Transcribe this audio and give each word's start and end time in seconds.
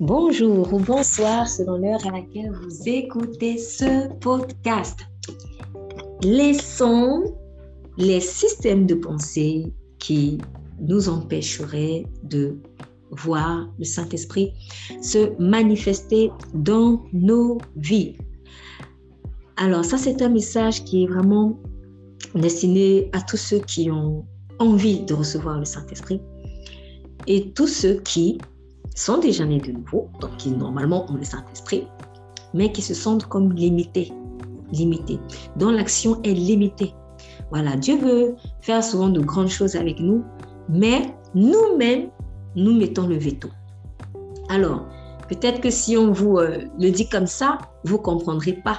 Bonjour 0.00 0.74
ou 0.74 0.78
bonsoir 0.78 1.48
selon 1.48 1.78
l'heure 1.78 2.06
à 2.06 2.10
laquelle 2.10 2.52
vous 2.52 2.86
écoutez 2.86 3.56
ce 3.56 4.12
podcast. 4.18 5.00
Laissons 6.22 7.34
les 7.96 8.20
systèmes 8.20 8.84
de 8.84 8.94
pensée 8.94 9.72
qui 9.98 10.36
nous 10.78 11.08
empêcheraient 11.08 12.04
de 12.24 12.58
voir 13.10 13.72
le 13.78 13.86
Saint-Esprit 13.86 14.52
se 15.00 15.32
manifester 15.40 16.30
dans 16.52 17.02
nos 17.14 17.56
vies. 17.76 18.18
Alors 19.56 19.86
ça, 19.86 19.96
c'est 19.96 20.20
un 20.20 20.28
message 20.28 20.84
qui 20.84 21.04
est 21.04 21.06
vraiment 21.06 21.58
destiné 22.34 23.08
à 23.14 23.22
tous 23.22 23.38
ceux 23.38 23.60
qui 23.60 23.90
ont 23.90 24.26
envie 24.58 25.00
de 25.06 25.14
recevoir 25.14 25.58
le 25.58 25.64
Saint-Esprit 25.64 26.20
et 27.26 27.50
tous 27.52 27.68
ceux 27.68 27.94
qui 28.00 28.36
sont 28.96 29.18
déjà 29.18 29.44
nés 29.44 29.60
de 29.60 29.72
nouveau, 29.72 30.08
donc 30.20 30.36
qui 30.38 30.50
normalement 30.50 31.08
ont 31.10 31.14
le 31.14 31.24
Saint-Esprit, 31.24 31.86
mais 32.54 32.72
qui 32.72 32.82
se 32.82 32.94
sentent 32.94 33.26
comme 33.26 33.52
limités, 33.52 34.12
limités, 34.72 35.20
dont 35.56 35.70
l'action 35.70 36.20
est 36.22 36.32
limitée. 36.32 36.94
Voilà, 37.50 37.76
Dieu 37.76 37.98
veut 37.98 38.34
faire 38.60 38.82
souvent 38.82 39.08
de 39.08 39.20
grandes 39.20 39.48
choses 39.48 39.76
avec 39.76 40.00
nous, 40.00 40.24
mais 40.68 41.14
nous-mêmes, 41.34 42.08
nous 42.56 42.76
mettons 42.76 43.06
le 43.06 43.16
veto. 43.16 43.48
Alors, 44.48 44.86
peut-être 45.28 45.60
que 45.60 45.70
si 45.70 45.96
on 45.96 46.12
vous 46.12 46.38
euh, 46.38 46.58
le 46.78 46.90
dit 46.90 47.08
comme 47.08 47.26
ça, 47.26 47.58
vous 47.84 47.98
comprendrez 47.98 48.54
pas. 48.54 48.78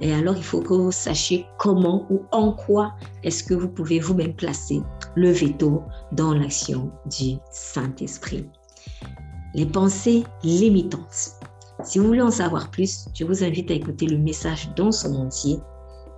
Et 0.00 0.14
alors, 0.14 0.36
il 0.36 0.44
faut 0.44 0.60
que 0.60 0.74
vous 0.74 0.92
sachiez 0.92 1.44
comment 1.58 2.06
ou 2.08 2.22
en 2.30 2.52
quoi 2.52 2.94
est-ce 3.24 3.42
que 3.42 3.54
vous 3.54 3.68
pouvez 3.68 3.98
vous-même 3.98 4.34
placer 4.34 4.80
le 5.16 5.32
veto 5.32 5.82
dans 6.12 6.34
l'action 6.34 6.92
du 7.06 7.34
Saint-Esprit. 7.50 8.48
Les 9.54 9.66
pensées 9.66 10.24
limitantes. 10.42 11.32
Si 11.84 11.98
vous 11.98 12.06
voulez 12.06 12.22
en 12.22 12.30
savoir 12.30 12.70
plus, 12.70 13.06
je 13.14 13.24
vous 13.24 13.44
invite 13.44 13.70
à 13.70 13.74
écouter 13.74 14.06
le 14.06 14.18
message 14.18 14.70
dans 14.76 14.92
son 14.92 15.14
entier 15.14 15.58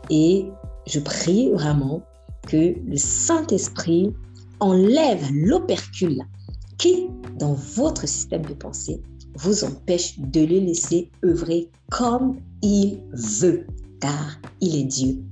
et 0.08 0.46
je 0.86 1.00
prie 1.00 1.50
vraiment 1.52 2.02
que 2.48 2.74
le 2.86 2.96
Saint-Esprit 2.96 4.12
enlève 4.58 5.30
l'opercule 5.32 6.22
qui, 6.78 7.08
dans 7.38 7.54
votre 7.54 8.08
système 8.08 8.44
de 8.46 8.54
pensée, 8.54 9.02
vous 9.36 9.64
empêche 9.64 10.18
de 10.18 10.40
le 10.40 10.58
laisser 10.58 11.10
œuvrer 11.24 11.68
comme 11.90 12.40
il 12.62 13.00
veut, 13.12 13.66
car 14.00 14.38
il 14.60 14.76
est 14.76 14.84
Dieu. 14.84 15.22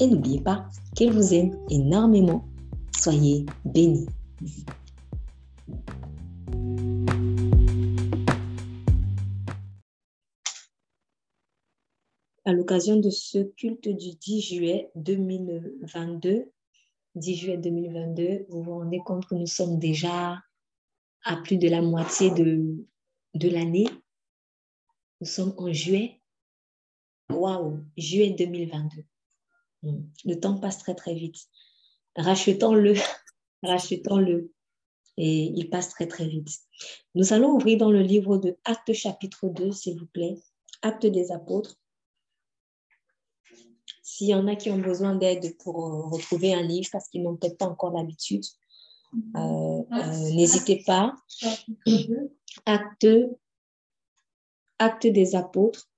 Et 0.00 0.06
n'oubliez 0.06 0.40
pas 0.40 0.66
qu'il 0.94 1.12
vous 1.12 1.34
aime 1.34 1.56
énormément. 1.70 2.46
Soyez 2.96 3.46
bénis. 3.64 4.06
À 12.44 12.52
l'occasion 12.52 12.96
de 12.96 13.10
ce 13.10 13.38
culte 13.38 13.88
du 13.88 14.14
10 14.16 14.40
juillet 14.40 14.90
2022, 14.96 16.52
10 17.14 17.36
juillet 17.36 17.58
2022, 17.58 18.46
vous 18.48 18.62
vous 18.62 18.78
rendez 18.78 19.00
compte 19.04 19.26
que 19.26 19.34
nous 19.34 19.46
sommes 19.46 19.78
déjà 19.78 20.42
à 21.24 21.36
plus 21.36 21.56
de 21.56 21.68
la 21.68 21.80
moitié 21.80 22.30
de, 22.30 22.84
de 23.34 23.48
l'année. 23.48 23.86
Nous 25.20 25.26
sommes 25.26 25.54
en 25.56 25.72
juillet. 25.72 26.20
Waouh, 27.30 27.80
juillet 27.96 28.30
2022. 28.30 29.04
Hmm. 29.82 30.02
Le 30.24 30.34
temps 30.38 30.58
passe 30.58 30.78
très 30.78 30.94
très 30.94 31.14
vite. 31.14 31.38
Rachetons-le, 32.16 32.94
rachetons-le. 33.62 34.52
Et 35.16 35.44
il 35.44 35.70
passe 35.70 35.90
très 35.90 36.08
très 36.08 36.26
vite. 36.26 36.50
Nous 37.14 37.32
allons 37.32 37.52
ouvrir 37.52 37.78
dans 37.78 37.90
le 37.90 38.02
livre 38.02 38.36
de 38.36 38.58
Actes 38.64 38.92
chapitre 38.92 39.48
2, 39.48 39.70
s'il 39.72 39.98
vous 39.98 40.06
plaît. 40.06 40.34
Actes 40.82 41.06
des 41.06 41.30
apôtres. 41.30 41.78
S'il 44.14 44.28
y 44.28 44.34
en 44.36 44.46
a 44.46 44.54
qui 44.54 44.70
ont 44.70 44.78
besoin 44.78 45.16
d'aide 45.16 45.56
pour 45.58 45.84
euh, 45.84 46.02
retrouver 46.06 46.54
un 46.54 46.62
livre 46.62 46.88
parce 46.92 47.08
qu'ils 47.08 47.24
n'ont 47.24 47.34
peut-être 47.34 47.58
pas 47.58 47.66
encore 47.66 47.90
l'habitude, 47.90 48.44
euh, 49.34 49.82
euh, 49.92 50.30
n'hésitez 50.36 50.84
pas. 50.86 51.16
Acte, 52.64 53.08
acte 54.78 55.08
des 55.08 55.34
apôtres. 55.34 55.90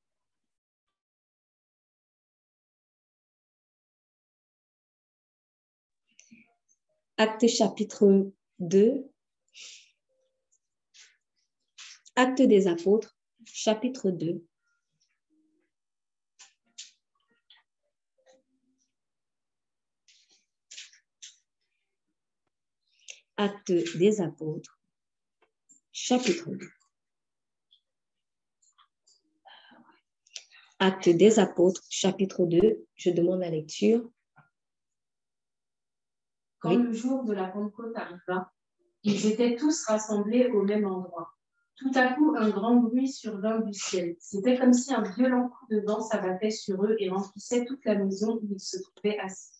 Acte 7.19 7.47
chapitre 7.48 8.33
2. 8.60 9.10
Acte 12.15 12.41
des 12.41 12.66
apôtres, 12.66 13.15
chapitre 13.44 14.10
2. 14.10 14.43
Acte 23.39 23.71
des 23.99 24.23
apôtres, 24.23 24.81
chapitre 25.93 26.49
2. 26.49 26.71
Acte 30.79 31.11
des 31.11 31.39
apôtres, 31.39 31.83
chapitre 31.91 32.47
2. 32.47 32.87
Je 32.95 33.11
demande 33.11 33.41
la 33.41 33.51
lecture. 33.51 34.11
Quand 36.61 36.77
le 36.77 36.95
jour 36.95 37.25
de 37.25 37.35
la 37.35 37.49
Pentecôte 37.49 37.95
arriva, 37.95 38.51
ils 39.03 39.27
étaient 39.27 39.57
tous 39.57 39.85
rassemblés 39.85 40.47
au 40.47 40.63
même 40.63 40.87
endroit. 40.87 41.31
Tout 41.75 41.93
à 41.95 42.15
coup, 42.15 42.35
un 42.39 42.49
grand 42.49 42.77
bruit 42.77 43.09
survint 43.09 43.61
du 43.61 43.75
ciel. 43.75 44.17
C'était 44.19 44.59
comme 44.59 44.73
si 44.73 44.95
un 44.95 45.03
violent 45.03 45.51
coup 45.51 45.67
de 45.69 45.81
vent 45.81 46.01
s'abattait 46.01 46.51
sur 46.51 46.83
eux 46.87 46.97
et 46.99 47.11
remplissait 47.11 47.67
toute 47.67 47.85
la 47.85 47.97
maison 47.97 48.41
où 48.43 48.49
ils 48.51 48.61
se 48.61 48.79
trouvaient 48.79 49.19
assis. 49.19 49.56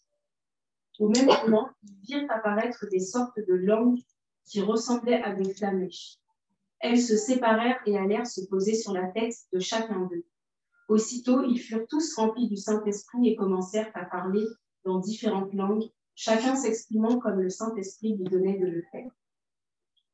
Au 0.99 1.09
même 1.09 1.27
moment, 1.27 1.69
ils 1.83 2.07
virent 2.07 2.31
apparaître 2.31 2.87
des 2.91 3.01
sortes 3.01 3.39
de 3.39 3.55
langues 3.55 4.01
qui 4.45 4.61
ressemblaient 4.63 5.23
à 5.23 5.35
des 5.35 5.53
flamèches. 5.53 6.17
Elles 6.81 7.01
se 7.01 7.17
séparèrent 7.17 7.81
et 7.87 7.99
allèrent 7.99 8.27
se 8.27 8.43
poser 8.47 8.75
sur 8.75 8.93
la 8.93 9.07
tête 9.09 9.35
de 9.53 9.59
chacun 9.59 10.07
d'eux. 10.07 10.25
Aussitôt, 10.89 11.43
ils 11.45 11.59
furent 11.59 11.87
tous 11.89 12.15
remplis 12.15 12.49
du 12.49 12.57
Saint-Esprit 12.57 13.29
et 13.29 13.37
commencèrent 13.37 13.91
à 13.95 14.05
parler 14.05 14.45
dans 14.85 14.99
différentes 14.99 15.53
langues, 15.53 15.91
chacun 16.15 16.55
s'exprimant 16.55 17.19
comme 17.19 17.41
le 17.41 17.51
Saint-Esprit 17.51 18.17
lui 18.17 18.25
donnait 18.25 18.59
de 18.59 18.67
le 18.67 18.83
faire. 18.93 19.11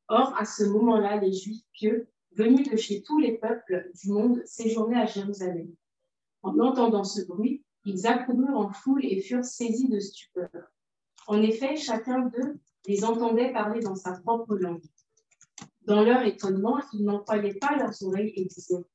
Or, 0.07 0.35
à 0.37 0.45
ce 0.45 0.63
moment-là, 0.65 1.17
les 1.17 1.31
Juifs 1.31 1.63
pieux, 1.71 2.09
venus 2.35 2.69
de 2.69 2.75
chez 2.75 3.03
tous 3.03 3.19
les 3.19 3.37
peuples 3.37 3.89
du 4.01 4.11
monde, 4.11 4.41
séjournaient 4.45 5.01
à 5.01 5.05
Jérusalem. 5.05 5.73
En 6.41 6.59
entendant 6.59 7.03
ce 7.03 7.21
bruit, 7.25 7.63
ils 7.85 8.07
accoururent 8.07 8.57
en 8.57 8.71
foule 8.71 9.05
et 9.05 9.21
furent 9.21 9.45
saisis 9.45 9.87
de 9.87 9.99
stupeur. 9.99 10.72
En 11.27 11.41
effet, 11.41 11.75
chacun 11.75 12.27
d'eux 12.27 12.59
les 12.87 13.05
entendait 13.05 13.53
parler 13.53 13.79
dans 13.79 13.95
sa 13.95 14.13
propre 14.13 14.55
langue. 14.55 14.83
Dans 15.85 16.03
leur 16.03 16.21
étonnement, 16.23 16.79
ils 16.93 17.03
n'en 17.03 17.19
croyaient 17.19 17.55
pas 17.55 17.75
leurs 17.77 18.01
oreilles 18.03 18.33
et 18.35 18.45
disaient 18.45 18.85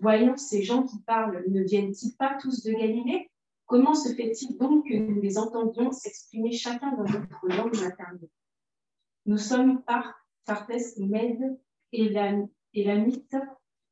Voyons, 0.00 0.36
ces 0.36 0.62
gens 0.62 0.84
qui 0.84 1.00
parlent, 1.00 1.44
ne 1.48 1.62
viennent-ils 1.62 2.14
pas 2.16 2.38
tous 2.40 2.62
de 2.62 2.72
Galilée? 2.72 3.30
Comment 3.66 3.94
se 3.94 4.14
fait-il 4.14 4.56
donc 4.56 4.88
que 4.88 4.94
nous 4.94 5.20
les 5.20 5.36
entendions 5.36 5.90
s'exprimer 5.90 6.52
chacun 6.52 6.92
dans 6.92 7.04
notre 7.04 7.48
langue 7.48 7.76
maternelle? 7.80 8.30
Nous 9.26 9.38
sommes 9.38 9.82
par 9.82 10.14
Parthès, 10.46 10.96
Mède 10.98 11.58
et 11.92 12.08
la, 12.08 12.32
et 12.74 12.84
la 12.84 12.96
Mythe. 12.96 13.36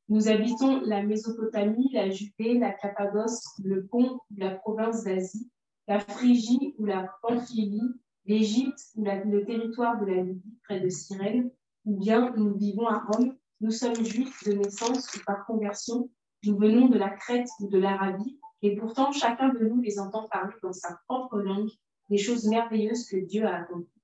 Nous 0.08 0.28
habitons 0.28 0.80
la 0.82 1.02
Mésopotamie, 1.02 1.90
la 1.92 2.08
Judée, 2.08 2.58
la 2.58 2.72
Cappadoce, 2.72 3.44
le 3.62 3.84
Pont, 3.84 4.20
la 4.36 4.54
province 4.54 5.02
d'Asie 5.04 5.50
la 5.88 6.00
Phrygie 6.00 6.74
ou 6.78 6.86
la 6.86 7.08
Pamphylie, 7.22 7.94
l'Égypte 8.26 8.80
ou 8.96 9.04
le 9.04 9.44
territoire 9.44 10.00
de 10.00 10.06
la 10.06 10.22
Libye 10.22 10.58
près 10.64 10.80
de 10.80 10.88
Cyrène, 10.88 11.50
ou 11.84 11.98
bien 11.98 12.32
nous 12.36 12.56
vivons 12.56 12.86
à 12.86 12.98
Rome, 12.98 13.36
nous 13.60 13.70
sommes 13.70 14.04
juifs 14.04 14.44
de 14.44 14.52
naissance 14.52 15.14
ou 15.14 15.20
par 15.24 15.46
conversion, 15.46 16.10
nous 16.44 16.58
venons 16.58 16.88
de 16.88 16.98
la 16.98 17.10
Crète 17.10 17.48
ou 17.60 17.68
de 17.68 17.78
l'Arabie, 17.78 18.38
et 18.62 18.76
pourtant 18.76 19.12
chacun 19.12 19.50
de 19.50 19.64
nous 19.66 19.80
les 19.80 19.98
entend 19.98 20.28
parler 20.28 20.54
dans 20.62 20.72
sa 20.72 20.98
propre 21.08 21.38
langue 21.38 21.70
des 22.10 22.18
choses 22.18 22.46
merveilleuses 22.48 23.06
que 23.08 23.16
Dieu 23.16 23.46
a 23.46 23.56
accomplies. 23.56 24.02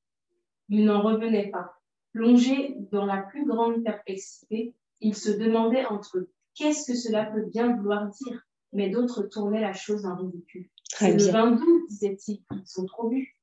Ils 0.69 0.85
n'en 0.85 1.03
revenaient 1.03 1.51
pas. 1.51 1.75
Plongés 2.13 2.77
dans 2.91 3.07
la 3.07 3.23
plus 3.23 3.47
grande 3.47 3.83
perplexité, 3.83 4.75
ils 5.01 5.17
se 5.17 5.31
demandaient 5.31 5.87
entre 5.87 6.19
eux 6.19 6.31
qu'est-ce 6.55 6.91
que 6.91 6.97
cela 6.97 7.25
peut 7.25 7.47
bien 7.47 7.77
vouloir 7.77 8.09
dire, 8.09 8.43
mais 8.73 8.91
d'autres 8.91 9.23
tournaient 9.23 9.61
la 9.61 9.73
chose 9.73 10.07
en 10.07 10.17
ridicule. 10.17 10.69
Très 10.93 11.15
bien. 11.15 11.27
Le 11.27 11.33
22, 11.33 11.65
disait-il, 11.89 12.43
ils 12.53 12.67
sont 12.67 12.87
trop 12.87 13.09
vus. 13.09 13.37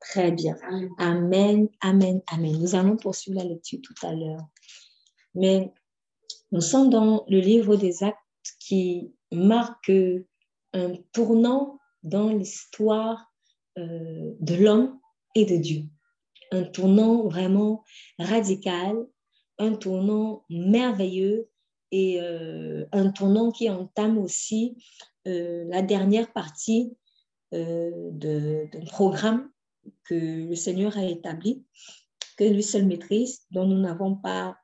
Très 0.00 0.30
bien. 0.32 0.56
Amen, 0.98 1.68
amen, 1.80 2.22
amen. 2.28 2.58
Nous 2.58 2.74
allons 2.74 2.96
poursuivre 2.96 3.38
la 3.38 3.44
lecture 3.44 3.80
tout 3.82 4.06
à 4.06 4.14
l'heure. 4.14 4.46
Mais 5.34 5.72
nous 6.52 6.60
sommes 6.60 6.90
dans 6.90 7.24
le 7.28 7.38
livre 7.38 7.76
des 7.76 8.02
actes 8.02 8.18
qui 8.58 9.12
marque 9.32 9.92
un 10.72 10.92
tournant 11.12 11.78
dans 12.02 12.30
l'histoire 12.30 13.32
euh, 13.78 14.32
de 14.40 14.54
l'homme 14.54 14.98
et 15.34 15.44
de 15.44 15.56
Dieu. 15.56 15.84
Un 16.52 16.64
tournant 16.64 17.28
vraiment 17.28 17.84
radical, 18.18 18.96
un 19.58 19.74
tournant 19.74 20.44
merveilleux 20.48 21.48
et 21.92 22.20
euh, 22.20 22.86
un 22.92 23.10
tournant 23.10 23.50
qui 23.50 23.68
entame 23.68 24.18
aussi 24.18 24.76
euh, 25.26 25.64
la 25.68 25.82
dernière 25.82 26.32
partie 26.32 26.96
d'un 27.52 28.68
programme 28.86 29.50
que 30.04 30.14
le 30.14 30.54
Seigneur 30.54 30.96
a 30.96 31.04
établi, 31.04 31.64
que 32.36 32.44
lui 32.44 32.62
seul 32.62 32.86
maîtrise, 32.86 33.40
dont 33.50 33.66
nous 33.66 33.80
n'avons 33.80 34.14
pas 34.14 34.56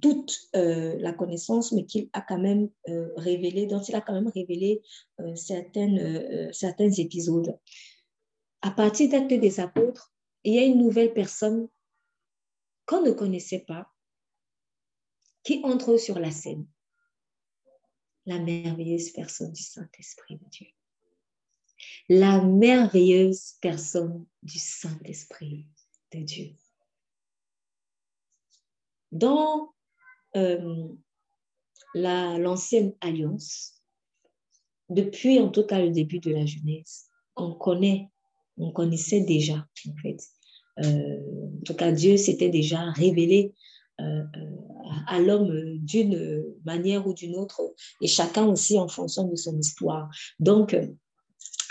toute 0.00 0.38
la 0.52 1.12
connaissance, 1.12 1.72
mais 1.72 1.86
qu'il 1.86 2.08
a 2.12 2.20
quand 2.20 2.38
même 2.38 2.68
révélé, 3.16 3.66
dont 3.66 3.80
il 3.80 3.96
a 3.96 4.00
quand 4.00 4.12
même 4.12 4.30
révélé 4.32 4.80
certains 5.34 6.90
épisodes. 6.98 7.58
À 8.62 8.70
partir 8.70 9.10
d'actes 9.10 9.34
des 9.34 9.58
apôtres, 9.58 10.12
il 10.44 10.54
y 10.54 10.58
a 10.60 10.64
une 10.64 10.78
nouvelle 10.78 11.12
personne 11.12 11.66
qu'on 12.86 13.02
ne 13.02 13.10
connaissait 13.10 13.64
pas 13.66 13.88
qui 15.42 15.60
entre 15.64 15.96
sur 15.96 16.18
la 16.18 16.30
scène. 16.30 16.66
La 18.30 18.38
merveilleuse 18.38 19.10
personne 19.10 19.50
du 19.50 19.60
Saint-Esprit 19.60 20.36
de 20.36 20.48
Dieu. 20.50 20.66
La 22.08 22.40
merveilleuse 22.40 23.54
personne 23.60 24.24
du 24.44 24.56
Saint-Esprit 24.56 25.66
de 26.12 26.20
Dieu. 26.20 26.54
Dans 29.10 29.74
euh, 30.36 30.86
l'ancienne 31.94 32.94
alliance, 33.00 33.82
depuis 34.90 35.40
en 35.40 35.48
tout 35.48 35.64
cas 35.64 35.80
le 35.80 35.90
début 35.90 36.20
de 36.20 36.30
la 36.30 36.46
jeunesse, 36.46 37.08
on 37.34 37.56
connaît, 37.56 38.10
on 38.58 38.70
connaissait 38.70 39.22
déjà 39.22 39.66
en 39.88 39.96
fait. 40.02 40.22
Euh, 40.84 41.58
en 41.58 41.64
tout 41.64 41.74
cas, 41.74 41.90
Dieu 41.90 42.16
s'était 42.16 42.48
déjà 42.48 42.92
révélé 42.92 43.56
euh, 44.00 44.22
à 45.06 45.20
l'homme 45.20 45.78
d'une 45.78 46.44
manière 46.64 47.06
ou 47.06 47.14
d'une 47.14 47.36
autre, 47.36 47.60
et 48.00 48.06
chacun 48.06 48.46
aussi 48.46 48.78
en 48.78 48.88
fonction 48.88 49.28
de 49.28 49.36
son 49.36 49.58
histoire. 49.58 50.08
Donc, 50.38 50.76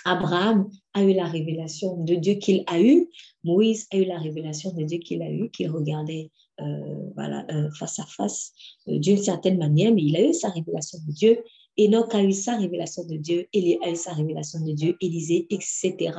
Abraham 0.05 0.69
a 0.93 1.03
eu 1.03 1.13
la 1.13 1.25
révélation 1.25 1.97
de 2.03 2.15
Dieu 2.15 2.35
qu'il 2.35 2.63
a 2.67 2.79
eu, 2.79 3.07
Moïse 3.43 3.87
a 3.91 3.97
eu 3.97 4.05
la 4.05 4.17
révélation 4.17 4.73
de 4.73 4.83
Dieu 4.83 4.99
qu'il 4.99 5.21
a 5.21 5.29
eu, 5.29 5.49
qu'il 5.49 5.69
regardait 5.69 6.31
euh, 6.61 7.09
voilà, 7.15 7.45
euh, 7.51 7.69
face 7.71 7.99
à 7.99 8.05
face 8.05 8.51
d'une 8.87 9.17
certaine 9.17 9.57
manière, 9.57 9.93
mais 9.93 10.03
il 10.03 10.15
a 10.17 10.21
eu 10.21 10.33
sa 10.33 10.49
révélation 10.49 10.99
de 11.07 11.13
Dieu. 11.13 11.43
Enoch 11.79 12.13
a 12.13 12.21
eu 12.21 12.33
sa 12.33 12.57
révélation 12.57 13.05
de 13.05 13.15
Dieu, 13.15 13.47
Élie 13.53 13.77
a 13.81 13.89
eu 13.89 13.95
sa 13.95 14.13
révélation 14.13 14.59
de 14.59 14.73
Dieu, 14.73 14.97
Élisée, 14.99 15.47
etc. 15.49 16.11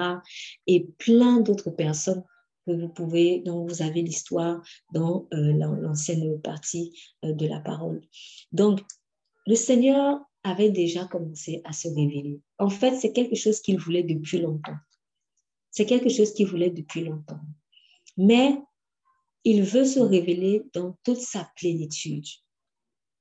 Et 0.66 0.86
plein 0.98 1.40
d'autres 1.40 1.70
personnes 1.70 2.22
que 2.66 2.72
vous 2.72 2.88
pouvez, 2.88 3.40
dont 3.40 3.66
vous 3.66 3.82
avez 3.82 4.02
l'histoire 4.02 4.62
dans 4.92 5.26
euh, 5.32 5.52
l'ancienne 5.52 6.40
partie 6.40 6.98
euh, 7.24 7.32
de 7.32 7.46
la 7.46 7.60
parole. 7.60 8.02
Donc, 8.52 8.80
le 9.46 9.54
Seigneur 9.54 10.20
avait 10.42 10.70
déjà 10.70 11.04
commencé 11.06 11.60
à 11.64 11.72
se 11.72 11.88
révéler. 11.88 12.40
En 12.58 12.70
fait, 12.70 12.96
c'est 12.96 13.12
quelque 13.12 13.36
chose 13.36 13.60
qu'il 13.60 13.78
voulait 13.78 14.02
depuis 14.02 14.38
longtemps. 14.38 14.76
C'est 15.70 15.86
quelque 15.86 16.08
chose 16.08 16.32
qu'il 16.32 16.46
voulait 16.46 16.70
depuis 16.70 17.04
longtemps. 17.04 17.40
Mais 18.16 18.58
il 19.44 19.62
veut 19.62 19.84
se 19.84 20.00
révéler 20.00 20.62
dans 20.74 20.98
toute 21.04 21.20
sa 21.20 21.50
plénitude. 21.56 22.26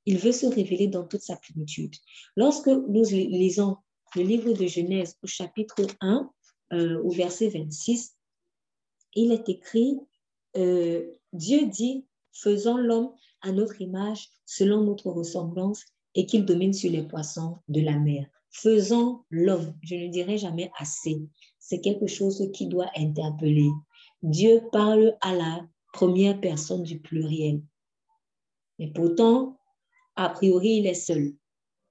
Il 0.06 0.18
veut 0.18 0.31
se 0.31 0.47
révéler 0.47 0.88
dans 0.88 1.06
toute 1.06 1.21
sa 1.21 1.36
plénitude. 1.38 1.95
Lorsque 2.36 2.68
nous 2.68 3.03
lisons 3.12 3.77
le 4.15 4.24
livre 4.24 4.53
de 4.53 4.65
Genèse 4.65 5.15
au 5.24 5.27
chapitre 5.27 5.86
1, 6.01 6.30
euh, 6.74 7.01
au 7.03 7.12
verset 7.12 7.50
26, 7.50 8.15
il 9.16 9.32
est 9.32 9.50
écrit, 9.50 10.00
euh, 10.58 11.06
Dieu 11.34 11.68
dit, 11.68 12.06
faisons 12.32 12.78
l'homme 12.78 13.12
à 13.42 13.52
notre 13.52 13.82
image, 13.82 14.30
selon 14.46 14.84
notre 14.84 15.10
ressemblance, 15.10 15.84
et 16.16 16.26
qu'il 16.26 16.46
domine 16.46 16.74
sur 16.74 16.92
les 16.92 17.04
poissons 17.04 17.58
de 17.68 17.82
la 17.82 17.98
mer. 17.98 18.28
Faisons 18.52 19.24
l'homme, 19.30 19.76
je 19.84 19.96
ne 19.96 20.08
dirai 20.08 20.38
jamais 20.38 20.72
assez. 20.80 21.22
C'est 21.60 21.82
quelque 21.82 22.08
chose 22.08 22.50
qui 22.54 22.68
doit 22.68 22.90
interpeller. 22.96 23.70
Dieu 24.24 24.64
parle 24.72 25.16
à 25.22 25.36
la 25.36 25.68
première 25.94 26.40
personne 26.42 26.84
du 26.84 27.00
pluriel. 27.00 27.62
Mais 28.80 28.92
pourtant, 28.92 29.60
a 30.16 30.30
priori, 30.30 30.78
il 30.78 30.88
est 30.88 30.94
seul. 30.94 31.34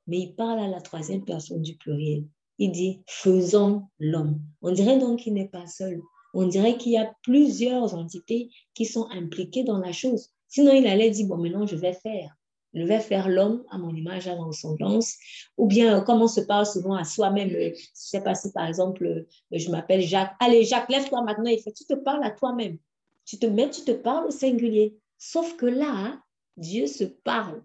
Mais 0.07 0.19
il 0.19 0.35
parle 0.35 0.59
à 0.59 0.69
la 0.69 0.81
troisième 0.81 1.25
personne 1.25 1.63
du 1.63 1.77
pluriel. 1.77 2.25
Il 2.59 2.73
dit, 2.73 3.03
faisons 3.07 3.87
l'homme. 4.01 4.41
On 4.63 4.73
dirait 4.73 4.99
donc 4.99 5.21
qu'il 5.21 5.35
n'est 5.35 5.49
pas 5.49 5.67
seul 5.67 6.03
on 6.35 6.47
dirait 6.47 6.77
qu'il 6.77 6.93
y 6.93 6.99
a 6.99 7.13
plusieurs 7.23 7.95
entités 7.95 8.51
qui 8.75 8.85
sont 8.85 9.09
impliquées 9.11 9.65
dans 9.65 9.79
la 9.79 9.93
chose. 9.93 10.31
Sinon, 10.49 10.73
il 10.73 10.87
allait 10.87 11.11
dire, 11.11 11.27
bon, 11.27 11.37
maintenant, 11.37 11.67
je 11.67 11.77
vais 11.77 11.95
faire. 11.95 12.35
Je 12.75 12.83
vais 12.83 13.01
faire 13.01 13.29
l'homme 13.29 13.65
à 13.71 13.79
mon 13.79 13.95
image, 13.95 14.29
à 14.29 14.37
mon 14.37 14.49
ressemblance. 14.49 15.15
Ou 15.57 15.67
bien, 15.67 16.01
comme 16.03 16.21
on 16.21 16.29
se 16.29 16.41
parle 16.41 16.67
souvent 16.67 16.95
à 16.95 17.05
soi-même, 17.05 17.49
je 17.49 17.71
ne 17.71 17.75
sais 17.95 18.23
pas 18.23 18.35
si, 18.35 18.53
par 18.53 18.67
exemple, 18.67 19.27
je 19.51 19.71
m'appelle 19.71 20.03
Jacques. 20.03 20.35
Allez, 20.39 20.65
Jacques, 20.65 20.91
lève-toi 20.91 21.23
maintenant. 21.23 21.51
Il 21.51 21.61
fait, 21.61 21.73
tu 21.73 21.85
te 21.85 21.95
parles 21.95 22.25
à 22.25 22.31
toi-même. 22.31 22.79
Tu 23.25 23.39
te 23.39 23.47
mets, 23.47 23.71
tu 23.71 23.83
te 23.83 23.93
parles 23.93 24.27
au 24.27 24.31
singulier. 24.31 24.97
Sauf 25.17 25.57
que 25.57 25.67
là, 25.67 26.21
Dieu 26.57 26.87
se 26.87 27.05
parle 27.05 27.63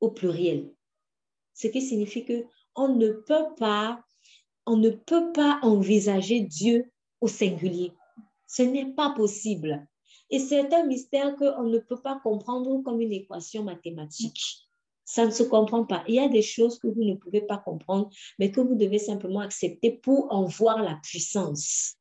au 0.00 0.10
pluriel. 0.10 0.70
Ce 1.54 1.68
qui 1.68 1.80
signifie 1.80 2.24
que 2.24 2.44
on 2.74 2.88
ne 2.88 3.08
peut 3.08 3.54
pas, 3.56 4.02
on 4.66 4.76
ne 4.76 4.90
peut 4.90 5.32
pas 5.32 5.58
envisager 5.62 6.40
Dieu 6.40 6.90
au 7.20 7.28
singulier. 7.28 7.92
Ce 8.46 8.62
n'est 8.62 8.92
pas 8.94 9.10
possible. 9.10 9.86
Et 10.30 10.38
c'est 10.38 10.72
un 10.72 10.86
mystère 10.86 11.36
qu'on 11.36 11.64
ne 11.64 11.78
peut 11.78 12.00
pas 12.00 12.20
comprendre 12.22 12.82
comme 12.82 13.00
une 13.00 13.12
équation 13.12 13.62
mathématique. 13.62 14.66
Ça 15.04 15.24
ne 15.24 15.30
se 15.30 15.44
comprend 15.44 15.84
pas. 15.84 16.02
Il 16.08 16.16
y 16.16 16.20
a 16.20 16.28
des 16.28 16.42
choses 16.42 16.78
que 16.80 16.88
vous 16.88 17.04
ne 17.04 17.14
pouvez 17.14 17.40
pas 17.40 17.58
comprendre, 17.58 18.10
mais 18.38 18.50
que 18.50 18.60
vous 18.60 18.74
devez 18.74 18.98
simplement 18.98 19.40
accepter 19.40 19.92
pour 19.92 20.32
en 20.32 20.44
voir 20.44 20.82
la 20.82 20.98
puissance. 21.02 21.94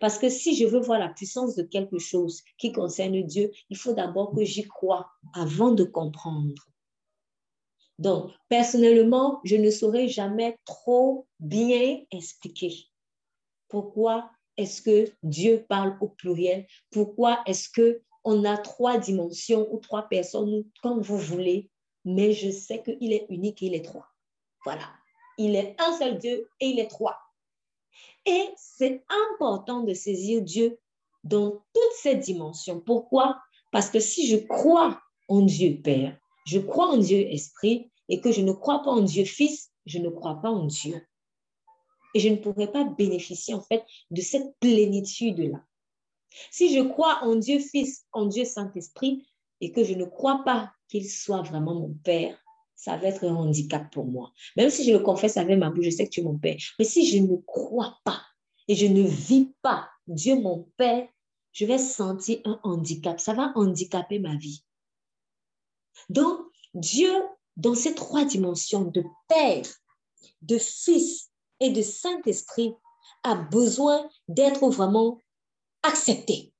Parce 0.00 0.18
que 0.18 0.28
si 0.28 0.56
je 0.56 0.66
veux 0.66 0.80
voir 0.80 0.98
la 0.98 1.08
puissance 1.08 1.54
de 1.54 1.62
quelque 1.62 1.98
chose 1.98 2.42
qui 2.58 2.72
concerne 2.72 3.22
Dieu, 3.22 3.50
il 3.68 3.76
faut 3.76 3.92
d'abord 3.92 4.34
que 4.34 4.44
j'y 4.44 4.66
croie 4.66 5.10
avant 5.34 5.72
de 5.72 5.84
comprendre. 5.84 6.54
Donc, 7.98 8.32
personnellement, 8.48 9.40
je 9.44 9.56
ne 9.56 9.70
saurais 9.70 10.08
jamais 10.08 10.58
trop 10.64 11.26
bien 11.38 12.00
expliquer 12.10 12.72
pourquoi 13.68 14.30
est-ce 14.60 14.82
que 14.82 15.10
Dieu 15.22 15.64
parle 15.68 15.96
au 16.00 16.08
pluriel? 16.08 16.66
Pourquoi 16.90 17.40
est-ce 17.46 17.68
que 17.68 18.02
on 18.24 18.44
a 18.44 18.58
trois 18.58 18.98
dimensions 18.98 19.66
ou 19.72 19.78
trois 19.78 20.02
personnes, 20.02 20.64
comme 20.82 21.00
vous 21.00 21.16
voulez, 21.16 21.70
mais 22.04 22.32
je 22.32 22.50
sais 22.50 22.82
qu'il 22.82 23.12
est 23.12 23.26
unique 23.30 23.62
et 23.62 23.66
il 23.66 23.74
est 23.74 23.84
trois. 23.84 24.06
Voilà. 24.64 24.90
Il 25.38 25.56
est 25.56 25.74
un 25.78 25.96
seul 25.96 26.18
Dieu 26.18 26.48
et 26.60 26.66
il 26.66 26.78
est 26.78 26.88
trois. 26.88 27.18
Et 28.26 28.48
c'est 28.56 29.02
important 29.32 29.80
de 29.82 29.94
saisir 29.94 30.42
Dieu 30.42 30.78
dans 31.24 31.50
toutes 31.72 31.96
ces 32.02 32.16
dimensions. 32.16 32.80
Pourquoi? 32.80 33.40
Parce 33.72 33.88
que 33.88 34.00
si 34.00 34.26
je 34.26 34.36
crois 34.36 35.00
en 35.28 35.40
Dieu 35.40 35.80
Père, 35.82 36.18
je 36.46 36.58
crois 36.58 36.88
en 36.88 36.98
Dieu 36.98 37.20
Esprit 37.32 37.90
et 38.10 38.20
que 38.20 38.32
je 38.32 38.42
ne 38.42 38.52
crois 38.52 38.82
pas 38.82 38.90
en 38.90 39.02
Dieu 39.02 39.24
Fils, 39.24 39.70
je 39.86 39.98
ne 39.98 40.10
crois 40.10 40.40
pas 40.42 40.50
en 40.50 40.66
Dieu 40.66 41.06
et 42.14 42.20
je 42.20 42.28
ne 42.28 42.36
pourrais 42.36 42.70
pas 42.70 42.84
bénéficier 42.84 43.54
en 43.54 43.60
fait 43.60 43.84
de 44.10 44.20
cette 44.20 44.56
plénitude-là. 44.60 45.62
Si 46.50 46.74
je 46.74 46.82
crois 46.82 47.20
en 47.22 47.36
Dieu 47.36 47.58
Fils, 47.58 48.06
en 48.12 48.26
Dieu 48.26 48.44
Saint-Esprit, 48.44 49.26
et 49.60 49.72
que 49.72 49.84
je 49.84 49.94
ne 49.94 50.04
crois 50.04 50.42
pas 50.44 50.72
qu'il 50.88 51.08
soit 51.08 51.42
vraiment 51.42 51.74
mon 51.74 51.94
Père, 52.02 52.38
ça 52.74 52.96
va 52.96 53.08
être 53.08 53.24
un 53.24 53.34
handicap 53.34 53.92
pour 53.92 54.06
moi. 54.06 54.32
Même 54.56 54.70
si 54.70 54.84
je 54.84 54.92
le 54.92 55.00
confesse 55.00 55.36
avec 55.36 55.58
ma 55.58 55.70
bouche, 55.70 55.84
je 55.84 55.90
sais 55.90 56.06
que 56.06 56.10
tu 56.10 56.20
es 56.20 56.24
mon 56.24 56.38
Père. 56.38 56.56
Mais 56.78 56.84
si 56.84 57.06
je 57.06 57.18
ne 57.18 57.36
crois 57.36 57.98
pas 58.04 58.22
et 58.68 58.74
je 58.74 58.86
ne 58.86 59.02
vis 59.02 59.52
pas 59.60 59.90
Dieu 60.06 60.40
mon 60.40 60.70
Père, 60.76 61.06
je 61.52 61.66
vais 61.66 61.78
sentir 61.78 62.40
un 62.44 62.58
handicap. 62.62 63.20
Ça 63.20 63.34
va 63.34 63.52
handicaper 63.54 64.18
ma 64.18 64.36
vie. 64.36 64.64
Donc, 66.08 66.40
Dieu, 66.72 67.12
dans 67.56 67.74
ces 67.74 67.94
trois 67.94 68.24
dimensions 68.24 68.84
de 68.84 69.04
Père, 69.28 69.66
de 70.42 70.56
Fils 70.56 71.29
et 71.60 71.70
de 71.70 71.82
Saint-Esprit 71.82 72.74
a 73.22 73.34
besoin 73.34 74.08
d'être 74.28 74.68
vraiment 74.70 75.18
accepté. 75.82 76.52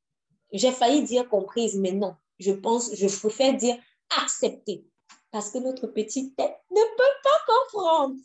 J'ai 0.52 0.72
failli 0.72 1.02
dire 1.02 1.28
comprise, 1.28 1.76
mais 1.76 1.92
non. 1.92 2.16
Je 2.38 2.52
pense, 2.52 2.94
je 2.94 3.06
préfère 3.06 3.56
dire 3.56 3.78
accepté. 4.22 4.86
Parce 5.30 5.50
que 5.50 5.58
notre 5.58 5.86
petite 5.86 6.36
tête 6.36 6.56
ne 6.70 6.96
peut 6.96 7.20
pas 7.22 7.54
comprendre 7.54 8.16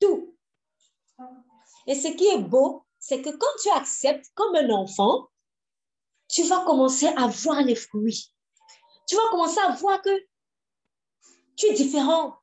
tout. 0.00 0.36
Et 1.86 1.94
ce 1.94 2.08
qui 2.08 2.26
est 2.26 2.38
beau, 2.38 2.84
c'est 2.98 3.22
que 3.22 3.30
quand 3.30 3.56
tu 3.62 3.70
acceptes 3.70 4.26
comme 4.34 4.54
un 4.56 4.70
enfant, 4.70 5.28
tu 6.28 6.42
vas 6.44 6.64
commencer 6.64 7.06
à 7.06 7.26
voir 7.26 7.62
les 7.62 7.74
fruits. 7.74 8.32
Tu 9.08 9.16
vas 9.16 9.28
commencer 9.30 9.58
à 9.60 9.72
voir 9.72 10.00
que 10.02 10.10
tu 11.56 11.66
es 11.66 11.72
différent. 11.72 12.36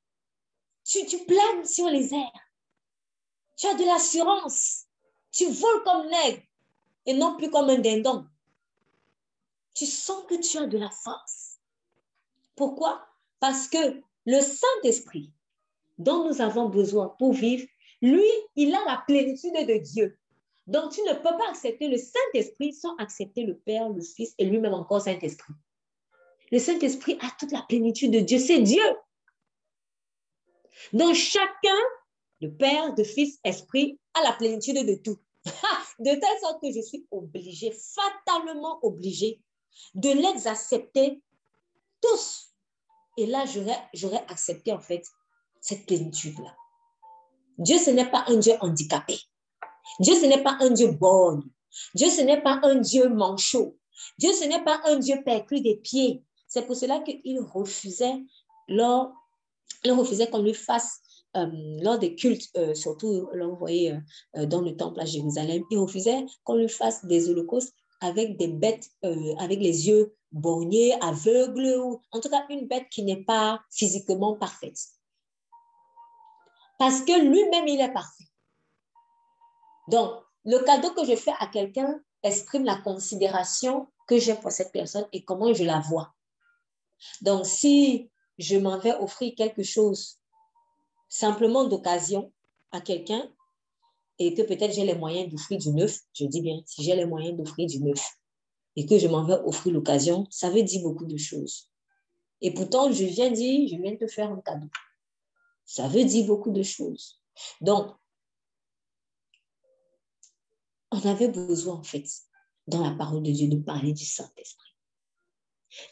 Tu, 0.84 1.06
tu 1.06 1.24
planes 1.26 1.66
sur 1.66 1.88
les 1.90 2.14
airs. 2.14 2.47
Tu 3.58 3.68
as 3.68 3.74
de 3.74 3.84
l'assurance. 3.84 4.86
Tu 5.32 5.50
voles 5.52 5.84
comme 5.84 6.08
l'aigle 6.08 6.44
et 7.06 7.14
non 7.14 7.36
plus 7.36 7.50
comme 7.50 7.70
un 7.70 7.80
dindon. 7.80 8.26
Tu 9.74 9.86
sens 9.86 10.24
que 10.28 10.36
tu 10.36 10.58
as 10.58 10.68
de 10.68 10.78
la 10.78 10.90
force. 10.90 11.58
Pourquoi? 12.56 13.06
Parce 13.40 13.68
que 13.68 14.02
le 14.26 14.42
Saint-Esprit 14.42 15.32
dont 15.98 16.28
nous 16.28 16.42
avons 16.42 16.70
besoin 16.70 17.10
pour 17.18 17.34
vivre, 17.34 17.68
lui, 18.02 18.30
il 18.56 18.74
a 18.74 18.84
la 18.86 19.04
plénitude 19.08 19.54
de 19.54 19.78
Dieu. 19.78 20.18
Donc, 20.68 20.92
tu 20.92 21.02
ne 21.04 21.14
peux 21.14 21.22
pas 21.22 21.50
accepter 21.50 21.88
le 21.88 21.98
Saint-Esprit 21.98 22.74
sans 22.74 22.96
accepter 22.98 23.44
le 23.44 23.58
Père, 23.58 23.90
le 23.90 24.02
Fils 24.02 24.36
et 24.38 24.46
lui-même 24.46 24.74
encore 24.74 25.02
Saint-Esprit. 25.02 25.54
Le 26.52 26.60
Saint-Esprit 26.60 27.18
a 27.22 27.30
toute 27.40 27.52
la 27.52 27.64
plénitude 27.64 28.12
de 28.12 28.20
Dieu. 28.20 28.38
C'est 28.38 28.62
Dieu. 28.62 28.84
Donc, 30.94 31.16
chacun, 31.16 31.80
le 32.42 32.54
Père, 32.54 32.94
le 32.96 33.04
Fils, 33.04 33.40
Esprit, 33.44 34.00
a 34.14 34.24
la 34.24 34.34
plénitude 34.34 34.86
de 34.86 34.96
tout. 34.96 35.18
de 36.00 36.12
telle 36.12 36.40
sorte 36.42 36.62
que 36.62 36.72
je 36.72 36.82
suis 36.82 37.06
obligée, 37.12 37.72
fatalement 37.72 38.80
obligée, 38.84 39.42
de 39.96 40.10
les 40.10 40.48
accepter 40.48 41.22
tous. 42.02 42.50
Et 43.18 43.26
là, 43.26 43.46
j'aurais 43.94 44.26
accepté 44.28 44.72
en 44.72 44.80
fait 44.80 45.04
cette 45.62 45.86
plénitude-là. 45.86 46.56
Dieu, 47.58 47.80
ce 47.80 47.90
n'est 47.90 48.10
pas 48.10 48.26
un 48.28 48.38
Dieu 48.38 48.54
handicapé. 48.62 49.20
Dieu, 50.00 50.16
ce 50.16 50.26
n'est 50.26 50.44
pas 50.44 50.58
un 50.62 50.70
Dieu 50.70 50.92
bon. 50.92 51.42
Dieu, 51.96 52.10
ce 52.10 52.22
n'est 52.22 52.42
pas 52.42 52.60
un 52.64 52.76
Dieu 52.76 53.10
manchot. 53.10 53.78
Dieu, 54.20 54.32
ce 54.34 54.46
n'est 54.46 54.64
pas 54.64 54.80
un 54.86 54.98
Dieu 54.98 55.24
perclus 55.24 55.62
des 55.62 55.78
pieds. 55.78 56.24
C'est 56.48 56.66
pour 56.66 56.76
cela 56.76 57.00
qu'il 57.00 57.40
refusait, 57.40 58.24
lors, 58.68 59.12
il 59.84 59.92
refusait 59.92 60.30
qu'on 60.30 60.42
lui 60.42 60.54
fasse, 60.54 61.02
lors 61.36 62.00
des 62.00 62.16
cultes, 62.16 62.50
euh, 62.58 62.74
surtout, 62.74 63.30
voyez, 63.60 63.98
euh, 64.36 64.46
dans 64.46 64.62
le 64.62 64.76
temple 64.76 65.00
à 65.00 65.06
Jérusalem, 65.06 65.64
il 65.70 65.78
refusait 65.78 66.26
qu'on 66.44 66.56
lui 66.56 66.70
fasse 66.70 67.06
des 67.06 67.30
holocaustes 67.30 67.74
avec 68.02 68.38
des 68.38 68.48
bêtes, 68.48 68.90
avec 69.40 69.60
les 69.60 69.88
yeux 69.88 70.16
borgnés, 70.32 70.94
aveugles, 71.02 71.80
ou 71.80 72.02
en 72.12 72.20
tout 72.20 72.30
cas 72.30 72.46
une 72.50 72.68
bête 72.68 72.88
qui 72.92 73.02
n'est 73.04 73.24
pas 73.24 73.60
physiquement 73.72 74.36
parfaite. 74.36 74.78
Parce 76.78 77.02
que 77.02 77.20
lui-même, 77.20 77.68
il 77.68 77.82
est 77.82 77.92
parfait. 77.92 78.26
Donc, 79.88 80.12
le 80.46 80.60
cadeau 80.60 80.92
que 80.92 81.06
je 81.06 81.16
fais 81.16 81.34
à 81.40 81.48
quelqu'un 81.48 82.00
exprime 82.22 82.66
la 82.66 82.78
considération 82.78 83.88
que 84.08 84.20
j'ai 84.20 84.36
pour 84.36 84.52
cette 84.52 84.72
personne 84.72 85.08
et 85.12 85.24
comment 85.24 85.54
je 85.54 85.64
la 85.64 85.80
vois. 85.80 86.14
Donc, 87.22 87.46
si 87.46 88.12
je 88.38 88.58
m'en 88.58 88.78
vais 88.78 88.94
offrir 88.96 89.34
quelque 89.36 89.64
chose 89.64 90.20
simplement 91.10 91.66
d'occasion 91.66 92.32
à 92.72 92.82
quelqu'un 92.82 93.32
et 94.20 94.34
que 94.34 94.42
peut-être 94.42 94.74
j'ai 94.74 94.86
les 94.86 94.96
moyens 94.96 95.32
d'offrir 95.32 95.60
du 95.60 95.70
neuf, 95.72 96.00
je 96.14 96.26
dis 96.26 96.42
bien, 96.42 96.62
si 96.66 96.84
j'ai 96.84 96.96
les 96.96 97.06
moyens 97.06 97.38
d'offrir 97.38 97.68
du 97.68 97.82
neuf 97.82 98.18
et 98.76 98.86
que 98.86 98.98
je 98.98 99.08
m'en 99.08 99.24
vais 99.24 99.40
offrir 99.46 99.74
l'occasion, 99.74 100.28
ça 100.30 100.50
veut 100.50 100.64
dire 100.64 100.82
beaucoup 100.84 101.06
de 101.06 101.18
choses. 101.18 101.70
Et 102.42 102.54
pourtant, 102.54 102.92
je 102.92 103.04
viens 103.06 103.32
dire, 103.32 103.68
je 103.68 103.82
viens 103.82 103.96
te 103.96 104.08
faire 104.08 104.32
un 104.32 104.42
cadeau. 104.42 104.68
Ça 105.66 105.88
veut 105.88 106.06
dire 106.06 106.26
beaucoup 106.26 106.52
de 106.52 106.64
choses. 106.64 107.22
Donc, 107.62 107.92
on 110.92 111.00
avait 111.00 111.28
besoin, 111.28 111.76
en 111.76 111.84
fait, 111.84 112.06
dans 112.68 112.84
la 112.84 112.92
parole 112.92 113.24
de 113.24 113.32
Dieu, 113.32 113.48
de 113.48 113.58
parler 113.58 113.94
du 113.94 114.06
Saint-Esprit. 114.06 114.76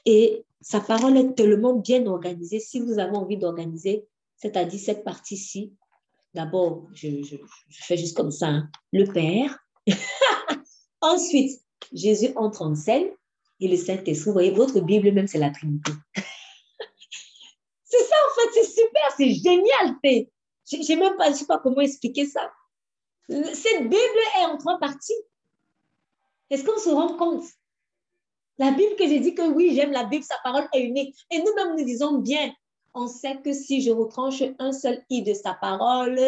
Et 0.05 0.45
sa 0.61 0.79
parole 0.79 1.17
est 1.17 1.33
tellement 1.33 1.73
bien 1.73 2.05
organisée. 2.05 2.59
Si 2.59 2.79
vous 2.79 2.99
avez 2.99 3.15
envie 3.15 3.37
d'organiser, 3.37 4.07
c'est-à-dire 4.45 4.79
cette 4.79 5.03
partie-ci, 5.03 5.73
d'abord, 6.35 6.87
je, 6.93 7.07
fais 7.71 7.97
juste 7.97 8.15
comme 8.15 8.29
ça, 8.29 8.47
hein. 8.47 8.69
le 8.93 9.05
Père. 9.05 9.57
Ensuite, 11.01 11.59
Jésus 11.91 12.29
entre 12.35 12.61
en 12.61 12.75
scène 12.75 13.07
et 13.59 13.67
le 13.67 13.75
Saint-Esprit. 13.75 14.25
Vous 14.25 14.33
voyez, 14.33 14.51
votre 14.51 14.81
Bible 14.81 15.11
même, 15.11 15.25
c'est 15.25 15.39
la 15.39 15.49
Trinité. 15.49 15.91
c'est 17.85 18.03
ça, 18.03 18.15
en 18.15 18.35
fait, 18.35 18.61
c'est 18.61 18.69
super, 18.69 19.11
c'est 19.17 19.33
génial. 19.33 19.95
Je 20.03 20.93
ne 20.93 20.99
même 20.99 21.17
pas, 21.17 21.31
je 21.31 21.37
sais 21.37 21.47
pas 21.47 21.57
comment 21.57 21.81
expliquer 21.81 22.27
ça. 22.27 22.51
Cette 23.27 23.81
Bible 23.81 24.19
est 24.39 24.45
en 24.45 24.59
trois 24.59 24.77
parties. 24.77 25.13
Est-ce 26.51 26.63
qu'on 26.63 26.77
se 26.77 26.89
rend 26.89 27.17
compte? 27.17 27.45
La 28.59 28.69
Bible 28.69 28.95
que 28.95 29.07
j'ai 29.07 29.19
dit 29.19 29.33
que 29.33 29.41
oui, 29.41 29.73
j'aime 29.73 29.91
la 29.91 30.03
Bible, 30.03 30.23
sa 30.23 30.37
parole 30.43 30.67
est 30.71 30.83
unique. 30.83 31.15
Et 31.31 31.39
nous-mêmes, 31.39 31.75
nous 31.75 31.83
disons 31.83 32.19
bien, 32.19 32.53
on 32.95 33.07
sait 33.07 33.41
que 33.41 33.51
si 33.51 33.81
je 33.81 33.91
retranche 33.91 34.41
un 34.57 34.71
seul 34.71 35.03
i 35.09 35.21
de 35.21 35.33
sa 35.33 35.53
parole, 35.53 36.19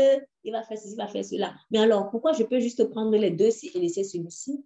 il 0.43 0.51
va 0.51 0.63
faire 0.63 0.77
ceci, 0.77 0.93
il 0.93 0.97
va 0.97 1.07
faire 1.07 1.23
cela. 1.23 1.55
Mais 1.71 1.79
alors, 1.79 2.09
pourquoi 2.09 2.33
je 2.33 2.43
peux 2.43 2.59
juste 2.59 2.83
prendre 2.91 3.15
les 3.15 3.31
deux 3.31 3.51
ci 3.51 3.71
et 3.73 3.79
laisser 3.79 4.03
celui-ci? 4.03 4.65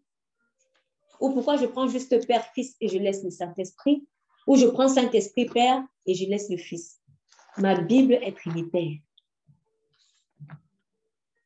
Ou 1.20 1.29
pourquoi 1.31 1.58
je 1.58 1.67
prends 1.67 1.88
juste 1.88 2.25
Père, 2.25 2.46
Fils 2.53 2.75
et 2.81 2.88
je 2.88 2.98
laisse 2.98 3.24
le 3.24 3.29
Saint-Esprit? 3.29 4.08
Ou 4.48 4.55
je 4.55 4.65
prends 4.65 4.89
Saint-Esprit, 4.89 5.46
Père 5.46 5.86
et 6.08 6.15
je 6.15 6.25
laisse 6.25 6.50
le 6.50 6.58
Fils? 6.58 7.00
Ma 7.58 7.79
Bible 7.79 8.13
est 8.13 8.36
trinitaire. 8.36 8.98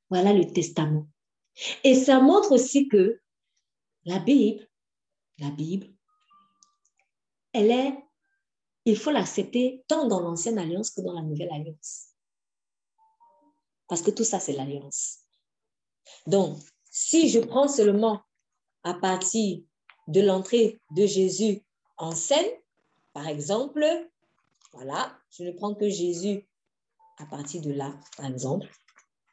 Voilà 0.10 0.32
le 0.32 0.46
testament. 0.48 1.08
Et 1.84 1.96
ça 1.96 2.22
montre 2.22 2.54
aussi 2.54 2.88
que 2.88 3.20
la 4.06 4.20
Bible, 4.20 4.66
la 5.40 5.50
Bible, 5.50 5.88
elle 7.52 7.72
est, 7.72 8.05
il 8.86 8.98
faut 8.98 9.12
l'accepter 9.12 9.84
tant 9.88 10.08
dans 10.08 10.20
l'ancienne 10.20 10.60
alliance 10.60 10.92
que 10.92 11.02
dans 11.02 11.14
la 11.14 11.24
nouvelle 11.24 11.52
alliance. 11.52 12.10
Parce 13.88 14.02
que 14.02 14.12
tout 14.12 14.24
ça, 14.24 14.40
c'est 14.40 14.54
l'alliance. 14.54 15.20
Donc, 16.28 16.58
si 16.92 17.30
je 17.30 17.40
prends 17.40 17.68
seulement 17.68 18.22
à 18.84 18.94
partir 18.94 19.62
de 20.08 20.22
l'entrée 20.22 20.80
de 20.92 21.06
Jésus 21.06 21.64
en 21.98 22.12
scène, 22.12 22.46
par 23.14 23.28
exemple, 23.28 23.84
voilà, 24.74 25.18
je 25.32 25.44
ne 25.44 25.52
prends 25.52 25.74
que 25.74 25.90
Jésus 25.90 26.48
à 27.18 27.26
partir 27.26 27.62
de 27.62 27.72
là, 27.72 27.98
par 28.18 28.26
exemple, 28.28 28.68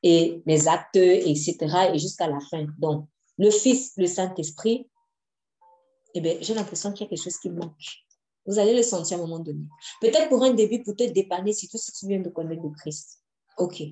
et 0.03 0.43
les 0.47 0.69
actes, 0.69 0.97
etc., 0.97 1.91
et 1.93 1.99
jusqu'à 1.99 2.29
la 2.29 2.41
fin. 2.41 2.67
Donc, 2.79 3.09
le 3.39 3.51
Fils, 3.51 3.93
le 3.97 4.07
Saint-Esprit, 4.07 4.89
eh 6.15 6.21
bien, 6.21 6.37
j'ai 6.41 6.55
l'impression 6.55 6.93
qu'il 6.93 7.05
y 7.05 7.07
a 7.07 7.11
quelque 7.11 7.23
chose 7.23 7.39
qui 7.39 7.51
manque. 7.51 8.05
Vous 8.47 8.59
allez 8.59 8.75
le 8.75 8.83
sentir 8.83 9.17
à 9.17 9.21
un 9.21 9.23
moment 9.25 9.39
donné. 9.39 9.67
Peut-être 10.01 10.29
pour 10.29 10.43
un 10.43 10.53
début, 10.53 10.83
pour 10.83 10.97
te 10.97 11.05
dépanner, 11.05 11.53
surtout 11.53 11.79
si 11.79 11.93
tu 11.93 12.09
viens 12.09 12.21
de 12.21 12.29
connaître 12.29 12.63
le 12.63 12.71
Christ. 12.71 13.23
OK. 13.59 13.83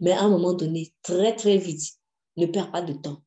Mais 0.00 0.12
à 0.12 0.22
un 0.22 0.28
moment 0.28 0.52
donné, 0.52 0.92
très, 1.02 1.34
très 1.36 1.58
vite, 1.58 1.94
ne 2.36 2.46
perds 2.46 2.72
pas 2.72 2.82
de 2.82 2.92
temps. 2.92 3.22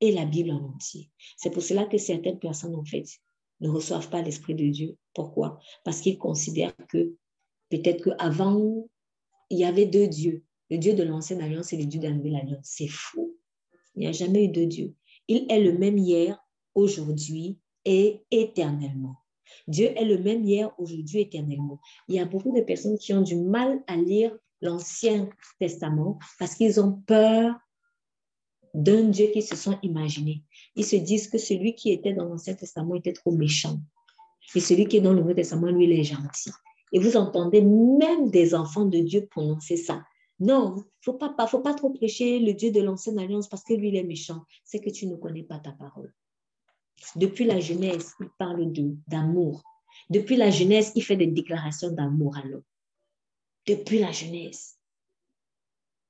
Et 0.00 0.12
la 0.12 0.24
Bible 0.24 0.50
en 0.50 0.64
entier. 0.74 1.10
C'est 1.36 1.50
pour 1.50 1.62
cela 1.62 1.84
que 1.86 1.98
certaines 1.98 2.38
personnes, 2.38 2.74
en 2.74 2.84
fait, 2.84 3.06
ne 3.60 3.68
reçoivent 3.68 4.10
pas 4.10 4.22
l'Esprit 4.22 4.54
de 4.54 4.68
Dieu. 4.68 4.96
Pourquoi? 5.14 5.58
Parce 5.84 6.00
qu'ils 6.00 6.18
considèrent 6.18 6.74
que 6.88 7.14
peut-être 7.70 8.02
qu'avant, 8.02 8.88
il 9.50 9.58
y 9.58 9.64
avait 9.64 9.86
deux 9.86 10.08
dieux. 10.08 10.44
Le 10.70 10.78
Dieu 10.78 10.94
de 10.94 11.02
l'ancienne 11.02 11.40
alliance 11.40 11.72
et 11.72 11.76
le 11.76 11.84
Dieu 11.84 12.00
de 12.00 12.08
la 12.08 12.14
nouvelle 12.14 12.36
alliance. 12.36 12.64
C'est 12.64 12.88
faux. 12.88 13.36
Il 13.94 14.00
n'y 14.00 14.06
a 14.06 14.12
jamais 14.12 14.44
eu 14.44 14.48
de 14.48 14.64
Dieu. 14.64 14.94
Il 15.28 15.46
est 15.50 15.60
le 15.60 15.76
même 15.78 15.98
hier, 15.98 16.38
aujourd'hui 16.74 17.58
et 17.84 18.22
éternellement. 18.30 19.21
Dieu 19.68 19.92
est 19.96 20.04
le 20.04 20.18
même 20.18 20.44
hier, 20.44 20.70
aujourd'hui, 20.78 21.20
éternellement. 21.20 21.80
Il 22.08 22.14
y 22.16 22.20
a 22.20 22.24
beaucoup 22.24 22.52
de 22.54 22.60
personnes 22.62 22.98
qui 22.98 23.12
ont 23.12 23.22
du 23.22 23.36
mal 23.36 23.82
à 23.86 23.96
lire 23.96 24.36
l'Ancien 24.60 25.28
Testament 25.58 26.18
parce 26.38 26.54
qu'ils 26.54 26.80
ont 26.80 26.92
peur 27.06 27.54
d'un 28.74 29.04
Dieu 29.04 29.26
qu'ils 29.32 29.42
se 29.42 29.56
sont 29.56 29.78
imaginés. 29.82 30.42
Ils 30.76 30.84
se 30.84 30.96
disent 30.96 31.28
que 31.28 31.38
celui 31.38 31.74
qui 31.74 31.92
était 31.92 32.14
dans 32.14 32.24
l'Ancien 32.24 32.54
Testament 32.54 32.94
était 32.94 33.12
trop 33.12 33.32
méchant. 33.32 33.78
Et 34.54 34.60
celui 34.60 34.86
qui 34.86 34.96
est 34.96 35.00
dans 35.00 35.12
le 35.12 35.20
Nouveau 35.20 35.34
Testament, 35.34 35.66
lui, 35.68 35.84
il 35.84 35.92
est 35.92 36.04
gentil. 36.04 36.50
Et 36.92 36.98
vous 36.98 37.16
entendez 37.16 37.62
même 37.62 38.30
des 38.30 38.54
enfants 38.54 38.84
de 38.84 38.98
Dieu 38.98 39.26
prononcer 39.30 39.76
ça. 39.76 40.04
Non, 40.40 40.74
il 40.76 41.10
ne 41.12 41.18
faut 41.46 41.60
pas 41.60 41.74
trop 41.74 41.90
prêcher 41.90 42.38
le 42.38 42.52
Dieu 42.52 42.70
de 42.70 42.80
l'ancienne 42.80 43.18
alliance 43.18 43.48
parce 43.48 43.62
que 43.62 43.74
lui, 43.74 43.88
il 43.88 43.96
est 43.96 44.04
méchant. 44.04 44.44
C'est 44.64 44.80
que 44.80 44.90
tu 44.90 45.06
ne 45.06 45.16
connais 45.16 45.42
pas 45.44 45.58
ta 45.58 45.72
parole. 45.72 46.12
Depuis 47.16 47.44
la 47.44 47.60
jeunesse, 47.60 48.12
il 48.20 48.28
parle 48.38 48.72
d'amour. 49.06 49.62
Depuis 50.10 50.36
la 50.36 50.50
jeunesse, 50.50 50.92
il 50.94 51.02
fait 51.02 51.16
des 51.16 51.26
déclarations 51.26 51.90
d'amour 51.90 52.36
à 52.36 52.42
l'homme. 52.42 52.64
Depuis 53.66 53.98
la 53.98 54.12
jeunesse, 54.12 54.78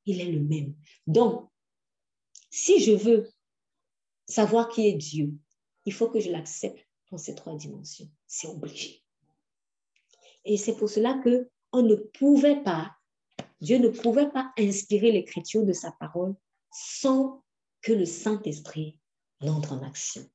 il 0.06 0.20
est 0.20 0.32
le 0.32 0.40
même. 0.40 0.75
Donc, 1.06 1.49
si 2.50 2.80
je 2.80 2.92
veux 2.92 3.30
savoir 4.26 4.68
qui 4.68 4.87
est 4.87 4.94
Dieu, 4.94 5.32
il 5.84 5.92
faut 5.92 6.08
que 6.08 6.20
je 6.20 6.30
l'accepte 6.30 6.87
dans 7.11 7.18
ces 7.18 7.34
trois 7.34 7.56
dimensions. 7.56 8.08
C'est 8.26 8.49
obligé. 8.49 9.02
Et 10.44 10.56
c'est 10.56 10.76
pour 10.76 10.88
cela 10.88 11.20
que 11.25 11.50
on 11.72 11.82
ne 11.82 11.94
pouvait 11.94 12.62
pas 12.62 12.96
Dieu 13.62 13.78
ne 13.78 13.88
pouvait 13.88 14.28
pas 14.28 14.52
inspirer 14.58 15.12
l'écriture 15.12 15.64
de 15.64 15.72
sa 15.72 15.92
parole 15.92 16.34
sans 16.72 17.44
que 17.80 17.92
le 17.92 18.04
Saint-Esprit 18.04 18.99
n'entre 19.40 19.72
en 19.72 19.82
action. 19.84 20.28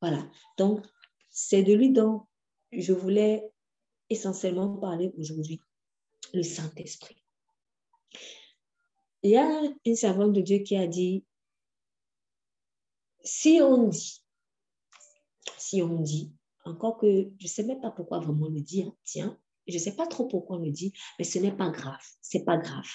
Voilà, 0.00 0.30
donc 0.56 0.86
c'est 1.30 1.62
de 1.62 1.72
lui 1.72 1.90
dont 1.90 2.26
je 2.72 2.92
voulais 2.92 3.50
essentiellement 4.10 4.76
parler 4.76 5.12
aujourd'hui, 5.18 5.60
le 6.32 6.42
Saint-Esprit. 6.42 7.16
Il 9.22 9.30
y 9.32 9.36
a 9.36 9.62
une 9.84 9.96
servante 9.96 10.32
de 10.32 10.40
Dieu 10.40 10.58
qui 10.58 10.76
a 10.76 10.86
dit, 10.86 11.24
si 13.24 13.60
on 13.60 13.88
dit, 13.88 14.22
si 15.58 15.82
on 15.82 16.00
dit 16.00 16.32
encore 16.64 16.98
que 16.98 17.30
je 17.38 17.44
ne 17.44 17.48
sais 17.48 17.64
même 17.64 17.80
pas 17.80 17.90
pourquoi 17.90 18.20
vraiment 18.20 18.48
le 18.48 18.60
dire, 18.60 18.92
tiens, 19.04 19.38
je 19.66 19.74
ne 19.74 19.78
sais 19.78 19.96
pas 19.96 20.06
trop 20.06 20.26
pourquoi 20.26 20.56
on 20.56 20.60
le 20.60 20.70
dit, 20.70 20.92
mais 21.18 21.24
ce 21.24 21.38
n'est 21.38 21.56
pas 21.56 21.70
grave, 21.70 22.04
c'est 22.20 22.44
pas 22.44 22.56
grave. 22.56 22.88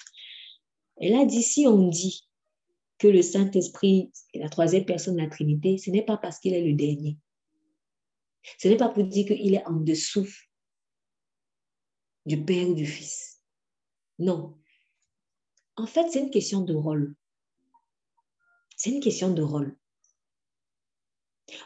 Elle 0.97 1.15
a 1.15 1.25
dit, 1.25 1.43
si 1.43 1.67
on 1.67 1.89
dit 1.89 2.27
que 3.03 3.09
le 3.09 3.21
Saint-Esprit 3.21 4.13
est 4.33 4.39
la 4.39 4.47
troisième 4.47 4.85
personne 4.85 5.17
de 5.17 5.21
la 5.21 5.29
Trinité, 5.29 5.77
ce 5.77 5.89
n'est 5.89 6.05
pas 6.05 6.15
parce 6.15 6.39
qu'il 6.39 6.53
est 6.53 6.63
le 6.63 6.71
dernier. 6.71 7.17
Ce 8.57 8.69
n'est 8.69 8.77
pas 8.77 8.87
pour 8.87 9.03
dire 9.03 9.27
qu'il 9.27 9.53
est 9.53 9.67
en 9.67 9.73
dessous 9.73 10.29
du 12.25 12.41
Père 12.41 12.69
ou 12.69 12.73
du 12.73 12.85
Fils. 12.85 13.43
Non. 14.19 14.57
En 15.75 15.85
fait, 15.85 16.09
c'est 16.09 16.21
une 16.21 16.29
question 16.29 16.61
de 16.61 16.73
rôle. 16.73 17.13
C'est 18.77 18.91
une 18.91 19.01
question 19.01 19.33
de 19.33 19.41
rôle. 19.41 19.77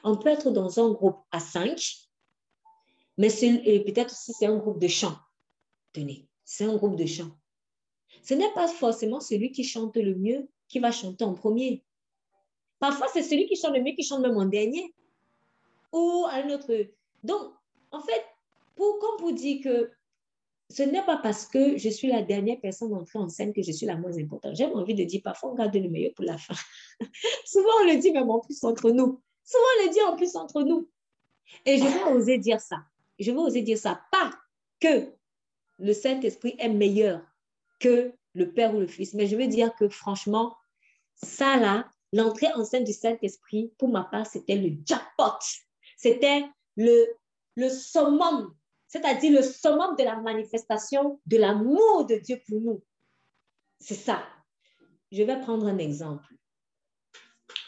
On 0.04 0.18
peut 0.18 0.30
être 0.30 0.50
dans 0.50 0.80
un 0.80 0.92
groupe 0.92 1.20
à 1.30 1.40
cinq, 1.40 2.10
mais 3.20 3.30
peut-être 3.30 4.16
si 4.16 4.34
c'est 4.34 4.48
un 4.48 4.58
groupe 4.58 4.82
de 4.82 4.88
chant. 4.88 5.16
Tenez, 5.94 6.28
c'est 6.44 6.66
un 6.66 6.76
groupe 6.78 6.96
de 6.96 7.06
chant. 7.06 7.30
Ce 8.24 8.34
n'est 8.34 8.54
pas 8.56 8.68
forcément 8.68 9.20
celui 9.20 9.52
qui 9.52 9.64
chante 9.64 9.96
le 9.98 10.16
mieux 10.16 10.50
qui 10.68 10.80
va 10.80 10.92
chanter 10.92 11.24
en 11.24 11.34
premier. 11.34 11.84
Parfois, 12.80 13.08
c'est 13.12 13.24
celui 13.24 13.48
qui 13.48 13.56
chante 13.56 13.76
le 13.76 13.82
mieux 13.82 13.94
qui 13.94 14.04
chante 14.04 14.22
même 14.22 14.38
en 14.38 14.46
dernier. 14.46 14.94
Ou 15.92 16.26
un 16.30 16.50
autre. 16.50 16.72
Donc, 17.24 17.54
en 17.92 18.02
fait, 18.02 18.24
pour, 18.76 19.00
comme 19.00 19.20
vous 19.20 19.32
dire 19.32 19.64
que 19.64 19.92
ce 20.70 20.84
n'est 20.84 21.04
pas 21.04 21.18
parce 21.18 21.46
que 21.46 21.78
je 21.78 21.90
suis 21.90 22.10
la 22.10 22.22
dernière 22.22 22.60
personne 22.60 22.94
entrée 22.94 23.20
en 23.20 23.30
scène 23.30 23.54
que 23.54 23.64
je 23.64 23.72
suis 23.72 23.86
la 23.86 23.96
moins 23.96 24.18
importante. 24.18 24.56
J'ai 24.56 24.66
envie 24.66 24.96
de 24.96 25.04
dire, 25.06 25.22
parfois, 25.24 25.52
on 25.52 25.56
garde 25.56 25.76
le 25.76 25.90
meilleur 25.90 26.14
pour 26.14 26.26
la 26.26 26.38
fin. 26.38 26.56
Souvent, 27.46 27.70
on 27.82 27.86
le 27.86 27.98
dit 27.98 28.12
même 28.12 28.30
en 28.30 28.40
plus 28.40 28.64
entre 28.64 28.92
nous. 28.92 29.22
Souvent, 29.44 29.64
on 29.80 29.86
le 29.86 29.94
dit 29.94 30.02
en 30.02 30.16
plus 30.18 30.36
entre 30.36 30.64
nous. 30.64 30.90
Et 31.66 31.78
je 31.78 31.84
vais 31.84 32.04
oser 32.12 32.38
dire 32.38 32.60
ça. 32.60 32.84
Je 33.18 33.32
vais 33.32 33.38
oser 33.38 33.62
dire 33.62 33.78
ça. 33.78 34.02
Pas 34.12 34.32
que 34.82 35.10
le 35.80 35.94
Saint-Esprit 35.94 36.56
est 36.60 36.70
meilleur 36.70 37.22
que 37.80 38.12
le 38.34 38.52
Père 38.52 38.76
ou 38.76 38.80
le 38.80 38.88
Fils, 38.88 39.14
mais 39.14 39.26
je 39.26 39.36
veux 39.36 39.48
dire 39.48 39.74
que 39.76 39.88
franchement, 39.88 40.57
ça 41.24 41.58
là, 41.58 41.90
l'entrée 42.14 42.52
en 42.56 42.64
scène 42.64 42.84
du 42.84 42.94
Saint-Esprit, 42.94 43.74
pour 43.78 43.90
ma 43.90 44.04
part, 44.04 44.26
c'était 44.26 44.56
le 44.56 44.78
jackpot. 44.86 45.40
C'était 45.98 46.46
le, 46.76 47.08
le 47.56 47.70
summum 47.70 48.56
c'est-à-dire 48.88 49.34
le 49.34 49.44
summum 49.44 49.96
de 49.98 50.04
la 50.04 50.16
manifestation 50.16 51.20
de 51.26 51.38
l'amour 51.38 52.06
de 52.06 52.16
Dieu 52.16 52.42
pour 52.48 52.62
nous. 52.62 52.84
C'est 53.80 53.96
ça. 53.96 54.24
Je 55.12 55.24
vais 55.24 55.40
prendre 55.42 55.68
un 55.68 55.78
exemple. 55.78 56.26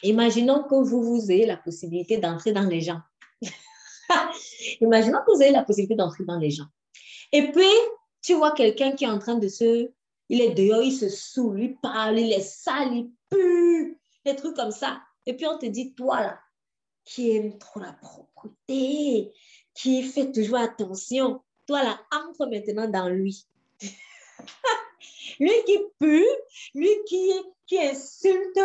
Imaginons 0.03 0.63
que 0.63 0.75
vous, 0.75 1.03
vous 1.03 1.31
ayez 1.31 1.45
la 1.45 1.57
possibilité 1.57 2.17
d'entrer 2.17 2.53
dans 2.53 2.65
les 2.65 2.81
gens. 2.81 3.01
Imaginons 4.81 5.19
que 5.25 5.35
vous 5.35 5.41
ayez 5.41 5.51
la 5.51 5.63
possibilité 5.63 5.95
d'entrer 5.95 6.23
dans 6.23 6.37
les 6.37 6.51
gens. 6.51 6.67
Et 7.31 7.51
puis, 7.51 7.67
tu 8.21 8.33
vois 8.33 8.51
quelqu'un 8.51 8.93
qui 8.93 9.03
est 9.03 9.09
en 9.09 9.19
train 9.19 9.35
de 9.35 9.47
se... 9.47 9.91
Il 10.29 10.41
est 10.41 10.53
dehors, 10.53 10.83
il 10.83 10.93
se 10.93 11.09
saoule, 11.09 11.61
il 11.61 11.75
parle, 11.77 12.19
il 12.19 12.31
est 12.31 12.41
sale, 12.41 12.93
il 12.93 13.11
pue, 13.29 13.99
des 14.25 14.35
trucs 14.35 14.55
comme 14.55 14.71
ça. 14.71 15.01
Et 15.25 15.35
puis 15.35 15.45
on 15.47 15.57
te 15.57 15.65
dit, 15.65 15.93
toi 15.93 16.21
là, 16.21 16.39
qui 17.05 17.35
aime 17.35 17.57
trop 17.57 17.79
la 17.79 17.93
propreté, 17.93 19.31
qui 19.73 20.03
fait 20.03 20.31
toujours 20.31 20.59
attention. 20.59 21.41
Toi, 21.67 21.83
là, 21.83 21.99
entre 22.11 22.45
maintenant 22.45 22.87
dans 22.87 23.09
lui. 23.09 23.45
lui 25.39 25.51
qui 25.65 25.77
pue, 25.99 26.27
lui 26.75 26.89
qui, 27.07 27.31
qui 27.65 27.79
insulte, 27.79 28.59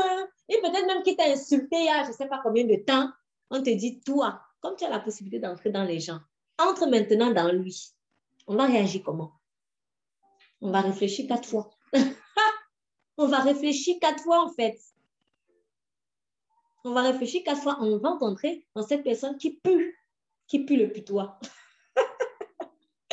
et 0.48 0.60
peut-être 0.60 0.86
même 0.86 1.02
qui 1.02 1.16
t'a 1.16 1.30
insulté 1.30 1.76
il 1.76 1.84
y 1.84 1.88
a 1.88 2.04
je 2.04 2.08
ne 2.08 2.14
sais 2.14 2.26
pas 2.26 2.40
combien 2.42 2.64
de 2.64 2.76
temps, 2.76 3.10
on 3.50 3.62
te 3.62 3.70
dit, 3.70 4.00
toi, 4.00 4.40
comme 4.60 4.76
tu 4.76 4.84
as 4.84 4.90
la 4.90 5.00
possibilité 5.00 5.38
d'entrer 5.38 5.70
dans 5.70 5.84
les 5.84 6.00
gens, 6.00 6.20
entre 6.58 6.86
maintenant 6.86 7.30
dans 7.30 7.52
lui. 7.52 7.92
On 8.46 8.56
va 8.56 8.66
réagir 8.66 9.02
comment? 9.04 9.32
On 10.60 10.70
va 10.70 10.80
réfléchir 10.80 11.26
quatre 11.28 11.48
fois. 11.48 11.70
on 13.16 13.26
va 13.26 13.40
réfléchir 13.40 13.96
quatre 14.00 14.22
fois 14.22 14.44
en 14.44 14.52
fait. 14.52 14.78
On 16.84 16.92
va 16.92 17.02
réfléchir 17.02 17.42
quatre 17.44 17.62
fois. 17.62 17.78
On 17.80 17.98
va 17.98 18.10
entrer 18.20 18.66
dans 18.74 18.82
cette 18.82 19.02
personne 19.02 19.38
qui 19.38 19.56
pue 19.56 19.98
qui 20.46 20.64
pue 20.64 20.76
le 20.76 20.92
putois. 20.92 21.38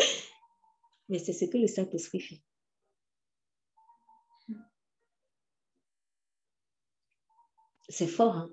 Mais 1.10 1.20
c'est 1.20 1.34
ce 1.34 1.46
que 1.46 1.58
le 1.58 1.68
Saint-Esprit 1.68 2.20
fait. 2.20 2.42
C'est 7.90 8.08
fort, 8.08 8.36
hein? 8.36 8.50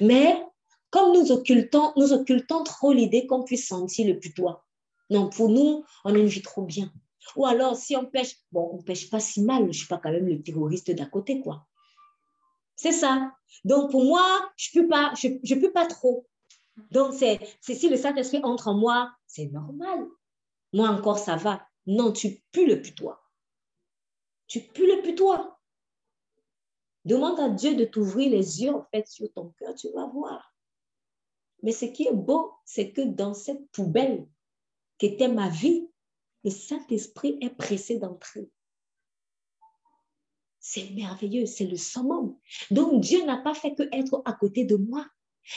Mais 0.00 0.42
comme 0.90 1.12
nous 1.12 1.30
occultons, 1.30 1.92
nous 1.96 2.12
occultons 2.12 2.64
trop 2.64 2.92
l'idée 2.92 3.26
qu'on 3.26 3.44
puisse 3.44 3.68
sentir 3.68 4.08
le 4.08 4.18
putois. 4.18 4.66
Non, 5.08 5.30
pour 5.30 5.48
nous, 5.48 5.84
on 6.04 6.14
a 6.14 6.18
une 6.18 6.26
vie 6.26 6.42
trop 6.42 6.62
bien. 6.62 6.92
Ou 7.36 7.46
alors, 7.46 7.76
si 7.76 7.96
on 7.96 8.06
pêche, 8.06 8.36
bon, 8.52 8.70
on 8.72 8.82
pêche 8.82 9.10
pas 9.10 9.20
si 9.20 9.42
mal, 9.42 9.62
je 9.62 9.68
ne 9.68 9.72
suis 9.72 9.86
pas 9.86 9.98
quand 9.98 10.10
même 10.10 10.26
le 10.26 10.42
terroriste 10.42 10.90
d'à 10.90 11.06
côté, 11.06 11.40
quoi. 11.40 11.66
C'est 12.76 12.92
ça. 12.92 13.32
Donc, 13.64 13.90
pour 13.90 14.04
moi, 14.04 14.50
je 14.56 14.70
ne 14.78 14.82
peux, 14.82 14.88
pas, 14.88 15.12
je, 15.14 15.28
je 15.42 15.54
peux 15.54 15.72
pas 15.72 15.86
trop. 15.86 16.26
Donc, 16.90 17.14
c'est 17.14 17.40
si 17.60 17.88
le 17.88 17.96
Saint-Esprit 17.96 18.40
entre 18.42 18.68
en 18.68 18.74
moi, 18.74 19.12
c'est 19.26 19.46
normal. 19.46 20.06
Moi 20.72 20.88
encore, 20.88 21.18
ça 21.18 21.36
va. 21.36 21.66
Non, 21.86 22.12
tu 22.12 22.42
pues 22.52 22.66
le 22.66 22.80
putois. 22.80 23.20
Tu 24.46 24.60
pues 24.60 24.86
le 24.86 25.02
putois. 25.02 25.58
Demande 27.04 27.40
à 27.40 27.48
Dieu 27.48 27.74
de 27.74 27.84
t'ouvrir 27.84 28.30
les 28.30 28.62
yeux, 28.62 28.74
en 28.74 28.84
fait, 28.90 29.06
sur 29.08 29.32
ton 29.32 29.50
cœur, 29.58 29.74
tu 29.74 29.90
vas 29.92 30.06
voir. 30.06 30.54
Mais 31.62 31.72
ce 31.72 31.86
qui 31.86 32.06
est 32.06 32.14
beau, 32.14 32.52
c'est 32.64 32.92
que 32.92 33.02
dans 33.02 33.34
cette 33.34 33.70
poubelle 33.70 34.26
qui 34.98 35.06
était 35.06 35.28
ma 35.28 35.48
vie, 35.48 35.89
le 36.44 36.50
Saint-Esprit 36.50 37.38
est 37.40 37.50
pressé 37.50 37.98
d'entrer. 37.98 38.50
C'est 40.58 40.90
merveilleux, 40.90 41.46
c'est 41.46 41.66
le 41.66 41.76
summum. 41.76 42.36
Donc 42.70 43.00
Dieu 43.00 43.24
n'a 43.24 43.38
pas 43.38 43.54
fait 43.54 43.74
que 43.74 43.82
être 43.92 44.22
à 44.24 44.32
côté 44.32 44.64
de 44.64 44.76
moi. 44.76 45.06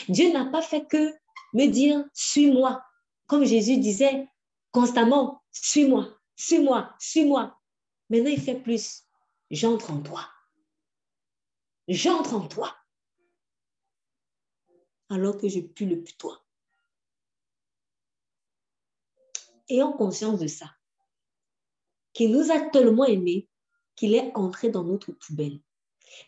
Dieu 0.08 0.32
n'a 0.32 0.46
pas 0.46 0.62
fait 0.62 0.86
que 0.86 1.12
me 1.52 1.66
dire, 1.66 2.04
suis-moi. 2.14 2.82
Comme 3.26 3.44
Jésus 3.44 3.78
disait 3.78 4.28
constamment, 4.70 5.42
suis-moi, 5.52 6.18
suis-moi, 6.36 6.94
suis-moi. 6.98 7.58
Maintenant, 8.10 8.30
il 8.30 8.40
fait 8.40 8.60
plus, 8.60 9.04
j'entre 9.50 9.90
en 9.92 10.00
toi. 10.00 10.28
J'entre 11.88 12.34
en 12.34 12.48
toi. 12.48 12.74
Alors 15.10 15.36
que 15.36 15.48
je 15.48 15.60
pue 15.60 15.86
le 15.86 16.02
putois. 16.02 16.43
Ayons 19.68 19.92
conscience 19.92 20.38
de 20.40 20.46
ça. 20.46 20.66
Qu'il 22.12 22.32
nous 22.32 22.50
a 22.50 22.60
tellement 22.70 23.04
aimés 23.04 23.48
qu'il 23.96 24.14
est 24.14 24.32
entré 24.34 24.70
dans 24.70 24.84
notre 24.84 25.12
poubelle. 25.12 25.60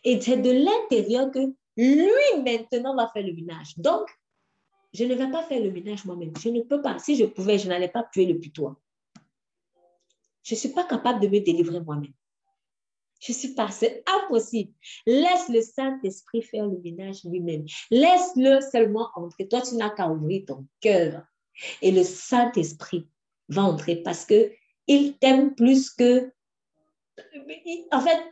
Et 0.03 0.19
c'est 0.21 0.37
de 0.37 0.51
l'intérieur 0.51 1.31
que 1.31 1.53
lui, 1.77 2.43
maintenant, 2.43 2.95
va 2.95 3.09
faire 3.09 3.25
le 3.25 3.33
ménage. 3.33 3.77
Donc, 3.77 4.07
je 4.93 5.03
ne 5.03 5.13
vais 5.13 5.29
pas 5.29 5.43
faire 5.43 5.61
le 5.61 5.71
ménage 5.71 6.05
moi-même. 6.05 6.33
Je 6.39 6.49
ne 6.49 6.61
peux 6.61 6.81
pas. 6.81 6.97
Si 6.99 7.15
je 7.15 7.25
pouvais, 7.25 7.59
je 7.59 7.67
n'allais 7.67 7.89
pas 7.89 8.03
tuer 8.11 8.25
le 8.25 8.39
putois. 8.39 8.75
Je 10.43 10.55
ne 10.55 10.59
suis 10.59 10.69
pas 10.69 10.85
capable 10.85 11.19
de 11.19 11.27
me 11.27 11.39
délivrer 11.39 11.81
moi-même. 11.81 12.13
Je 13.19 13.31
ne 13.31 13.37
suis 13.37 13.53
pas, 13.53 13.69
c'est 13.69 14.03
impossible. 14.07 14.71
Laisse 15.05 15.49
le 15.49 15.61
Saint-Esprit 15.61 16.41
faire 16.41 16.67
le 16.67 16.77
ménage 16.79 17.23
lui-même. 17.23 17.65
Laisse-le 17.89 18.61
seulement 18.61 19.09
entrer. 19.15 19.47
Toi, 19.47 19.61
tu 19.61 19.75
n'as 19.75 19.89
qu'à 19.89 20.09
ouvrir 20.09 20.45
ton 20.45 20.65
cœur. 20.79 21.23
Et 21.81 21.91
le 21.91 22.03
Saint-Esprit 22.03 23.07
va 23.49 23.63
entrer 23.63 23.97
parce 23.97 24.25
que 24.25 24.51
il 24.87 25.17
t'aime 25.17 25.55
plus 25.55 25.89
que... 25.89 26.31
En 27.91 28.01
fait, 28.01 28.23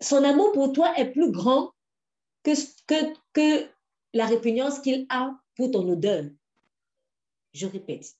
son 0.00 0.22
amour 0.24 0.52
pour 0.52 0.72
toi 0.72 0.96
est 0.98 1.10
plus 1.10 1.30
grand 1.30 1.72
que, 2.42 2.52
que, 3.32 3.68
la 4.14 4.26
répugnance 4.26 4.78
qu'il 4.78 5.06
a 5.10 5.32
pour 5.56 5.70
ton 5.70 5.86
odeur. 5.88 6.24
Je 7.52 7.66
répète, 7.66 8.14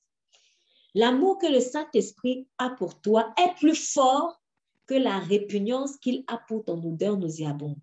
l'amour 0.93 1.39
que 1.39 1.47
le 1.47 1.59
Saint-Esprit 1.59 2.47
a 2.57 2.69
pour 2.69 3.01
toi 3.01 3.33
est 3.37 3.55
plus 3.55 3.75
fort 3.75 4.39
que 4.85 4.93
la 4.93 5.19
répugnance 5.19 5.97
qu'il 5.97 6.23
a 6.27 6.37
pour 6.47 6.65
ton 6.65 6.83
odeur 6.83 7.17
nauséabonde. 7.17 7.81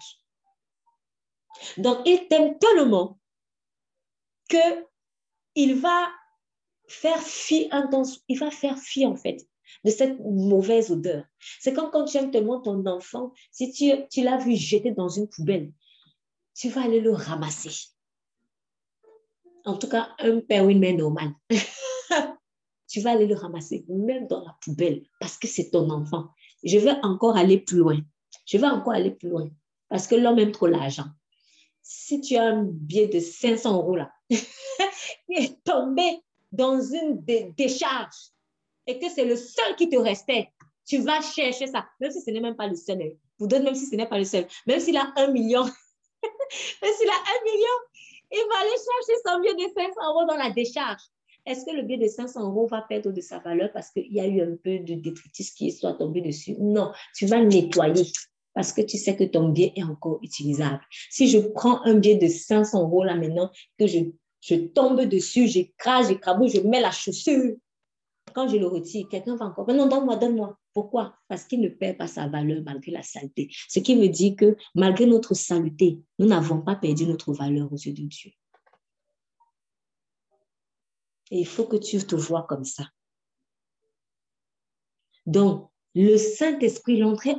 Donc, 1.79 1.99
il 2.05 2.29
t'aime 2.29 2.59
tellement 2.59 3.19
que 4.49 4.87
il 5.55 5.81
va 5.81 6.11
faire 6.89 7.21
fi, 7.21 7.69
il 8.29 8.39
va 8.39 8.51
faire 8.51 8.79
fi 8.79 9.07
en 9.07 9.17
fait 9.17 9.47
de 9.85 9.91
cette 9.91 10.19
mauvaise 10.21 10.91
odeur. 10.91 11.25
C'est 11.61 11.73
comme 11.73 11.91
quand 11.91 12.05
tu 12.05 12.17
aimes 12.17 12.31
tellement 12.31 12.61
ton 12.61 12.85
enfant, 12.87 13.33
si 13.51 13.73
tu, 13.73 13.93
tu 14.11 14.23
l'as 14.23 14.39
vu 14.39 14.57
jeter 14.57 14.93
dans 14.93 15.09
une 15.09 15.29
poubelle, 15.29 15.73
tu 16.55 16.69
vas 16.69 16.85
aller 16.85 17.01
le 17.01 17.13
ramasser. 17.13 17.71
En 19.65 19.77
tout 19.77 19.89
cas, 19.89 20.11
un 20.21 20.41
père 20.41 20.65
ou 20.65 20.71
une 20.71 20.79
mère 20.79 20.97
normale. 20.97 21.33
tu 22.89 23.01
vas 23.01 23.11
aller 23.13 23.27
le 23.27 23.35
ramasser, 23.35 23.85
même 23.89 24.27
dans 24.29 24.45
la 24.45 24.57
poubelle, 24.63 25.03
parce 25.21 25.37
que 25.37 25.49
c'est 25.49 25.71
ton 25.71 25.91
enfant. 25.91 26.29
Je 26.65 26.79
vais 26.79 26.95
encore 27.03 27.37
aller 27.37 27.59
plus 27.59 27.79
loin. 27.79 28.01
Je 28.47 28.59
vais 28.59 28.67
encore 28.67 28.95
aller 28.95 29.11
plus 29.11 29.29
loin, 29.29 29.49
parce 29.89 30.07
que 30.07 30.15
l'homme 30.15 30.39
aime 30.39 30.53
trop 30.53 30.67
l'argent. 30.67 31.07
si 31.83 32.21
tu 32.21 32.37
as 32.37 32.45
un 32.45 32.65
billet 32.65 33.09
de 33.09 33.19
500 33.19 33.75
euros 33.75 33.97
là, 33.97 34.13
qui 34.31 35.35
est 35.35 35.63
tombé 35.65 36.21
dans 36.57 36.81
une 36.81 37.23
décharge 37.57 38.33
et 38.87 38.99
que 38.99 39.09
c'est 39.09 39.25
le 39.25 39.37
seul 39.37 39.77
qui 39.77 39.89
te 39.89 39.97
restait, 39.97 40.49
tu 40.87 40.99
vas 40.99 41.21
chercher 41.21 41.67
ça, 41.67 41.87
même 42.01 42.11
si 42.11 42.21
ce 42.21 42.31
n'est 42.31 42.41
même 42.41 42.57
pas 42.57 42.69
le 42.69 42.77
seul. 42.77 43.03
Hein. 43.03 43.11
Vous 43.39 43.47
donne 43.47 43.65
même 43.65 43.75
si 43.75 43.87
ce 43.87 43.97
n'est 43.97 44.09
pas 44.09 44.19
le 44.19 44.25
seul. 44.25 44.47
Même 44.67 44.81
s'il 44.81 44.97
a 44.97 45.13
un 45.17 45.31
million, 45.31 45.63
même 46.83 46.95
s'il 46.99 47.09
a 47.09 47.15
un 47.15 47.45
million, 47.45 47.77
il 48.33 48.45
va 48.51 48.61
aller 48.61 48.71
chercher 48.71 49.21
son 49.25 49.41
billet 49.41 49.69
de 49.69 49.73
500 49.73 49.91
euros 50.11 50.27
dans 50.27 50.37
la 50.37 50.51
décharge. 50.51 51.03
Est-ce 51.45 51.65
que 51.65 51.71
le 51.77 51.83
billet 51.83 51.99
de 51.99 52.09
500 52.09 52.49
euros 52.49 52.67
va 52.67 52.83
perdre 52.83 53.13
de 53.13 53.21
sa 53.21 53.39
valeur 53.39 53.71
parce 53.73 53.91
qu'il 53.91 54.13
y 54.13 54.21
a 54.21 54.27
eu 54.27 54.41
un 54.43 54.57
peu 54.57 54.79
de 54.81 54.95
détritus 54.95 55.51
qui 55.53 55.71
soit 55.71 55.95
tombé 55.95 56.21
dessus? 56.21 56.57
Non, 56.59 56.93
tu 57.15 57.27
vas 57.27 57.41
nettoyer 57.41 58.05
parce 58.53 58.73
que 58.73 58.81
tu 58.81 58.97
sais 58.97 59.15
que 59.17 59.25
ton 59.25 59.51
billet 59.51 59.73
est 59.77 59.85
encore 59.85 60.19
utilisable. 60.23 60.81
Si 61.11 61.29
je 61.29 61.39
prends 61.39 61.83
un 61.85 61.95
billet 61.95 62.17
de 62.17 62.27
500 62.27 62.83
euros 62.83 63.05
là 63.05 63.15
maintenant, 63.15 63.51
que 63.79 63.87
je, 63.87 63.99
je 64.47 64.55
tombe 64.55 65.03
dessus, 65.03 65.49
j'écrase, 65.49 66.09
j'écrabouille, 66.09 66.51
je 66.51 66.61
mets 66.61 66.81
la 66.81 66.93
chaussure, 66.93 67.57
quand 68.33 68.49
je 68.49 68.57
le 68.57 68.67
retire, 68.67 69.09
quelqu'un 69.09 69.35
va 69.35 69.47
encore, 69.47 69.67
non, 69.69 69.89
donne-moi, 69.89 70.17
donne-moi. 70.17 70.59
Pourquoi? 70.73 71.17
Parce 71.27 71.45
qu'il 71.45 71.61
ne 71.61 71.69
perd 71.69 71.97
pas 71.97 72.07
sa 72.07 72.29
valeur 72.29 72.63
malgré 72.63 72.93
la 72.93 73.03
saleté. 73.03 73.49
Ce 73.69 73.81
qui 73.81 73.97
me 73.97 74.09
dit 74.09 74.37
que 74.37 74.57
malgré 74.75 75.07
notre 75.07 75.35
saleté, 75.35 76.01
nous 76.19 76.27
n'avons 76.27 76.61
pas 76.61 76.77
perdu 76.77 77.07
notre 77.07 77.33
valeur 77.33 77.73
aux 77.73 77.77
yeux 77.77 77.95
de 77.95 78.03
Dieu. 78.03 78.31
Et 81.31 81.41
il 81.41 81.47
faut 81.47 81.65
que 81.65 81.77
tu 81.77 81.99
te 81.99 82.15
vois 82.15 82.43
comme 82.43 82.65
ça. 82.65 82.85
Donc, 85.25 85.71
le 85.95 86.19
Saint-Esprit, 86.19 86.99
l'entrée, 86.99 87.37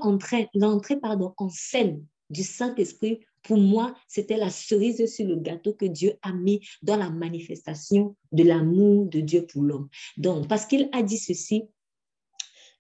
l'entrée 0.56 1.00
en 1.38 1.50
scène 1.50 2.06
du 2.30 2.44
Saint-Esprit, 2.44 3.24
pour 3.48 3.58
moi, 3.58 3.96
c'était 4.10 4.36
la 4.36 4.50
cerise 4.50 5.06
sur 5.12 5.26
le 5.26 5.38
gâteau 5.38 5.74
que 5.74 5.86
Dieu 5.86 6.14
a 6.22 6.34
mis 6.34 6.60
dans 6.82 6.98
la 6.98 7.10
manifestation 7.10 8.16
de 8.34 8.44
l'amour 8.44 9.06
de 9.06 9.22
Dieu 9.22 9.48
pour 9.48 9.64
l'homme. 9.64 9.88
Donc, 10.18 10.50
parce 10.50 10.66
qu'il 10.66 10.90
a 10.92 11.02
dit 11.02 11.18
ceci, 11.18 11.64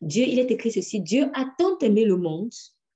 Dieu, 0.01 0.25
il 0.27 0.39
est 0.39 0.51
écrit 0.51 0.71
ceci, 0.71 0.99
Dieu 0.99 1.31
a 1.33 1.45
tant 1.57 1.77
aimé 1.79 2.03
le 2.03 2.17
monde 2.17 2.51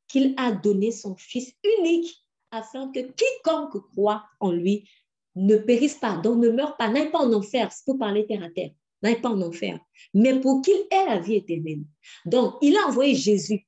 qu'il 0.09 0.33
a 0.35 0.51
donné 0.51 0.91
son 0.91 1.15
Fils 1.15 1.53
unique 1.79 2.13
afin 2.51 2.91
que 2.91 2.99
quiconque 2.99 3.81
croit 3.93 4.25
en 4.41 4.51
lui 4.51 4.87
ne 5.35 5.55
périsse 5.55 5.95
pas, 5.95 6.17
donc 6.17 6.43
ne 6.43 6.49
meure 6.49 6.75
pas, 6.75 6.89
n'aille 6.89 7.09
pas 7.09 7.19
en 7.19 7.31
enfer, 7.31 7.71
c'est 7.71 7.85
pour 7.85 7.97
parler 7.97 8.25
terre 8.27 8.43
à 8.43 8.49
terre, 8.49 8.71
n'aille 9.01 9.21
pas 9.21 9.29
en 9.29 9.41
enfer, 9.41 9.79
mais 10.13 10.37
pour 10.41 10.61
qu'il 10.61 10.75
ait 10.91 11.05
la 11.05 11.19
vie 11.19 11.35
éternelle. 11.35 11.83
Donc, 12.25 12.55
il 12.61 12.75
a 12.75 12.87
envoyé 12.87 13.15
Jésus 13.15 13.65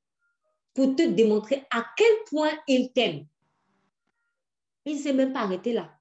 pour 0.73 0.93
te 0.93 1.03
démontrer 1.03 1.63
à 1.71 1.85
quel 1.95 2.13
point 2.29 2.51
il 2.67 2.91
t'aime. 2.91 3.25
Il 4.85 4.97
ne 4.97 5.01
s'est 5.01 5.13
même 5.13 5.33
pas 5.33 5.41
arrêté 5.41 5.73
là. 5.73 5.91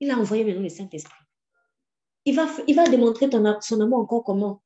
Il 0.00 0.10
a 0.10 0.18
envoyé 0.18 0.44
maintenant 0.44 0.62
le 0.62 0.68
Saint-Esprit. 0.68 1.24
Il 2.24 2.34
va, 2.34 2.48
il 2.66 2.74
va 2.74 2.88
démontrer 2.88 3.28
ton, 3.30 3.60
son 3.60 3.80
amour 3.80 3.98
encore 3.98 4.24
comment? 4.24 4.62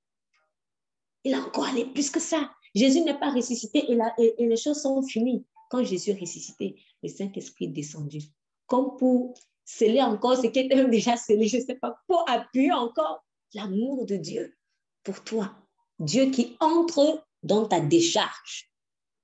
Il 1.25 1.35
a 1.35 1.41
encore 1.41 1.67
allé 1.67 1.85
plus 1.85 2.11
que 2.11 2.21
ça. 2.21 2.51
Jésus 2.75 3.01
n'est 3.03 3.19
pas 3.19 3.31
ressuscité 3.31 3.91
et, 3.91 3.99
et, 4.39 4.47
les 4.47 4.57
choses 4.57 4.81
sont 4.81 5.03
finies. 5.03 5.45
Quand 5.69 5.85
Jésus 5.85 6.11
est 6.11 6.21
ressuscité, 6.21 6.81
le 7.03 7.09
Saint-Esprit 7.09 7.67
est 7.67 7.69
descendu. 7.69 8.23
Comme 8.67 8.97
pour 8.97 9.35
sceller 9.65 10.03
encore 10.03 10.37
ce 10.37 10.47
qui 10.47 10.59
était 10.59 10.85
déjà 10.87 11.17
scellé, 11.17 11.47
je 11.47 11.59
ne 11.59 11.63
sais 11.63 11.75
pas, 11.75 12.01
pour 12.07 12.29
appuyer 12.29 12.73
encore 12.73 13.25
l'amour 13.55 14.07
de 14.07 14.17
Dieu 14.17 14.57
pour 15.03 15.23
toi. 15.23 15.55
Dieu 15.99 16.31
qui 16.31 16.57
entre 16.61 17.25
dans 17.43 17.67
ta 17.67 17.81
décharge, 17.81 18.71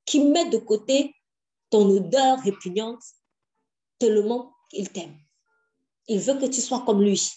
qui 0.04 0.24
met 0.24 0.48
de 0.50 0.58
côté 0.58 1.14
ton 1.70 1.88
odeur 1.88 2.38
répugnante 2.40 3.02
tellement 3.98 4.54
qu'il 4.70 4.90
t'aime. 4.90 5.16
Il 6.08 6.20
veut 6.20 6.38
que 6.38 6.46
tu 6.46 6.60
sois 6.60 6.82
comme 6.84 7.02
lui. 7.02 7.32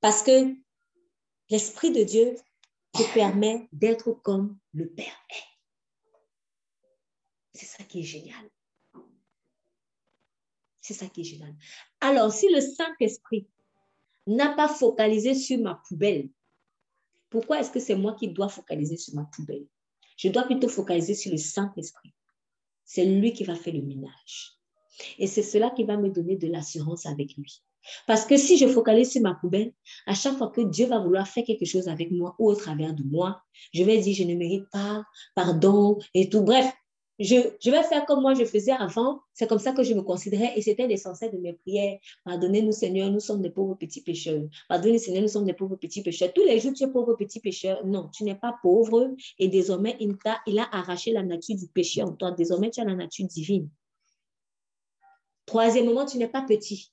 Parce 0.00 0.22
que 0.22 0.54
l'Esprit 1.50 1.92
de 1.92 2.02
Dieu 2.02 2.36
te 2.92 3.02
permet 3.14 3.68
d'être 3.72 4.12
comme 4.22 4.58
le 4.72 4.88
Père 4.88 5.18
est. 5.30 5.52
C'est 7.54 7.66
ça 7.66 7.84
qui 7.84 8.00
est 8.00 8.04
génial. 8.04 8.50
C'est 10.80 10.94
ça 10.94 11.06
qui 11.06 11.20
est 11.20 11.24
génial. 11.24 11.54
Alors, 12.00 12.32
si 12.32 12.48
le 12.52 12.60
Saint-Esprit 12.60 13.46
n'a 14.26 14.54
pas 14.54 14.68
focalisé 14.68 15.34
sur 15.34 15.58
ma 15.58 15.76
poubelle, 15.86 16.28
pourquoi 17.30 17.60
est-ce 17.60 17.70
que 17.70 17.80
c'est 17.80 17.94
moi 17.94 18.14
qui 18.14 18.28
dois 18.28 18.48
focaliser 18.48 18.96
sur 18.96 19.14
ma 19.14 19.24
poubelle? 19.24 19.66
Je 20.16 20.28
dois 20.28 20.44
plutôt 20.44 20.68
focaliser 20.68 21.14
sur 21.14 21.30
le 21.30 21.38
Saint-Esprit. 21.38 22.12
C'est 22.84 23.04
lui 23.04 23.32
qui 23.32 23.44
va 23.44 23.54
faire 23.54 23.74
le 23.74 23.82
ménage. 23.82 24.58
Et 25.18 25.26
c'est 25.26 25.42
cela 25.42 25.70
qui 25.70 25.84
va 25.84 25.96
me 25.96 26.08
donner 26.08 26.36
de 26.36 26.48
l'assurance 26.48 27.06
avec 27.06 27.36
lui. 27.36 27.62
Parce 28.06 28.24
que 28.24 28.36
si 28.36 28.56
je 28.56 28.66
focalise 28.68 29.10
sur 29.10 29.22
ma 29.22 29.34
poubelle, 29.34 29.72
à 30.06 30.14
chaque 30.14 30.36
fois 30.36 30.48
que 30.48 30.60
Dieu 30.60 30.86
va 30.86 31.00
vouloir 31.00 31.26
faire 31.26 31.44
quelque 31.44 31.64
chose 31.64 31.88
avec 31.88 32.10
moi 32.10 32.34
ou 32.38 32.48
au 32.48 32.54
travers 32.54 32.94
de 32.94 33.02
moi, 33.02 33.42
je 33.74 33.82
vais 33.82 33.98
dire, 33.98 34.14
je 34.14 34.24
ne 34.24 34.34
mérite 34.34 34.68
pas, 34.70 35.04
pardon 35.34 35.98
et 36.14 36.28
tout. 36.28 36.42
Bref, 36.42 36.72
je, 37.18 37.70
vais 37.70 37.82
faire 37.82 38.04
comme 38.06 38.22
moi 38.22 38.34
je 38.34 38.44
faisais 38.44 38.72
avant. 38.72 39.20
C'est 39.34 39.46
comme 39.46 39.58
ça 39.58 39.72
que 39.72 39.82
je 39.82 39.94
me 39.94 40.02
considérais 40.02 40.52
et 40.56 40.62
c'était 40.62 40.86
l'essentiel 40.86 41.32
de 41.32 41.38
mes 41.38 41.52
prières. 41.52 41.98
Pardonnez-nous, 42.24 42.72
Seigneur, 42.72 43.10
nous 43.10 43.20
sommes 43.20 43.42
des 43.42 43.50
pauvres 43.50 43.74
petits 43.74 44.02
pécheurs. 44.02 44.44
Pardonnez, 44.68 44.98
Seigneur, 44.98 45.22
nous 45.22 45.28
sommes 45.28 45.44
des 45.44 45.52
pauvres 45.52 45.76
petits 45.76 46.02
pécheurs. 46.02 46.32
Tous 46.32 46.44
les 46.44 46.58
jours, 46.58 46.72
tu 46.72 46.84
es 46.84 46.88
pauvre 46.88 47.14
petit 47.14 47.40
pécheur. 47.40 47.84
Non, 47.86 48.08
tu 48.12 48.24
n'es 48.24 48.34
pas 48.34 48.56
pauvre 48.62 49.10
et 49.38 49.48
désormais, 49.48 49.96
il 50.00 50.16
il 50.46 50.58
a 50.58 50.68
arraché 50.72 51.12
la 51.12 51.22
nature 51.22 51.56
du 51.56 51.66
péché 51.68 52.02
en 52.02 52.12
toi. 52.12 52.32
Désormais, 52.32 52.70
tu 52.70 52.80
as 52.80 52.84
la 52.84 52.94
nature 52.94 53.26
divine. 53.26 53.68
Troisièmement, 55.46 56.06
tu 56.06 56.18
n'es 56.18 56.28
pas 56.28 56.42
petit. 56.42 56.92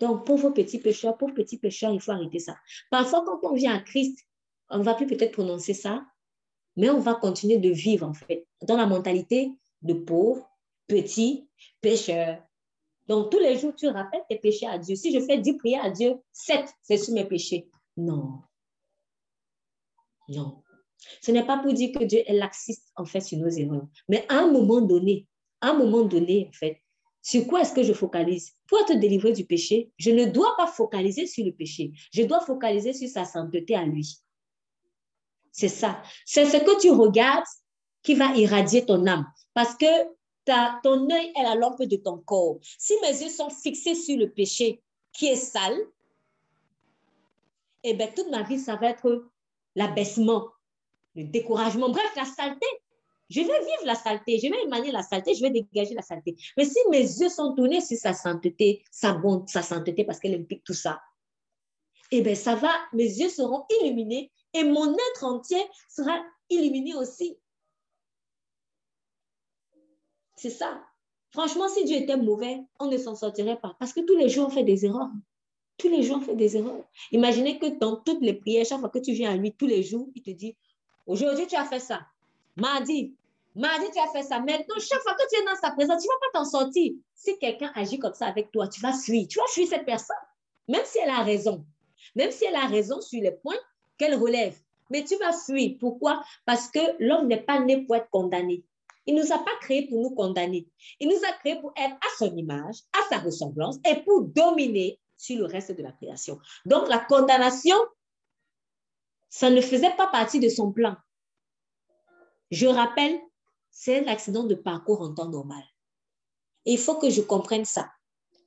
Donc, 0.00 0.26
pauvre 0.26 0.50
petit 0.50 0.78
pécheur, 0.78 1.16
pauvre 1.16 1.32
petit 1.32 1.58
pécheur, 1.58 1.92
il 1.92 2.00
faut 2.00 2.10
arrêter 2.10 2.40
ça. 2.40 2.56
Parfois, 2.90 3.24
quand 3.24 3.38
on 3.48 3.54
vient 3.54 3.74
à 3.74 3.80
Christ, 3.80 4.18
on 4.68 4.78
ne 4.78 4.82
va 4.82 4.94
plus 4.94 5.06
peut-être 5.06 5.32
prononcer 5.32 5.74
ça, 5.74 6.04
mais 6.76 6.90
on 6.90 6.98
va 6.98 7.14
continuer 7.14 7.58
de 7.58 7.70
vivre, 7.70 8.06
en 8.08 8.12
fait, 8.12 8.46
dans 8.62 8.76
la 8.76 8.86
mentalité 8.86 9.52
de 9.82 9.94
pauvre, 9.94 10.50
petit, 10.88 11.48
pécheur. 11.80 12.42
Donc, 13.06 13.30
tous 13.30 13.38
les 13.38 13.56
jours, 13.58 13.74
tu 13.76 13.86
rappelles 13.88 14.24
tes 14.28 14.38
péchés 14.38 14.66
à 14.66 14.78
Dieu. 14.78 14.96
Si 14.96 15.12
je 15.12 15.24
fais 15.24 15.38
10 15.38 15.54
prières 15.54 15.84
à 15.84 15.90
Dieu, 15.90 16.16
7, 16.32 16.68
c'est 16.82 16.96
sur 16.96 17.14
mes 17.14 17.24
péchés. 17.24 17.70
Non. 17.96 18.40
Non. 20.28 20.62
Ce 21.20 21.30
n'est 21.30 21.46
pas 21.46 21.58
pour 21.58 21.72
dire 21.72 21.96
que 21.96 22.04
Dieu 22.04 22.22
est 22.26 22.32
laxiste, 22.32 22.90
en 22.96 23.04
fait, 23.04 23.20
sur 23.20 23.38
nos 23.38 23.48
erreurs. 23.48 23.86
Mais 24.08 24.24
à 24.28 24.38
un 24.38 24.50
moment 24.50 24.80
donné, 24.80 25.26
à 25.62 25.70
un 25.70 25.74
moment 25.74 26.02
donné, 26.02 26.48
en 26.50 26.52
fait, 26.52 26.82
sur 27.22 27.46
quoi 27.46 27.62
est-ce 27.62 27.72
que 27.72 27.84
je 27.84 27.92
focalise? 27.92 28.52
Pour 28.66 28.80
être 28.80 28.98
délivré 28.98 29.32
du 29.32 29.44
péché, 29.44 29.92
je 29.96 30.10
ne 30.10 30.26
dois 30.26 30.54
pas 30.56 30.66
focaliser 30.66 31.26
sur 31.26 31.44
le 31.44 31.52
péché. 31.52 31.92
Je 32.12 32.24
dois 32.24 32.40
focaliser 32.40 32.92
sur 32.92 33.08
sa 33.08 33.24
sainteté 33.24 33.76
à 33.76 33.84
lui. 33.84 34.18
C'est 35.52 35.68
ça. 35.68 36.02
C'est 36.26 36.46
ce 36.46 36.56
que 36.56 36.80
tu 36.80 36.90
regardes 36.90 37.44
qui 38.02 38.14
va 38.14 38.34
irradier 38.34 38.84
ton 38.84 39.06
âme. 39.06 39.24
Parce 39.54 39.76
que 39.76 39.86
ta, 40.44 40.80
ton 40.82 41.08
œil 41.10 41.32
est 41.36 41.42
la 41.44 41.54
lampe 41.54 41.82
de 41.82 41.96
ton 41.96 42.18
corps. 42.18 42.58
Si 42.76 42.94
mes 43.02 43.22
yeux 43.22 43.28
sont 43.28 43.50
fixés 43.50 43.94
sur 43.94 44.18
le 44.18 44.28
péché 44.28 44.82
qui 45.12 45.26
est 45.26 45.36
sale, 45.36 45.78
eh 47.84 47.94
bien, 47.94 48.08
toute 48.08 48.30
ma 48.30 48.42
vie, 48.42 48.58
ça 48.58 48.74
va 48.76 48.90
être 48.90 49.28
l'abaissement, 49.76 50.48
le 51.14 51.24
découragement, 51.24 51.90
bref, 51.90 52.10
la 52.16 52.24
saleté. 52.24 52.66
Je 53.32 53.40
vais 53.40 53.46
vivre 53.46 53.84
la 53.86 53.94
saleté, 53.94 54.38
je 54.38 54.50
vais 54.50 54.62
émaner 54.62 54.92
la 54.92 55.02
saleté, 55.02 55.34
je 55.34 55.40
vais 55.40 55.50
dégager 55.50 55.94
la 55.94 56.02
saleté. 56.02 56.36
Mais 56.58 56.66
si 56.66 56.78
mes 56.90 57.00
yeux 57.00 57.30
sont 57.30 57.54
tournés 57.54 57.80
sur 57.80 57.96
sa 57.96 58.12
sainteté, 58.12 58.84
sa 58.90 59.14
bonté, 59.14 59.50
sa 59.50 59.62
sainteté, 59.62 60.04
parce 60.04 60.20
qu'elle 60.20 60.34
implique 60.34 60.62
tout 60.64 60.74
ça, 60.74 61.00
eh 62.10 62.20
bien, 62.20 62.34
ça 62.34 62.54
va, 62.56 62.70
mes 62.92 63.04
yeux 63.04 63.30
seront 63.30 63.64
illuminés 63.80 64.30
et 64.52 64.64
mon 64.64 64.92
être 64.92 65.24
entier 65.24 65.62
sera 65.88 66.22
illuminé 66.50 66.94
aussi. 66.94 67.38
C'est 70.36 70.50
ça. 70.50 70.82
Franchement, 71.30 71.68
si 71.68 71.86
Dieu 71.86 71.96
était 71.96 72.18
mauvais, 72.18 72.60
on 72.80 72.88
ne 72.88 72.98
s'en 72.98 73.14
sortirait 73.14 73.58
pas. 73.58 73.74
Parce 73.78 73.94
que 73.94 74.00
tous 74.00 74.16
les 74.16 74.28
jours, 74.28 74.48
on 74.48 74.50
fait 74.50 74.64
des 74.64 74.84
erreurs. 74.84 75.08
Tous 75.78 75.88
les 75.88 76.02
jours, 76.02 76.18
on 76.18 76.20
fait 76.20 76.36
des 76.36 76.58
erreurs. 76.58 76.84
Imaginez 77.12 77.58
que 77.58 77.78
dans 77.78 77.96
toutes 77.96 78.20
les 78.20 78.34
prières, 78.34 78.66
chaque 78.66 78.80
fois 78.80 78.90
que 78.90 78.98
tu 78.98 79.12
viens 79.12 79.30
à 79.30 79.36
lui, 79.36 79.52
tous 79.52 79.66
les 79.66 79.82
jours, 79.82 80.06
il 80.14 80.22
te 80.22 80.30
dit, 80.30 80.54
aujourd'hui, 81.06 81.46
tu 81.46 81.56
as 81.56 81.64
fait 81.64 81.80
ça. 81.80 82.06
Mardi, 82.56 83.14
Mardi, 83.54 83.86
tu 83.92 83.98
as 83.98 84.08
fait 84.08 84.22
ça. 84.22 84.38
Maintenant, 84.40 84.76
chaque 84.78 85.00
fois 85.02 85.14
que 85.14 85.28
tu 85.28 85.40
es 85.40 85.44
dans 85.44 85.56
sa 85.56 85.70
présence, 85.72 86.02
tu 86.02 86.08
ne 86.08 86.12
vas 86.12 86.18
pas 86.20 86.38
t'en 86.38 86.44
sortir. 86.44 86.92
Si 87.14 87.38
quelqu'un 87.38 87.70
agit 87.74 87.98
comme 87.98 88.14
ça 88.14 88.26
avec 88.26 88.50
toi, 88.50 88.68
tu 88.68 88.80
vas 88.80 88.92
fuir. 88.92 89.26
Tu 89.28 89.38
vas 89.38 89.46
fuir 89.48 89.68
cette 89.68 89.84
personne, 89.84 90.16
même 90.68 90.84
si 90.84 90.98
elle 90.98 91.10
a 91.10 91.22
raison. 91.22 91.64
Même 92.14 92.30
si 92.30 92.44
elle 92.44 92.56
a 92.56 92.66
raison 92.66 93.00
sur 93.00 93.22
les 93.22 93.30
points 93.30 93.58
qu'elle 93.98 94.14
relève. 94.14 94.58
Mais 94.90 95.04
tu 95.04 95.16
vas 95.16 95.32
fuir. 95.32 95.76
Pourquoi? 95.78 96.22
Parce 96.46 96.68
que 96.68 96.80
l'homme 96.98 97.28
n'est 97.28 97.42
pas 97.42 97.60
né 97.60 97.84
pour 97.84 97.96
être 97.96 98.10
condamné. 98.10 98.64
Il 99.06 99.14
ne 99.14 99.22
nous 99.22 99.32
a 99.32 99.38
pas 99.38 99.56
créés 99.60 99.88
pour 99.88 100.00
nous 100.00 100.14
condamner. 100.14 100.68
Il 101.00 101.08
nous 101.08 101.24
a 101.28 101.32
créés 101.32 101.60
pour 101.60 101.72
être 101.76 101.94
à 101.94 102.16
son 102.18 102.36
image, 102.36 102.76
à 102.92 103.08
sa 103.08 103.18
ressemblance 103.18 103.78
et 103.84 103.96
pour 104.02 104.22
dominer 104.22 104.98
sur 105.16 105.38
le 105.38 105.44
reste 105.46 105.72
de 105.72 105.82
la 105.82 105.92
création. 105.92 106.38
Donc, 106.64 106.88
la 106.88 106.98
condamnation, 106.98 107.76
ça 109.28 109.50
ne 109.50 109.60
faisait 109.60 109.94
pas 109.96 110.06
partie 110.06 110.40
de 110.40 110.48
son 110.48 110.72
plan. 110.72 110.96
Je 112.50 112.66
rappelle 112.66 113.18
c'est 113.72 114.04
un 114.04 114.06
accident 114.12 114.44
de 114.44 114.54
parcours 114.54 115.00
en 115.00 115.12
temps 115.12 115.28
normal. 115.28 115.64
Il 116.64 116.78
faut 116.78 116.96
que 116.96 117.10
je 117.10 117.22
comprenne 117.22 117.64
ça. 117.64 117.90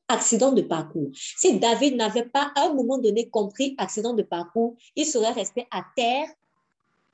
Accident 0.07 0.51
de 0.51 0.61
parcours. 0.61 1.09
Si 1.13 1.59
David 1.59 1.95
n'avait 1.95 2.29
pas 2.29 2.51
à 2.55 2.67
un 2.67 2.73
moment 2.73 2.99
donné 2.99 3.27
compris 3.27 3.73
accident 3.79 4.13
de 4.13 4.21
parcours, 4.21 4.77
il 4.95 5.05
serait 5.05 5.31
resté 5.31 5.67
à 5.71 5.83
terre 5.95 6.29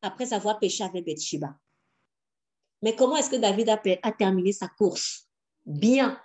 après 0.01 0.33
avoir 0.33 0.59
péché 0.59 0.83
avec 0.83 1.05
Bathsheba. 1.05 1.55
Mais 2.81 2.95
comment 2.95 3.15
est-ce 3.15 3.29
que 3.29 3.37
David 3.37 3.69
a, 3.69 3.81
a 4.03 4.11
terminé 4.11 4.51
sa 4.51 4.67
course? 4.67 5.27
Bien, 5.65 6.19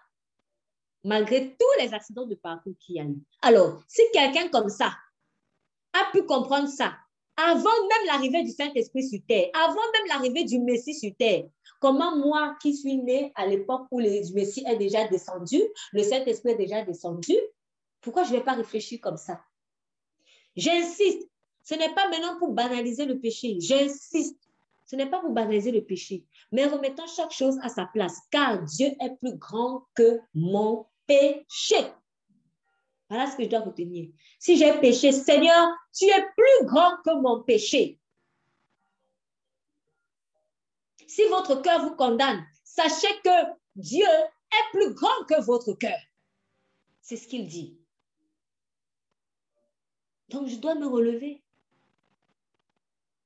malgré 1.05 1.57
tous 1.57 1.83
les 1.83 1.95
accidents 1.95 2.27
de 2.27 2.35
parcours 2.35 2.75
qu'il 2.81 2.97
y 2.97 3.01
a 3.01 3.05
eu. 3.05 3.23
Alors, 3.43 3.81
si 3.87 4.03
quelqu'un 4.13 4.49
comme 4.49 4.69
ça 4.69 4.93
a 5.93 6.11
pu 6.11 6.25
comprendre 6.25 6.69
ça 6.69 6.97
avant 7.37 7.71
même 7.89 8.07
l'arrivée 8.07 8.43
du 8.43 8.51
Saint-Esprit 8.51 9.09
sur 9.09 9.21
terre, 9.29 9.51
avant 9.55 9.75
même 9.93 10.09
l'arrivée 10.09 10.45
du 10.45 10.59
Messie 10.59 10.95
sur 10.95 11.13
terre, 11.17 11.45
comment 11.81 12.17
moi 12.17 12.57
qui 12.61 12.75
suis 12.75 12.97
né 12.97 13.33
à 13.35 13.47
l'époque 13.47 13.87
où 13.91 14.01
le 14.01 14.33
Messie 14.35 14.65
est 14.67 14.77
déjà 14.77 15.07
descendu, 15.09 15.63
le 15.93 16.03
Saint-Esprit 16.03 16.51
est 16.53 16.57
déjà 16.57 16.83
descendu, 16.83 17.35
pourquoi 18.01 18.25
je 18.25 18.33
ne 18.33 18.39
vais 18.39 18.45
pas 18.45 18.55
réfléchir 18.55 19.01
comme 19.01 19.17
ça? 19.17 19.41
J'insiste, 20.55 21.29
ce 21.63 21.75
n'est 21.75 21.95
pas 21.95 22.09
maintenant 22.09 22.39
pour 22.39 22.53
banaliser 22.53 23.05
le 23.05 23.19
péché, 23.19 23.57
j'insiste. 23.61 24.39
Ce 24.89 24.95
n'est 24.95 25.11
pas 25.11 25.19
pour 25.19 25.31
banaliser 25.31 25.73
le 25.73 25.85
péché, 25.85 26.25
mais 26.53 26.65
remettons 26.65 27.09
chaque 27.09 27.33
chose 27.33 27.59
à 27.63 27.69
sa 27.69 27.87
place, 27.87 28.21
car 28.31 28.63
Dieu 28.63 28.87
est 29.01 29.17
plus 29.19 29.35
grand 29.37 29.83
que 29.97 30.21
mon 30.33 30.87
péché. 31.09 31.93
Voilà 33.09 33.29
ce 33.29 33.37
que 33.37 33.43
je 33.43 33.49
dois 33.49 33.61
retenir. 33.61 34.11
Si 34.39 34.57
j'ai 34.57 34.73
péché, 34.81 35.11
Seigneur, 35.11 35.69
tu 35.93 36.05
es 36.05 36.25
plus 36.37 36.67
grand 36.67 36.99
que 37.05 37.21
mon 37.21 37.43
péché. 37.43 37.99
Si 41.07 41.25
votre 41.29 41.63
cœur 41.63 41.83
vous 41.83 41.95
condamne, 41.97 42.45
sachez 42.65 43.21
que 43.25 43.55
Dieu 43.77 44.07
est 44.07 44.71
plus 44.73 44.95
grand 44.95 45.25
que 45.29 45.41
votre 45.43 45.73
cœur. 45.75 45.99
C'est 47.01 47.17
ce 47.17 47.29
qu'il 47.29 47.47
dit. 47.47 47.79
Donc, 50.29 50.49
je 50.49 50.57
dois 50.57 50.75
me 50.75 50.87
relever. 50.87 51.43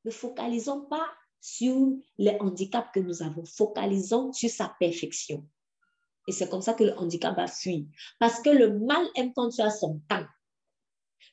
Ne 0.05 0.11
focalisons 0.11 0.83
pas 0.83 1.07
sur 1.41 1.97
les 2.19 2.37
handicaps 2.41 2.91
que 2.93 3.01
nous 3.01 3.23
avons. 3.23 3.45
Focalisons 3.45 4.33
sur 4.33 4.51
sa 4.51 4.75
perfection. 4.79 5.47
Et 6.29 6.33
c'est 6.33 6.49
comme 6.49 6.63
ça 6.63 6.75
que 6.75 6.85
le 6.85 6.97
handicap 6.99 7.35
va 7.35 7.47
fuir. 7.47 7.87
Parce 8.19 8.41
que 8.43 8.51
le 8.51 8.79
mal 8.79 9.07
aime 9.17 9.33
quand 9.33 9.49
tu 9.49 9.63
as 9.63 9.71
son 9.71 10.01
temps. 10.09 10.27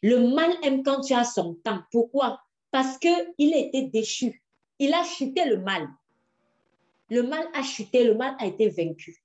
Le 0.01 0.33
mal 0.33 0.55
aime 0.63 0.83
quand 0.83 1.01
tu 1.01 1.13
as 1.13 1.25
son 1.25 1.55
temps. 1.55 1.81
Pourquoi? 1.91 2.39
Parce 2.71 2.97
qu'il 2.97 3.53
a 3.53 3.57
été 3.57 3.83
déchu. 3.83 4.43
Il 4.79 4.93
a 4.93 5.03
chuté 5.03 5.45
le 5.45 5.57
mal. 5.57 5.87
Le 7.09 7.23
mal 7.23 7.47
a 7.53 7.63
chuté, 7.63 8.03
le 8.03 8.15
mal 8.15 8.35
a 8.39 8.45
été 8.45 8.69
vaincu. 8.69 9.23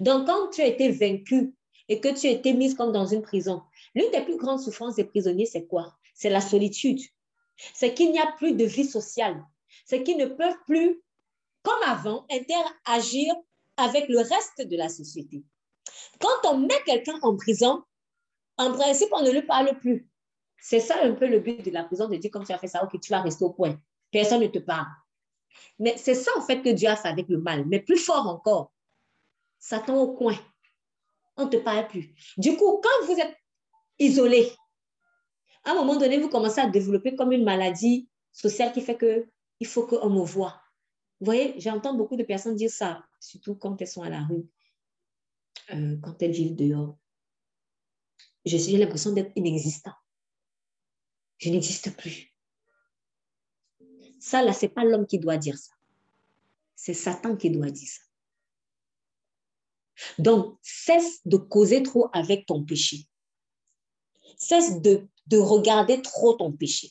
Donc, 0.00 0.26
quand 0.26 0.50
tu 0.50 0.60
as 0.60 0.66
été 0.66 0.90
vaincu 0.90 1.54
et 1.88 2.00
que 2.00 2.08
tu 2.08 2.26
as 2.26 2.30
été 2.30 2.52
mise 2.52 2.74
comme 2.74 2.92
dans 2.92 3.06
une 3.06 3.22
prison, 3.22 3.62
l'une 3.94 4.10
des 4.10 4.22
plus 4.22 4.36
grandes 4.36 4.60
souffrances 4.60 4.96
des 4.96 5.04
prisonniers, 5.04 5.46
c'est 5.46 5.66
quoi? 5.66 5.94
C'est 6.14 6.30
la 6.30 6.40
solitude. 6.40 7.00
C'est 7.74 7.94
qu'il 7.94 8.12
n'y 8.12 8.18
a 8.18 8.32
plus 8.32 8.52
de 8.52 8.64
vie 8.64 8.84
sociale. 8.84 9.42
C'est 9.84 10.02
qu'ils 10.02 10.18
ne 10.18 10.26
peuvent 10.26 10.58
plus, 10.66 11.02
comme 11.62 11.82
avant, 11.86 12.26
interagir 12.30 13.34
avec 13.76 14.08
le 14.08 14.18
reste 14.18 14.66
de 14.66 14.76
la 14.76 14.88
société. 14.88 15.44
Quand 16.18 16.50
on 16.50 16.58
met 16.58 16.82
quelqu'un 16.84 17.18
en 17.22 17.36
prison, 17.36 17.82
en 18.58 18.72
principe, 18.72 19.08
on 19.12 19.22
ne 19.22 19.30
lui 19.30 19.42
parle 19.42 19.78
plus. 19.78 20.08
C'est 20.60 20.80
ça 20.80 20.96
un 21.02 21.12
peu 21.12 21.26
le 21.26 21.40
but 21.40 21.64
de 21.64 21.70
la 21.70 21.84
prison, 21.84 22.08
de 22.08 22.16
dire 22.16 22.30
comme 22.30 22.44
tu 22.44 22.52
as 22.52 22.58
fait 22.58 22.68
ça, 22.68 22.82
ok, 22.82 22.98
tu 23.00 23.10
vas 23.10 23.20
rester 23.20 23.44
au 23.44 23.50
point. 23.50 23.78
Personne 24.10 24.40
ne 24.40 24.46
te 24.46 24.58
parle. 24.58 24.86
Mais 25.78 25.96
c'est 25.96 26.14
ça 26.14 26.30
en 26.36 26.42
fait 26.42 26.62
que 26.62 26.70
Dieu 26.70 26.88
a 26.88 26.96
fait 26.96 27.08
avec 27.08 27.28
le 27.28 27.38
mal. 27.38 27.64
Mais 27.66 27.80
plus 27.80 27.98
fort 27.98 28.26
encore, 28.26 28.72
Satan 29.58 30.00
au 30.00 30.14
coin. 30.14 30.38
On 31.36 31.44
ne 31.46 31.50
te 31.50 31.56
parle 31.56 31.86
plus. 31.88 32.14
Du 32.38 32.56
coup, 32.56 32.80
quand 32.82 33.06
vous 33.06 33.20
êtes 33.20 33.36
isolé, 33.98 34.52
à 35.64 35.72
un 35.72 35.74
moment 35.74 35.96
donné, 35.96 36.18
vous 36.18 36.28
commencez 36.28 36.60
à 36.60 36.68
développer 36.68 37.14
comme 37.14 37.32
une 37.32 37.44
maladie 37.44 38.08
sociale 38.32 38.72
qui 38.72 38.80
fait 38.80 38.96
que 38.96 39.26
il 39.60 39.66
faut 39.66 39.86
qu'on 39.86 40.10
me 40.10 40.24
voit. 40.24 40.60
Vous 41.20 41.24
voyez, 41.24 41.58
j'entends 41.58 41.94
beaucoup 41.94 42.16
de 42.16 42.22
personnes 42.22 42.56
dire 42.56 42.70
ça, 42.70 43.04
surtout 43.20 43.54
quand 43.54 43.80
elles 43.80 43.88
sont 43.88 44.02
à 44.02 44.10
la 44.10 44.22
rue, 44.22 44.46
euh, 45.72 45.96
quand 46.02 46.22
elles 46.22 46.32
vivent 46.32 46.56
dehors. 46.56 46.98
J'ai 48.44 48.76
l'impression 48.76 49.12
d'être 49.12 49.32
inexistant. 49.34 49.94
Je 51.38 51.50
n'existe 51.50 51.96
plus. 51.96 52.35
Ça, 54.26 54.42
là, 54.42 54.52
ce 54.52 54.62
n'est 54.62 54.72
pas 54.72 54.82
l'homme 54.82 55.06
qui 55.06 55.20
doit 55.20 55.36
dire 55.36 55.56
ça. 55.56 55.70
C'est 56.74 56.94
Satan 56.94 57.36
qui 57.36 57.48
doit 57.48 57.70
dire 57.70 57.86
ça. 57.86 58.02
Donc, 60.18 60.58
cesse 60.62 61.20
de 61.24 61.36
causer 61.36 61.84
trop 61.84 62.08
avec 62.12 62.44
ton 62.44 62.64
péché. 62.64 63.06
Cesse 64.36 64.82
de, 64.82 65.06
de 65.28 65.38
regarder 65.38 66.02
trop 66.02 66.32
ton 66.32 66.50
péché. 66.50 66.90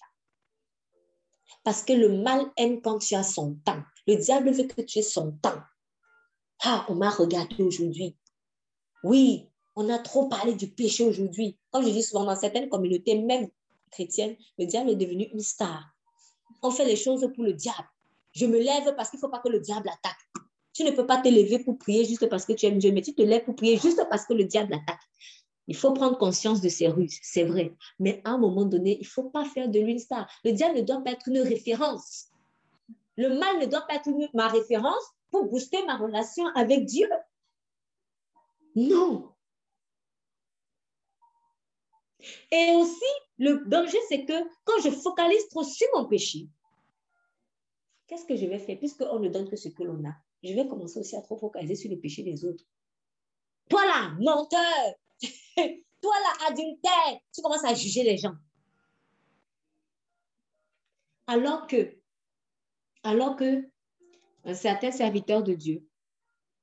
Parce 1.66 1.84
que 1.84 1.92
le 1.92 2.08
mal 2.24 2.50
aime 2.56 2.82
quand 2.82 3.00
tu 3.00 3.16
as 3.16 3.24
son 3.24 3.56
temps. 3.66 3.84
Le 4.08 4.16
diable 4.16 4.52
veut 4.52 4.68
que 4.68 4.82
tu 4.84 5.00
aies 5.00 5.02
son 5.02 5.34
temps. 5.34 5.60
Ah, 6.64 6.86
on 6.88 6.96
m'a 6.96 7.10
regardé 7.10 7.62
aujourd'hui. 7.62 8.16
Oui, 9.04 9.50
on 9.76 9.90
a 9.90 10.00
trop 10.00 10.30
parlé 10.30 10.54
du 10.54 10.70
péché 10.70 11.04
aujourd'hui. 11.04 11.60
Comme 11.70 11.84
je 11.84 11.90
dis 11.90 12.04
souvent 12.04 12.24
dans 12.24 12.38
certaines 12.38 12.70
communautés, 12.70 13.20
même 13.20 13.50
chrétiennes, 13.92 14.38
le 14.58 14.68
diable 14.68 14.92
est 14.92 14.96
devenu 14.96 15.26
une 15.34 15.42
star. 15.42 15.95
On 16.66 16.72
fait 16.72 16.86
les 16.86 16.96
choses 16.96 17.30
pour 17.36 17.44
le 17.44 17.54
diable. 17.54 17.88
Je 18.32 18.48
me 18.48 18.58
lève 18.58 18.96
parce 18.96 19.12
qu'il 19.12 19.18
ne 19.18 19.22
faut 19.22 19.30
pas 19.30 19.38
que 19.38 19.50
le 19.50 19.60
diable 19.60 19.88
attaque. 19.88 20.18
Tu 20.74 20.84
ne 20.84 20.90
peux 20.90 21.06
pas 21.06 21.22
te 21.22 21.30
lever 21.30 21.60
pour 21.60 21.78
prier 21.78 22.04
juste 22.06 22.28
parce 22.28 22.44
que 22.44 22.54
tu 22.54 22.66
aimes 22.66 22.80
Dieu, 22.80 22.92
mais 22.92 23.04
tu 23.04 23.14
te 23.14 23.22
lèves 23.22 23.44
pour 23.44 23.56
prier 23.56 23.78
juste 23.78 24.04
parce 24.10 24.26
que 24.26 24.34
le 24.34 24.46
diable 24.46 24.74
attaque. 24.74 25.00
Il 25.68 25.76
faut 25.76 25.94
prendre 25.94 26.18
conscience 26.18 26.62
de 26.62 26.70
ses 26.70 26.88
ruses, 26.88 27.20
c'est 27.22 27.44
vrai. 27.44 27.76
Mais 28.00 28.20
à 28.26 28.32
un 28.32 28.40
moment 28.40 28.66
donné, 28.66 28.98
il 28.98 29.04
ne 29.04 29.08
faut 29.08 29.30
pas 29.30 29.46
faire 29.46 29.70
de 29.70 29.80
lui 29.80 29.92
une 29.92 30.00
star. 30.00 30.28
Le 30.44 30.54
diable 30.54 30.78
ne 30.78 30.82
doit 30.82 31.02
pas 31.02 31.12
être 31.12 31.28
une 31.28 31.40
référence. 31.40 32.30
Le 33.16 33.30
mal 33.30 33.60
ne 33.60 33.68
doit 33.68 33.86
pas 33.88 33.96
être 33.96 34.10
ma 34.34 34.48
référence 34.48 35.04
pour 35.30 35.46
booster 35.46 35.86
ma 35.86 35.98
relation 35.98 36.48
avec 36.56 36.86
Dieu. 36.86 37.08
Non. 38.76 39.36
Et 42.52 42.72
aussi, 42.76 43.12
le 43.38 43.64
danger, 43.68 44.00
c'est 44.10 44.26
que 44.26 44.34
quand 44.64 44.82
je 44.84 44.90
focalise 44.90 45.48
trop 45.50 45.64
sur 45.64 45.88
mon 45.96 46.06
péché, 46.06 46.48
qu'est-ce 48.08 48.26
que 48.26 48.36
je 48.36 48.46
vais 48.46 48.60
faire? 48.60 48.78
Puisqu'on 48.78 49.20
ne 49.20 49.30
donne 49.30 49.50
que 49.50 49.56
ce 49.56 49.70
que 49.70 49.84
l'on 49.84 50.04
a 50.08 50.14
Je 50.44 50.54
vais 50.54 50.68
commencer 50.68 51.00
aussi 51.00 51.16
à 51.16 51.22
trop 51.22 51.38
focaliser 51.38 51.76
sur 51.76 51.90
les 51.90 51.98
péchés 51.98 52.24
des 52.24 52.46
autres. 52.46 52.64
Toi 53.70 53.86
là, 53.86 54.16
menteur, 54.20 54.94
toi 56.02 56.14
là, 56.14 56.48
adultère, 56.48 57.20
tu 57.34 57.42
commences 57.42 57.66
à 57.66 57.74
juger 57.74 58.04
les 58.04 58.18
gens. 58.18 58.36
Alors 61.28 61.66
que 61.66 61.98
alors 63.04 63.36
que 63.36 63.68
un 64.44 64.54
certain 64.54 64.92
serviteur 64.92 65.44
de 65.44 65.54
Dieu, 65.54 65.88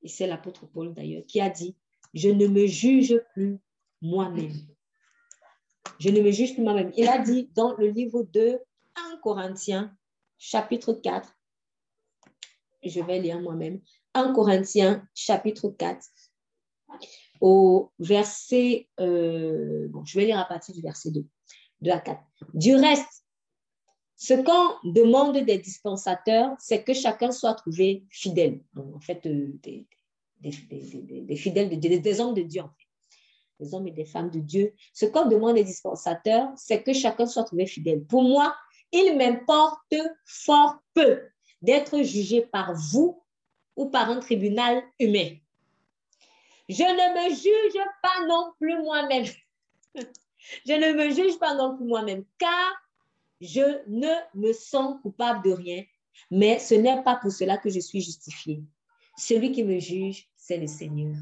et 0.03 0.09
c'est 0.09 0.27
l'apôtre 0.27 0.67
Paul 0.67 0.93
d'ailleurs, 0.93 1.25
qui 1.27 1.41
a 1.41 1.51
dit, 1.51 1.77
je 2.15 2.29
ne 2.29 2.47
me 2.47 2.67
juge 2.67 3.21
plus 3.33 3.59
moi-même. 4.01 4.53
Je 5.99 6.11
ne 6.11 6.21
me 6.21 6.31
juge 6.31 6.55
plus 6.55 6.63
moi-même. 6.63 6.93
Il 6.97 7.09
a 7.09 7.19
dit 7.19 7.51
dans 7.55 7.75
le 7.77 7.89
livre 7.89 8.25
de 8.33 8.59
1 8.97 9.19
Corinthiens, 9.23 9.97
chapitre 10.43 10.93
4, 10.93 11.33
je 12.85 13.01
vais 13.01 13.21
lire 13.21 13.41
moi-même, 13.41 13.81
1 14.15 14.33
Corinthiens, 14.35 15.07
chapitre 15.15 15.69
4, 15.69 16.05
au 17.41 17.93
verset, 18.01 18.89
euh, 18.99 19.87
bon, 19.89 20.05
je 20.05 20.19
vais 20.19 20.27
lire 20.27 20.41
à 20.41 20.45
partir 20.45 20.75
du 20.75 20.83
verset 20.83 21.13
2, 21.13 21.25
2 21.83 21.91
à 21.93 22.01
4. 22.01 22.21
Du 22.55 22.75
reste, 22.75 23.25
ce 24.17 24.35
qu'on 24.35 24.91
demande 24.91 25.39
des 25.39 25.59
dispensateurs, 25.59 26.51
c'est 26.59 26.83
que 26.83 26.93
chacun 26.93 27.31
soit 27.31 27.55
trouvé 27.55 28.05
fidèle. 28.11 28.61
en 28.77 29.01
fait, 29.01 29.25
euh, 29.27 29.57
des, 30.41 31.37
fidèles, 31.37 31.79
des, 31.79 32.21
hommes 32.21 32.35
de 32.35 32.43
Dieu, 32.43 32.63
en 32.63 32.69
fait. 32.69 33.65
Des 33.65 33.75
hommes 33.75 33.87
et 33.87 33.93
des 33.93 34.07
femmes 34.07 34.31
de 34.31 34.41
Dieu. 34.41 34.75
Ce 34.93 35.07
qu'on 35.07 35.27
demande 35.29 35.55
des 35.55 35.65
dispensateurs, 35.65 36.51
c'est 36.57 36.83
que 36.83 36.93
chacun 36.93 37.27
soit 37.27 37.45
trouvé 37.45 37.67
fidèle. 37.67 38.05
Pour 38.05 38.25
moi, 38.25 38.57
il 38.93 39.17
m'importe 39.17 39.95
fort 40.25 40.79
peu 40.95 41.23
d'être 41.61 42.03
jugé 42.03 42.43
par 42.43 42.75
vous 42.75 43.23
ou 43.77 43.87
par 43.87 44.11
un 44.11 44.21
tribunal 44.21 44.83
humain. 44.99 45.37
Je 46.69 46.83
ne 46.83 47.29
me 47.29 47.35
juge 47.35 47.83
pas 48.03 48.27
non 48.27 48.53
plus 48.59 48.77
moi-même. 48.83 49.25
Je 50.67 50.73
ne 50.73 50.93
me 50.93 51.15
juge 51.15 51.39
pas 51.39 51.55
non 51.55 51.77
plus 51.77 51.85
moi-même, 51.85 52.25
car 52.37 52.73
je 53.41 53.83
ne 53.87 54.13
me 54.35 54.53
sens 54.53 55.01
coupable 55.01 55.45
de 55.45 55.53
rien, 55.53 55.85
mais 56.31 56.59
ce 56.59 56.75
n'est 56.75 57.03
pas 57.03 57.17
pour 57.17 57.31
cela 57.31 57.59
que 57.59 57.71
je 57.71 57.79
suis 57.79 58.01
justifiée. 58.01 58.63
Celui 59.17 59.53
qui 59.53 59.63
me 59.63 59.79
juge, 59.79 60.29
c'est 60.37 60.57
le 60.57 60.67
Seigneur. 60.67 61.17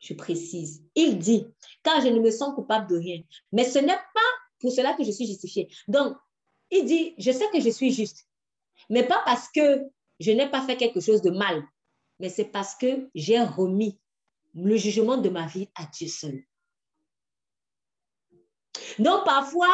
Je 0.00 0.14
précise. 0.14 0.84
Il 0.94 1.18
dit, 1.18 1.46
car 1.82 2.00
je 2.00 2.08
ne 2.08 2.20
me 2.20 2.30
sens 2.30 2.54
coupable 2.54 2.88
de 2.88 2.98
rien, 2.98 3.20
mais 3.50 3.64
ce 3.64 3.80
n'est 3.80 3.86
pas 3.86 4.30
pour 4.60 4.70
cela 4.70 4.94
que 4.94 5.04
je 5.04 5.10
suis 5.10 5.26
justifiée. 5.26 5.68
Donc, 5.88 6.16
il 6.70 6.84
dit, 6.84 7.14
je 7.18 7.30
sais 7.30 7.48
que 7.50 7.60
je 7.60 7.70
suis 7.70 7.92
juste, 7.92 8.28
mais 8.90 9.06
pas 9.06 9.22
parce 9.24 9.48
que 9.48 9.84
je 10.20 10.32
n'ai 10.32 10.50
pas 10.50 10.62
fait 10.62 10.76
quelque 10.76 11.00
chose 11.00 11.22
de 11.22 11.30
mal. 11.30 11.62
mais 12.20 12.28
c'est 12.28 12.46
parce 12.46 12.74
que 12.74 13.08
j'ai 13.14 13.40
remis 13.40 13.98
le 14.54 14.76
jugement 14.76 15.16
de 15.18 15.28
ma 15.28 15.46
vie 15.46 15.68
à 15.76 15.86
Dieu 15.86 16.08
seul. 16.08 16.42
Donc, 18.98 19.24
parfois, 19.24 19.72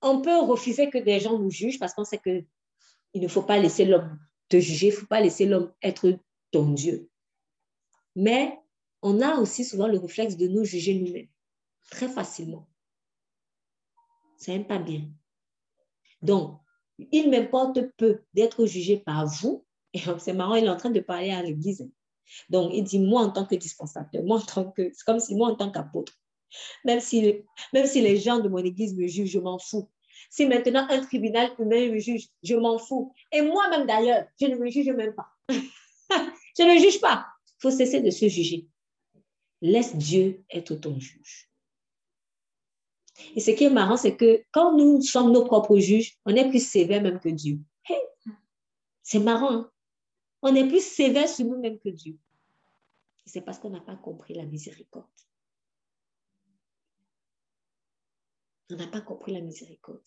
on 0.00 0.22
peut 0.22 0.38
refuser 0.38 0.90
que 0.90 0.98
des 0.98 1.18
gens 1.20 1.38
nous 1.38 1.50
jugent 1.50 1.78
parce 1.78 1.94
qu'on 1.94 2.04
sait 2.04 2.18
qu'il 2.18 2.46
ne 3.14 3.28
faut 3.28 3.42
pas 3.42 3.58
laisser 3.58 3.84
l'homme 3.84 4.18
te 4.48 4.58
juger, 4.58 4.88
il 4.88 4.90
ne 4.90 4.96
faut 4.96 5.06
pas 5.06 5.20
laisser 5.20 5.46
l'homme 5.46 5.72
être 5.82 6.18
ton 6.50 6.72
Dieu. 6.72 7.08
Mais 8.16 8.58
on 9.02 9.20
a 9.20 9.36
aussi 9.36 9.64
souvent 9.64 9.86
le 9.86 9.98
réflexe 9.98 10.36
de 10.36 10.48
nous 10.48 10.64
juger 10.64 10.94
nous-mêmes 10.94 11.28
très 11.90 12.08
facilement. 12.08 12.68
Ça 14.36 14.52
n'aime 14.52 14.66
pas 14.66 14.78
bien. 14.78 15.08
Donc, 16.22 16.58
il 17.12 17.30
m'importe 17.30 17.80
peu 17.96 18.20
d'être 18.34 18.66
jugé 18.66 18.98
par 18.98 19.26
vous. 19.26 19.64
C'est 20.18 20.32
marrant, 20.32 20.54
il 20.54 20.64
est 20.64 20.70
en 20.70 20.76
train 20.76 20.90
de 20.90 21.00
parler 21.00 21.30
à 21.30 21.42
l'Église. 21.42 21.88
Donc, 22.48 22.70
il 22.72 22.84
dit, 22.84 22.98
moi 22.98 23.22
en 23.22 23.30
tant 23.30 23.44
que 23.44 23.54
dispensateur, 23.54 24.22
moi 24.22 24.38
en 24.38 24.40
tant 24.40 24.70
que, 24.70 24.90
c'est 24.92 25.04
comme 25.04 25.18
si 25.18 25.34
moi 25.34 25.48
en 25.48 25.56
tant 25.56 25.70
qu'apôtre, 25.70 26.12
même 26.84 27.00
si, 27.00 27.42
même 27.72 27.86
si 27.86 28.00
les 28.00 28.18
gens 28.18 28.38
de 28.38 28.48
mon 28.48 28.58
Église 28.58 28.94
me 28.94 29.06
jugent, 29.08 29.30
je 29.30 29.38
m'en 29.40 29.58
fous. 29.58 29.88
Si 30.30 30.46
maintenant 30.46 30.86
un 30.90 31.00
tribunal 31.00 31.50
humain 31.58 31.90
me 31.90 31.98
juge, 31.98 32.28
je 32.42 32.54
m'en 32.54 32.78
fous. 32.78 33.12
Et 33.32 33.42
moi-même 33.42 33.86
d'ailleurs, 33.86 34.26
je 34.40 34.46
ne 34.46 34.56
me 34.56 34.70
juge 34.70 34.90
même 34.90 35.14
pas. 35.14 35.28
je 35.48 36.62
ne 36.62 36.78
juge 36.78 37.00
pas. 37.00 37.26
Il 37.48 37.62
faut 37.62 37.70
cesser 37.70 38.00
de 38.00 38.10
se 38.10 38.28
juger. 38.28 38.68
Laisse 39.60 39.96
Dieu 39.96 40.44
être 40.50 40.74
ton 40.76 40.98
juge. 40.98 41.49
Et 43.36 43.40
ce 43.40 43.50
qui 43.50 43.64
est 43.64 43.70
marrant, 43.70 43.96
c'est 43.96 44.16
que 44.16 44.42
quand 44.52 44.76
nous 44.76 45.00
sommes 45.02 45.32
nos 45.32 45.44
propres 45.44 45.78
juges, 45.78 46.16
on 46.24 46.34
est 46.34 46.48
plus 46.48 46.64
sévère 46.64 47.02
même 47.02 47.20
que 47.20 47.28
Dieu. 47.28 47.58
c'est 49.02 49.18
marrant. 49.18 49.52
Hein? 49.52 49.70
On 50.42 50.54
est 50.54 50.66
plus 50.66 50.84
sévère 50.84 51.28
sur 51.28 51.46
nous-mêmes 51.46 51.78
que 51.78 51.90
Dieu. 51.90 52.18
C'est 53.26 53.42
parce 53.42 53.58
qu'on 53.58 53.70
n'a 53.70 53.80
pas 53.80 53.96
compris 53.96 54.34
la 54.34 54.44
miséricorde. 54.44 55.06
On 58.70 58.76
n'a 58.76 58.86
pas 58.86 59.00
compris 59.00 59.32
la 59.32 59.40
miséricorde. 59.40 60.02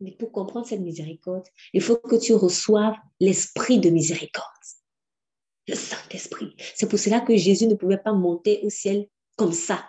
Mais 0.00 0.12
pour 0.12 0.32
comprendre 0.32 0.66
cette 0.66 0.80
miséricorde, 0.80 1.46
il 1.72 1.80
faut 1.80 1.96
que 1.96 2.16
tu 2.16 2.34
reçoives 2.34 2.96
l'esprit 3.20 3.78
de 3.78 3.90
miséricorde. 3.90 4.46
Le 5.68 5.76
Saint-Esprit. 5.76 6.56
C'est 6.74 6.88
pour 6.88 6.98
cela 6.98 7.20
que 7.20 7.36
Jésus 7.36 7.68
ne 7.68 7.74
pouvait 7.74 7.98
pas 7.98 8.12
monter 8.12 8.60
au 8.64 8.70
ciel 8.70 9.08
comme 9.36 9.52
ça. 9.52 9.88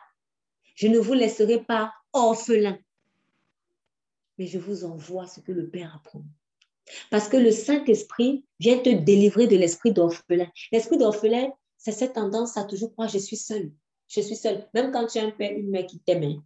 Je 0.76 0.88
ne 0.88 1.00
vous 1.00 1.14
laisserai 1.14 1.64
pas 1.64 1.92
orphelin. 2.14 2.78
Mais 4.38 4.48
je 4.48 4.58
vous 4.58 4.86
envoie 4.86 5.28
ce 5.28 5.40
que 5.40 5.52
le 5.52 5.70
Père 5.70 5.94
a 5.96 6.00
promis. 6.04 6.30
Parce 7.10 7.30
que 7.30 7.38
le 7.38 7.52
Saint-Esprit 7.52 8.46
vient 8.60 8.80
te 8.80 8.90
délivrer 8.90 9.48
de 9.48 9.56
l'esprit 9.56 9.92
d'orphelin. 9.92 10.48
L'esprit 10.72 10.98
d'orphelin, 10.98 11.52
c'est 11.78 11.92
cette 11.92 12.14
tendance 12.14 12.58
à 12.58 12.64
toujours 12.64 12.92
croire 12.92 13.10
je 13.10 13.18
suis 13.18 13.38
seul. 13.38 13.72
Je 14.08 14.22
suis 14.22 14.36
seul. 14.36 14.68
Même 14.74 14.92
quand 14.92 15.08
tu 15.08 15.20
as 15.20 15.26
un 15.26 15.32
père, 15.32 15.52
une 15.52 15.70
mère 15.70 15.86
qui 15.86 16.00
t'aime. 16.00 16.42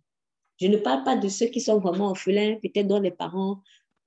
Je 0.59 0.67
ne 0.67 0.77
parle 0.77 1.03
pas 1.03 1.15
de 1.15 1.27
ceux 1.27 1.47
qui 1.47 1.61
sont 1.61 1.79
vraiment 1.79 2.09
orphelins, 2.09 2.55
peut-être 2.61 2.87
dont 2.87 2.99
les 2.99 3.11
parents 3.11 3.61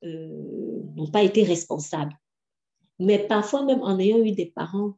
euh, 0.05 0.83
n'ont 0.95 1.11
pas 1.11 1.23
été 1.23 1.45
responsables. 1.45 2.17
Mais 2.99 3.19
parfois, 3.19 3.65
même 3.65 3.83
en 3.83 3.99
ayant 3.99 4.19
eu 4.19 4.33
des 4.33 4.47
parents 4.47 4.95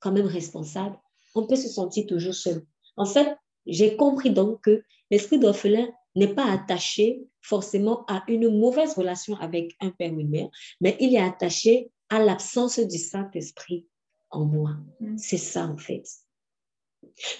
quand 0.00 0.12
même 0.12 0.26
responsables, 0.26 0.98
on 1.34 1.46
peut 1.46 1.56
se 1.56 1.68
sentir 1.68 2.06
toujours 2.06 2.34
seul. 2.34 2.64
En 2.96 3.06
fait, 3.06 3.36
j'ai 3.66 3.96
compris 3.96 4.30
donc 4.30 4.62
que 4.62 4.82
l'esprit 5.10 5.38
d'orphelin 5.38 5.88
n'est 6.16 6.34
pas 6.34 6.50
attaché 6.50 7.22
forcément 7.40 8.04
à 8.06 8.24
une 8.26 8.58
mauvaise 8.58 8.94
relation 8.94 9.36
avec 9.36 9.76
un 9.80 9.90
père 9.90 10.12
ou 10.12 10.20
une 10.20 10.30
mère, 10.30 10.48
mais 10.80 10.96
il 10.98 11.14
est 11.14 11.20
attaché 11.20 11.90
à 12.08 12.18
l'absence 12.18 12.78
du 12.78 12.98
Saint-Esprit 12.98 13.86
en 14.30 14.44
moi. 14.44 14.76
Mm. 15.00 15.16
C'est 15.18 15.38
ça 15.38 15.66
en 15.66 15.76
fait. 15.76 16.04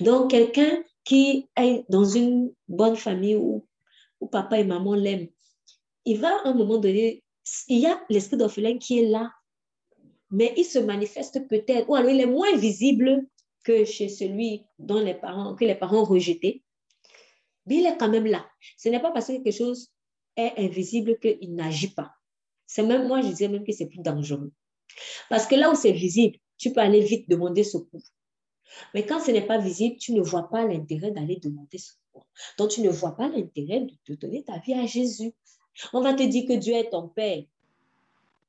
Donc, 0.01 0.31
quelqu'un 0.31 0.83
qui 1.05 1.49
est 1.57 1.85
dans 1.89 2.05
une 2.05 2.53
bonne 2.69 2.97
famille 2.97 3.37
où, 3.37 3.67
où 4.21 4.27
papa 4.27 4.59
et 4.59 4.65
maman 4.65 4.95
l'aiment, 4.95 5.29
il 6.05 6.21
va 6.21 6.37
à 6.45 6.49
un 6.49 6.55
moment 6.55 6.79
donné, 6.79 7.25
il 7.69 7.79
y 7.79 7.87
a 7.87 8.01
l'esprit 8.09 8.37
d'orphelin 8.37 8.79
qui 8.79 9.01
est 9.01 9.09
là, 9.09 9.33
mais 10.31 10.53
il 10.57 10.65
se 10.65 10.79
manifeste 10.79 11.49
peut-être, 11.49 11.89
ou 11.89 11.95
alors 11.95 12.11
il 12.11 12.21
est 12.21 12.27
moins 12.27 12.57
visible 12.57 13.27
que 13.65 13.85
chez 13.85 14.09
celui 14.09 14.65
dont 14.79 15.01
les 15.01 15.15
parents, 15.15 15.55
que 15.55 15.65
les 15.65 15.75
parents 15.75 16.03
ont 16.03 16.05
rejeté 16.05 16.63
mais 17.67 17.77
il 17.77 17.87
est 17.87 17.97
quand 17.97 18.09
même 18.09 18.27
là. 18.27 18.47
Ce 18.77 18.89
n'est 18.89 19.01
pas 19.01 19.11
parce 19.11 19.27
que 19.27 19.33
quelque 19.33 19.51
chose 19.51 19.91
est 20.37 20.53
invisible 20.59 21.19
qu'il 21.19 21.55
n'agit 21.55 21.93
pas. 21.95 22.13
C'est 22.67 22.83
même, 22.83 23.07
moi, 23.07 23.21
je 23.21 23.29
disais 23.29 23.49
même 23.49 23.65
que 23.65 23.73
c'est 23.73 23.87
plus 23.87 24.01
dangereux. 24.01 24.53
Parce 25.29 25.47
que 25.47 25.55
là 25.55 25.71
où 25.71 25.75
c'est 25.75 25.93
visible, 25.93 26.39
tu 26.59 26.73
peux 26.73 26.81
aller 26.81 27.01
vite 27.01 27.29
demander 27.29 27.65
secours. 27.65 28.03
Mais 28.95 29.07
quand 29.07 29.21
ce 29.21 29.31
n'est 29.31 29.47
pas 29.47 29.59
visible, 29.59 29.97
tu 29.97 30.13
ne 30.13 30.21
vois 30.21 30.49
pas 30.49 30.67
l'intérêt 30.67 31.11
d'aller 31.11 31.37
demander 31.37 31.79
secours. 31.79 32.27
Donc, 32.59 32.71
tu 32.71 32.81
ne 32.81 32.91
vois 32.91 33.17
pas 33.17 33.29
l'intérêt 33.29 33.81
de 33.81 33.95
te 34.05 34.13
donner 34.13 34.43
ta 34.43 34.59
vie 34.59 34.75
à 34.75 34.87
Jésus. 34.87 35.33
On 35.93 36.01
va 36.01 36.15
te 36.15 36.23
dire 36.23 36.47
que 36.47 36.55
Dieu 36.55 36.75
est 36.75 36.91
ton 36.91 37.09
Père. 37.09 37.45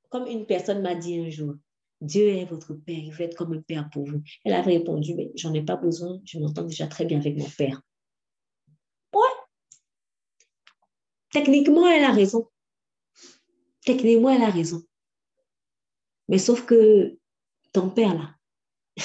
Comme 0.10 0.27
une 0.27 0.45
personne 0.45 0.82
m'a 0.82 0.95
dit 0.95 1.19
un 1.19 1.30
jour, 1.30 1.56
Dieu 1.99 2.30
est 2.30 2.45
votre 2.45 2.73
Père, 2.73 2.97
il 2.97 3.12
veut 3.12 3.25
être 3.25 3.36
comme 3.36 3.53
un 3.53 3.62
Père 3.62 3.89
pour 3.91 4.06
vous. 4.06 4.21
Elle 4.45 4.53
avait 4.53 4.77
répondu, 4.77 5.15
mais 5.15 5.32
j'en 5.36 5.53
ai 5.53 5.63
pas 5.63 5.75
besoin, 5.75 6.21
je 6.25 6.39
m'entends 6.39 6.63
déjà 6.63 6.88
très 6.88 7.06
bien 7.06 7.19
avec 7.19 7.38
mon 7.38 7.49
Père. 7.58 7.82
Techniquement, 11.32 11.88
elle 11.88 12.04
a 12.04 12.12
raison. 12.12 12.50
Techniquement, 13.86 14.30
elle 14.30 14.44
a 14.44 14.50
raison. 14.50 14.84
Mais 16.28 16.38
sauf 16.38 16.66
que 16.66 17.18
ton 17.74 17.90
père, 17.90 18.13
là, 18.13 18.36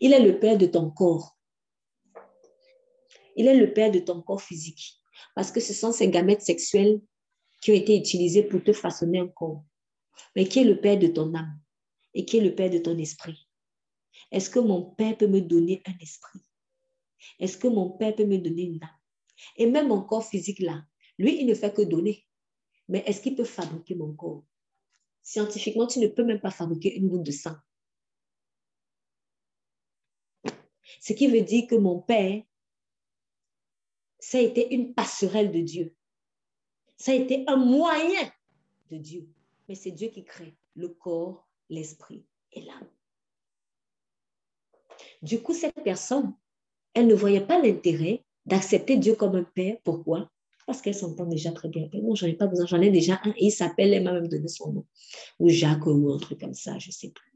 il 0.00 0.12
est 0.12 0.24
le 0.24 0.38
père 0.38 0.58
de 0.58 0.66
ton 0.66 0.90
corps. 0.90 1.36
Il 3.36 3.46
est 3.46 3.56
le 3.56 3.72
père 3.72 3.90
de 3.90 3.98
ton 3.98 4.22
corps 4.22 4.42
physique. 4.42 5.00
Parce 5.34 5.50
que 5.50 5.60
ce 5.60 5.72
sont 5.72 5.92
ces 5.92 6.08
gamètes 6.08 6.42
sexuels 6.42 7.00
qui 7.60 7.72
ont 7.72 7.74
été 7.74 7.96
utilisés 7.96 8.42
pour 8.42 8.62
te 8.62 8.72
façonner 8.72 9.18
un 9.18 9.28
corps. 9.28 9.64
Mais 10.36 10.46
qui 10.46 10.60
est 10.60 10.64
le 10.64 10.80
père 10.80 10.98
de 10.98 11.08
ton 11.08 11.34
âme 11.34 11.58
et 12.12 12.24
qui 12.24 12.38
est 12.38 12.42
le 12.42 12.54
père 12.54 12.70
de 12.70 12.78
ton 12.78 12.96
esprit? 12.98 13.48
Est-ce 14.30 14.50
que 14.50 14.60
mon 14.60 14.82
père 14.82 15.16
peut 15.16 15.26
me 15.26 15.40
donner 15.40 15.82
un 15.86 15.96
esprit? 16.00 16.40
Est-ce 17.40 17.56
que 17.58 17.68
mon 17.68 17.90
père 17.90 18.14
peut 18.14 18.26
me 18.26 18.38
donner 18.38 18.62
une 18.62 18.82
âme? 18.82 18.90
Et 19.56 19.66
même 19.66 19.88
mon 19.88 20.02
corps 20.02 20.24
physique 20.24 20.60
là, 20.60 20.84
lui, 21.18 21.40
il 21.40 21.46
ne 21.46 21.54
fait 21.54 21.72
que 21.72 21.82
donner. 21.82 22.26
Mais 22.88 23.02
est-ce 23.06 23.20
qu'il 23.20 23.36
peut 23.36 23.44
fabriquer 23.44 23.94
mon 23.94 24.12
corps? 24.14 24.44
Scientifiquement, 25.22 25.86
tu 25.86 26.00
ne 26.00 26.08
peux 26.08 26.24
même 26.24 26.40
pas 26.40 26.50
fabriquer 26.50 26.96
une 26.96 27.08
goutte 27.08 27.22
de 27.22 27.30
sang. 27.30 27.56
Ce 31.00 31.12
qui 31.12 31.26
veut 31.26 31.42
dire 31.42 31.66
que 31.66 31.74
mon 31.74 32.00
père, 32.00 32.42
ça 34.18 34.38
a 34.38 34.42
été 34.42 34.74
une 34.74 34.94
passerelle 34.94 35.50
de 35.50 35.60
Dieu. 35.60 35.94
Ça 36.96 37.12
a 37.12 37.14
été 37.14 37.44
un 37.46 37.56
moyen 37.56 38.30
de 38.90 38.96
Dieu. 38.96 39.28
Mais 39.68 39.74
c'est 39.74 39.90
Dieu 39.90 40.08
qui 40.08 40.24
crée 40.24 40.56
le 40.74 40.88
corps, 40.88 41.48
l'esprit 41.68 42.24
et 42.52 42.62
l'âme. 42.62 42.88
Du 45.22 45.42
coup, 45.42 45.54
cette 45.54 45.82
personne, 45.82 46.34
elle 46.92 47.06
ne 47.06 47.14
voyait 47.14 47.46
pas 47.46 47.60
l'intérêt 47.60 48.24
d'accepter 48.46 48.96
Dieu 48.96 49.14
comme 49.14 49.36
un 49.36 49.44
père. 49.44 49.78
Pourquoi? 49.84 50.30
Parce 50.66 50.80
qu'elle 50.80 50.94
s'entend 50.94 51.26
déjà 51.26 51.52
très 51.52 51.68
bien. 51.68 51.88
Non, 51.92 52.14
j'en 52.14 52.26
ai 52.26 52.34
pas 52.34 52.46
besoin, 52.46 52.66
j'en 52.66 52.80
ai 52.80 52.90
déjà 52.90 53.20
un 53.24 53.30
et 53.30 53.46
il 53.46 53.50
s'appelle, 53.50 53.92
elle 53.92 54.02
m'a 54.02 54.12
même 54.12 54.28
donné 54.28 54.48
son 54.48 54.72
nom. 54.72 54.86
Ou 55.38 55.48
Jacques 55.48 55.86
ou 55.86 56.12
un 56.12 56.18
truc 56.18 56.40
comme 56.40 56.54
ça, 56.54 56.78
je 56.78 56.88
ne 56.88 56.92
sais 56.92 57.10
plus. 57.10 57.32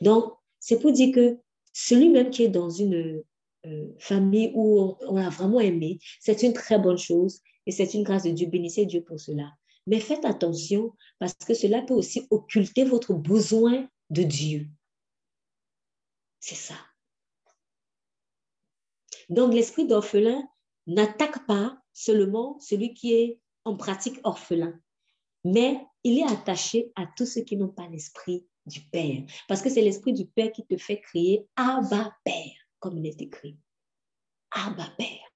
Donc, 0.00 0.32
c'est 0.58 0.78
pour 0.78 0.92
dire 0.92 1.14
que 1.14 1.38
celui-même 1.72 2.30
qui 2.30 2.44
est 2.44 2.48
dans 2.48 2.70
une 2.70 3.22
euh, 3.66 3.94
famille 3.98 4.50
où 4.54 4.96
on, 5.00 5.16
a 5.16 5.28
vraiment 5.28 5.60
aimé, 5.60 5.98
c'est 6.20 6.42
une 6.42 6.52
très 6.52 6.78
bonne 6.78 6.98
chose 6.98 7.40
et 7.66 7.72
c'est 7.72 7.94
une 7.94 8.02
grâce 8.02 8.24
de 8.24 8.30
Dieu. 8.30 8.48
Bénissez 8.48 8.86
Dieu 8.86 9.02
pour 9.02 9.20
cela. 9.20 9.52
Mais 9.86 10.00
faites 10.00 10.24
attention 10.24 10.92
parce 11.18 11.34
que 11.34 11.54
cela 11.54 11.82
peut 11.82 11.94
aussi 11.94 12.26
occulter 12.30 12.84
votre 12.84 13.14
besoin 13.14 13.88
de 14.10 14.22
Dieu. 14.22 14.68
C'est 16.40 16.56
ça. 16.56 16.74
Donc, 19.28 19.54
l'esprit 19.54 19.86
d'orphelin 19.86 20.42
n'attaque 20.86 21.46
pas 21.46 21.78
seulement 21.92 22.58
celui 22.60 22.94
qui 22.94 23.14
est 23.14 23.40
en 23.64 23.76
pratique 23.76 24.20
orphelin, 24.24 24.78
mais 25.44 25.84
il 26.04 26.18
est 26.18 26.30
attaché 26.30 26.92
à 26.96 27.06
tous 27.16 27.26
ceux 27.26 27.42
qui 27.42 27.56
n'ont 27.56 27.68
pas 27.68 27.88
l'esprit 27.88 28.46
du 28.66 28.80
Père. 28.80 29.22
Parce 29.48 29.62
que 29.62 29.70
c'est 29.70 29.82
l'esprit 29.82 30.12
du 30.12 30.26
Père 30.26 30.52
qui 30.52 30.64
te 30.66 30.76
fait 30.76 31.00
crier 31.00 31.46
Abba 31.56 32.16
Père, 32.24 32.68
comme 32.78 32.98
il 32.98 33.06
est 33.06 33.20
écrit. 33.20 33.56
Abba 34.50 34.88
Père. 34.98 35.32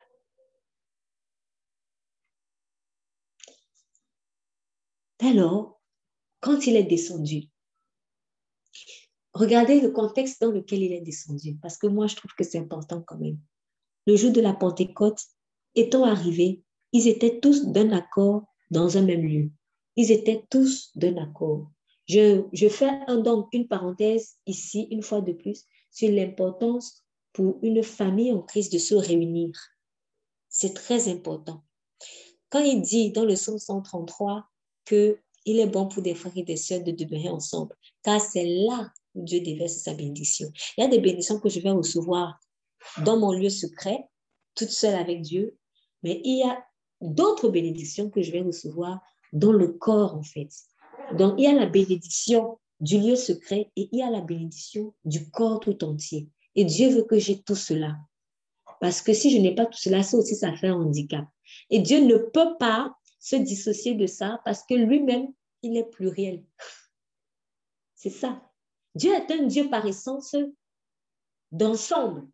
Alors, 5.21 5.81
quand 6.41 6.67
il 6.67 6.77
est 6.77 6.85
descendu, 6.85 7.49
regardez 9.33 9.81
le 9.81 9.91
contexte 9.91 10.41
dans 10.43 10.51
lequel 10.51 10.83
il 10.83 10.93
est 10.93 11.01
descendu, 11.01 11.57
parce 11.57 11.79
que 11.79 11.87
moi, 11.87 12.07
je 12.07 12.17
trouve 12.17 12.33
que 12.35 12.45
c'est 12.45 12.59
important 12.59 13.03
quand 13.03 13.17
même. 13.17 13.39
Le 14.07 14.17
jour 14.17 14.31
de 14.31 14.41
la 14.41 14.53
Pentecôte, 14.53 15.25
étant 15.77 16.05
arrivés, 16.05 16.63
ils 16.93 17.09
étaient 17.09 17.39
tous 17.41 17.67
d'un 17.67 17.93
accord 17.93 18.45
dans 18.71 18.97
un 18.97 19.03
même 19.03 19.25
lieu. 19.25 19.51
Ils 19.97 20.11
étaient 20.11 20.45
tous 20.51 20.91
d'un 20.97 21.17
accord. 21.19 21.71
Je, 22.07 22.43
je 22.53 22.69
fais 22.69 22.91
donc 23.23 23.49
une 23.53 23.69
parenthèse 23.69 24.37
ici, 24.47 24.89
une 24.91 25.03
fois 25.03 25.21
de 25.21 25.33
plus, 25.33 25.65
sur 25.91 26.11
l'importance 26.11 27.05
pour 27.33 27.59
une 27.63 27.83
famille 27.83 28.33
en 28.33 28.43
crise 28.43 28.71
de 28.71 28.79
se 28.79 28.95
réunir. 28.95 29.53
C'est 30.49 30.75
très 30.75 31.09
important. 31.09 31.63
Quand 32.49 32.61
il 32.61 32.81
dit 32.81 33.11
dans 33.11 33.25
le 33.25 33.35
psaume 33.35 33.59
133 33.59 34.47
que 34.85 35.19
il 35.45 35.61
est 35.61 35.67
bon 35.67 35.87
pour 35.87 36.03
des 36.03 36.15
frères 36.15 36.33
et 36.37 36.43
des 36.43 36.57
sœurs 36.57 36.83
de 36.83 36.91
demeurer 36.91 37.29
ensemble, 37.29 37.77
car 38.03 38.21
c'est 38.21 38.45
là 38.45 38.91
où 39.15 39.23
Dieu 39.23 39.41
déverse 39.41 39.75
sa 39.75 39.95
bénédiction. 39.95 40.49
Il 40.77 40.83
y 40.83 40.85
a 40.85 40.89
des 40.89 40.99
bénédictions 40.99 41.39
que 41.39 41.49
je 41.49 41.61
vais 41.61 41.71
recevoir 41.71 42.41
dans 43.05 43.19
mon 43.19 43.33
lieu 43.33 43.49
secret, 43.49 44.09
toute 44.55 44.71
seule 44.71 44.95
avec 44.97 45.23
Dieu, 45.23 45.57
mais 46.03 46.21
il 46.25 46.39
y 46.39 46.43
a 46.43 46.65
d'autres 47.01 47.49
bénédictions 47.49 48.11
que 48.11 48.23
je 48.23 48.33
vais 48.33 48.43
recevoir 48.43 49.01
dans 49.33 49.53
le 49.53 49.69
corps, 49.69 50.15
en 50.15 50.23
fait. 50.23 50.49
Donc, 51.15 51.35
il 51.39 51.45
y 51.45 51.47
a 51.47 51.53
la 51.53 51.67
bénédiction 51.67 52.59
du 52.81 52.99
lieu 52.99 53.17
secret 53.17 53.71
et 53.77 53.89
il 53.93 53.99
y 53.99 54.03
a 54.03 54.11
la 54.11 54.21
bénédiction 54.21 54.95
du 55.05 55.31
corps 55.31 55.61
tout 55.61 55.85
entier. 55.85 56.29
Et 56.55 56.65
Dieu 56.65 56.89
veut 56.91 57.05
que 57.05 57.19
j'ai 57.19 57.43
tout 57.43 57.55
cela. 57.55 57.97
Parce 58.81 59.01
que 59.01 59.13
si 59.13 59.31
je 59.31 59.39
n'ai 59.39 59.55
pas 59.55 59.67
tout 59.67 59.79
cela, 59.79 60.03
ça 60.03 60.17
aussi, 60.17 60.35
ça 60.35 60.55
fait 60.55 60.69
un 60.69 60.75
handicap. 60.75 61.27
Et 61.71 61.81
Dieu 61.81 62.01
ne 62.01 62.17
peut 62.17 62.57
pas 62.59 62.95
se 63.21 63.37
dissocier 63.37 63.95
de 63.95 64.07
ça 64.07 64.41
parce 64.45 64.63
que 64.65 64.75
lui-même, 64.75 65.33
il 65.63 65.77
est 65.77 65.91
pluriel. 65.91 66.45
C'est 67.95 68.11
ça. 68.11 68.43
Dieu 68.95 69.13
est 69.13 69.31
un 69.31 69.45
Dieu 69.45 69.69
par 69.69 69.87
essence 69.87 70.37
d'ensemble. 71.51 72.29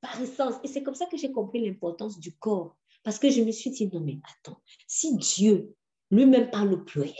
Par 0.00 0.20
essence. 0.20 0.54
Et 0.62 0.68
c'est 0.68 0.82
comme 0.82 0.94
ça 0.94 1.06
que 1.06 1.16
j'ai 1.16 1.32
compris 1.32 1.64
l'importance 1.64 2.18
du 2.18 2.36
corps. 2.36 2.76
Parce 3.02 3.18
que 3.18 3.30
je 3.30 3.42
me 3.42 3.52
suis 3.52 3.70
dit, 3.70 3.88
non 3.88 4.00
mais 4.00 4.18
attends, 4.24 4.60
si 4.86 5.16
Dieu 5.16 5.74
lui-même 6.10 6.50
parle 6.50 6.74
au 6.74 6.84
pluriel, 6.84 7.14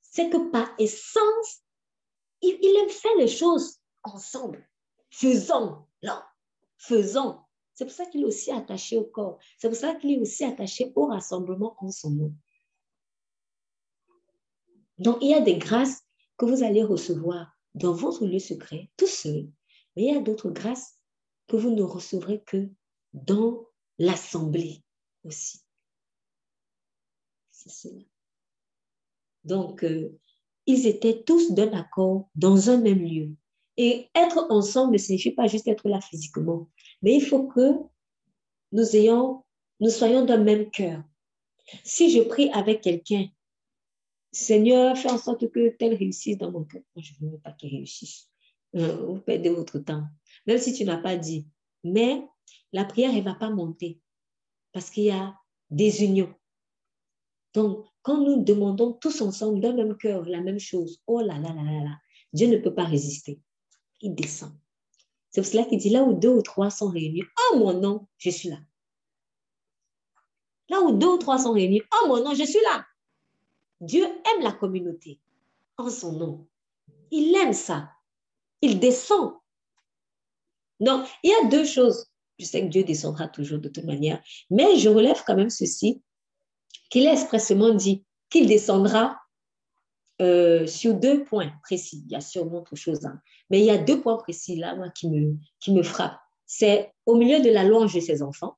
c'est 0.00 0.30
que 0.30 0.50
par 0.50 0.68
essence, 0.78 1.62
il, 2.40 2.58
il 2.60 2.90
fait 2.90 3.14
les 3.18 3.28
choses 3.28 3.78
ensemble. 4.02 4.68
Faisons, 5.10 5.86
là, 6.02 6.26
faisons. 6.78 7.38
C'est 7.74 7.84
pour 7.84 7.94
ça 7.94 8.06
qu'il 8.06 8.22
est 8.22 8.26
aussi 8.26 8.50
attaché 8.50 8.96
au 8.96 9.04
corps. 9.04 9.38
C'est 9.58 9.68
pour 9.68 9.76
ça 9.76 9.94
qu'il 9.94 10.12
est 10.12 10.18
aussi 10.18 10.44
attaché 10.44 10.92
au 10.96 11.06
rassemblement 11.06 11.76
en 11.78 11.90
son 11.90 12.10
nom. 12.10 12.34
Donc, 14.98 15.18
il 15.20 15.30
y 15.30 15.34
a 15.34 15.40
des 15.40 15.58
grâces 15.58 16.02
que 16.36 16.44
vous 16.44 16.64
allez 16.64 16.82
recevoir 16.82 17.52
dans 17.74 17.92
votre 17.92 18.26
lieu 18.26 18.40
secret, 18.40 18.90
tout 18.96 19.06
seul. 19.06 19.48
Mais 19.94 20.04
il 20.04 20.14
y 20.14 20.16
a 20.16 20.20
d'autres 20.20 20.50
grâces 20.50 20.97
que 21.48 21.56
vous 21.56 21.70
ne 21.74 21.82
recevrez 21.82 22.42
que 22.42 22.68
dans 23.12 23.66
l'assemblée 23.98 24.84
aussi. 25.24 25.60
C'est 27.50 27.70
cela. 27.70 28.04
Donc, 29.44 29.82
euh, 29.82 30.16
ils 30.66 30.86
étaient 30.86 31.22
tous 31.22 31.52
d'un 31.52 31.72
accord 31.72 32.28
dans 32.34 32.70
un 32.70 32.78
même 32.78 33.02
lieu. 33.02 33.34
Et 33.76 34.10
être 34.14 34.46
ensemble 34.50 34.92
ne 34.92 34.98
signifie 34.98 35.30
pas 35.30 35.46
juste 35.46 35.68
être 35.68 35.88
là 35.88 36.00
physiquement, 36.00 36.68
mais 37.00 37.14
il 37.14 37.24
faut 37.24 37.46
que 37.46 37.70
nous 38.72 38.96
ayons, 38.96 39.44
nous 39.80 39.90
soyons 39.90 40.24
d'un 40.24 40.42
même 40.42 40.70
cœur. 40.70 41.02
Si 41.84 42.10
je 42.10 42.20
prie 42.22 42.50
avec 42.50 42.80
quelqu'un, 42.82 43.28
Seigneur, 44.32 44.96
fais 44.98 45.10
en 45.10 45.18
sorte 45.18 45.48
que 45.50 45.70
tel 45.70 45.94
réussisse 45.94 46.36
dans 46.36 46.50
mon 46.50 46.64
cœur. 46.64 46.82
je 46.96 47.12
ne 47.20 47.30
veux 47.30 47.38
pas 47.38 47.52
qu'il 47.52 47.70
réussisse. 47.70 48.30
Vous 48.72 49.20
perdez 49.20 49.50
votre 49.50 49.78
temps. 49.78 50.04
Même 50.46 50.58
si 50.58 50.72
tu 50.72 50.84
n'as 50.84 50.98
pas 50.98 51.16
dit. 51.16 51.46
Mais 51.84 52.22
la 52.72 52.84
prière, 52.84 53.10
elle 53.10 53.18
ne 53.18 53.22
va 53.22 53.34
pas 53.34 53.50
monter 53.50 54.00
parce 54.72 54.90
qu'il 54.90 55.04
y 55.04 55.10
a 55.10 55.34
des 55.70 56.04
unions. 56.04 56.34
Donc, 57.54 57.86
quand 58.02 58.22
nous 58.22 58.42
demandons 58.42 58.92
tous 58.92 59.20
ensemble 59.22 59.60
d'un 59.60 59.72
même 59.72 59.96
cœur 59.96 60.24
la 60.24 60.40
même 60.40 60.60
chose, 60.60 61.02
oh 61.06 61.20
là 61.20 61.38
là 61.38 61.52
là 61.52 61.62
là 61.62 61.84
là, 61.84 61.98
Dieu 62.32 62.46
ne 62.48 62.58
peut 62.58 62.74
pas 62.74 62.84
résister. 62.84 63.40
Il 64.00 64.14
descend. 64.14 64.52
C'est 65.30 65.40
pour 65.40 65.50
cela 65.50 65.64
qu'il 65.64 65.78
dit 65.78 65.90
là 65.90 66.04
où 66.04 66.14
deux 66.14 66.30
ou 66.30 66.42
trois 66.42 66.70
sont 66.70 66.88
réunis, 66.88 67.24
oh 67.50 67.58
mon 67.58 67.74
nom, 67.74 68.06
je 68.18 68.30
suis 68.30 68.48
là. 68.48 68.58
Là 70.68 70.80
où 70.82 70.92
deux 70.92 71.08
ou 71.08 71.18
trois 71.18 71.38
sont 71.38 71.52
réunis, 71.52 71.82
oh 71.94 72.08
mon 72.08 72.22
nom, 72.22 72.34
je 72.34 72.44
suis 72.44 72.60
là. 72.62 72.84
Dieu 73.80 74.04
aime 74.04 74.42
la 74.42 74.52
communauté 74.52 75.20
en 75.76 75.90
son 75.90 76.12
nom. 76.12 76.48
Il 77.10 77.34
aime 77.36 77.52
ça. 77.52 77.90
Il 78.62 78.80
descend. 78.80 79.34
Donc, 80.80 81.06
il 81.22 81.30
y 81.30 81.46
a 81.46 81.48
deux 81.48 81.64
choses. 81.64 82.06
Je 82.38 82.44
sais 82.44 82.62
que 82.62 82.68
Dieu 82.68 82.84
descendra 82.84 83.28
toujours 83.28 83.58
de 83.58 83.68
toute 83.68 83.84
manière, 83.84 84.22
mais 84.50 84.76
je 84.76 84.88
relève 84.88 85.22
quand 85.26 85.34
même 85.34 85.50
ceci, 85.50 86.02
qu'il 86.90 87.06
a 87.06 87.12
expressément 87.12 87.74
dit 87.74 88.04
qu'il 88.30 88.46
descendra 88.46 89.18
euh, 90.20 90.66
sur 90.66 90.94
deux 90.94 91.24
points 91.24 91.52
précis. 91.62 92.02
Il 92.06 92.12
y 92.12 92.16
a 92.16 92.20
sûrement 92.20 92.58
autre 92.58 92.76
chose, 92.76 93.04
hein. 93.06 93.20
mais 93.50 93.60
il 93.60 93.64
y 93.64 93.70
a 93.70 93.78
deux 93.78 94.00
points 94.00 94.16
précis 94.16 94.56
là, 94.56 94.74
moi, 94.76 94.88
qui 94.90 95.08
me, 95.08 95.36
qui 95.60 95.72
me 95.72 95.82
frappent. 95.82 96.18
C'est 96.46 96.92
au 97.06 97.16
milieu 97.16 97.40
de 97.40 97.50
la 97.50 97.64
louange 97.64 97.94
de 97.94 98.00
ses 98.00 98.22
enfants. 98.22 98.56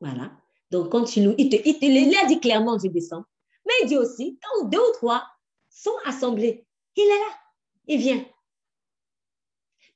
Voilà. 0.00 0.32
Donc, 0.70 0.90
quand 0.90 1.16
il, 1.16 1.34
te, 1.48 1.56
il, 1.64 1.78
il 1.82 2.16
a 2.16 2.26
dit 2.26 2.40
clairement, 2.40 2.78
je 2.78 2.88
descends. 2.88 3.24
Mais 3.66 3.72
il 3.82 3.88
dit 3.88 3.96
aussi, 3.96 4.38
quand 4.42 4.68
deux 4.68 4.78
ou 4.78 4.92
trois 4.94 5.24
sont 5.70 5.96
assemblés, 6.04 6.66
il 6.96 7.02
est 7.02 7.08
là, 7.08 7.38
il 7.86 7.98
vient. 7.98 8.24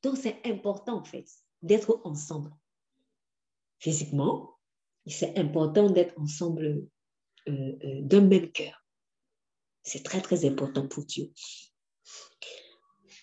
Donc, 0.03 0.17
c'est 0.17 0.41
important, 0.45 0.99
en 0.99 1.05
fait, 1.05 1.27
d'être 1.63 2.01
ensemble. 2.05 2.53
Physiquement, 3.79 4.59
c'est 5.07 5.39
important 5.39 5.91
d'être 5.91 6.19
ensemble 6.19 6.89
euh, 7.49 7.79
euh, 7.83 8.01
d'un 8.03 8.21
même 8.21 8.51
cœur. 8.53 8.85
C'est 9.83 10.03
très, 10.03 10.21
très 10.21 10.45
important 10.45 10.87
pour 10.87 11.05
Dieu. 11.05 11.33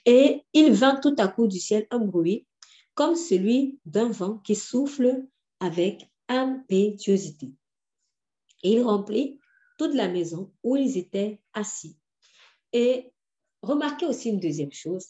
Et 0.06 0.44
il 0.54 0.72
vint 0.72 1.00
tout 1.00 1.16
à 1.18 1.28
coup 1.28 1.48
du 1.48 1.60
ciel 1.60 1.88
un 1.92 2.00
bruit 2.00 2.48
comme 2.94 3.16
celui 3.16 3.80
d'un 3.86 4.10
vent 4.10 4.38
qui 4.40 4.56
souffle 4.56 5.26
avec 5.60 6.10
impétuosité. 6.28 7.52
Et 8.64 8.74
il 8.74 8.82
remplit 8.82 9.40
toute 9.78 9.94
la 9.94 10.08
maison 10.08 10.54
où 10.64 10.76
ils 10.76 10.98
étaient 10.98 11.42
assis. 11.54 11.98
Et 12.72 13.12
remarquez 13.62 14.06
aussi 14.06 14.30
une 14.30 14.40
deuxième 14.40 14.72
chose, 14.72 15.10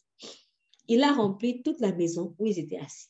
il 0.88 1.04
a 1.04 1.14
rempli 1.14 1.62
toute 1.64 1.80
la 1.80 1.92
maison 1.92 2.36
où 2.40 2.46
ils 2.46 2.60
étaient 2.60 2.80
assis. 2.80 3.10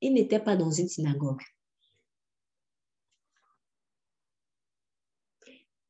Il 0.00 0.14
n'était 0.14 0.40
pas 0.40 0.56
dans 0.56 0.70
une 0.70 0.88
synagogue. 0.88 1.42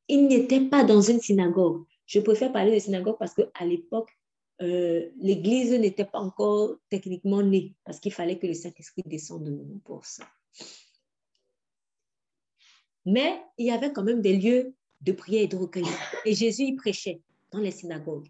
Il 0.07 0.27
n'était 0.27 0.61
pas 0.61 0.83
dans 0.83 1.01
une 1.01 1.19
synagogue. 1.19 1.85
Je 2.07 2.19
préfère 2.19 2.51
parler 2.51 2.73
de 2.73 2.79
synagogue 2.79 3.17
parce 3.19 3.35
qu'à 3.35 3.65
l'époque, 3.65 4.09
euh, 4.61 5.07
l'Église 5.17 5.71
n'était 5.73 6.05
pas 6.05 6.19
encore 6.19 6.75
techniquement 6.89 7.43
née 7.43 7.75
parce 7.85 7.99
qu'il 7.99 8.11
fallait 8.11 8.39
que 8.39 8.47
le 8.47 8.55
Saint-Esprit 8.55 9.03
descende 9.05 9.79
pour 9.85 10.05
ça. 10.05 10.27
Mais 13.05 13.39
il 13.57 13.67
y 13.67 13.71
avait 13.71 13.93
quand 13.93 14.03
même 14.03 14.21
des 14.21 14.35
lieux 14.35 14.75
de 15.01 15.11
prière 15.11 15.43
et 15.43 15.47
de 15.47 15.55
recueil. 15.55 15.85
Et 16.25 16.33
Jésus 16.33 16.75
prêchait 16.75 17.21
dans 17.51 17.59
les 17.59 17.71
synagogues. 17.71 18.27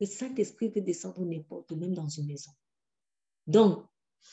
Le 0.00 0.06
Saint-Esprit 0.06 0.70
peut 0.70 0.80
descendre 0.80 1.24
n'importe 1.24 1.70
où, 1.72 1.76
même 1.76 1.94
dans 1.94 2.08
une 2.08 2.26
maison. 2.26 2.50
Donc, 3.46 3.84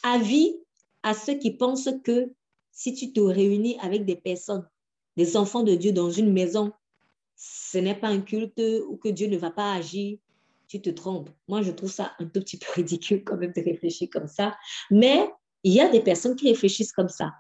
avis 0.02 0.58
à 1.04 1.14
ceux 1.14 1.36
qui 1.36 1.52
pensent 1.52 1.90
que 2.04 2.34
si 2.72 2.94
tu 2.94 3.14
te 3.14 3.20
réunis 3.20 3.78
avec 3.80 4.06
des 4.06 4.16
personnes, 4.16 4.68
des 5.16 5.38
enfants 5.38 5.64
de 5.64 5.76
Dieu 5.76 5.92
dans 5.92 6.10
une 6.10 6.34
maison, 6.34 6.74
ce 7.36 7.78
n'est 7.78 7.96
pas 7.96 8.08
un 8.08 8.22
culte 8.22 8.62
ou 8.88 8.98
que 8.98 9.10
Dieu 9.10 9.28
ne 9.28 9.38
va 9.38 9.52
pas 9.52 9.74
agir, 9.74 10.18
tu 10.68 10.82
te 10.82 10.90
trompes. 10.90 11.30
Moi, 11.48 11.62
je 11.62 11.72
trouve 11.72 11.92
ça 11.92 12.14
un 12.20 12.26
tout 12.26 12.40
petit 12.40 12.58
peu 12.58 12.66
ridicule 12.76 13.24
quand 13.24 13.38
même 13.38 13.54
de 13.54 13.62
réfléchir 13.62 14.10
comme 14.12 14.28
ça. 14.28 14.56
Mais 14.90 15.30
il 15.64 15.74
y 15.74 15.82
a 15.82 15.90
des 15.90 16.02
personnes 16.02 16.36
qui 16.36 16.50
réfléchissent 16.50 16.92
comme 16.92 17.10
ça. 17.10 17.32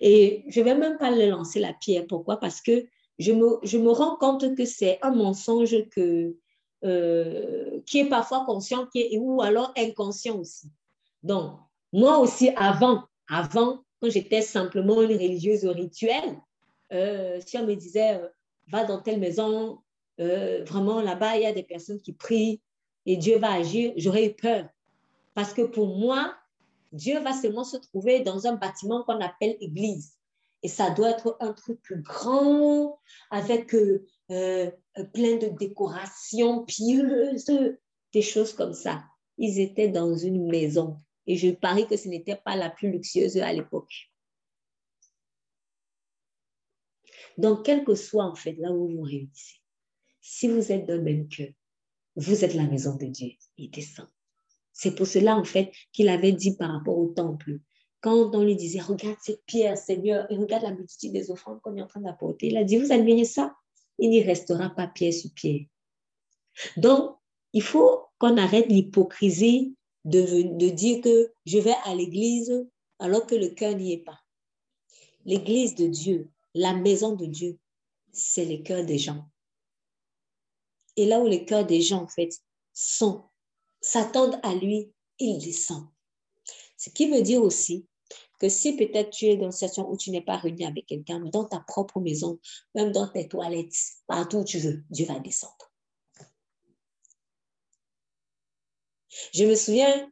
Et 0.00 0.44
je 0.48 0.60
ne 0.60 0.64
vais 0.64 0.74
même 0.74 0.96
pas 0.96 1.10
lancer 1.10 1.60
la 1.60 1.74
pierre. 1.74 2.06
Pourquoi? 2.08 2.38
Parce 2.38 2.60
que 2.60 2.86
je 3.18 3.32
me, 3.32 3.58
je 3.62 3.78
me 3.78 3.90
rends 3.90 4.16
compte 4.16 4.54
que 4.56 4.64
c'est 4.64 4.98
un 5.02 5.10
mensonge 5.10 5.76
que, 5.90 6.36
euh, 6.84 7.80
qui 7.86 8.00
est 8.00 8.08
parfois 8.08 8.44
conscient 8.44 8.86
qui 8.86 9.16
ou 9.18 9.40
alors 9.40 9.72
inconscient 9.76 10.36
aussi. 10.38 10.70
Donc, 11.22 11.58
moi 11.92 12.18
aussi, 12.18 12.50
avant, 12.56 13.04
avant, 13.28 13.82
quand 14.00 14.10
j'étais 14.10 14.42
simplement 14.42 15.00
une 15.02 15.12
religieuse 15.12 15.64
rituelle, 15.64 16.38
euh, 16.92 17.40
si 17.44 17.56
on 17.56 17.66
me 17.66 17.74
disait, 17.74 18.16
euh, 18.16 18.28
va 18.68 18.84
dans 18.84 19.00
telle 19.00 19.18
maison, 19.18 19.78
vraiment 20.18 21.00
là-bas, 21.00 21.36
il 21.36 21.42
y 21.42 21.46
a 21.46 21.52
des 21.52 21.64
personnes 21.64 22.00
qui 22.00 22.12
prient 22.12 22.60
et 23.04 23.16
Dieu 23.16 23.38
va 23.38 23.52
agir, 23.52 23.92
j'aurais 23.96 24.26
eu 24.26 24.34
peur. 24.34 24.68
Parce 25.34 25.52
que 25.52 25.62
pour 25.62 25.96
moi, 25.96 26.34
Dieu 26.92 27.18
va 27.18 27.32
seulement 27.32 27.64
se 27.64 27.76
trouver 27.76 28.20
dans 28.20 28.46
un 28.46 28.54
bâtiment 28.54 29.02
qu'on 29.02 29.20
appelle 29.20 29.56
église. 29.60 30.14
Et 30.64 30.68
ça 30.68 30.90
doit 30.90 31.10
être 31.10 31.36
un 31.40 31.52
truc 31.52 31.78
grand, 32.00 32.98
avec 33.30 33.74
euh, 33.74 34.06
euh, 34.30 34.70
plein 35.12 35.36
de 35.36 35.48
décorations 35.58 36.64
pieuses, 36.64 37.52
des 38.14 38.22
choses 38.22 38.54
comme 38.54 38.72
ça. 38.72 39.04
Ils 39.36 39.60
étaient 39.60 39.90
dans 39.90 40.16
une 40.16 40.46
maison. 40.46 40.96
Et 41.26 41.36
je 41.36 41.50
parie 41.50 41.86
que 41.86 41.98
ce 41.98 42.08
n'était 42.08 42.36
pas 42.36 42.56
la 42.56 42.70
plus 42.70 42.90
luxueuse 42.90 43.36
à 43.36 43.52
l'époque. 43.52 44.10
Donc, 47.36 47.66
quel 47.66 47.84
que 47.84 47.94
soit 47.94 48.24
en 48.24 48.34
fait 48.34 48.54
là 48.54 48.72
où 48.72 48.88
vous 48.88 49.02
réunissez, 49.02 49.60
si 50.22 50.48
vous 50.48 50.72
êtes 50.72 50.86
d'un 50.86 51.02
même 51.02 51.28
cœur, 51.28 51.50
vous 52.16 52.42
êtes 52.42 52.54
la 52.54 52.66
maison 52.66 52.96
de 52.96 53.06
Dieu. 53.06 53.32
Il 53.58 53.70
descend. 53.70 54.08
C'est 54.72 54.94
pour 54.94 55.06
cela 55.06 55.36
en 55.36 55.44
fait 55.44 55.72
qu'il 55.92 56.08
avait 56.08 56.32
dit 56.32 56.56
par 56.56 56.72
rapport 56.72 56.96
au 56.96 57.08
temple, 57.08 57.58
quand 58.04 58.34
on 58.34 58.42
lui 58.42 58.54
disait, 58.54 58.80
regarde 58.80 59.16
cette 59.22 59.46
pierre, 59.46 59.78
Seigneur, 59.78 60.30
et 60.30 60.36
regarde 60.36 60.64
la 60.64 60.72
multitude 60.72 61.12
des 61.12 61.30
offrandes 61.30 61.62
qu'on 61.62 61.74
est 61.74 61.80
en 61.80 61.86
train 61.86 62.02
d'apporter, 62.02 62.48
il 62.48 62.56
a 62.58 62.62
dit, 62.62 62.76
vous 62.76 62.92
admirez 62.92 63.24
ça 63.24 63.56
Il 63.98 64.10
n'y 64.10 64.22
restera 64.22 64.68
pas 64.68 64.86
pierre 64.86 65.14
sur 65.14 65.32
pierre. 65.32 65.62
Donc, 66.76 67.16
il 67.54 67.62
faut 67.62 68.02
qu'on 68.18 68.36
arrête 68.36 68.66
l'hypocrisie 68.66 69.74
de, 70.04 70.54
de 70.54 70.68
dire 70.68 71.00
que 71.00 71.32
je 71.46 71.56
vais 71.56 71.74
à 71.86 71.94
l'église 71.94 72.68
alors 72.98 73.26
que 73.26 73.36
le 73.36 73.48
cœur 73.48 73.74
n'y 73.74 73.94
est 73.94 74.04
pas. 74.04 74.20
L'église 75.24 75.74
de 75.74 75.86
Dieu, 75.86 76.28
la 76.52 76.74
maison 76.74 77.16
de 77.16 77.24
Dieu, 77.24 77.58
c'est 78.12 78.44
le 78.44 78.58
cœur 78.62 78.84
des 78.84 78.98
gens. 78.98 79.24
Et 80.96 81.06
là 81.06 81.20
où 81.20 81.26
les 81.26 81.46
cœurs 81.46 81.64
des 81.64 81.80
gens, 81.80 82.02
en 82.02 82.08
fait, 82.08 82.38
sont, 82.74 83.24
s'attendent 83.80 84.38
à 84.42 84.54
lui, 84.54 84.92
il 85.18 85.38
descend. 85.38 85.86
Ce 86.76 86.90
qui 86.90 87.08
veut 87.08 87.22
dire 87.22 87.42
aussi 87.42 87.86
que 88.38 88.48
si 88.48 88.76
peut-être 88.76 89.10
tu 89.10 89.26
es 89.26 89.36
dans 89.36 89.46
une 89.46 89.52
situation 89.52 89.90
où 89.90 89.96
tu 89.96 90.10
n'es 90.10 90.20
pas 90.20 90.36
réuni 90.36 90.64
avec 90.66 90.86
quelqu'un, 90.86 91.20
dans 91.20 91.44
ta 91.44 91.60
propre 91.60 92.00
maison, 92.00 92.38
même 92.74 92.92
dans 92.92 93.08
tes 93.08 93.28
toilettes, 93.28 93.74
partout 94.06 94.38
où 94.38 94.44
tu 94.44 94.58
veux, 94.58 94.82
Dieu 94.90 95.06
va 95.06 95.18
descendre. 95.18 95.72
Je 99.32 99.44
me 99.44 99.54
souviens 99.54 100.10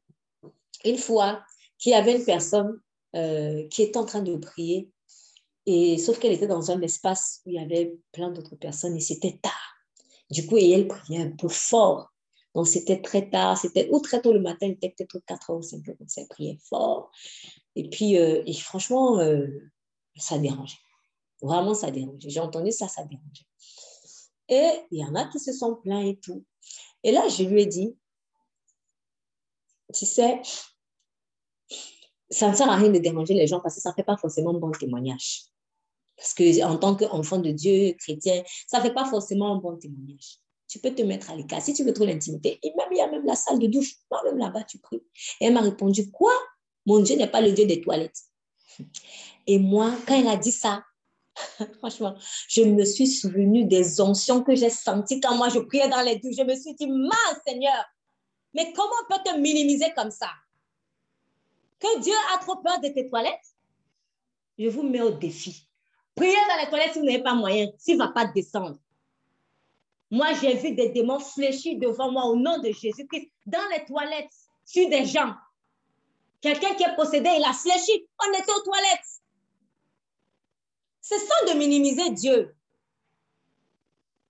une 0.84 0.98
fois 0.98 1.44
qu'il 1.78 1.92
y 1.92 1.94
avait 1.94 2.16
une 2.16 2.24
personne 2.24 2.80
euh, 3.16 3.66
qui 3.68 3.82
était 3.82 3.98
en 3.98 4.06
train 4.06 4.22
de 4.22 4.36
prier, 4.36 4.90
et 5.66 5.98
sauf 5.98 6.18
qu'elle 6.18 6.32
était 6.32 6.46
dans 6.46 6.70
un 6.70 6.80
espace 6.82 7.40
où 7.44 7.50
il 7.50 7.56
y 7.56 7.58
avait 7.58 7.94
plein 8.12 8.30
d'autres 8.30 8.56
personnes 8.56 8.96
et 8.96 9.00
c'était 9.00 9.38
tard. 9.40 9.76
Du 10.30 10.46
coup, 10.46 10.56
et 10.56 10.70
elle 10.70 10.88
priait 10.88 11.22
un 11.22 11.30
peu 11.30 11.48
fort. 11.48 12.11
Donc, 12.54 12.66
c'était 12.66 13.00
très 13.00 13.30
tard, 13.30 13.56
c'était 13.56 13.88
ou 13.90 14.00
très 14.00 14.20
tôt 14.20 14.32
le 14.32 14.40
matin, 14.40 14.66
il 14.66 14.72
était 14.72 14.90
peut-être 14.90 15.24
4 15.26 15.50
heures 15.50 15.58
ou 15.58 15.62
5 15.62 15.88
heures, 15.88 15.96
elle 16.16 16.28
priait 16.28 16.58
fort. 16.68 17.10
Et 17.76 17.88
puis, 17.88 18.18
euh, 18.18 18.42
et 18.46 18.52
franchement, 18.54 19.18
euh, 19.20 19.46
ça 20.16 20.38
dérangeait. 20.38 20.76
Vraiment, 21.40 21.74
ça 21.74 21.90
dérangeait. 21.90 22.28
J'ai 22.28 22.40
entendu 22.40 22.70
ça, 22.70 22.88
ça 22.88 23.04
dérangeait. 23.04 23.46
Et 24.48 24.70
il 24.90 25.00
y 25.00 25.04
en 25.04 25.14
a 25.14 25.24
qui 25.26 25.38
se 25.38 25.52
sont 25.52 25.76
plaints 25.76 26.04
et 26.04 26.16
tout. 26.16 26.44
Et 27.02 27.10
là, 27.10 27.26
je 27.28 27.42
lui 27.44 27.62
ai 27.62 27.66
dit, 27.66 27.96
tu 29.94 30.06
sais, 30.06 30.42
ça 32.30 32.50
ne 32.50 32.54
sert 32.54 32.68
à 32.68 32.76
rien 32.76 32.90
de 32.90 32.98
déranger 32.98 33.34
les 33.34 33.46
gens 33.46 33.60
parce 33.60 33.74
que 33.74 33.80
ça 33.80 33.90
ne 33.90 33.94
fait 33.94 34.04
pas 34.04 34.16
forcément 34.16 34.54
bon 34.54 34.70
témoignage. 34.72 35.44
Parce 36.16 36.34
qu'en 36.34 36.78
tant 36.78 36.94
qu'enfant 36.94 37.38
de 37.38 37.50
Dieu, 37.50 37.94
chrétien, 37.98 38.42
ça 38.66 38.78
ne 38.78 38.82
fait 38.82 38.94
pas 38.94 39.04
forcément 39.04 39.54
un 39.54 39.56
bon 39.56 39.76
témoignage. 39.76 40.38
Tu 40.68 40.78
peux 40.78 40.94
te 40.94 41.02
mettre 41.02 41.30
à 41.30 41.36
l'écart. 41.36 41.60
Si 41.60 41.74
tu 41.74 41.84
veux 41.84 41.92
trop 41.92 42.06
l'intimité, 42.06 42.58
même 42.64 42.88
il 42.90 42.96
y 42.96 43.00
a 43.00 43.10
même 43.10 43.26
la 43.26 43.36
salle 43.36 43.58
de 43.58 43.66
douche, 43.66 43.94
même 44.24 44.38
là-bas, 44.38 44.64
tu 44.64 44.78
pries. 44.78 45.02
Et 45.40 45.46
elle 45.46 45.52
m'a 45.52 45.60
répondu, 45.60 46.10
quoi? 46.10 46.32
Mon 46.86 47.00
Dieu 47.00 47.16
n'est 47.16 47.30
pas 47.30 47.40
le 47.40 47.52
Dieu 47.52 47.66
des 47.66 47.80
toilettes. 47.80 48.20
Et 49.46 49.58
moi, 49.58 49.92
quand 50.06 50.18
elle 50.18 50.28
a 50.28 50.36
dit 50.36 50.52
ça, 50.52 50.82
franchement, 51.78 52.14
je 52.48 52.62
me 52.62 52.84
suis 52.84 53.06
souvenu 53.06 53.64
des 53.64 54.00
onctions 54.00 54.42
que 54.42 54.54
j'ai 54.54 54.70
senties 54.70 55.20
quand 55.20 55.36
moi 55.36 55.48
je 55.48 55.58
priais 55.58 55.88
dans 55.88 56.02
les 56.02 56.18
douches. 56.18 56.36
Je 56.36 56.42
me 56.42 56.54
suis 56.54 56.74
dit, 56.74 56.86
mince 56.86 57.40
Seigneur, 57.46 57.84
mais 58.54 58.72
comment 58.72 58.92
on 59.02 59.14
peut 59.14 59.22
te 59.24 59.36
minimiser 59.36 59.92
comme 59.96 60.10
ça? 60.10 60.28
Que 61.78 62.00
Dieu 62.00 62.14
a 62.34 62.38
trop 62.38 62.56
peur 62.56 62.80
de 62.80 62.88
tes 62.88 63.08
toilettes? 63.08 63.56
Je 64.58 64.68
vous 64.68 64.82
mets 64.82 65.00
au 65.00 65.10
défi. 65.10 65.66
Priez 66.14 66.36
dans 66.48 66.62
les 66.62 66.68
toilettes 66.68 66.92
si 66.92 66.98
vous 66.98 67.06
n'avez 67.06 67.22
pas 67.22 67.34
moyen, 67.34 67.68
s'il 67.78 67.96
ne 67.96 68.04
va 68.04 68.10
pas 68.10 68.26
descendre. 68.26 68.78
Moi, 70.12 70.34
j'ai 70.34 70.54
vu 70.54 70.72
des 70.72 70.90
démons 70.90 71.18
fléchis 71.18 71.78
devant 71.78 72.12
moi 72.12 72.26
au 72.26 72.36
nom 72.36 72.58
de 72.58 72.70
Jésus-Christ 72.70 73.30
dans 73.46 73.66
les 73.74 73.82
toilettes 73.86 74.30
sur 74.62 74.86
des 74.90 75.06
gens. 75.06 75.32
Quelqu'un 76.42 76.74
qui 76.74 76.82
est 76.82 76.94
possédé, 76.94 77.30
il 77.38 77.42
a 77.42 77.54
fléchi. 77.54 78.06
On 78.22 78.30
était 78.30 78.52
aux 78.52 78.62
toilettes. 78.62 79.22
C'est 81.00 81.18
ça 81.18 81.34
de 81.48 81.58
minimiser 81.58 82.10
Dieu. 82.10 82.54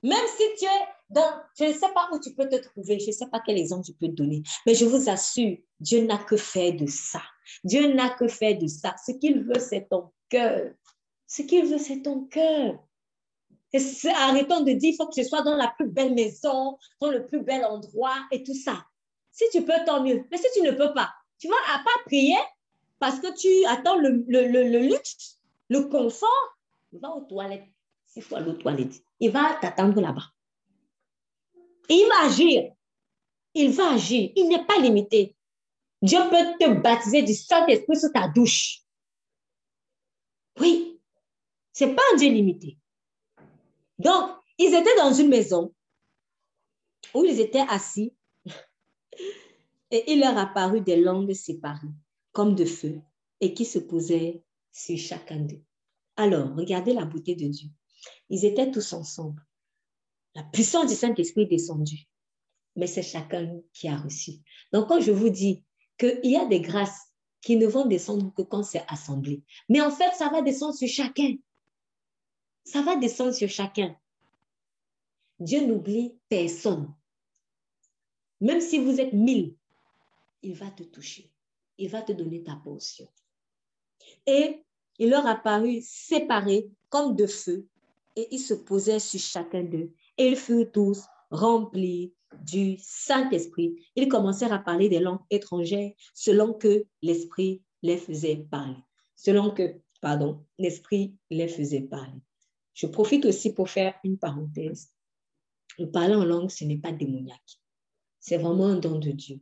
Même 0.04 0.26
si 0.36 0.44
tu 0.56 0.66
es 0.66 0.88
dans, 1.10 1.42
je 1.58 1.64
ne 1.64 1.72
sais 1.72 1.92
pas 1.92 2.08
où 2.12 2.20
tu 2.20 2.32
peux 2.32 2.48
te 2.48 2.56
trouver, 2.56 3.00
je 3.00 3.08
ne 3.08 3.12
sais 3.12 3.26
pas 3.26 3.42
quel 3.44 3.58
exemple 3.58 3.84
tu 3.84 3.92
peux 3.92 4.06
te 4.06 4.12
donner, 4.12 4.42
mais 4.64 4.74
je 4.74 4.84
vous 4.84 5.08
assure, 5.08 5.56
Dieu 5.80 6.04
n'a 6.04 6.18
que 6.18 6.36
fait 6.36 6.72
de 6.72 6.86
ça. 6.86 7.22
Dieu 7.64 7.92
n'a 7.92 8.10
que 8.10 8.28
fait 8.28 8.54
de 8.54 8.68
ça. 8.68 8.94
Ce 9.04 9.12
qu'il 9.12 9.42
veut, 9.42 9.58
c'est 9.58 9.88
ton 9.88 10.12
cœur. 10.28 10.72
Ce 11.26 11.42
qu'il 11.42 11.66
veut, 11.66 11.78
c'est 11.78 12.02
ton 12.02 12.24
cœur. 12.24 12.78
Arrêtons 14.14 14.60
de 14.60 14.72
dire, 14.72 14.90
il 14.90 14.96
faut 14.96 15.06
que 15.06 15.22
je 15.22 15.26
sois 15.26 15.42
dans 15.42 15.56
la 15.56 15.68
plus 15.68 15.88
belle 15.88 16.14
maison, 16.14 16.78
dans 17.00 17.10
le 17.10 17.26
plus 17.26 17.42
bel 17.42 17.64
endroit 17.64 18.16
et 18.30 18.42
tout 18.42 18.54
ça. 18.54 18.84
Si 19.30 19.44
tu 19.50 19.64
peux, 19.64 19.72
tant 19.86 20.02
mieux. 20.02 20.26
Mais 20.30 20.36
si 20.36 20.46
tu 20.54 20.60
ne 20.62 20.72
peux 20.72 20.92
pas, 20.92 21.10
tu 21.38 21.48
vas 21.48 21.54
pas 21.82 22.02
prier 22.04 22.36
parce 22.98 23.18
que 23.18 23.34
tu 23.34 23.48
attends 23.66 23.96
le, 23.96 24.24
le, 24.28 24.78
luxe, 24.78 25.40
le 25.68 25.82
confort. 25.88 26.28
Va 26.92 27.10
aux 27.16 27.22
toilettes. 27.22 27.66
S'il 28.06 28.22
faut 28.22 28.36
aller 28.36 28.50
aux 28.50 28.54
toilettes, 28.54 29.02
il 29.18 29.30
va 29.30 29.54
t'attendre 29.54 30.00
là-bas. 30.00 30.26
Et 31.88 31.94
il 31.94 32.08
va 32.08 32.26
agir. 32.26 32.72
Il 33.54 33.70
va 33.72 33.94
agir. 33.94 34.30
Il 34.36 34.48
n'est 34.48 34.64
pas 34.66 34.78
limité. 34.78 35.34
Dieu 36.02 36.18
peut 36.30 36.58
te 36.60 36.70
baptiser 36.80 37.22
du 37.22 37.32
Saint-Esprit 37.32 37.96
sous 37.96 38.12
ta 38.12 38.28
douche. 38.28 38.82
Oui, 40.60 41.00
c'est 41.72 41.94
pas 41.94 42.02
un 42.12 42.16
Dieu 42.16 42.28
limité. 42.28 42.76
Donc, 44.02 44.30
ils 44.58 44.74
étaient 44.74 44.96
dans 44.96 45.12
une 45.12 45.28
maison 45.28 45.72
où 47.14 47.24
ils 47.24 47.40
étaient 47.40 47.64
assis 47.68 48.14
et 49.90 50.12
il 50.12 50.20
leur 50.20 50.36
apparut 50.36 50.80
des 50.80 50.96
langues 50.96 51.32
séparées, 51.32 51.94
comme 52.32 52.56
de 52.56 52.64
feu, 52.64 53.00
et 53.40 53.54
qui 53.54 53.64
se 53.64 53.78
posaient 53.78 54.42
sur 54.72 54.98
chacun 54.98 55.40
d'eux. 55.40 55.62
Alors, 56.16 56.54
regardez 56.56 56.94
la 56.94 57.04
beauté 57.04 57.36
de 57.36 57.46
Dieu. 57.46 57.68
Ils 58.28 58.44
étaient 58.44 58.70
tous 58.70 58.92
ensemble. 58.92 59.40
La 60.34 60.42
puissance 60.42 60.88
du 60.88 60.94
Saint-Esprit 60.94 61.42
est 61.42 61.46
descendue, 61.46 62.08
mais 62.74 62.88
c'est 62.88 63.02
chacun 63.02 63.60
qui 63.72 63.86
a 63.86 63.96
reçu. 63.96 64.32
Donc, 64.72 64.88
quand 64.88 65.00
je 65.00 65.12
vous 65.12 65.30
dis 65.30 65.64
qu'il 65.98 66.20
y 66.24 66.36
a 66.36 66.46
des 66.46 66.60
grâces 66.60 67.12
qui 67.40 67.56
ne 67.56 67.66
vont 67.66 67.86
descendre 67.86 68.32
que 68.34 68.42
quand 68.42 68.64
c'est 68.64 68.84
assemblé, 68.88 69.42
mais 69.68 69.80
en 69.80 69.90
fait, 69.90 70.12
ça 70.16 70.28
va 70.28 70.42
descendre 70.42 70.74
sur 70.74 70.88
chacun 70.88 71.36
ça 72.64 72.82
va 72.82 72.96
descendre 72.96 73.34
sur 73.34 73.48
chacun. 73.48 73.96
Dieu 75.38 75.66
n'oublie 75.66 76.14
personne. 76.28 76.94
Même 78.40 78.60
si 78.60 78.78
vous 78.78 79.00
êtes 79.00 79.12
mille, 79.12 79.56
il 80.42 80.54
va 80.54 80.70
te 80.70 80.82
toucher. 80.82 81.30
Il 81.78 81.88
va 81.88 82.02
te 82.02 82.12
donner 82.12 82.42
ta 82.42 82.56
portion. 82.56 83.08
Et 84.26 84.64
il 84.98 85.10
leur 85.10 85.26
apparut 85.26 85.80
séparés 85.82 86.68
comme 86.88 87.16
de 87.16 87.26
feu, 87.26 87.66
et 88.16 88.28
ils 88.30 88.40
se 88.40 88.54
posaient 88.54 88.98
sur 88.98 89.20
chacun 89.20 89.62
d'eux. 89.62 89.92
Et 90.18 90.28
ils 90.28 90.36
furent 90.36 90.70
tous 90.70 91.02
remplis 91.30 92.12
du 92.42 92.76
Saint-Esprit. 92.78 93.76
Ils 93.96 94.08
commencèrent 94.08 94.52
à 94.52 94.58
parler 94.58 94.88
des 94.88 95.00
langues 95.00 95.24
étrangères 95.30 95.92
selon 96.14 96.52
que 96.52 96.84
l'Esprit 97.00 97.62
les 97.82 97.96
faisait 97.96 98.36
parler. 98.50 98.76
Selon 99.16 99.50
que, 99.50 99.80
pardon, 100.00 100.44
l'Esprit 100.58 101.16
les 101.30 101.48
faisait 101.48 101.82
parler. 101.82 102.20
Je 102.74 102.86
profite 102.86 103.26
aussi 103.26 103.52
pour 103.52 103.68
faire 103.68 103.94
une 104.04 104.18
parenthèse. 104.18 104.90
Le 105.78 105.90
parler 105.90 106.14
en 106.14 106.24
langue, 106.24 106.50
ce 106.50 106.64
n'est 106.64 106.78
pas 106.78 106.92
démoniaque. 106.92 107.60
C'est 108.20 108.38
vraiment 108.38 108.66
un 108.66 108.76
don 108.76 108.98
de 108.98 109.10
Dieu. 109.10 109.40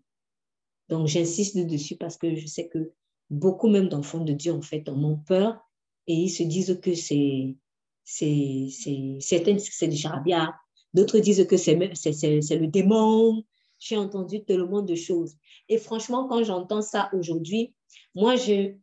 Donc, 0.88 1.06
j'insiste 1.06 1.56
dessus 1.56 1.96
parce 1.96 2.16
que 2.16 2.34
je 2.34 2.46
sais 2.46 2.68
que 2.68 2.92
beaucoup 3.30 3.68
même 3.68 3.88
d'enfants 3.88 4.24
de 4.24 4.32
Dieu, 4.32 4.52
en 4.52 4.62
fait, 4.62 4.88
en 4.88 5.02
ont 5.04 5.18
peur 5.18 5.60
et 6.06 6.14
ils 6.14 6.30
se 6.30 6.42
disent 6.42 6.78
que 6.82 6.94
c'est 6.94 7.56
c'est 8.04 9.88
du 9.88 9.96
charabia. 9.96 10.54
D'autres 10.94 11.20
disent 11.20 11.46
que 11.46 11.56
c'est 11.56 11.76
le 11.76 12.66
démon. 12.66 13.44
J'ai 13.78 13.96
entendu 13.96 14.44
tellement 14.44 14.82
de 14.82 14.94
choses. 14.94 15.36
Et 15.68 15.78
franchement, 15.78 16.26
quand 16.26 16.42
j'entends 16.42 16.82
ça 16.82 17.08
aujourd'hui, 17.12 17.72
moi, 18.14 18.36
je, 18.36 18.74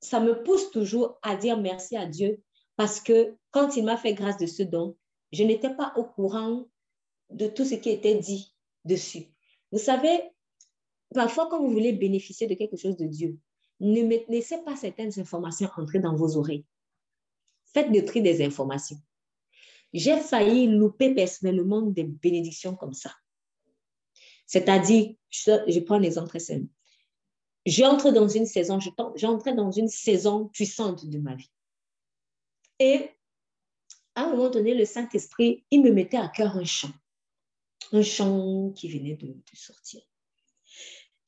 ça 0.00 0.20
me 0.20 0.42
pousse 0.42 0.70
toujours 0.70 1.18
à 1.22 1.36
dire 1.36 1.58
merci 1.58 1.96
à 1.96 2.06
Dieu 2.06 2.40
parce 2.76 3.00
que 3.00 3.36
quand 3.50 3.76
il 3.76 3.84
m'a 3.84 3.96
fait 3.96 4.14
grâce 4.14 4.38
de 4.38 4.46
ce 4.46 4.62
don, 4.62 4.96
je 5.32 5.44
n'étais 5.44 5.74
pas 5.74 5.92
au 5.96 6.04
courant 6.04 6.66
de 7.30 7.46
tout 7.46 7.64
ce 7.64 7.74
qui 7.74 7.90
était 7.90 8.16
dit 8.16 8.54
dessus. 8.84 9.26
Vous 9.72 9.78
savez, 9.78 10.30
parfois 11.14 11.48
quand 11.48 11.60
vous 11.60 11.70
voulez 11.70 11.92
bénéficier 11.92 12.46
de 12.46 12.54
quelque 12.54 12.76
chose 12.76 12.96
de 12.96 13.06
Dieu, 13.06 13.38
ne 13.80 14.02
laissez 14.30 14.58
pas 14.58 14.76
certaines 14.76 15.18
informations 15.18 15.68
entrer 15.76 15.98
dans 15.98 16.14
vos 16.14 16.36
oreilles. 16.36 16.64
Faites 17.72 17.88
le 17.88 18.04
tri 18.04 18.22
des 18.22 18.44
informations. 18.44 18.98
J'ai 19.92 20.18
failli 20.18 20.66
louper 20.66 21.14
personnellement 21.14 21.82
des 21.82 22.04
bénédictions 22.04 22.74
comme 22.74 22.94
ça. 22.94 23.12
C'est-à-dire, 24.46 25.14
je, 25.30 25.80
prends 25.80 25.96
un 25.96 26.02
exemple 26.02 26.28
très 26.28 26.40
simple. 26.40 26.66
J'entre 27.66 28.10
dans 28.10 28.28
une 28.28 28.46
saison, 28.46 28.78
j'entre 29.16 29.52
dans 29.52 29.70
une 29.70 29.88
saison 29.88 30.48
puissante 30.48 31.06
de 31.06 31.18
ma 31.18 31.34
vie. 31.34 31.50
Et 32.78 33.10
à 34.14 34.22
un 34.22 34.30
moment 34.30 34.50
donné, 34.50 34.74
le 34.74 34.84
Saint-Esprit, 34.84 35.64
il 35.70 35.82
me 35.82 35.90
mettait 35.90 36.16
à 36.16 36.28
cœur 36.28 36.56
un 36.56 36.64
chant. 36.64 36.92
Un 37.92 38.02
chant 38.02 38.70
qui 38.70 38.88
venait 38.88 39.16
de, 39.16 39.34
sortir. 39.54 40.02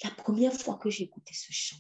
La 0.05 0.11
première 0.11 0.53
fois 0.53 0.77
que 0.77 0.91
j'ai 0.91 1.05
écouté 1.05 1.33
ce 1.35 1.53
chant, 1.53 1.77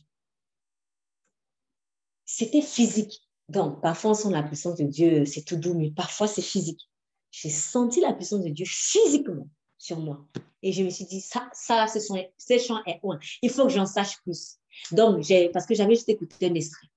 c'était 2.24 2.62
physique. 2.62 3.22
Donc, 3.48 3.80
parfois, 3.80 4.12
on 4.12 4.14
sent 4.14 4.30
la 4.30 4.42
puissance 4.42 4.76
de 4.76 4.84
Dieu, 4.84 5.24
c'est 5.24 5.42
tout 5.42 5.56
doux, 5.56 5.74
mais 5.74 5.90
parfois, 5.90 6.26
c'est 6.26 6.42
physique. 6.42 6.90
J'ai 7.30 7.50
senti 7.50 8.00
la 8.00 8.12
puissance 8.12 8.42
de 8.42 8.48
Dieu 8.48 8.64
physiquement 8.66 9.48
sur 9.78 10.00
moi. 10.00 10.26
Et 10.62 10.72
je 10.72 10.82
me 10.82 10.90
suis 10.90 11.04
dit, 11.04 11.20
ça, 11.20 11.48
ça 11.52 11.86
ce, 11.86 12.00
sont, 12.00 12.16
ce 12.38 12.58
chant 12.58 12.82
est 12.86 12.98
loin. 13.02 13.18
Il 13.42 13.50
faut 13.50 13.64
que 13.64 13.72
j'en 13.72 13.86
sache 13.86 14.20
plus. 14.22 14.56
Donc, 14.90 15.24
parce 15.52 15.66
que 15.66 15.74
j'avais 15.74 15.94
juste 15.94 16.08
écouté 16.08 16.46
un 16.46 16.54
extrait. 16.54 16.88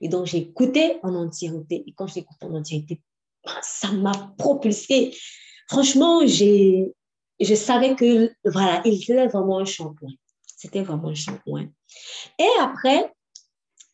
Et 0.00 0.08
donc, 0.08 0.26
j'ai 0.26 0.38
écouté 0.38 0.98
en 1.02 1.14
entièreté. 1.14 1.84
Et 1.86 1.92
quand 1.92 2.06
j'ai 2.06 2.20
écouté 2.20 2.46
en 2.46 2.54
entièreté, 2.54 3.00
ça 3.62 3.90
m'a 3.92 4.34
propulsé. 4.38 5.14
Franchement, 5.68 6.26
je 6.26 7.54
savais 7.54 7.94
que, 7.94 8.32
voilà, 8.44 8.82
il 8.84 9.02
était 9.02 9.26
vraiment 9.26 9.58
un 9.58 9.64
shampoing. 9.64 10.12
C'était 10.56 10.82
vraiment 10.82 11.08
un 11.08 11.14
shampoing. 11.14 11.68
Et 12.38 12.48
après, 12.60 13.12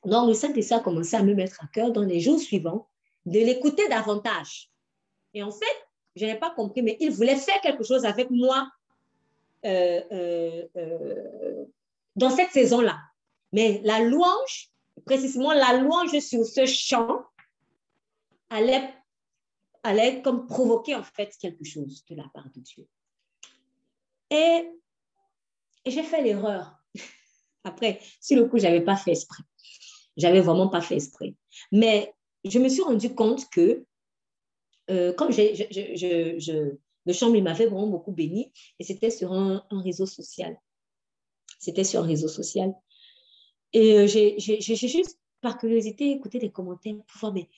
donc, 0.05 0.29
le 0.29 0.35
Saint-Esprit 0.35 0.77
a 0.77 0.81
commencé 0.81 1.17
à 1.17 1.23
me 1.23 1.35
mettre 1.35 1.63
à 1.63 1.67
cœur 1.67 1.93
dans 1.93 2.03
les 2.03 2.21
jours 2.21 2.39
suivants 2.39 2.89
de 3.27 3.39
l'écouter 3.41 3.89
davantage. 3.89 4.71
Et 5.35 5.43
en 5.43 5.51
fait, 5.51 5.67
je 6.17 6.25
n'avais 6.25 6.39
pas 6.39 6.51
compris, 6.51 6.83
mais 6.83 6.97
il 7.01 7.11
voulait 7.11 7.37
faire 7.37 7.61
quelque 7.61 7.85
chose 7.85 8.05
avec 8.05 8.31
moi 8.31 8.69
euh, 9.65 10.01
euh, 10.13 10.63
euh, 10.77 11.65
dans 12.17 12.31
cette 12.31 12.51
saison-là. 12.51 12.99
Mais 13.53 13.81
la 13.85 14.01
louange, 14.01 14.71
précisément 15.05 15.53
la 15.53 15.79
louange 15.79 16.19
sur 16.21 16.45
ce 16.45 16.67
chant, 16.67 17.25
allait, 18.51 18.95
allait 19.83 20.23
comme 20.23 20.47
provoquer 20.47 20.95
en 20.95 21.03
fait 21.03 21.37
quelque 21.39 21.65
chose 21.65 22.05
de 22.07 22.15
la 22.15 22.29
part 22.35 22.49
de 22.55 22.61
Dieu. 22.61 22.87
Et, 24.31 24.71
j'ai 25.87 26.03
fait 26.03 26.23
l'erreur. 26.23 26.75
Après, 27.65 28.01
sur 28.21 28.37
le 28.37 28.47
coup, 28.47 28.59
je 28.59 28.65
n'avais 28.65 28.83
pas 28.83 28.97
fait 28.97 29.13
esprit. 29.13 29.45
J'avais 30.17 30.41
vraiment 30.41 30.69
pas 30.69 30.81
fait 30.81 30.97
esprit. 30.97 31.37
Mais 31.73 32.13
je 32.45 32.59
me 32.59 32.69
suis 32.69 32.83
rendu 32.83 33.15
compte 33.15 33.49
que, 33.51 33.85
euh, 34.91 35.13
comme 35.15 35.31
le 35.31 37.13
chant 37.13 37.31
m'avait 37.31 37.67
vraiment 37.67 37.87
beaucoup 37.87 38.13
béni, 38.13 38.53
et 38.79 38.85
c'était 38.85 39.11
sur 39.11 39.33
un, 39.33 39.65
un, 39.71 39.81
réseau 39.81 40.07
social. 40.07 40.61
C'était 41.59 41.85
sur 41.85 42.03
un 42.03 42.07
réseau 42.07 42.29
social. 42.29 42.75
Et 43.73 43.99
euh, 43.99 44.07
j'ai 44.07 44.61
juste, 44.77 45.19
par 45.41 45.59
curiosité, 45.59 46.11
écouté 46.11 46.39
des 46.39 46.51
commentaires 46.51 46.95
pour 46.95 47.21
voir, 47.21 47.33
mais, 47.33 47.49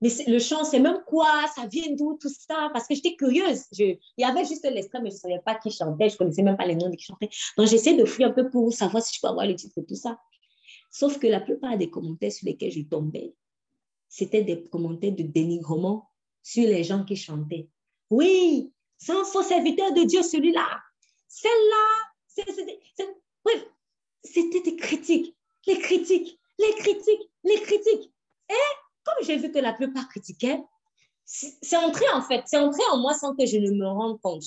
mais 0.00 0.10
le 0.26 0.38
chant, 0.38 0.64
c'est 0.64 0.80
même 0.80 1.02
quoi? 1.06 1.28
Ça 1.54 1.66
vient 1.66 1.94
d'où 1.94 2.18
tout 2.20 2.28
ça? 2.28 2.70
Parce 2.72 2.86
que 2.86 2.94
j'étais 2.94 3.16
curieuse. 3.16 3.62
il 3.78 3.98
y 4.18 4.24
avait 4.24 4.44
juste 4.44 4.64
l'extrait, 4.64 5.00
mais 5.00 5.10
je 5.10 5.16
ne 5.16 5.20
savais 5.20 5.40
pas 5.44 5.54
qui 5.56 5.70
chantait. 5.70 6.08
Je 6.08 6.14
ne 6.14 6.18
connaissais 6.18 6.42
même 6.42 6.56
pas 6.56 6.66
les 6.66 6.76
noms 6.76 6.90
qui 6.90 7.04
chantaient. 7.04 7.30
Donc, 7.56 7.68
j'essaie 7.68 7.94
de 7.94 8.04
fouiller 8.04 8.28
un 8.28 8.32
peu 8.32 8.50
pour 8.50 8.72
savoir 8.72 9.02
si 9.02 9.14
je 9.14 9.20
peux 9.20 9.28
avoir 9.28 9.46
le 9.46 9.54
titre 9.54 9.78
et 9.78 9.84
tout 9.84 9.96
ça. 9.96 10.18
Sauf 10.90 11.18
que 11.18 11.26
la 11.26 11.40
plupart 11.40 11.76
des 11.76 11.90
commentaires 11.90 12.32
sur 12.32 12.46
lesquels 12.46 12.72
je 12.72 12.82
tombais, 12.82 13.34
c'était 14.08 14.42
des 14.42 14.62
commentaires 14.64 15.12
de 15.12 15.22
dénigrement 15.22 16.10
sur 16.42 16.66
les 16.66 16.84
gens 16.84 17.04
qui 17.04 17.16
chantaient. 17.16 17.68
Oui, 18.10 18.72
un 19.08 19.24
faux 19.24 19.42
serviteur 19.42 19.92
de 19.92 20.04
Dieu, 20.04 20.22
celui-là. 20.22 20.80
Celle-là, 21.28 22.44
c'était 24.22 24.60
des 24.60 24.76
critiques, 24.76 25.36
les 25.66 25.78
critiques, 25.78 26.40
les 26.58 26.74
critiques, 26.74 27.30
les 27.44 27.60
critiques. 27.60 28.12
Et 28.48 28.54
comme 29.04 29.14
j'ai 29.22 29.36
vu 29.36 29.50
que 29.50 29.58
la 29.58 29.72
plupart 29.72 30.08
critiquaient, 30.08 30.62
c'est 31.24 31.76
entré 31.76 32.08
en 32.10 32.22
fait, 32.22 32.42
c'est 32.46 32.58
entré 32.58 32.82
en 32.92 32.98
moi 32.98 33.14
sans 33.14 33.34
que 33.34 33.46
je 33.46 33.58
ne 33.58 33.70
me 33.72 33.86
rende 33.86 34.20
compte. 34.20 34.44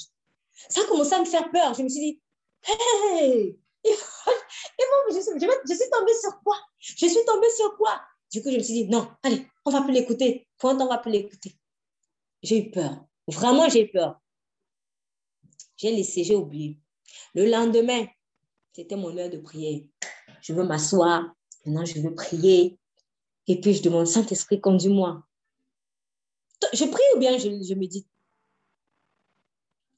Ça 0.70 0.82
a 0.82 0.86
commencé 0.86 1.13
à 1.13 1.20
me 1.20 1.26
faire 1.26 1.49
peur. 1.51 1.74
Je 1.74 1.84
me 1.84 1.89
suis 1.89 1.99
dit, 1.99 2.22
hey, 2.65 3.57
je, 3.86 3.91
suis, 3.91 5.89
tombée 5.89 6.13
sur 6.22 6.41
quoi? 6.43 6.57
Je 6.80 7.07
suis 7.07 7.26
tombée 7.26 7.49
sur 7.55 7.78
quoi? 7.78 8.01
Du 8.32 8.41
coup, 8.41 8.51
je 8.51 8.57
me 8.57 8.63
suis 8.63 8.74
dit, 8.74 8.89
non, 8.89 9.09
allez, 9.24 9.47
on 9.65 9.72
va 9.72 9.82
plus 9.82 9.93
l'écouter. 9.93 10.47
Point, 10.57 10.80
on 10.80 10.88
va 10.88 10.97
plus 10.97 11.11
l'écouter. 11.11 11.55
J'ai 12.43 12.59
eu 12.59 12.72
peur. 12.72 13.05
Vraiment, 13.28 13.70
j'ai 13.70 13.84
eu 13.84 13.91
peur. 13.91 14.20
J'ai 15.78 15.91
laissé, 15.91 16.24
j'ai 16.24 16.36
oublié. 16.36 16.78
Le 17.34 17.45
lendemain, 17.49 18.05
c'était 18.74 18.95
mon 18.95 19.17
heure 19.17 19.30
de 19.30 19.38
prière. 19.38 19.82
Je 20.42 20.54
veux 20.54 20.64
m'asseoir. 20.64 21.34
Maintenant, 21.66 21.86
je 21.86 22.00
veux 22.00 22.14
prier. 22.14 22.78
Et 23.48 23.60
puis, 23.60 23.74
je 23.74 23.82
demande, 23.82 24.08
Saint-Esprit, 24.08 24.62
conduis-moi. 24.62 25.24
Je 26.74 26.86
prie 26.86 27.04
ou 27.16 27.20
bien 27.20 27.38
je, 27.38 27.50
je 27.64 27.74
médite? 27.74 28.08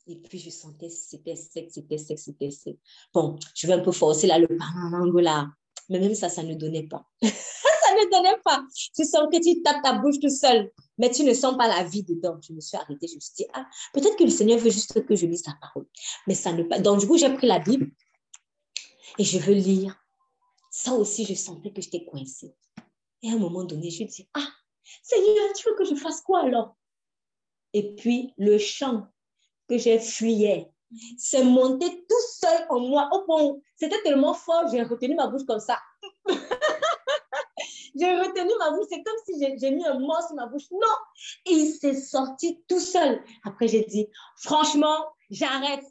Et 0.07 0.15
puis, 0.15 0.39
je 0.39 0.49
sentais 0.49 0.89
c'était 0.89 1.35
sec, 1.35 1.69
c'était 1.71 1.97
sec, 1.97 2.19
c'était 2.19 2.51
sec. 2.51 2.77
Bon, 3.13 3.37
je 3.55 3.67
vais 3.67 3.73
un 3.73 3.79
peu 3.79 3.91
forcer 3.91 4.27
là, 4.27 4.39
le 4.39 4.47
là. 5.21 5.47
Mais 5.89 5.99
même 5.99 6.15
ça, 6.15 6.29
ça 6.29 6.43
ne 6.43 6.53
donnait 6.53 6.87
pas. 6.87 7.05
ça 7.21 7.27
ne 7.27 8.11
donnait 8.11 8.41
pas. 8.43 8.63
Tu 8.95 9.05
sens 9.05 9.27
que 9.31 9.41
tu 9.41 9.61
tapes 9.61 9.83
ta 9.83 9.93
bouche 9.93 10.19
tout 10.19 10.29
seul, 10.29 10.71
mais 10.97 11.11
tu 11.11 11.23
ne 11.23 11.33
sens 11.33 11.57
pas 11.57 11.67
la 11.67 11.83
vie 11.83 12.03
dedans. 12.03 12.37
Je 12.41 12.53
me 12.53 12.61
suis 12.61 12.77
arrêtée, 12.77 13.07
je 13.07 13.15
me 13.15 13.19
suis 13.19 13.33
dit, 13.35 13.45
ah, 13.53 13.65
peut-être 13.93 14.15
que 14.15 14.23
le 14.23 14.29
Seigneur 14.29 14.59
veut 14.59 14.69
juste 14.69 15.05
que 15.05 15.15
je 15.15 15.25
lise 15.25 15.43
sa 15.43 15.53
parole. 15.59 15.85
Mais 16.27 16.35
ça 16.35 16.53
ne. 16.53 16.63
Donc, 16.81 16.99
du 16.99 17.07
coup, 17.07 17.17
j'ai 17.17 17.33
pris 17.33 17.47
la 17.47 17.59
Bible 17.59 17.91
et 19.17 19.23
je 19.23 19.37
veux 19.39 19.53
lire. 19.53 20.00
Ça 20.71 20.93
aussi, 20.93 21.25
je 21.25 21.33
sentais 21.33 21.71
que 21.71 21.81
j'étais 21.81 22.05
coincée. 22.05 22.55
Et 23.21 23.29
à 23.29 23.33
un 23.33 23.37
moment 23.37 23.65
donné, 23.65 23.91
je 23.91 24.05
dis, 24.05 24.27
ah, 24.33 24.47
Seigneur, 25.03 25.53
tu 25.53 25.69
veux 25.69 25.75
que 25.75 25.85
je 25.85 25.95
fasse 25.95 26.21
quoi 26.21 26.43
alors? 26.43 26.75
Et 27.73 27.93
puis, 27.95 28.33
le 28.37 28.57
chant 28.57 29.07
que 29.67 29.77
j'ai 29.77 29.99
fuyé. 29.99 30.67
C'est 31.17 31.43
monté 31.43 32.05
tout 32.09 32.25
seul 32.29 32.65
en 32.69 32.79
moi. 32.79 33.09
Au 33.13 33.23
point, 33.23 33.55
c'était 33.77 34.01
tellement 34.01 34.33
fort, 34.33 34.67
j'ai 34.69 34.83
retenu 34.83 35.15
ma 35.15 35.27
bouche 35.27 35.45
comme 35.45 35.59
ça. 35.59 35.77
j'ai 37.95 38.13
retenu 38.19 38.51
ma 38.59 38.71
bouche, 38.71 38.87
c'est 38.89 39.03
comme 39.03 39.15
si 39.25 39.39
j'ai 39.39 39.71
mis 39.71 39.85
un 39.85 39.99
mot 39.99 40.13
sur 40.25 40.35
ma 40.35 40.47
bouche. 40.47 40.69
Non, 40.71 40.95
il 41.45 41.71
s'est 41.71 41.95
sorti 41.95 42.61
tout 42.67 42.79
seul. 42.79 43.23
Après, 43.45 43.67
j'ai 43.67 43.83
dit, 43.83 44.07
franchement, 44.37 45.05
j'arrête. 45.29 45.85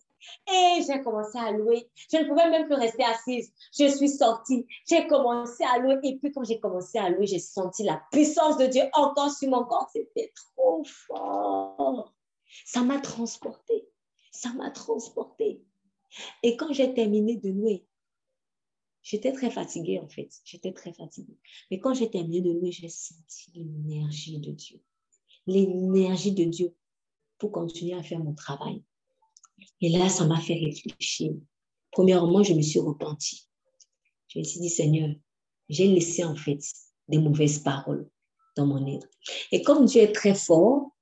Et 0.49 0.83
j'ai 0.87 1.01
commencé 1.03 1.39
à 1.39 1.51
louer. 1.53 1.91
Je 2.13 2.19
ne 2.19 2.29
pouvais 2.29 2.51
même 2.51 2.67
plus 2.67 2.75
rester 2.75 3.05
assise. 3.05 3.53
Je 3.79 3.89
suis 3.89 4.09
sortie. 4.09 4.67
J'ai 4.89 5.07
commencé 5.07 5.65
à 5.65 5.79
louer. 5.79 5.99
Et 6.03 6.19
puis, 6.19 6.33
quand 6.33 6.45
j'ai 6.45 6.61
commencé 6.61 6.99
à 6.99 7.09
louer, 7.09 7.27
j'ai 7.27 7.39
senti 7.39 7.83
la 7.83 8.03
puissance 8.13 8.57
de 8.59 8.67
Dieu 8.67 8.83
encore 8.93 9.31
sur 9.31 9.49
mon 9.51 9.65
corps. 9.65 9.89
C'était 9.93 10.33
trop 10.35 10.85
fort. 10.85 12.15
Ça 12.65 12.83
m'a 12.83 12.99
transporté. 12.99 13.89
Ça 14.33 14.53
m'a 14.53 14.71
transporté. 14.71 15.65
Et 16.43 16.57
quand 16.57 16.73
j'ai 16.73 16.93
terminé 16.93 17.37
de 17.37 17.51
louer, 17.51 17.87
j'étais 19.03 19.33
très 19.33 19.51
fatiguée 19.51 20.01
en 20.01 20.09
fait. 20.09 20.31
J'étais 20.45 20.73
très 20.73 20.93
fatiguée. 20.93 21.39
Mais 21.71 21.79
quand 21.79 21.95
j'ai 21.95 22.11
terminé 22.11 22.41
de 22.41 22.53
louer, 22.53 22.73
j'ai 22.73 22.89
senti 22.89 23.53
l'énergie 23.55 24.39
de 24.39 24.53
Dieu. 24.53 24.83
L'énergie 25.47 26.33
de 26.33 26.45
Dieu 26.45 26.77
pour 27.39 27.53
continuer 27.53 27.95
à 27.95 28.03
faire 28.03 28.19
mon 28.19 28.35
travail. 28.35 28.85
Et 29.81 29.89
là, 29.89 30.09
ça 30.09 30.27
m'a 30.27 30.41
fait 30.41 30.55
réfléchir. 30.55 31.33
Premièrement, 31.91 32.43
je 32.43 32.55
me 32.55 32.63
suis 32.63 32.81
repentie. 32.81 33.49
Je 34.29 34.39
me 34.39 34.45
suis 34.45 34.61
dit, 34.61 34.71
Seigneur, 34.71 35.11
j'ai 35.69 35.89
laissé 35.89 36.25
en 36.25 36.37
fait 36.37 36.61
des 37.09 37.19
mauvaises 37.19 37.59
paroles 37.59 38.09
dans 38.57 38.67
mon 38.67 38.87
être. 38.87 39.09
Et 39.53 39.63
comme 39.63 39.87
Dieu 39.87 40.03
est 40.03 40.13
très 40.13 40.35
fort, 40.35 40.93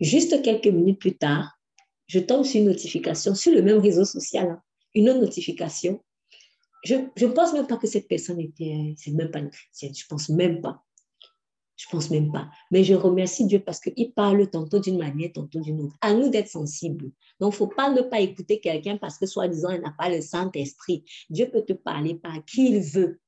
Juste 0.00 0.42
quelques 0.42 0.68
minutes 0.68 1.00
plus 1.00 1.16
tard, 1.16 1.58
je 2.06 2.20
tombe 2.20 2.44
sur 2.44 2.60
une 2.60 2.66
notification 2.66 3.34
sur 3.34 3.52
le 3.52 3.62
même 3.62 3.78
réseau 3.78 4.04
social, 4.04 4.48
hein. 4.48 4.62
une 4.94 5.10
autre 5.10 5.20
notification. 5.20 6.02
Je 6.84 6.94
ne 6.94 7.32
pense 7.32 7.52
même 7.52 7.66
pas 7.66 7.76
que 7.76 7.88
cette 7.88 8.06
personne 8.06 8.40
était, 8.40 8.94
c'est 8.96 9.10
même 9.10 9.30
pas 9.30 9.40
une 9.40 9.50
chrétienne, 9.50 9.94
je 9.94 10.06
pense 10.06 10.28
même 10.28 10.60
pas. 10.60 10.84
Je 11.78 11.86
pense 11.90 12.10
même 12.10 12.32
pas. 12.32 12.50
Mais 12.72 12.82
je 12.82 12.92
remercie 12.94 13.46
Dieu 13.46 13.60
parce 13.60 13.78
qu'il 13.78 14.12
parle 14.12 14.50
tantôt 14.50 14.80
d'une 14.80 14.98
manière, 14.98 15.30
tantôt 15.32 15.60
d'une 15.60 15.80
autre. 15.80 15.96
À 16.00 16.12
nous 16.12 16.28
d'être 16.28 16.48
sensibles. 16.48 17.12
Donc, 17.38 17.54
faut 17.54 17.68
pas 17.68 17.88
ne 17.90 18.02
pas 18.02 18.20
écouter 18.20 18.58
quelqu'un 18.58 18.96
parce 18.96 19.16
que, 19.16 19.26
soi-disant, 19.26 19.70
il 19.70 19.80
n'a 19.80 19.94
pas 19.96 20.10
le 20.10 20.20
Saint-Esprit. 20.20 21.04
Dieu 21.30 21.48
peut 21.48 21.62
te 21.62 21.72
parler 21.72 22.16
par 22.16 22.44
qui 22.44 22.68
il 22.72 22.80
veut 22.80 23.20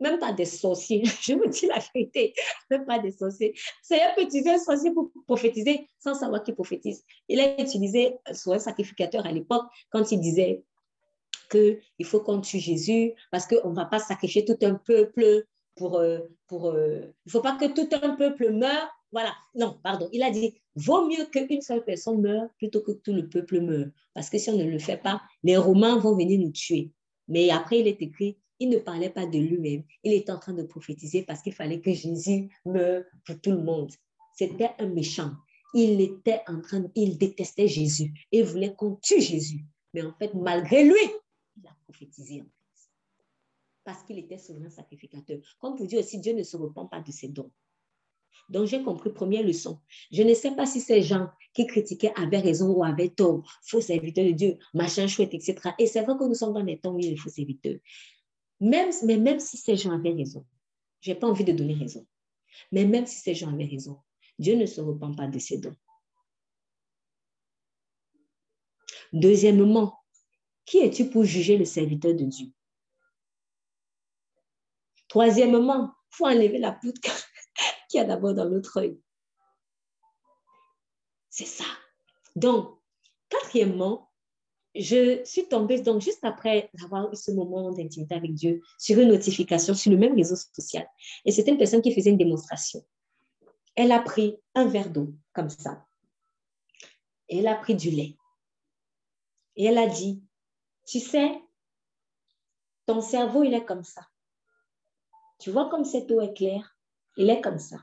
même 0.00 0.18
pas 0.18 0.32
des 0.32 0.44
sorciers, 0.44 1.02
je 1.22 1.34
vous 1.34 1.46
dis 1.46 1.66
la 1.66 1.78
vérité, 1.78 2.34
même 2.70 2.84
pas 2.84 2.98
des 2.98 3.12
sorciers. 3.12 3.54
C'est 3.82 4.02
un 4.02 4.14
utiliser 4.18 4.50
un 4.50 4.58
sorcier 4.58 4.92
pour 4.92 5.10
prophétiser 5.26 5.86
sans 5.98 6.14
savoir 6.14 6.42
qu'il 6.42 6.54
prophétise. 6.54 7.04
Il 7.28 7.40
a 7.40 7.60
utilisé 7.60 8.16
soit 8.32 8.56
un 8.56 8.58
sacrificateur 8.58 9.24
à 9.24 9.32
l'époque 9.32 9.64
quand 9.90 10.12
il 10.12 10.20
disait 10.20 10.64
qu'il 11.50 12.04
faut 12.04 12.20
qu'on 12.20 12.40
tue 12.40 12.58
Jésus 12.58 13.12
parce 13.30 13.46
qu'on 13.46 13.70
ne 13.70 13.76
va 13.76 13.84
pas 13.84 13.98
sacrifier 13.98 14.44
tout 14.44 14.58
un 14.62 14.74
peuple 14.74 15.46
Euh, 15.82 16.20
euh, 16.52 17.00
il 17.02 17.28
ne 17.28 17.30
faut 17.30 17.40
pas 17.40 17.56
que 17.56 17.66
tout 17.66 17.88
un 18.02 18.16
peuple 18.16 18.50
meure. 18.52 18.88
Voilà. 19.12 19.34
Non, 19.54 19.78
pardon. 19.82 20.08
Il 20.12 20.22
a 20.22 20.30
dit, 20.30 20.54
vaut 20.74 21.06
mieux 21.06 21.24
qu'une 21.26 21.60
seule 21.60 21.84
personne 21.84 22.20
meure 22.20 22.48
plutôt 22.58 22.80
que 22.80 22.92
tout 22.92 23.12
le 23.12 23.28
peuple 23.28 23.60
meure. 23.60 23.86
Parce 24.12 24.30
que 24.30 24.38
si 24.38 24.50
on 24.50 24.56
ne 24.56 24.64
le 24.64 24.78
fait 24.78 24.96
pas, 24.96 25.22
les 25.42 25.56
Romains 25.56 25.98
vont 25.98 26.16
venir 26.16 26.38
nous 26.40 26.52
tuer. 26.52 26.90
Mais 27.28 27.50
après, 27.50 27.80
il 27.80 27.88
est 27.88 28.00
écrit, 28.02 28.38
il 28.58 28.68
ne 28.70 28.78
parlait 28.78 29.10
pas 29.10 29.26
de 29.26 29.38
lui-même. 29.38 29.84
Il 30.02 30.12
était 30.12 30.32
en 30.32 30.38
train 30.38 30.52
de 30.52 30.62
prophétiser 30.62 31.22
parce 31.22 31.42
qu'il 31.42 31.54
fallait 31.54 31.80
que 31.80 31.92
Jésus 31.92 32.48
meure 32.64 33.04
pour 33.24 33.40
tout 33.40 33.52
le 33.52 33.62
monde. 33.62 33.92
C'était 34.36 34.70
un 34.78 34.86
méchant. 34.86 35.32
il 35.74 36.00
était 36.00 36.40
en 36.46 36.60
train, 36.60 36.84
il 36.94 37.18
détestait 37.18 37.68
Jésus 37.68 38.12
et 38.30 38.42
voulait 38.42 38.74
qu'on 38.74 38.96
tue 38.96 39.20
Jésus. 39.20 39.64
Mais 39.92 40.02
en 40.02 40.12
fait, 40.12 40.34
malgré 40.34 40.84
lui, 40.84 41.00
il 41.56 41.66
a 41.66 41.76
prophétisé. 41.84 42.44
Parce 43.84 44.02
qu'il 44.02 44.18
était 44.18 44.38
souverain 44.38 44.70
sacrificateur. 44.70 45.38
Comme 45.60 45.76
vous 45.76 45.86
dites 45.86 45.98
aussi, 45.98 46.18
Dieu 46.18 46.32
ne 46.32 46.42
se 46.42 46.56
repent 46.56 46.88
pas 46.90 47.00
de 47.00 47.12
ses 47.12 47.28
dons. 47.28 47.50
Donc, 48.48 48.66
j'ai 48.66 48.82
compris, 48.82 49.10
première 49.12 49.42
leçon. 49.42 49.80
Je 50.12 50.22
ne 50.22 50.34
sais 50.34 50.54
pas 50.54 50.66
si 50.66 50.80
ces 50.80 51.02
gens 51.02 51.28
qui 51.52 51.66
critiquaient 51.66 52.12
avaient 52.16 52.40
raison 52.40 52.70
ou 52.72 52.84
avaient 52.84 53.10
tort, 53.10 53.42
faux 53.62 53.80
serviteurs 53.80 54.26
de 54.26 54.32
Dieu, 54.32 54.58
machin 54.74 55.06
chouette, 55.06 55.32
etc. 55.32 55.56
Et 55.78 55.86
c'est 55.86 56.02
vrai 56.02 56.14
que 56.18 56.24
nous 56.24 56.34
sommes 56.34 56.52
dans 56.52 56.64
des 56.64 56.78
temps 56.78 56.94
où 56.94 56.98
il 56.98 57.04
y 57.04 57.08
a 57.08 57.10
des 57.10 57.16
faux 57.16 57.30
serviteurs. 57.30 57.78
Mais 58.60 58.86
même 59.16 59.40
si 59.40 59.56
ces 59.56 59.76
gens 59.76 59.92
avaient 59.92 60.12
raison, 60.12 60.44
je 61.00 61.10
n'ai 61.10 61.18
pas 61.18 61.26
envie 61.26 61.44
de 61.44 61.52
donner 61.52 61.74
raison, 61.74 62.06
mais 62.72 62.84
même 62.84 63.06
si 63.06 63.16
ces 63.16 63.34
gens 63.34 63.52
avaient 63.52 63.66
raison, 63.66 63.98
Dieu 64.38 64.56
ne 64.56 64.66
se 64.66 64.80
repent 64.80 65.14
pas 65.16 65.26
de 65.26 65.38
ses 65.38 65.58
dons. 65.58 65.76
Deuxièmement, 69.12 69.94
qui 70.64 70.78
es-tu 70.78 71.08
pour 71.08 71.24
juger 71.24 71.56
le 71.56 71.64
serviteur 71.64 72.14
de 72.14 72.24
Dieu? 72.24 72.48
Troisièmement, 75.14 75.94
il 76.10 76.16
faut 76.16 76.26
enlever 76.26 76.58
la 76.58 76.72
poudre 76.72 77.00
qu'il 77.88 77.98
y 77.98 78.00
a 78.00 78.04
d'abord 78.04 78.34
dans 78.34 78.50
notre 78.50 78.78
œil. 78.78 79.00
C'est 81.30 81.46
ça. 81.46 81.62
Donc, 82.34 82.80
quatrièmement, 83.28 84.10
je 84.74 85.24
suis 85.24 85.46
tombée, 85.46 85.80
donc 85.80 86.02
juste 86.02 86.24
après 86.24 86.68
avoir 86.82 87.12
eu 87.12 87.14
ce 87.14 87.30
moment 87.30 87.70
d'intimité 87.70 88.16
avec 88.16 88.34
Dieu, 88.34 88.60
sur 88.76 88.98
une 88.98 89.10
notification 89.10 89.72
sur 89.74 89.92
le 89.92 89.98
même 89.98 90.16
réseau 90.16 90.34
social. 90.34 90.84
Et 91.24 91.30
c'était 91.30 91.52
une 91.52 91.58
personne 91.58 91.80
qui 91.80 91.94
faisait 91.94 92.10
une 92.10 92.18
démonstration. 92.18 92.84
Elle 93.76 93.92
a 93.92 94.00
pris 94.00 94.36
un 94.56 94.66
verre 94.66 94.90
d'eau, 94.90 95.14
comme 95.32 95.48
ça. 95.48 95.86
Et 97.28 97.38
elle 97.38 97.46
a 97.46 97.54
pris 97.54 97.76
du 97.76 97.90
lait. 97.90 98.16
Et 99.54 99.66
elle 99.66 99.78
a 99.78 99.86
dit, 99.86 100.24
tu 100.84 100.98
sais, 100.98 101.40
ton 102.86 103.00
cerveau, 103.00 103.44
il 103.44 103.54
est 103.54 103.64
comme 103.64 103.84
ça. 103.84 104.08
Tu 105.38 105.50
vois 105.50 105.68
comme 105.68 105.84
cette 105.84 106.10
eau 106.10 106.20
est 106.20 106.34
claire, 106.34 106.76
il 107.16 107.30
est 107.30 107.40
comme 107.40 107.58
ça. 107.58 107.78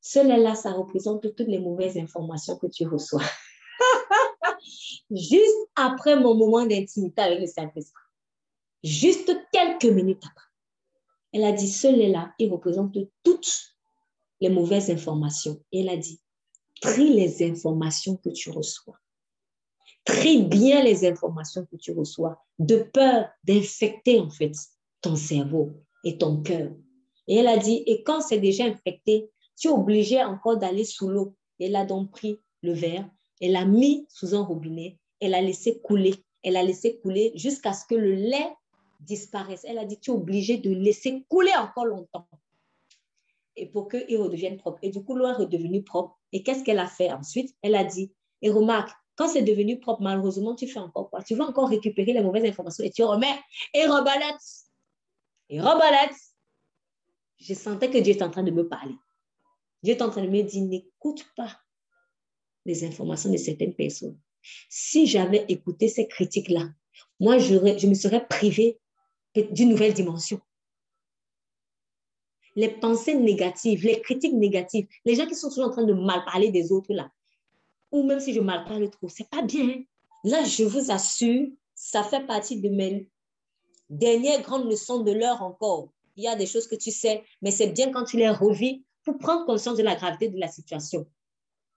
Ce 0.00 0.20
lait-là, 0.20 0.54
ça 0.54 0.72
représente 0.72 1.22
toutes 1.22 1.48
les 1.48 1.58
mauvaises 1.58 1.96
informations 1.98 2.56
que 2.56 2.66
tu 2.66 2.86
reçois. 2.86 3.22
Juste 5.10 5.68
après 5.74 6.18
mon 6.18 6.34
moment 6.34 6.64
d'intimité 6.64 7.22
avec 7.22 7.40
le 7.40 7.46
Saint-Esprit. 7.46 8.04
Juste 8.82 9.36
quelques 9.52 9.84
minutes 9.84 10.22
après. 10.24 10.46
Elle 11.32 11.44
a 11.44 11.52
dit, 11.52 11.68
ce 11.68 11.88
lait-là, 11.88 12.32
il 12.38 12.50
représente 12.50 12.96
toutes 13.22 13.74
les 14.40 14.48
mauvaises 14.48 14.90
informations. 14.90 15.62
Et 15.72 15.80
elle 15.80 15.90
a 15.90 15.96
dit, 15.96 16.20
trie 16.80 17.12
les 17.12 17.42
informations 17.48 18.16
que 18.16 18.30
tu 18.30 18.50
reçois. 18.50 18.98
Trie 20.04 20.42
bien 20.42 20.82
les 20.82 21.06
informations 21.06 21.66
que 21.66 21.76
tu 21.76 21.92
reçois, 21.92 22.42
de 22.58 22.78
peur 22.78 23.28
d'infecter 23.44 24.20
en 24.20 24.30
fait 24.30 24.52
ton 25.00 25.16
cerveau 25.16 25.72
et 26.04 26.18
ton 26.18 26.42
cœur. 26.42 26.70
Et 27.26 27.36
elle 27.36 27.48
a 27.48 27.56
dit, 27.56 27.82
et 27.86 28.02
quand 28.02 28.20
c'est 28.20 28.40
déjà 28.40 28.64
infecté, 28.64 29.30
tu 29.56 29.68
es 29.68 29.70
obligé 29.70 30.22
encore 30.22 30.56
d'aller 30.56 30.84
sous 30.84 31.08
l'eau. 31.08 31.34
Elle 31.60 31.76
a 31.76 31.84
donc 31.84 32.10
pris 32.10 32.40
le 32.62 32.72
verre, 32.72 33.08
elle 33.40 33.52
l'a 33.52 33.64
mis 33.64 34.06
sous 34.08 34.34
un 34.34 34.42
robinet, 34.42 34.98
elle 35.20 35.34
a 35.34 35.42
laissé 35.42 35.80
couler. 35.80 36.14
Elle 36.44 36.56
a 36.56 36.62
laissé 36.62 36.98
couler 37.00 37.32
jusqu'à 37.34 37.72
ce 37.72 37.84
que 37.84 37.96
le 37.96 38.12
lait 38.14 38.54
disparaisse. 39.00 39.64
Elle 39.64 39.78
a 39.78 39.84
dit, 39.84 39.98
tu 39.98 40.10
es 40.10 40.14
obligé 40.14 40.56
de 40.56 40.70
laisser 40.70 41.24
couler 41.28 41.50
encore 41.58 41.84
longtemps 41.84 42.28
et 43.58 43.66
pour 43.66 43.88
qu'il 43.88 44.16
redevienne 44.16 44.56
propre. 44.56 44.78
Et 44.82 44.90
du 44.90 45.02
coup, 45.02 45.16
l'eau 45.16 45.26
est 45.26 45.32
redevenue 45.32 45.82
propre. 45.82 46.16
Et 46.32 46.42
qu'est-ce 46.42 46.62
qu'elle 46.62 46.78
a 46.78 46.86
fait 46.86 47.12
ensuite? 47.12 47.54
Elle 47.62 47.74
a 47.74 47.84
dit, 47.84 48.12
et 48.40 48.50
remarque, 48.50 48.90
quand 49.16 49.28
c'est 49.28 49.42
devenu 49.42 49.80
propre, 49.80 50.00
malheureusement, 50.00 50.54
tu 50.54 50.68
fais 50.68 50.78
encore 50.78 51.10
quoi? 51.10 51.22
Tu 51.22 51.34
vas 51.34 51.44
encore 51.44 51.68
récupérer 51.68 52.12
les 52.12 52.22
mauvaises 52.22 52.44
informations 52.44 52.84
et 52.84 52.90
tu 52.90 53.02
remets 53.02 53.36
et 53.74 53.84
rebalette. 53.84 54.67
Et 55.48 55.60
rebalette. 55.60 56.16
Je 57.38 57.54
sentais 57.54 57.90
que 57.90 57.98
Dieu 57.98 58.14
était 58.14 58.24
en 58.24 58.30
train 58.30 58.42
de 58.42 58.50
me 58.50 58.68
parler. 58.68 58.94
Dieu 59.82 59.94
est 59.94 60.02
en 60.02 60.10
train 60.10 60.22
de 60.22 60.28
me 60.28 60.42
dire, 60.42 60.64
n'écoute 60.64 61.24
pas 61.36 61.60
les 62.64 62.84
informations 62.84 63.30
de 63.30 63.36
certaines 63.36 63.74
personnes. 63.74 64.18
Si 64.68 65.06
j'avais 65.06 65.44
écouté 65.48 65.88
ces 65.88 66.08
critiques-là, 66.08 66.68
moi, 67.20 67.38
je 67.38 67.86
me 67.86 67.94
serais 67.94 68.26
privée 68.26 68.78
d'une 69.34 69.68
nouvelle 69.68 69.94
dimension 69.94 70.40
les 72.58 72.68
pensées 72.68 73.14
négatives, 73.14 73.84
les 73.84 74.00
critiques 74.00 74.34
négatives, 74.34 74.88
les 75.04 75.14
gens 75.14 75.28
qui 75.28 75.36
sont 75.36 75.48
toujours 75.48 75.66
en 75.66 75.70
train 75.70 75.84
de 75.84 75.92
mal 75.92 76.24
parler 76.24 76.50
des 76.50 76.72
autres 76.72 76.92
là, 76.92 77.08
ou 77.92 78.02
même 78.02 78.18
si 78.18 78.34
je 78.34 78.40
mal 78.40 78.64
parle 78.64 78.90
trop, 78.90 79.08
c'est 79.08 79.30
pas 79.30 79.42
bien. 79.42 79.84
Là, 80.24 80.42
je 80.42 80.64
vous 80.64 80.90
assure, 80.90 81.46
ça 81.76 82.02
fait 82.02 82.26
partie 82.26 82.60
de 82.60 82.68
mes 82.68 83.08
dernières 83.90 84.42
grandes 84.42 84.68
leçons 84.70 85.00
de 85.00 85.12
l'heure 85.12 85.42
encore. 85.42 85.88
Il 86.16 86.24
y 86.24 86.28
a 86.28 86.36
des 86.36 86.46
choses 86.46 86.66
que 86.66 86.74
tu 86.74 86.90
sais, 86.90 87.24
mais 87.42 87.50
c'est 87.50 87.68
bien 87.68 87.92
quand 87.92 88.04
tu 88.04 88.16
les 88.16 88.28
revis 88.28 88.84
pour 89.04 89.18
prendre 89.18 89.46
conscience 89.46 89.76
de 89.76 89.82
la 89.82 89.94
gravité 89.94 90.28
de 90.28 90.38
la 90.38 90.48
situation. 90.48 91.06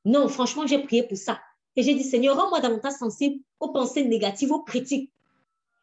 Non, 0.03 0.27
franchement, 0.27 0.65
j'ai 0.65 0.79
prié 0.79 1.03
pour 1.03 1.17
ça. 1.17 1.39
Et 1.75 1.83
j'ai 1.83 1.93
dit, 1.93 2.03
Seigneur, 2.03 2.35
rends-moi 2.35 2.59
davantage 2.59 2.93
sensible 2.93 3.41
aux 3.59 3.69
pensées 3.69 4.03
négatives, 4.03 4.51
aux 4.51 4.63
critiques. 4.63 5.11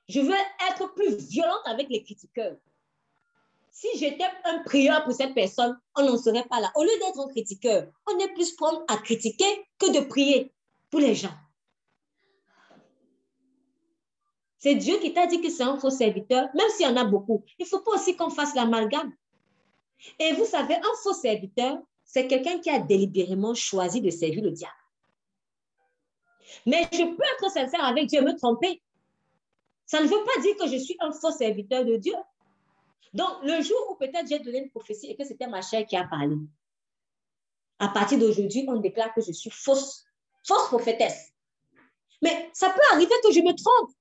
Je 0.09 0.21
veux 0.21 0.35
être 0.71 0.93
plus 0.95 1.17
violente 1.17 1.63
avec 1.65 1.89
les 1.89 2.03
critiqueurs. 2.03 2.57
Si 3.71 3.87
j'étais 3.97 4.25
un 4.45 4.59
prieur 4.65 5.05
pour 5.05 5.13
cette 5.13 5.35
personne, 5.35 5.79
on 5.95 6.03
n'en 6.03 6.19
serait 6.19 6.45
pas 6.45 6.61
là. 6.61 6.73
Au 6.75 6.83
lieu 6.83 6.91
d'être 7.01 7.21
un 7.21 7.29
critiqueur, 7.29 7.87
on 8.11 8.19
est 8.19 8.33
plus 8.35 8.53
prompt 8.53 8.83
à 8.89 8.97
critiquer 8.97 9.47
que 9.79 9.93
de 9.93 10.05
prier 10.05 10.53
pour 10.91 11.01
les 11.01 11.15
gens. 11.15 11.35
C'est 14.59 14.75
Dieu 14.75 14.99
qui 14.99 15.13
t'a 15.13 15.27
dit 15.27 15.41
que 15.41 15.51
c'est 15.51 15.63
un 15.63 15.79
faux 15.79 15.91
serviteur, 15.91 16.49
même 16.55 16.69
s'il 16.71 16.87
y 16.87 16.89
en 16.89 16.97
a 16.97 17.05
beaucoup. 17.05 17.45
Il 17.59 17.63
ne 17.63 17.69
faut 17.69 17.81
pas 17.81 17.93
aussi 17.93 18.17
qu'on 18.17 18.31
fasse 18.31 18.55
l'amalgame. 18.55 19.13
Et 20.19 20.33
vous 20.33 20.45
savez, 20.45 20.75
un 20.75 20.97
faux 21.03 21.13
serviteur, 21.13 21.79
c'est 22.05 22.27
quelqu'un 22.27 22.59
qui 22.59 22.71
a 22.71 22.79
délibérément 22.79 23.55
choisi 23.55 24.01
de 24.01 24.11
servir 24.11 24.43
le 24.43 24.51
diable. 24.51 24.73
Mais 26.67 26.89
je 26.93 27.05
peux 27.05 27.23
être 27.23 27.53
sincère 27.53 27.85
avec 27.85 28.07
Dieu 28.07 28.21
et 28.21 28.25
me 28.25 28.37
tromper. 28.37 28.83
Ça 29.87 30.01
ne 30.01 30.07
veut 30.07 30.25
pas 30.25 30.41
dire 30.41 30.57
que 30.57 30.69
je 30.69 30.77
suis 30.77 30.97
un 31.01 31.13
faux 31.13 31.31
serviteur 31.31 31.85
de 31.85 31.97
Dieu. 31.97 32.15
Donc, 33.15 33.29
le 33.43 33.63
jour 33.63 33.79
où 33.91 33.95
peut-être 33.95 34.29
j'ai 34.29 34.39
donné 34.39 34.59
une 34.59 34.71
prophétie 34.71 35.11
et 35.11 35.17
que 35.17 35.25
c'était 35.25 35.47
ma 35.47 35.63
chair 35.63 35.87
qui 35.87 35.97
a 35.97 36.05
parlé, 36.05 36.37
à 37.79 37.89
partir 37.89 38.19
d'aujourd'hui, 38.19 38.65
on 38.69 38.77
déclare 38.77 39.15
que 39.15 39.21
je 39.21 39.33
suis 39.33 39.51
fausse, 39.51 40.05
fausse 40.47 40.67
prophétesse. 40.67 41.33
Mais 42.23 42.51
ça 42.53 42.71
peut 42.71 42.81
arriver 42.93 43.15
que 43.23 43.33
je 43.33 43.41
me 43.41 43.53
trompe. 43.53 43.93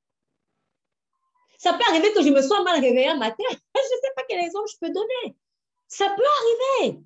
Ça 1.58 1.74
peut 1.74 1.84
arriver 1.90 2.14
que 2.14 2.22
je 2.22 2.30
me 2.30 2.42
sois 2.42 2.64
mal 2.64 2.80
réveillée 2.80 3.10
un 3.10 3.18
matin. 3.18 3.44
Je 3.50 3.96
ne 3.96 4.02
sais 4.02 4.12
pas 4.16 4.24
quel 4.30 4.40
exemple 4.44 4.70
je 4.72 4.78
peux 4.80 4.94
donner. 4.94 5.36
Ça 5.88 6.06
peut 6.16 6.24
arriver. 6.82 7.00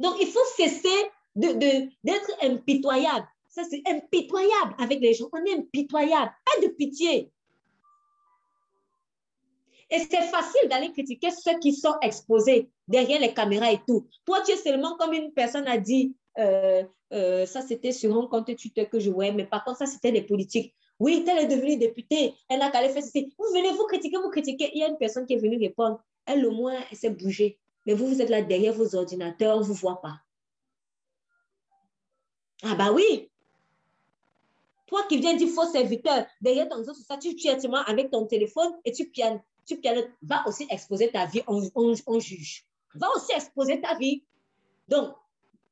Donc, 0.00 0.16
il 0.20 0.26
faut 0.26 0.44
cesser 0.56 1.10
d'être 1.36 1.58
de, 1.58 2.46
impitoyable. 2.46 3.26
Ça, 3.48 3.62
c'est 3.68 3.82
impitoyable 3.86 4.74
avec 4.78 5.00
les 5.00 5.14
gens. 5.14 5.28
On 5.32 5.44
est 5.44 5.58
impitoyable. 5.58 6.32
Pas 6.44 6.66
de 6.66 6.72
pitié. 6.72 7.30
Et 9.90 9.98
c'est 9.98 10.22
facile 10.22 10.68
d'aller 10.68 10.90
critiquer 10.90 11.30
ceux 11.30 11.58
qui 11.60 11.72
sont 11.72 11.94
exposés 12.02 12.68
derrière 12.88 13.20
les 13.20 13.32
caméras 13.32 13.70
et 13.70 13.80
tout. 13.86 14.08
Toi, 14.24 14.40
tu 14.42 14.52
es 14.52 14.56
seulement 14.56 14.96
comme 14.96 15.12
une 15.12 15.32
personne 15.32 15.68
a 15.68 15.78
dit, 15.78 16.16
euh, 16.38 16.82
euh, 17.12 17.46
ça 17.46 17.62
c'était 17.62 17.92
sur 17.92 18.16
un 18.16 18.26
compte 18.26 18.56
Twitter 18.56 18.86
que 18.86 18.98
je 18.98 19.10
voyais, 19.10 19.32
mais 19.32 19.46
par 19.46 19.62
contre, 19.64 19.78
ça 19.78 19.86
c'était 19.86 20.10
des 20.10 20.22
politiques. 20.22 20.74
Oui, 21.04 21.22
elle 21.28 21.38
est 21.38 21.46
devenue 21.46 21.76
députée, 21.76 22.32
elle 22.48 22.60
n'a 22.60 22.70
qu'à 22.70 22.78
aller 22.78 22.88
faire 22.88 23.02
ceci. 23.02 23.30
Vous 23.38 23.44
venez, 23.52 23.70
vous 23.72 23.84
critiquer, 23.84 24.16
vous 24.16 24.30
critiquer. 24.30 24.70
Il 24.72 24.80
y 24.80 24.84
a 24.84 24.88
une 24.88 24.96
personne 24.96 25.26
qui 25.26 25.34
est 25.34 25.38
venue 25.38 25.58
répondre. 25.58 26.02
Elle, 26.24 26.46
au 26.46 26.50
moins, 26.50 26.78
elle 26.90 26.96
s'est 26.96 27.10
bougée. 27.10 27.58
Mais 27.84 27.92
vous, 27.92 28.06
vous 28.06 28.22
êtes 28.22 28.30
là 28.30 28.40
derrière 28.40 28.72
vos 28.72 28.94
ordinateurs, 28.96 29.58
on 29.58 29.60
ne 29.60 29.64
vous 29.64 29.74
voit 29.74 30.00
pas. 30.00 30.20
Ah 32.62 32.74
bah 32.74 32.90
oui, 32.90 33.30
toi 34.86 35.02
qui 35.06 35.18
viens 35.18 35.36
dire 35.36 35.50
faux 35.50 35.66
serviteur, 35.66 36.24
derrière 36.40 36.70
ton 36.70 36.78
réseau 36.78 36.94
ça, 36.94 37.18
tu, 37.18 37.28
es 37.28 37.66
avec 37.86 38.10
ton 38.10 38.24
téléphone 38.24 38.72
et 38.86 38.92
tu 38.92 39.10
pianes 39.10 39.42
tu 39.66 39.78
vas 40.22 40.42
aussi 40.46 40.66
exposer 40.70 41.10
ta 41.10 41.26
vie, 41.26 41.42
on, 41.46 42.20
juge. 42.20 42.64
Va 42.94 43.08
aussi 43.14 43.32
exposer 43.32 43.78
ta 43.80 43.96
vie. 43.96 44.22
Donc, 44.88 45.14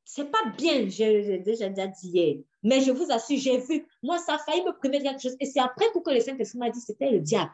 c'est 0.05 0.31
pas 0.31 0.45
bien, 0.57 0.89
j'ai 0.89 1.39
déjà 1.39 1.69
dit 1.69 2.09
hier. 2.09 2.37
Mais 2.63 2.81
je 2.81 2.91
vous 2.91 3.11
assure, 3.11 3.39
j'ai 3.39 3.59
vu, 3.59 3.87
moi, 4.03 4.19
ça 4.19 4.35
a 4.35 4.39
failli 4.39 4.63
me 4.63 4.73
priver 4.73 4.99
de 4.99 5.05
quelque 5.05 5.23
chose. 5.23 5.37
Et 5.41 5.47
c'est 5.47 5.61
après 5.61 5.87
que 5.93 6.11
le 6.11 6.21
Saint-Esprit 6.21 6.59
m'a 6.59 6.71
dit 6.71 6.81
c'était 6.81 7.11
le 7.11 7.21
diable. 7.21 7.53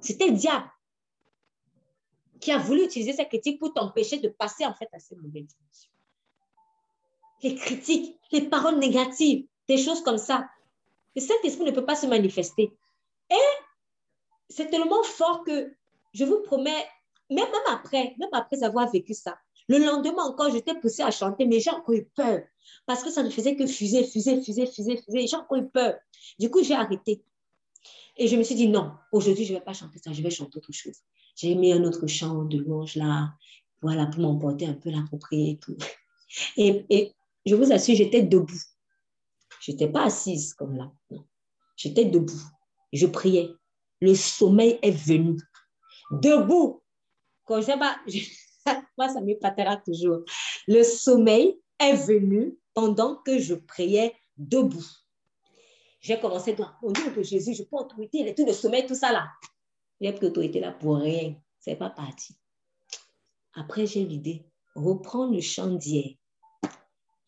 C'était 0.00 0.28
le 0.28 0.34
diable 0.34 0.70
qui 2.40 2.52
a 2.52 2.58
voulu 2.58 2.84
utiliser 2.84 3.12
cette 3.12 3.28
critique 3.28 3.58
pour 3.58 3.74
t'empêcher 3.74 4.18
de 4.18 4.28
passer 4.28 4.64
en 4.64 4.74
fait 4.74 4.88
à 4.92 4.98
cette 4.98 5.18
nouvelle 5.18 5.46
dimension. 5.46 5.90
Les 7.42 7.54
critiques, 7.54 8.18
les 8.32 8.42
paroles 8.42 8.78
négatives, 8.78 9.46
des 9.68 9.76
choses 9.76 10.02
comme 10.02 10.18
ça. 10.18 10.48
Le 11.14 11.20
Saint-Esprit 11.20 11.64
ne 11.64 11.70
peut 11.70 11.84
pas 11.84 11.96
se 11.96 12.06
manifester. 12.06 12.72
Et 13.30 13.34
c'est 14.48 14.70
tellement 14.70 15.02
fort 15.02 15.44
que 15.44 15.74
je 16.12 16.24
vous 16.24 16.40
promets, 16.42 16.86
même, 17.28 17.50
même 17.50 17.62
après, 17.68 18.14
même 18.18 18.30
après 18.32 18.62
avoir 18.62 18.90
vécu 18.90 19.14
ça, 19.14 19.38
Le 19.68 19.78
lendemain 19.78 20.24
encore, 20.24 20.50
j'étais 20.50 20.74
poussée 20.74 21.02
à 21.02 21.10
chanter, 21.10 21.46
mais 21.46 21.60
j'ai 21.60 21.70
encore 21.70 21.94
eu 21.94 22.04
peur. 22.04 22.40
Parce 22.86 23.02
que 23.02 23.10
ça 23.10 23.22
ne 23.22 23.30
faisait 23.30 23.56
que 23.56 23.66
fuser, 23.66 24.04
fuser, 24.04 24.42
fuser, 24.42 24.66
fuser, 24.66 24.96
fuser. 24.96 25.26
J'ai 25.26 25.36
encore 25.36 25.58
eu 25.58 25.68
peur. 25.68 25.94
Du 26.38 26.50
coup, 26.50 26.62
j'ai 26.62 26.74
arrêté. 26.74 27.22
Et 28.16 28.26
je 28.28 28.36
me 28.36 28.42
suis 28.42 28.54
dit, 28.54 28.68
non, 28.68 28.92
aujourd'hui, 29.12 29.44
je 29.44 29.52
ne 29.52 29.58
vais 29.58 29.64
pas 29.64 29.72
chanter 29.72 29.98
ça, 29.98 30.12
je 30.12 30.22
vais 30.22 30.30
chanter 30.30 30.58
autre 30.58 30.72
chose. 30.72 30.96
J'ai 31.36 31.54
mis 31.54 31.72
un 31.72 31.84
autre 31.84 32.06
chant 32.06 32.44
de 32.44 32.58
louange 32.58 32.96
là, 32.96 33.32
voilà, 33.80 34.06
pour 34.06 34.20
m'emporter 34.20 34.66
un 34.66 34.74
peu 34.74 34.90
l'approprié 34.90 35.52
et 35.52 35.58
tout. 35.58 35.76
Et, 36.56 36.84
et 36.90 37.14
je 37.46 37.54
vous 37.54 37.72
assure, 37.72 37.94
j'étais 37.94 38.22
debout. 38.22 38.60
Je 39.60 39.72
n'étais 39.72 39.88
pas 39.88 40.04
assise 40.04 40.54
comme 40.54 40.76
là. 40.76 40.92
J'étais 41.76 42.04
debout. 42.04 42.40
Je 42.92 43.06
priais. 43.06 43.50
Le 44.00 44.14
sommeil 44.14 44.78
est 44.82 44.90
venu. 44.90 45.40
Debout. 46.10 46.82
Quand 47.44 47.60
je 47.60 47.66
sais 47.66 47.78
pas, 47.78 47.98
moi, 48.98 49.08
ça 49.08 49.20
m'épatera 49.20 49.76
toujours. 49.76 50.20
Le 50.66 50.82
sommeil 50.82 51.60
est 51.78 51.94
venu 51.94 52.58
pendant 52.74 53.16
que 53.16 53.38
je 53.38 53.54
priais 53.54 54.14
debout. 54.36 54.86
J'ai 56.00 56.18
commencé 56.18 56.56
à 56.60 56.78
au 56.82 56.92
nom 56.92 57.12
de 57.14 57.22
Jésus, 57.22 57.54
je 57.54 57.62
prends 57.62 57.82
autorité, 57.82 58.22
les 58.22 58.34
tout 58.34 58.44
de 58.44 58.52
sommeil, 58.52 58.86
tout 58.86 58.94
ça 58.94 59.12
là. 59.12 59.28
J'ai 60.00 60.12
pris 60.12 60.26
autorité 60.26 60.60
là 60.60 60.72
pour 60.72 60.96
rien. 60.96 61.34
C'est 61.58 61.76
pas 61.76 61.90
parti. 61.90 62.36
Après, 63.52 63.86
j'ai 63.86 64.04
l'idée, 64.04 64.46
reprendre 64.74 65.34
le 65.34 65.42
chant 65.42 65.74
d'hier. 65.74 66.14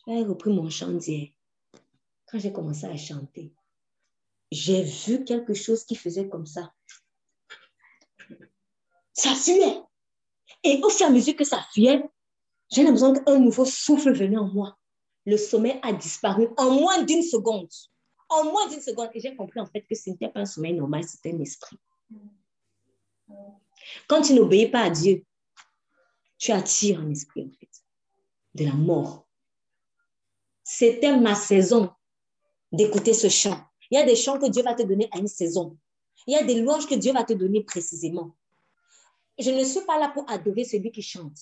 J'ai 0.06 0.24
repris 0.24 0.50
mon 0.50 0.70
chant 0.70 0.92
d'hier. 0.92 1.28
Quand 2.26 2.38
j'ai 2.38 2.52
commencé 2.52 2.86
à 2.86 2.96
chanter, 2.96 3.52
j'ai 4.50 4.82
vu 4.82 5.24
quelque 5.24 5.52
chose 5.52 5.84
qui 5.84 5.94
faisait 5.94 6.28
comme 6.28 6.46
ça. 6.46 6.72
Ça 9.12 9.34
fuyait. 9.34 9.82
Et 10.62 10.80
au 10.82 10.88
fur 10.88 11.06
et 11.06 11.08
à 11.08 11.12
mesure 11.12 11.36
que 11.36 11.44
ça 11.44 11.64
fuyait, 11.72 12.02
j'ai 12.70 12.84
l'impression 12.84 13.12
qu'un 13.12 13.38
nouveau 13.38 13.64
souffle 13.64 14.12
venait 14.12 14.38
en 14.38 14.48
moi. 14.48 14.78
Le 15.26 15.36
sommeil 15.36 15.78
a 15.82 15.92
disparu 15.92 16.48
en 16.56 16.70
moins 16.70 17.02
d'une 17.02 17.22
seconde. 17.22 17.68
En 18.28 18.44
moins 18.44 18.68
d'une 18.68 18.80
seconde. 18.80 19.10
Et 19.14 19.20
j'ai 19.20 19.36
compris 19.36 19.60
en 19.60 19.66
fait 19.66 19.82
que 19.82 19.94
ce 19.94 20.10
n'était 20.10 20.28
pas 20.28 20.40
un 20.40 20.46
sommeil 20.46 20.74
normal, 20.74 21.04
c'était 21.04 21.32
un 21.32 21.40
esprit. 21.40 21.78
Quand 24.08 24.22
tu 24.22 24.34
n'obéis 24.34 24.68
pas 24.68 24.82
à 24.82 24.90
Dieu, 24.90 25.24
tu 26.38 26.50
attires 26.52 27.00
un 27.00 27.10
esprit 27.10 27.42
en 27.42 27.58
fait, 27.58 27.70
de 28.54 28.64
la 28.64 28.74
mort. 28.74 29.26
C'était 30.64 31.16
ma 31.16 31.34
saison 31.34 31.90
d'écouter 32.72 33.12
ce 33.12 33.28
chant. 33.28 33.60
Il 33.90 33.98
y 33.98 33.98
a 33.98 34.06
des 34.06 34.16
chants 34.16 34.38
que 34.38 34.48
Dieu 34.48 34.62
va 34.62 34.74
te 34.74 34.82
donner 34.82 35.08
à 35.12 35.18
une 35.18 35.28
saison. 35.28 35.76
Il 36.26 36.32
y 36.32 36.36
a 36.36 36.42
des 36.42 36.60
louanges 36.60 36.86
que 36.86 36.94
Dieu 36.94 37.12
va 37.12 37.24
te 37.24 37.32
donner 37.32 37.62
précisément. 37.62 38.34
Je 39.42 39.50
ne 39.50 39.64
suis 39.64 39.84
pas 39.84 39.98
là 39.98 40.08
pour 40.08 40.30
adorer 40.30 40.64
celui 40.64 40.92
qui 40.92 41.02
chante. 41.02 41.36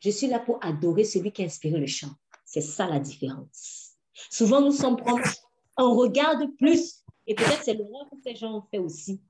Je 0.00 0.10
suis 0.10 0.28
là 0.28 0.38
pour 0.38 0.58
adorer 0.64 1.04
celui 1.04 1.32
qui 1.32 1.42
a 1.42 1.46
inspiré 1.46 1.78
le 1.78 1.86
chant. 1.86 2.14
C'est 2.44 2.60
ça 2.60 2.86
la 2.86 3.00
différence. 3.00 3.96
Souvent, 4.30 4.60
nous 4.60 4.72
sommes 4.72 4.96
proches. 4.96 5.38
On 5.76 5.94
regarde 5.96 6.46
plus, 6.56 7.02
et 7.26 7.34
peut-être 7.34 7.64
c'est 7.64 7.74
l'erreur 7.74 8.08
que 8.08 8.16
ces 8.22 8.36
gens 8.36 8.58
ont 8.58 8.62
fait 8.70 8.78
aussi. 8.78 9.20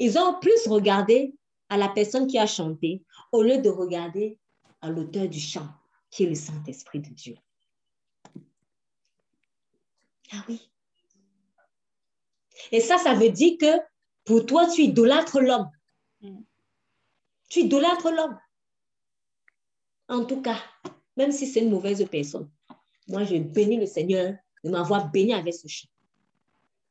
Ils 0.00 0.18
ont 0.18 0.40
plus 0.40 0.66
regardé 0.66 1.34
à 1.68 1.76
la 1.76 1.88
personne 1.88 2.26
qui 2.26 2.38
a 2.38 2.46
chanté 2.46 3.04
au 3.30 3.42
lieu 3.42 3.58
de 3.58 3.68
regarder 3.68 4.38
à 4.80 4.90
l'auteur 4.90 5.28
du 5.28 5.38
chant, 5.38 5.68
qui 6.10 6.24
est 6.24 6.28
le 6.28 6.34
Saint-Esprit 6.34 6.98
de 6.98 7.10
Dieu. 7.10 7.36
Ah 10.32 10.44
oui. 10.48 10.68
Et 12.72 12.80
ça, 12.80 12.98
ça 12.98 13.14
veut 13.14 13.30
dire 13.30 13.56
que 13.60 13.78
pour 14.24 14.44
toi, 14.46 14.66
tu 14.68 14.82
idolâtres 14.82 15.40
l'homme. 15.40 15.70
Tu 17.52 17.60
idolâtres 17.60 18.10
l'homme. 18.10 18.38
En 20.08 20.24
tout 20.24 20.40
cas, 20.40 20.56
même 21.18 21.32
si 21.32 21.46
c'est 21.46 21.60
une 21.60 21.68
mauvaise 21.68 22.02
personne, 22.10 22.48
moi, 23.08 23.24
je 23.24 23.36
bénis 23.36 23.76
le 23.76 23.84
Seigneur 23.84 24.36
de 24.64 24.70
m'avoir 24.70 25.10
béni 25.10 25.34
avec 25.34 25.52
ce 25.52 25.68
chant. 25.68 25.88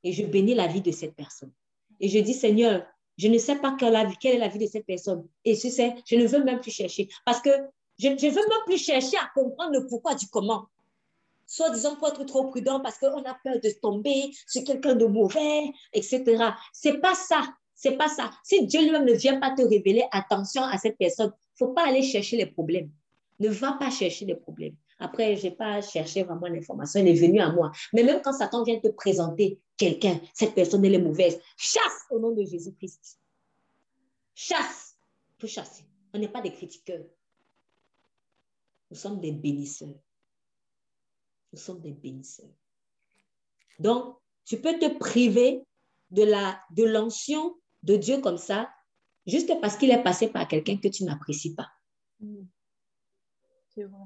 Et 0.04 0.14
je 0.14 0.24
bénis 0.24 0.54
la 0.54 0.68
vie 0.68 0.82
de 0.82 0.92
cette 0.92 1.16
personne. 1.16 1.52
Et 2.00 2.10
je 2.10 2.20
dis, 2.20 2.36
Seigneur, 2.36 2.86
je 3.18 3.28
ne 3.28 3.40
sais 3.40 3.56
pas 3.56 3.76
quelle, 3.76 3.96
est 3.96 4.38
la 4.38 4.48
vie 4.50 4.60
de 4.60 4.68
cette 4.68 4.86
personne. 4.86 5.28
Et 5.46 5.58
tu 5.58 5.72
sais, 5.72 5.96
je 6.06 6.16
ne 6.16 6.28
veux 6.28 6.44
même 6.44 6.60
plus 6.60 6.70
chercher. 6.70 7.10
Parce 7.26 7.42
que 7.42 7.50
je 7.98 8.10
ne 8.10 8.30
veux 8.30 8.48
même 8.48 8.66
plus 8.68 8.78
chercher 8.78 9.18
à 9.18 9.32
comprendre 9.34 9.72
le 9.72 9.88
pourquoi 9.88 10.14
du 10.14 10.28
comment 10.28 10.68
soit 11.48 11.72
disant 11.72 11.98
pour 11.98 12.08
être 12.08 12.24
trop 12.24 12.48
prudent 12.50 12.80
parce 12.80 12.98
qu'on 12.98 13.24
a 13.24 13.34
peur 13.44 13.60
de 13.62 13.70
tomber 13.82 14.32
sur 14.48 14.64
quelqu'un 14.64 14.96
de 14.96 15.06
mauvais, 15.06 15.74
etc. 15.92 16.52
C'est 16.72 17.00
pas 17.00 17.14
ça. 17.14 17.42
C'est 17.82 17.98
pas 17.98 18.10
ça. 18.10 18.30
Si 18.44 18.68
Dieu 18.68 18.84
lui-même 18.84 19.06
ne 19.06 19.14
vient 19.14 19.40
pas 19.40 19.56
te 19.56 19.64
révéler, 19.64 20.06
attention 20.12 20.62
à 20.62 20.78
cette 20.78 21.00
personne. 21.00 21.34
Faut 21.56 21.70
pas 21.70 21.88
aller 21.88 22.04
chercher 22.04 22.38
les 22.38 22.46
problèmes. 22.46 22.92
Ne 23.40 23.50
va 23.50 23.74
pas 23.74 23.90
chercher 23.90 24.26
les 24.26 24.36
problèmes. 24.36 24.76
Après, 25.00 25.36
je 25.36 25.48
n'ai 25.48 25.56
pas 25.56 25.82
cherché 25.82 26.22
vraiment 26.22 26.46
l'information, 26.46 27.00
elle 27.00 27.08
est 27.08 27.20
venue 27.20 27.40
à 27.40 27.52
moi. 27.52 27.72
Mais 27.92 28.04
même 28.04 28.22
quand 28.22 28.34
Satan 28.34 28.64
vient 28.64 28.80
te 28.80 28.90
présenter 28.90 29.60
quelqu'un, 29.78 30.22
cette 30.32 30.54
personne, 30.54 30.86
elle 30.86 30.94
est 30.94 31.02
mauvaise, 31.02 31.40
chasse 31.58 32.06
au 32.12 32.20
nom 32.20 32.30
de 32.34 32.44
Jésus-Christ. 32.44 33.20
Chasse. 34.36 34.96
Il 35.40 35.42
faut 35.42 35.48
chasser. 35.48 35.84
On 36.14 36.20
n'est 36.20 36.28
pas 36.28 36.42
des 36.42 36.52
critiqueurs. 36.52 37.04
Nous 38.92 38.98
sommes 38.98 39.20
des 39.20 39.32
bénisseurs. 39.32 39.96
Nous 41.52 41.58
sommes 41.58 41.82
des 41.82 41.94
bénisseurs. 41.94 42.54
Donc, 43.80 44.18
tu 44.46 44.62
peux 44.62 44.78
te 44.78 45.00
priver 45.00 45.64
de 46.12 46.24
la 46.24 46.62
de 46.70 46.84
de 47.84 47.96
Dieu 47.96 48.20
comme 48.20 48.38
ça, 48.38 48.70
juste 49.26 49.52
parce 49.62 49.78
qu'il 49.78 49.92
est 49.92 50.04
passé 50.04 50.28
par 50.28 50.48
quelqu'un 50.48 50.78
que 50.78 50.88
tu 50.88 51.04
n'apprécies 51.04 51.56
pas. 51.56 51.70
Mm. 52.20 52.44
C'est 53.70 53.84
vrai. 53.84 54.06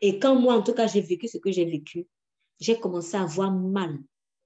Et 0.00 0.18
quand 0.18 0.38
moi, 0.38 0.54
en 0.54 0.62
tout 0.62 0.74
cas, 0.74 0.86
j'ai 0.86 1.00
vécu 1.00 1.28
ce 1.28 1.38
que 1.38 1.50
j'ai 1.50 1.64
vécu, 1.64 2.06
j'ai 2.60 2.78
commencé 2.78 3.16
à 3.16 3.22
avoir 3.22 3.50
mal 3.52 3.98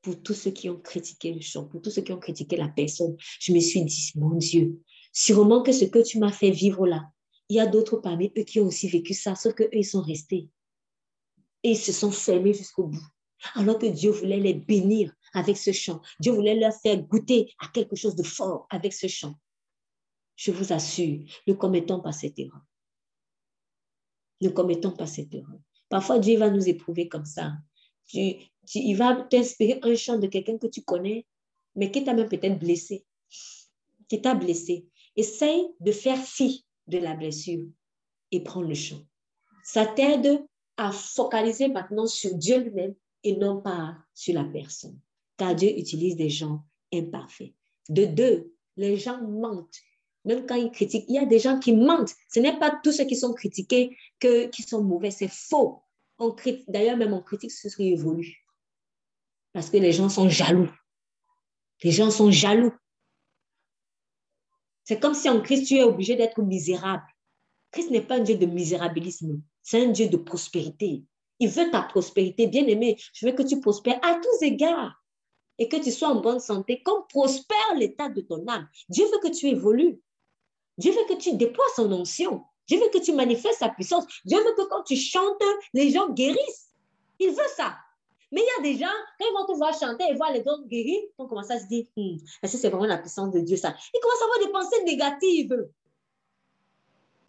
pour 0.03 0.21
tous 0.23 0.35
ceux 0.35 0.51
qui 0.51 0.69
ont 0.71 0.79
critiqué 0.79 1.33
le 1.33 1.41
chant, 1.41 1.65
pour 1.65 1.83
tous 1.83 1.91
ceux 1.91 2.03
qui 2.03 2.13
ont 2.13 2.19
critiqué 2.19 2.57
la 2.57 2.69
personne. 2.69 3.17
Je 3.39 3.53
me 3.53 3.61
suis 3.61 3.85
dit, 3.85 4.13
mon 4.15 4.37
Dieu, 4.37 4.81
sûrement 5.13 5.63
que 5.63 5.73
ce 5.73 5.85
que 5.85 6.03
tu 6.03 6.19
m'as 6.19 6.33
fait 6.33 6.51
vivre 6.51 6.87
là, 6.87 7.11
il 7.49 7.57
y 7.57 7.61
a 7.61 7.67
d'autres 7.67 7.97
parmi 7.97 8.33
eux 8.39 8.45
qui 8.45 8.61
ont 8.61 8.67
aussi 8.67 8.89
vécu 8.89 9.13
ça, 9.13 9.35
sauf 9.35 9.55
qu'eux, 9.55 9.69
ils 9.73 9.85
sont 9.85 10.03
restés. 10.03 10.49
Et 11.63 11.73
ils 11.73 11.77
se 11.77 11.93
sont 11.93 12.13
fermés 12.13 12.55
jusqu'au 12.55 12.85
bout. 12.85 13.07
Alors 13.55 13.79
que 13.79 13.87
Dieu 13.87 14.11
voulait 14.11 14.41
les 14.41 14.55
bénir 14.55 15.13
avec 15.33 15.57
ce 15.57 15.73
chant. 15.73 16.01
Dieu 16.19 16.33
voulait 16.33 16.59
leur 16.59 16.75
faire 16.75 17.01
goûter 17.03 17.53
à 17.59 17.69
quelque 17.69 17.97
chose 17.97 18.17
de 18.17 18.23
fort 18.23 18.67
avec 18.71 18.93
ce 18.93 19.07
chant. 19.07 19.35
Je 20.37 20.51
vous 20.51 20.73
assure, 20.73 21.21
ne 21.47 21.53
commettons 21.53 22.01
pas 22.01 22.13
cette 22.13 22.39
erreur. 22.39 22.63
Ne 24.41 24.49
commettons 24.49 24.93
pas 24.93 25.07
cette 25.07 25.35
erreur. 25.35 25.61
Parfois, 25.89 26.19
Dieu 26.19 26.39
va 26.39 26.51
nous 26.51 26.69
éprouver 26.69 27.09
comme 27.09 27.27
ça. 27.27 27.53
il 28.15 28.97
va 28.97 29.17
t'inspirer 29.29 29.81
un 29.83 29.95
chant 29.95 30.19
de 30.19 30.27
quelqu'un 30.29 30.57
que 30.57 30.67
tu 30.67 30.83
connais, 30.83 31.27
mais 31.77 31.91
qui 31.91 32.05
t'a 32.05 32.15
même 32.15 32.29
peut-être 32.29 32.59
blessé. 32.59 33.05
Qui 34.09 34.23
t'a 34.23 34.35
blessé. 34.35 34.87
Essaye 35.17 35.69
de 35.81 35.93
faire 35.93 36.19
fi 36.19 36.65
de 36.87 36.99
la 36.99 37.15
blessure 37.15 37.67
et 38.31 38.43
prends 38.43 38.63
le 38.63 38.75
champ. 38.75 39.03
Ça 39.63 39.87
t'aide 39.87 40.45
à 40.77 40.93
focaliser 40.93 41.69
maintenant 41.69 42.07
sur 42.07 42.35
Dieu 42.35 42.59
lui-même 42.59 42.95
et 43.23 43.37
non 43.37 43.61
pas 43.61 43.99
sur 44.15 44.35
la 44.35 44.45
personne. 44.45 44.99
Car 45.41 45.55
Dieu 45.55 45.71
utilise 45.71 46.17
des 46.17 46.29
gens 46.29 46.63
imparfaits. 46.93 47.55
De 47.89 48.05
deux, 48.05 48.55
les 48.77 48.99
gens 48.99 49.23
mentent. 49.23 49.81
Même 50.27 50.45
quand 50.45 50.55
ils 50.55 50.71
critiquent, 50.71 51.07
il 51.09 51.15
y 51.15 51.19
a 51.19 51.25
des 51.25 51.39
gens 51.39 51.59
qui 51.59 51.73
mentent. 51.73 52.15
Ce 52.29 52.41
n'est 52.41 52.59
pas 52.59 52.79
tous 52.85 52.93
ceux 52.93 53.07
qui 53.07 53.17
sont 53.17 53.33
critiqués 53.33 53.97
que, 54.19 54.49
qui 54.49 54.63
sont 54.63 54.85
mauvais, 54.85 55.11
c'est 55.11 55.33
faux. 55.33 55.83
D'ailleurs, 56.69 56.99
même 56.99 57.15
on 57.15 57.23
critique 57.23 57.53
ce 57.53 57.75
qui 57.75 57.89
évolue. 57.89 58.45
Parce 59.55 59.71
que 59.71 59.79
les 59.79 59.93
gens 59.93 60.11
sont 60.11 60.29
jaloux. 60.29 60.69
Les 61.83 61.91
gens 61.91 62.11
sont 62.11 62.31
jaloux. 62.31 62.75
C'est 64.85 65.01
comme 65.01 65.15
si 65.15 65.31
en 65.31 65.41
Christ, 65.41 65.69
tu 65.69 65.77
es 65.77 65.83
obligé 65.83 66.17
d'être 66.17 66.43
misérable. 66.43 67.07
Christ 67.71 67.91
n'est 67.91 68.03
pas 68.03 68.17
un 68.17 68.21
Dieu 68.21 68.37
de 68.37 68.45
misérabilisme, 68.45 69.41
c'est 69.63 69.87
un 69.87 69.89
Dieu 69.89 70.11
de 70.11 70.19
prospérité. 70.19 71.03
Il 71.39 71.49
veut 71.49 71.71
ta 71.71 71.81
prospérité, 71.81 72.47
bien 72.47 72.67
aimé. 72.67 72.99
Je 73.15 73.25
veux 73.25 73.33
que 73.33 73.43
tu 73.43 73.59
prospères 73.59 74.05
à 74.05 74.17
tous 74.17 74.45
égards 74.45 75.00
et 75.61 75.69
que 75.69 75.77
tu 75.77 75.93
sois 75.93 76.09
en 76.09 76.17
bonne 76.17 76.41
santé, 76.41 76.83
comme 76.83 77.07
prospère 77.07 77.75
l'état 77.77 78.09
de 78.09 78.23
ton 78.23 78.45
âme. 78.49 78.67
Dieu 78.89 79.05
veut 79.05 79.21
que 79.23 79.29
tu 79.29 79.47
évolues. 79.47 80.01
Dieu 80.79 80.91
veut 80.91 81.05
que 81.07 81.21
tu 81.21 81.37
déploies 81.37 81.67
son 81.77 81.93
onction. 81.93 82.43
Dieu 82.67 82.81
veut 82.81 82.89
que 82.89 82.99
tu 82.99 83.13
manifestes 83.13 83.59
sa 83.59 83.69
puissance. 83.69 84.07
Dieu 84.25 84.39
veut 84.39 84.55
que 84.57 84.67
quand 84.69 84.83
tu 84.85 84.97
chantes, 84.97 85.43
les 85.75 85.91
gens 85.91 86.09
guérissent. 86.09 86.71
Il 87.19 87.31
veut 87.31 87.51
ça. 87.55 87.77
Mais 88.33 88.41
il 88.41 88.65
y 88.65 88.69
a 88.69 88.73
des 88.73 88.79
gens, 88.79 88.95
quand 89.19 89.27
ils 89.29 89.35
vont 89.35 89.47
te 89.53 89.59
voir 89.59 89.79
chanter 89.79 90.05
et 90.09 90.15
voir 90.15 90.33
les 90.33 90.41
autres 90.41 90.67
guérir, 90.67 91.01
ils 91.03 91.15
vont 91.19 91.29
commencer 91.29 91.53
à 91.53 91.59
se 91.59 91.67
dire, 91.67 91.85
hmm, 91.97 92.17
est-ce 92.43 92.53
que 92.53 92.59
c'est 92.59 92.71
vraiment 92.71 92.87
la 92.87 92.99
puissance 92.99 93.31
de 93.31 93.41
Dieu 93.41 93.57
ça? 93.57 93.77
Ils 93.93 94.01
commencent 94.01 94.23
à 94.23 94.25
avoir 94.25 94.39
des 94.39 94.53
pensées 94.53 94.85
négatives. 94.85 95.69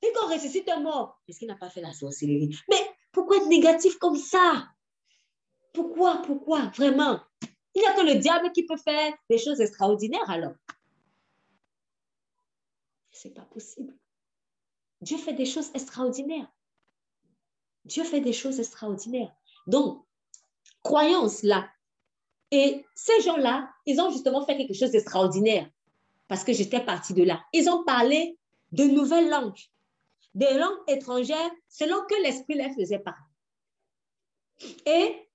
Et 0.04 0.14
qu'on 0.14 0.34
ressuscite 0.34 0.70
un 0.70 0.80
mort, 0.80 1.20
est-ce 1.28 1.40
qu'il 1.40 1.48
n'a 1.50 1.56
pas 1.56 1.70
fait 1.70 1.82
la 1.82 1.92
sorcellerie? 1.92 2.56
Mais 2.70 2.80
pourquoi 3.12 3.38
être 3.38 3.48
négatif 3.48 3.98
comme 3.98 4.16
ça? 4.16 4.70
Pourquoi 5.74 6.22
Pourquoi 6.26 6.72
Vraiment? 6.76 7.20
Il 7.76 7.82
n'y 7.82 7.88
a 7.88 7.94
que 7.94 8.02
le 8.02 8.16
diable 8.16 8.52
qui 8.52 8.66
peut 8.66 8.78
faire 8.78 9.14
des 9.30 9.38
choses 9.38 9.62
extraordinaires 9.62 10.30
alors. 10.30 10.54
C'est 13.12 13.34
pas 13.34 13.46
possible. 13.46 13.94
Dieu 15.02 15.18
fait 15.18 15.34
des 15.34 15.46
choses 15.46 15.72
extraordinaires. 15.74 16.52
Dieu 17.86 18.04
fait 18.04 18.22
des 18.22 18.34
choses 18.34 18.60
extraordinaires. 18.60 19.34
Donc, 19.68 20.06
croyons 20.84 21.30
cela. 21.30 21.70
Et 22.52 22.86
ces 22.96 23.22
gens-là, 23.22 23.72
ils 23.86 24.00
ont 24.02 24.12
justement 24.12 24.46
fait 24.46 24.58
quelque 24.58 24.74
chose 24.74 24.92
d'extraordinaire 24.92 25.70
parce 26.28 26.44
que 26.44 26.54
j'étais 26.54 26.84
partie 26.84 27.14
de 27.14 27.24
là. 27.24 27.44
Ils 27.54 27.70
ont 27.70 27.84
parlé 27.84 28.38
de 28.72 28.84
nouvelles 28.84 29.30
langues, 29.30 29.60
des 30.34 30.54
langues 30.54 30.80
étrangères 30.88 31.52
selon 31.70 31.98
que 32.08 32.22
l'Esprit 32.24 32.56
les 32.56 32.74
faisait 32.74 33.00
parler. 33.00 33.20
Et 34.86 35.28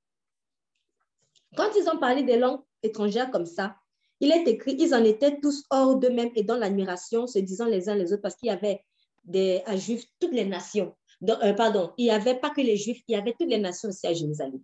quand 1.57 1.71
ils 1.77 1.89
ont 1.89 1.99
parlé 1.99 2.23
des 2.23 2.39
langues 2.39 2.61
étrangères 2.83 3.31
comme 3.31 3.47
ça, 3.47 3.77
il 4.21 4.33
est 4.33 4.47
écrit, 4.49 4.77
ils 4.79 4.95
en 4.95 5.05
étaient 5.05 5.41
tous 5.41 5.65
hors 5.71 5.97
d'eux-mêmes 5.97 6.31
et 6.35 6.43
dans 6.43 6.57
l'admiration, 6.57 7.27
se 7.27 7.39
disant 7.39 7.67
les 7.67 7.89
uns 7.89 7.95
les 7.95 8.13
autres, 8.13 8.23
parce 8.23 8.37
qu'il 8.37 8.49
y 8.49 8.53
avait 8.53 8.83
des 9.25 9.63
Juifs, 9.77 10.05
toutes 10.21 10.33
les 10.33 10.45
nations. 10.45 10.95
Euh, 11.29 11.53
pardon, 11.55 11.93
il 11.99 12.05
n'y 12.05 12.11
avait 12.11 12.37
pas 12.37 12.51
que 12.51 12.61
les 12.61 12.77
Juifs, 12.77 13.03
il 13.09 13.13
y 13.13 13.17
avait 13.17 13.35
toutes 13.39 13.51
les 13.51 13.59
nations 13.59 13.89
aussi 13.89 14.07
à 14.07 14.15
Jérusalem. 14.15 14.61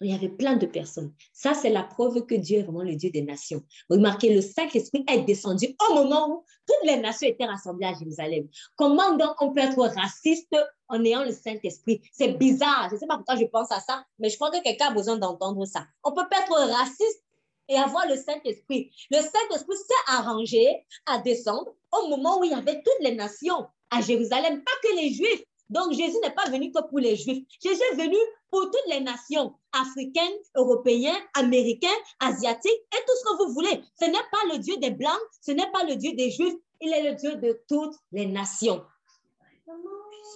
Il 0.00 0.10
y 0.10 0.14
avait 0.14 0.28
plein 0.28 0.56
de 0.56 0.66
personnes. 0.66 1.12
Ça, 1.32 1.54
c'est 1.54 1.70
la 1.70 1.82
preuve 1.82 2.26
que 2.26 2.34
Dieu 2.34 2.58
est 2.58 2.62
vraiment 2.62 2.82
le 2.82 2.96
Dieu 2.96 3.10
des 3.10 3.22
nations. 3.22 3.62
Remarquez, 3.88 4.34
le 4.34 4.40
Saint-Esprit 4.40 5.04
est 5.08 5.22
descendu 5.22 5.74
au 5.88 5.94
moment 5.94 6.28
où 6.28 6.44
toutes 6.66 6.90
les 6.90 6.98
nations 6.98 7.28
étaient 7.28 7.44
rassemblées 7.44 7.86
à 7.86 7.94
Jérusalem. 7.94 8.48
Comment 8.76 9.16
donc 9.16 9.34
on 9.40 9.52
peut 9.52 9.60
être 9.60 9.78
raciste 9.78 10.56
en 10.88 11.04
ayant 11.04 11.24
le 11.24 11.32
Saint-Esprit? 11.32 12.02
C'est 12.12 12.38
bizarre. 12.38 12.88
Je 12.90 12.94
ne 12.94 13.00
sais 13.00 13.06
pas 13.06 13.16
pourquoi 13.16 13.36
je 13.36 13.44
pense 13.44 13.70
à 13.72 13.80
ça, 13.80 14.04
mais 14.18 14.28
je 14.28 14.36
pense 14.36 14.50
que 14.50 14.62
quelqu'un 14.62 14.88
a 14.88 14.94
besoin 14.94 15.16
d'entendre 15.16 15.64
ça. 15.64 15.86
On 16.04 16.12
peut 16.12 16.28
pas 16.30 16.40
être 16.40 16.72
raciste 16.72 17.24
et 17.68 17.76
avoir 17.76 18.06
le 18.08 18.16
Saint-Esprit. 18.16 18.90
Le 19.10 19.18
Saint-Esprit 19.18 19.76
s'est 19.76 20.12
arrangé 20.12 20.84
à 21.06 21.18
descendre 21.18 21.74
au 21.92 22.08
moment 22.08 22.40
où 22.40 22.44
il 22.44 22.50
y 22.50 22.54
avait 22.54 22.82
toutes 22.82 23.00
les 23.00 23.14
nations 23.14 23.66
à 23.90 24.00
Jérusalem, 24.00 24.62
pas 24.62 24.72
que 24.82 24.96
les 24.96 25.12
Juifs. 25.12 25.44
Donc, 25.72 25.92
Jésus 25.92 26.18
n'est 26.22 26.34
pas 26.34 26.50
venu 26.50 26.70
que 26.70 26.82
pour 26.86 26.98
les 26.98 27.16
Juifs. 27.16 27.44
Jésus 27.64 27.82
est 27.92 27.96
venu 27.96 28.18
pour 28.50 28.60
toutes 28.64 28.88
les 28.88 29.00
nations, 29.00 29.54
africaines, 29.72 30.38
européennes, 30.54 31.16
américaines, 31.32 31.90
asiatiques 32.20 32.82
et 32.92 33.02
tout 33.06 33.16
ce 33.18 33.24
que 33.24 33.42
vous 33.42 33.54
voulez. 33.54 33.82
Ce 33.98 34.04
n'est 34.04 34.12
pas 34.12 34.52
le 34.52 34.58
Dieu 34.58 34.76
des 34.76 34.90
Blancs, 34.90 35.18
ce 35.40 35.52
n'est 35.52 35.70
pas 35.72 35.84
le 35.84 35.96
Dieu 35.96 36.12
des 36.12 36.30
Juifs, 36.30 36.52
il 36.82 36.92
est 36.92 37.10
le 37.10 37.14
Dieu 37.14 37.36
de 37.36 37.58
toutes 37.66 37.94
les 38.12 38.26
nations. 38.26 38.84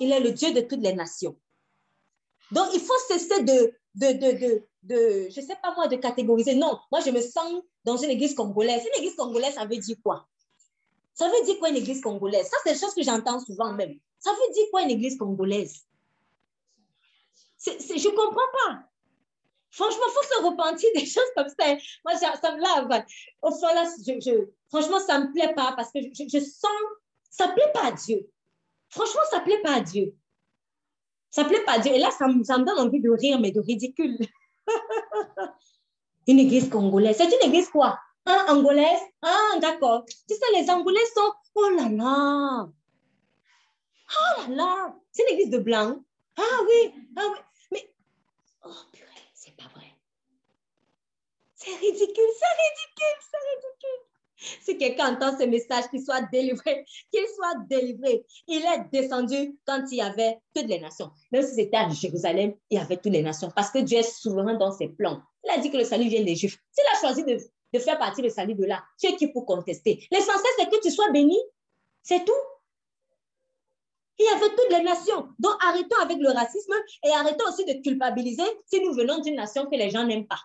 Il 0.00 0.10
est 0.10 0.20
le 0.20 0.32
Dieu 0.32 0.52
de 0.54 0.62
toutes 0.62 0.80
les 0.80 0.94
nations. 0.94 1.36
Donc, 2.50 2.68
il 2.72 2.80
faut 2.80 2.98
cesser 3.06 3.42
de, 3.42 3.74
de, 3.94 4.12
de, 4.12 4.62
de, 4.84 5.28
je 5.28 5.40
ne 5.40 5.46
sais 5.46 5.56
pas 5.62 5.74
moi, 5.74 5.86
de 5.86 5.96
catégoriser. 5.96 6.54
Non, 6.54 6.78
moi, 6.90 7.02
je 7.04 7.10
me 7.10 7.20
sens 7.20 7.62
dans 7.84 7.98
une 7.98 8.10
église 8.10 8.34
congolaise. 8.34 8.82
Une 8.82 9.02
église 9.02 9.16
congolaise, 9.16 9.52
ça 9.54 9.66
veut 9.66 9.76
dire 9.76 9.96
quoi? 10.02 10.26
Ça 11.12 11.28
veut 11.28 11.44
dire 11.44 11.58
quoi 11.58 11.68
une 11.68 11.76
église 11.76 12.00
congolaise? 12.00 12.46
Ça, 12.46 12.56
c'est 12.64 12.72
des 12.72 12.78
choses 12.78 12.94
que 12.94 13.02
j'entends 13.02 13.40
souvent 13.40 13.72
même. 13.74 13.98
Ça 14.18 14.30
veut 14.32 14.52
dire 14.52 14.64
quoi 14.70 14.82
une 14.82 14.90
église 14.90 15.16
congolaise? 15.16 15.86
je 17.64 18.08
ne 18.08 18.14
comprends 18.14 18.50
pas. 18.66 18.86
Franchement, 19.70 20.04
il 20.08 20.12
faut 20.12 20.22
se 20.22 20.48
repentir 20.48 20.88
des 20.94 21.06
choses 21.06 21.30
comme 21.36 21.48
ça. 21.48 21.76
Moi, 22.04 22.16
ça 22.16 22.52
me 22.54 22.60
lave. 22.60 22.88
Là, 22.88 23.04
franchement, 24.70 24.98
ça 25.00 25.18
ne 25.18 25.26
me 25.26 25.32
plaît 25.32 25.54
pas 25.54 25.74
parce 25.76 25.92
que 25.92 26.00
je, 26.00 26.38
sens, 26.38 26.70
ça 27.30 27.48
ne 27.48 27.52
plaît 27.52 27.72
pas 27.74 27.88
à 27.88 27.92
Dieu. 27.92 28.26
Franchement, 28.88 29.20
ça 29.30 29.40
ne 29.40 29.44
plaît 29.44 29.60
pas 29.62 29.74
à 29.74 29.80
Dieu. 29.80 30.14
Ça 31.30 31.42
ne 31.42 31.48
plaît 31.48 31.64
pas 31.64 31.72
à 31.72 31.78
Dieu. 31.78 31.92
Et 31.92 31.98
là, 31.98 32.10
ça, 32.10 32.26
me 32.26 32.64
donne 32.64 32.78
envie 32.78 33.00
de 33.00 33.10
rire, 33.10 33.38
mais 33.38 33.50
de 33.50 33.60
ridicule. 33.60 34.18
une 36.26 36.38
église 36.38 36.70
congolaise. 36.70 37.16
C'est 37.18 37.26
une 37.26 37.48
église 37.48 37.68
quoi? 37.68 37.98
Un 38.24 38.56
angolaise? 38.56 39.00
Ah, 39.22 39.58
d'accord. 39.60 40.04
Tu 40.06 40.34
sais, 40.34 40.60
les 40.60 40.70
angolais 40.70 41.04
sont, 41.14 41.32
oh 41.54 41.68
là 41.76 41.88
là. 41.90 42.68
Oh 44.10 44.40
là 44.48 44.56
là. 44.56 44.96
C'est 45.12 45.24
une 45.28 45.38
église 45.38 45.50
de 45.50 45.58
blanc. 45.58 45.96
Ah 46.36 46.58
oui, 46.64 46.92
ah 47.16 47.28
oui. 47.32 47.38
Mais, 47.72 47.90
oh 48.64 48.70
purée, 48.92 49.08
c'est 49.34 49.56
pas 49.56 49.68
vrai. 49.74 49.86
C'est 51.54 51.74
ridicule, 51.74 52.32
c'est 52.38 52.54
ridicule, 52.62 53.18
c'est 53.20 53.38
ridicule. 53.54 54.06
Si 54.62 54.76
quelqu'un 54.76 55.14
entend 55.14 55.36
ce 55.38 55.44
message, 55.44 55.88
qu'il 55.90 56.04
soit 56.04 56.20
délivré, 56.30 56.84
qu'il 57.10 57.26
soit 57.34 57.54
délivré. 57.68 58.24
Il 58.46 58.62
est 58.62 58.84
descendu 58.92 59.58
quand 59.66 59.82
il 59.90 59.96
y 59.96 60.02
avait 60.02 60.38
toutes 60.54 60.66
les 60.66 60.78
nations. 60.78 61.10
Même 61.32 61.42
si 61.42 61.54
c'était 61.54 61.78
à 61.78 61.88
Jérusalem, 61.88 62.54
il 62.70 62.78
y 62.78 62.80
avait 62.80 62.98
toutes 62.98 63.12
les 63.12 63.22
nations. 63.22 63.50
Parce 63.54 63.70
que 63.70 63.78
Dieu 63.78 63.98
est 63.98 64.02
souverain 64.02 64.54
dans 64.54 64.72
ses 64.72 64.88
plans. 64.88 65.22
Il 65.44 65.50
a 65.50 65.58
dit 65.58 65.70
que 65.70 65.78
le 65.78 65.84
salut 65.84 66.08
vient 66.08 66.22
des 66.22 66.36
Juifs. 66.36 66.58
S'il 66.70 66.84
a 66.94 67.00
choisi 67.00 67.24
de, 67.24 67.38
de 67.72 67.78
faire 67.78 67.98
partie 67.98 68.20
du 68.20 68.30
salut 68.30 68.54
de 68.54 68.64
là, 68.64 68.84
tu 69.00 69.06
es 69.06 69.16
qui 69.16 69.28
pour 69.28 69.46
contester 69.46 70.06
L'essentiel, 70.10 70.52
c'est 70.58 70.68
que 70.68 70.80
tu 70.82 70.90
sois 70.90 71.10
béni. 71.10 71.38
C'est 72.02 72.24
tout. 72.24 72.32
Il 74.18 74.24
y 74.24 74.28
avait 74.28 74.54
toutes 74.54 74.70
les 74.70 74.82
nations. 74.82 75.28
Donc 75.38 75.52
arrêtons 75.62 75.98
avec 76.02 76.18
le 76.18 76.30
racisme 76.30 76.72
et 77.04 77.10
arrêtons 77.10 77.44
aussi 77.48 77.64
de 77.64 77.82
culpabiliser 77.82 78.44
si 78.66 78.80
nous 78.80 78.94
venons 78.94 79.20
d'une 79.20 79.36
nation 79.36 79.66
que 79.66 79.76
les 79.76 79.90
gens 79.90 80.04
n'aiment 80.04 80.26
pas. 80.26 80.40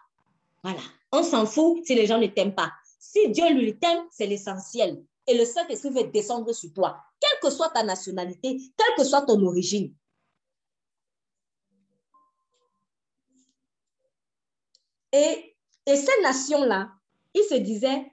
Voilà. 0.63 0.81
On 1.11 1.23
s'en 1.23 1.45
fout 1.45 1.85
si 1.85 1.95
les 1.95 2.05
gens 2.05 2.17
ne 2.17 2.27
t'aiment 2.27 2.55
pas. 2.55 2.71
Si 2.99 3.29
Dieu 3.29 3.49
lui 3.49 3.77
t'aime, 3.77 4.03
c'est 4.11 4.27
l'essentiel. 4.27 5.03
Et 5.27 5.37
le 5.37 5.45
Saint-Esprit 5.45 5.89
veut 5.89 6.03
descendre 6.05 6.51
sur 6.53 6.73
toi, 6.73 6.97
quelle 7.19 7.39
que 7.41 7.49
soit 7.49 7.69
ta 7.69 7.83
nationalité, 7.83 8.57
quelle 8.77 8.95
que 8.97 9.03
soit 9.03 9.21
ton 9.21 9.43
origine. 9.45 9.93
Et, 15.13 15.55
et 15.85 15.95
ces 15.95 16.21
nations-là, 16.21 16.91
ils 17.33 17.43
se 17.43 17.55
disaient, 17.55 18.11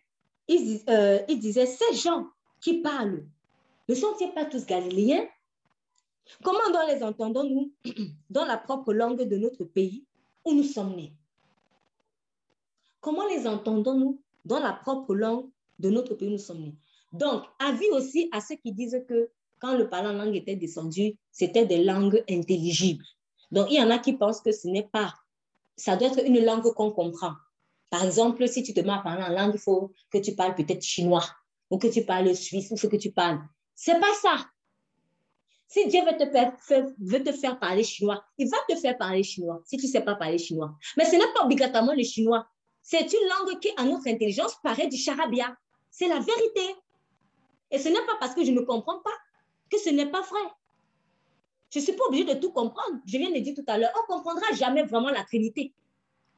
ils, 0.49 0.83
euh, 0.89 1.21
ils 1.29 1.39
disaient, 1.39 1.67
ces 1.67 1.95
gens 1.95 2.27
qui 2.61 2.81
parlent, 2.81 3.25
ne 3.89 3.95
sont-ils 3.95 4.33
pas 4.33 4.45
tous 4.45 4.67
galiléens? 4.67 5.27
Comment 6.43 6.71
donc 6.73 6.89
les 6.89 7.03
entendons-nous 7.03 7.73
dans 8.31 8.45
la 8.45 8.57
propre 8.57 8.93
langue 8.93 9.23
de 9.23 9.37
notre 9.37 9.65
pays 9.65 10.05
où 10.45 10.53
nous 10.53 10.63
sommes 10.63 10.95
nés? 10.95 11.13
Comment 13.01 13.27
les 13.29 13.47
entendons-nous 13.47 14.21
dans 14.45 14.61
la 14.61 14.73
propre 14.73 15.15
langue 15.15 15.49
de 15.79 15.91
notre 15.91 16.15
pays 16.15 16.29
où 16.29 16.33
nous 16.33 16.39
sommes 16.39 16.63
nés? 16.63 16.77
Donc, 17.13 17.45
avis 17.59 17.89
aussi 17.93 18.29
à 18.33 18.41
ceux 18.41 18.57
qui 18.57 18.73
disent 18.73 19.03
que 19.09 19.31
quand 19.61 19.77
le 19.77 19.89
parlant 19.89 20.13
langue 20.13 20.37
était 20.37 20.57
descendu, 20.57 21.17
c'était 21.33 21.67
des 21.67 21.83
langues 21.83 22.23
intelligibles. 22.29 23.05
Donc, 23.51 23.69
il 23.71 23.77
y 23.77 23.83
en 23.83 23.91
a 23.91 23.99
qui 23.99 24.13
pensent 24.13 24.41
que 24.41 24.53
ce 24.53 24.69
n'est 24.69 24.89
pas, 24.93 25.15
ça 25.77 25.97
doit 25.97 26.09
être 26.09 26.25
une 26.25 26.45
langue 26.45 26.73
qu'on 26.75 26.91
comprend. 26.91 27.33
Par 27.91 28.05
exemple, 28.05 28.47
si 28.47 28.63
tu 28.63 28.75
te 28.75 28.81
mets 28.81 28.93
à 28.93 28.99
parler 28.99 29.23
en 29.23 29.31
langue, 29.31 29.55
il 29.55 29.61
faut 29.61 29.93
que 30.11 30.19
tu 30.19 30.35
parles 30.35 30.55
peut-être 30.55 30.83
chinois, 30.83 31.25
ou 31.71 31.79
que 31.79 31.89
tu 31.89 32.05
parles 32.05 32.35
suisse, 32.37 32.71
ou 32.71 32.89
que 32.89 32.97
tu 32.97 33.11
parles. 33.11 33.41
C'est 33.75 33.99
pas 33.99 34.15
ça. 34.21 34.47
Si 35.69 35.87
Dieu 35.87 36.01
veut 36.03 36.17
te, 36.17 37.33
faire, 37.33 37.59
parler 37.59 37.85
chinois, 37.85 38.25
il 38.39 38.49
va 38.49 38.57
te 38.67 38.75
faire 38.75 38.97
parler 38.97 39.23
chinois 39.23 39.61
si 39.67 39.77
tu 39.77 39.85
ne 39.85 39.91
sais 39.91 40.01
pas 40.01 40.15
parler 40.15 40.39
chinois. 40.39 40.75
Mais 40.97 41.05
ce 41.05 41.13
n'est 41.13 41.33
pas 41.35 41.45
obligatoirement 41.45 41.93
le 41.93 42.03
chinois. 42.03 42.47
C'est 42.83 43.13
une 43.13 43.29
langue 43.29 43.61
qui, 43.61 43.71
à 43.77 43.85
notre 43.85 44.09
intelligence, 44.09 44.57
paraît 44.63 44.87
du 44.87 44.97
charabia. 44.97 45.55
C'est 45.91 46.09
la 46.09 46.21
vérité. 46.21 46.75
Et 47.71 47.79
ce 47.79 47.91
n'est 47.91 48.01
pas 48.07 48.17
parce 48.19 48.35
que 48.35 48.43
je 48.45 48.51
ne 48.51 48.61
comprends 48.61 49.01
pas 49.01 49.13
que 49.71 49.79
ce 49.79 49.91
n'est 49.91 50.11
pas 50.11 50.23
vrai. 50.23 50.41
Je 51.71 51.81
ne 51.81 51.85
suis 51.85 51.93
pas 51.93 52.05
obligée 52.07 52.25
de 52.25 52.41
tout 52.41 52.51
comprendre. 52.51 52.99
Je 53.05 53.19
viens 53.19 53.31
de 53.31 53.39
dire 53.39 53.55
tout 53.55 53.65
à 53.67 53.77
l'heure, 53.77 53.91
on 53.95 54.15
ne 54.15 54.19
comprendra 54.19 54.55
jamais 54.55 54.85
vraiment 54.85 55.11
la 55.11 55.23
Trinité. 55.25 55.75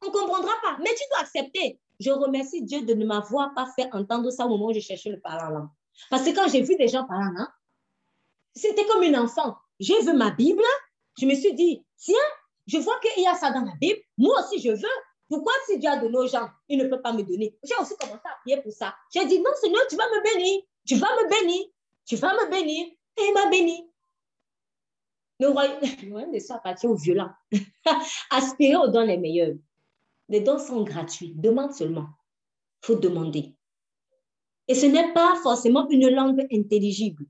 On 0.01 0.07
ne 0.07 0.11
comprendra 0.11 0.51
pas. 0.61 0.77
Mais 0.79 0.89
tu 0.89 1.03
dois 1.09 1.21
accepter. 1.21 1.79
Je 2.01 2.11
remercie 2.11 2.63
Dieu 2.63 2.81
de 2.81 2.93
ne 2.93 3.05
m'avoir 3.05 3.53
pas 3.53 3.67
fait 3.75 3.87
entendre 3.93 4.29
ça 4.29 4.45
au 4.45 4.49
moment 4.49 4.67
où 4.67 4.73
je 4.73 4.81
cherchais 4.81 5.09
le 5.09 5.21
parlant 5.21 5.69
Parce 6.09 6.23
que 6.23 6.31
quand 6.31 6.49
j'ai 6.49 6.61
vu 6.61 6.75
des 6.75 6.89
gens 6.89 7.05
parlant 7.05 7.31
là, 7.31 7.47
c'était 8.55 8.85
comme 8.85 9.03
une 9.03 9.17
enfant. 9.17 9.55
J'ai 9.79 9.99
vu 10.01 10.13
ma 10.13 10.31
Bible, 10.31 10.63
je 11.19 11.25
me 11.25 11.33
suis 11.33 11.53
dit, 11.53 11.83
tiens, 11.97 12.15
je 12.67 12.77
vois 12.77 12.99
qu'il 12.99 13.23
y 13.23 13.27
a 13.27 13.35
ça 13.35 13.51
dans 13.51 13.61
la 13.61 13.73
Bible, 13.79 13.99
moi 14.17 14.35
aussi 14.39 14.61
je 14.61 14.71
veux. 14.71 14.97
Pourquoi 15.27 15.53
si 15.65 15.79
Dieu 15.79 15.89
a 15.89 15.95
donné 15.95 16.17
aux 16.17 16.27
gens, 16.27 16.49
il 16.67 16.77
ne 16.77 16.89
peut 16.89 17.01
pas 17.01 17.13
me 17.13 17.23
donner? 17.23 17.57
J'ai 17.63 17.75
aussi 17.81 17.95
commencé 17.95 18.21
à 18.25 18.37
prier 18.41 18.61
pour 18.61 18.73
ça. 18.73 18.93
J'ai 19.13 19.25
dit, 19.25 19.39
non 19.39 19.51
Seigneur, 19.61 19.81
tu 19.89 19.95
vas 19.95 20.03
me 20.09 20.21
bénir. 20.23 20.61
Tu 20.85 20.95
vas 20.95 21.07
me 21.07 21.29
bénir. 21.29 21.67
Tu 22.05 22.17
vas 22.17 22.33
me 22.33 22.51
bénir. 22.51 22.87
Et 23.17 23.21
il 23.21 23.33
m'a 23.33 23.49
béni. 23.49 23.89
Le 25.39 25.47
royaume 25.47 26.31
des 26.31 26.41
soins 26.41 26.57
appartient 26.57 26.85
aux 26.85 26.95
violents. 26.95 27.31
Aspirer 28.29 28.75
aux 28.75 28.89
dons 28.89 29.05
les 29.05 29.17
meilleurs. 29.17 29.55
Les 30.27 30.41
dons 30.41 30.59
sont 30.59 30.83
gratuits. 30.83 31.33
Demande 31.35 31.71
seulement. 31.71 32.09
Il 32.83 32.87
faut 32.87 32.95
demander. 32.95 33.55
Et 34.67 34.75
ce 34.75 34.85
n'est 34.85 35.13
pas 35.13 35.35
forcément 35.41 35.87
une 35.89 36.09
langue 36.09 36.45
intelligible. 36.51 37.25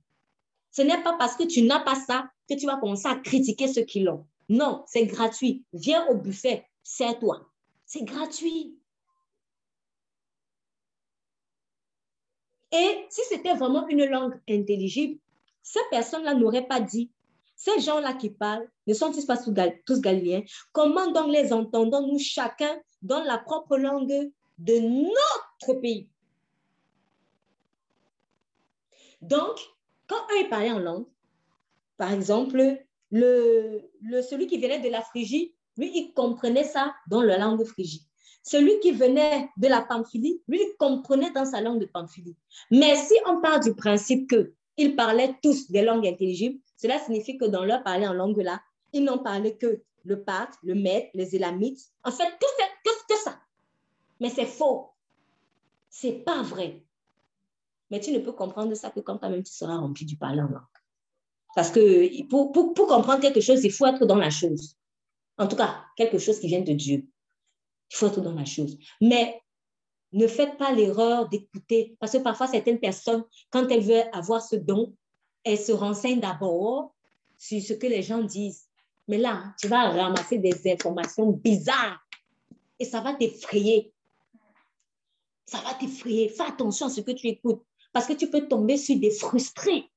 Ce 0.71 0.81
n'est 0.81 1.03
pas 1.03 1.13
parce 1.17 1.35
que 1.35 1.43
tu 1.43 1.63
n'as 1.63 1.81
pas 1.81 1.95
ça 1.95 2.29
que 2.49 2.55
tu 2.55 2.65
vas 2.65 2.77
commencer 2.77 3.07
à 3.07 3.15
critiquer 3.15 3.67
ceux 3.67 3.83
qui 3.83 4.01
l'ont. 4.01 4.25
Non, 4.49 4.83
c'est 4.87 5.05
gratuit. 5.05 5.63
Viens 5.73 6.05
au 6.07 6.15
buffet, 6.15 6.65
c'est 6.83 7.19
toi. 7.19 7.47
C'est 7.85 8.03
gratuit. 8.03 8.77
Et 12.71 13.05
si 13.09 13.21
c'était 13.27 13.53
vraiment 13.53 13.87
une 13.89 14.05
langue 14.05 14.39
intelligible, 14.49 15.19
ces 15.61 15.79
personnes-là 15.89 16.35
n'auraient 16.35 16.67
pas 16.67 16.79
dit, 16.79 17.11
ces 17.55 17.79
gens-là 17.79 18.13
qui 18.13 18.29
parlent 18.29 18.67
ne 18.87 18.93
sont-ils 18.93 19.25
pas 19.25 19.37
tous 19.85 20.01
galiléens? 20.01 20.43
Comment 20.71 21.11
donc 21.11 21.31
les 21.31 21.53
entendons-nous 21.53 22.17
chacun 22.17 22.81
dans 23.01 23.23
la 23.23 23.37
propre 23.37 23.77
langue 23.77 24.31
de 24.57 24.79
notre 24.79 25.79
pays? 25.79 26.09
Donc, 29.21 29.59
quand 30.11 30.17
eux 30.35 30.49
parlaient 30.49 30.71
en 30.71 30.79
langue, 30.79 31.05
par 31.95 32.11
exemple, 32.11 32.79
le, 33.11 33.81
celui 34.29 34.47
qui 34.47 34.59
venait 34.59 34.79
de 34.79 34.89
la 34.89 35.01
Phrygie, 35.01 35.55
lui, 35.77 35.89
il 35.95 36.13
comprenait 36.13 36.65
ça 36.65 36.93
dans 37.07 37.21
la 37.21 37.37
langue 37.37 37.63
phrygie. 37.63 38.05
Celui 38.43 38.79
qui 38.79 38.91
venait 38.91 39.49
de 39.55 39.67
la 39.67 39.81
Pamphylie, 39.81 40.41
lui, 40.47 40.59
il 40.59 40.75
comprenait 40.77 41.31
dans 41.31 41.45
sa 41.45 41.61
langue 41.61 41.79
de 41.79 41.85
Pamphylie. 41.85 42.35
Mais 42.71 42.95
si 42.97 43.13
on 43.25 43.39
part 43.39 43.61
du 43.61 43.73
principe 43.73 44.29
qu'ils 44.75 44.95
parlaient 44.95 45.35
tous 45.41 45.71
des 45.71 45.83
langues 45.83 46.07
intelligibles, 46.07 46.59
cela 46.75 46.99
signifie 46.99 47.37
que 47.37 47.45
dans 47.45 47.63
leur 47.63 47.83
parler 47.83 48.07
en 48.07 48.13
langue 48.13 48.41
là, 48.41 48.59
ils 48.91 49.03
n'ont 49.03 49.19
parlé 49.19 49.55
que 49.57 49.81
le 50.03 50.23
Pâtre, 50.23 50.57
le 50.63 50.75
Maître, 50.75 51.09
les 51.13 51.35
Élamites. 51.35 51.79
En 52.03 52.11
fait, 52.11 52.25
que, 52.25 52.45
que, 52.83 52.89
que 53.07 53.19
ça? 53.23 53.39
Mais 54.19 54.29
c'est 54.29 54.45
faux. 54.45 54.89
C'est 55.89 56.23
pas 56.25 56.41
vrai. 56.41 56.83
Mais 57.91 57.99
tu 57.99 58.11
ne 58.11 58.19
peux 58.19 58.31
comprendre 58.31 58.73
ça 58.73 58.89
que 58.89 59.01
quand 59.01 59.17
toi-même 59.17 59.43
tu 59.43 59.51
seras 59.51 59.75
rempli 59.75 60.05
du 60.05 60.15
parler 60.15 60.41
en 60.41 60.47
langue. 60.47 60.61
Parce 61.53 61.69
que 61.69 62.23
pour, 62.29 62.53
comprendre 62.53 63.19
quelque 63.19 63.41
chose, 63.41 63.63
il 63.65 63.71
faut 63.71 63.85
être 63.85 64.05
dans 64.05 64.15
la 64.15 64.29
chose. 64.29 64.77
En 65.37 65.47
tout 65.47 65.57
cas, 65.57 65.83
quelque 65.97 66.17
chose 66.17 66.39
qui 66.39 66.47
vient 66.47 66.61
de 66.61 66.71
Dieu. 66.71 67.05
Il 67.91 67.95
faut 67.97 68.07
être 68.07 68.21
dans 68.21 68.33
la 68.33 68.45
chose. 68.45 68.77
Mais 69.01 69.41
ne 70.13 70.27
faites 70.27 70.57
pas 70.57 70.71
l'erreur 70.71 71.27
d'écouter. 71.27 71.97
Parce 71.99 72.13
que 72.13 72.19
parfois, 72.19 72.47
certaines 72.47 72.79
personnes, 72.79 73.25
quand 73.49 73.67
elles 73.69 73.83
veulent 73.83 74.09
avoir 74.13 74.41
ce 74.41 74.55
don, 74.55 74.95
elles 75.43 75.59
se 75.59 75.73
renseignent 75.73 76.21
d'abord 76.21 76.93
sur 77.37 77.61
ce 77.61 77.73
que 77.73 77.87
les 77.87 78.01
gens 78.01 78.23
disent. 78.23 78.69
Mais 79.09 79.17
là, 79.17 79.53
tu 79.59 79.67
vas 79.67 79.89
ramasser 79.89 80.37
des 80.37 80.71
informations 80.71 81.31
bizarres 81.31 81.99
et 82.79 82.85
ça 82.85 83.01
va 83.01 83.13
t'effrayer. 83.13 83.93
Ça 85.45 85.59
va 85.59 85.73
t'effrayer. 85.73 86.29
Fais 86.29 86.43
attention 86.43 86.85
à 86.85 86.89
ce 86.89 87.01
que 87.01 87.11
tu 87.11 87.27
écoutes 87.27 87.63
parce 87.93 88.07
que 88.07 88.13
tu 88.13 88.29
peux 88.29 88.47
tomber 88.47 88.77
sur 88.77 88.97
des 88.97 89.11
frustrés. 89.11 89.89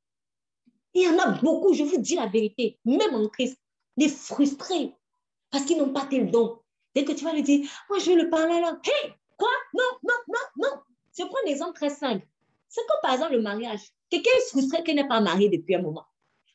Il 0.94 1.02
y 1.02 1.08
en 1.08 1.18
a 1.18 1.32
beaucoup, 1.40 1.74
je 1.74 1.82
vous 1.82 1.98
dis 1.98 2.14
la 2.14 2.26
vérité, 2.26 2.78
même 2.84 3.14
en 3.14 3.28
Christ, 3.28 3.58
des 3.96 4.08
frustrés 4.08 4.92
parce 5.50 5.64
qu'ils 5.64 5.78
n'ont 5.78 5.92
pas 5.92 6.06
tel 6.06 6.30
don. 6.30 6.58
Dès 6.94 7.04
que 7.04 7.12
tu 7.12 7.24
vas 7.24 7.32
lui 7.32 7.42
dire, 7.42 7.68
moi 7.88 7.98
je 7.98 8.10
veux 8.10 8.16
le 8.16 8.30
parler 8.30 8.60
là, 8.60 8.78
hé, 8.84 9.12
quoi? 9.36 9.48
Non, 9.72 9.84
non, 10.02 10.14
non, 10.28 10.64
non. 10.64 10.80
Je 11.16 11.24
prends 11.24 11.38
un 11.44 11.50
exemple 11.50 11.74
très 11.74 11.90
simple. 11.90 12.26
C'est 12.68 12.80
comme 12.88 12.98
par 13.02 13.14
exemple 13.14 13.32
le 13.34 13.42
mariage. 13.42 13.80
Quelqu'un 14.10 14.30
est 14.36 14.48
frustré 14.48 14.82
qu'elle 14.82 14.96
n'est 14.96 15.08
pas 15.08 15.20
mariée 15.20 15.48
depuis 15.48 15.74
un 15.74 15.82
moment. 15.82 16.06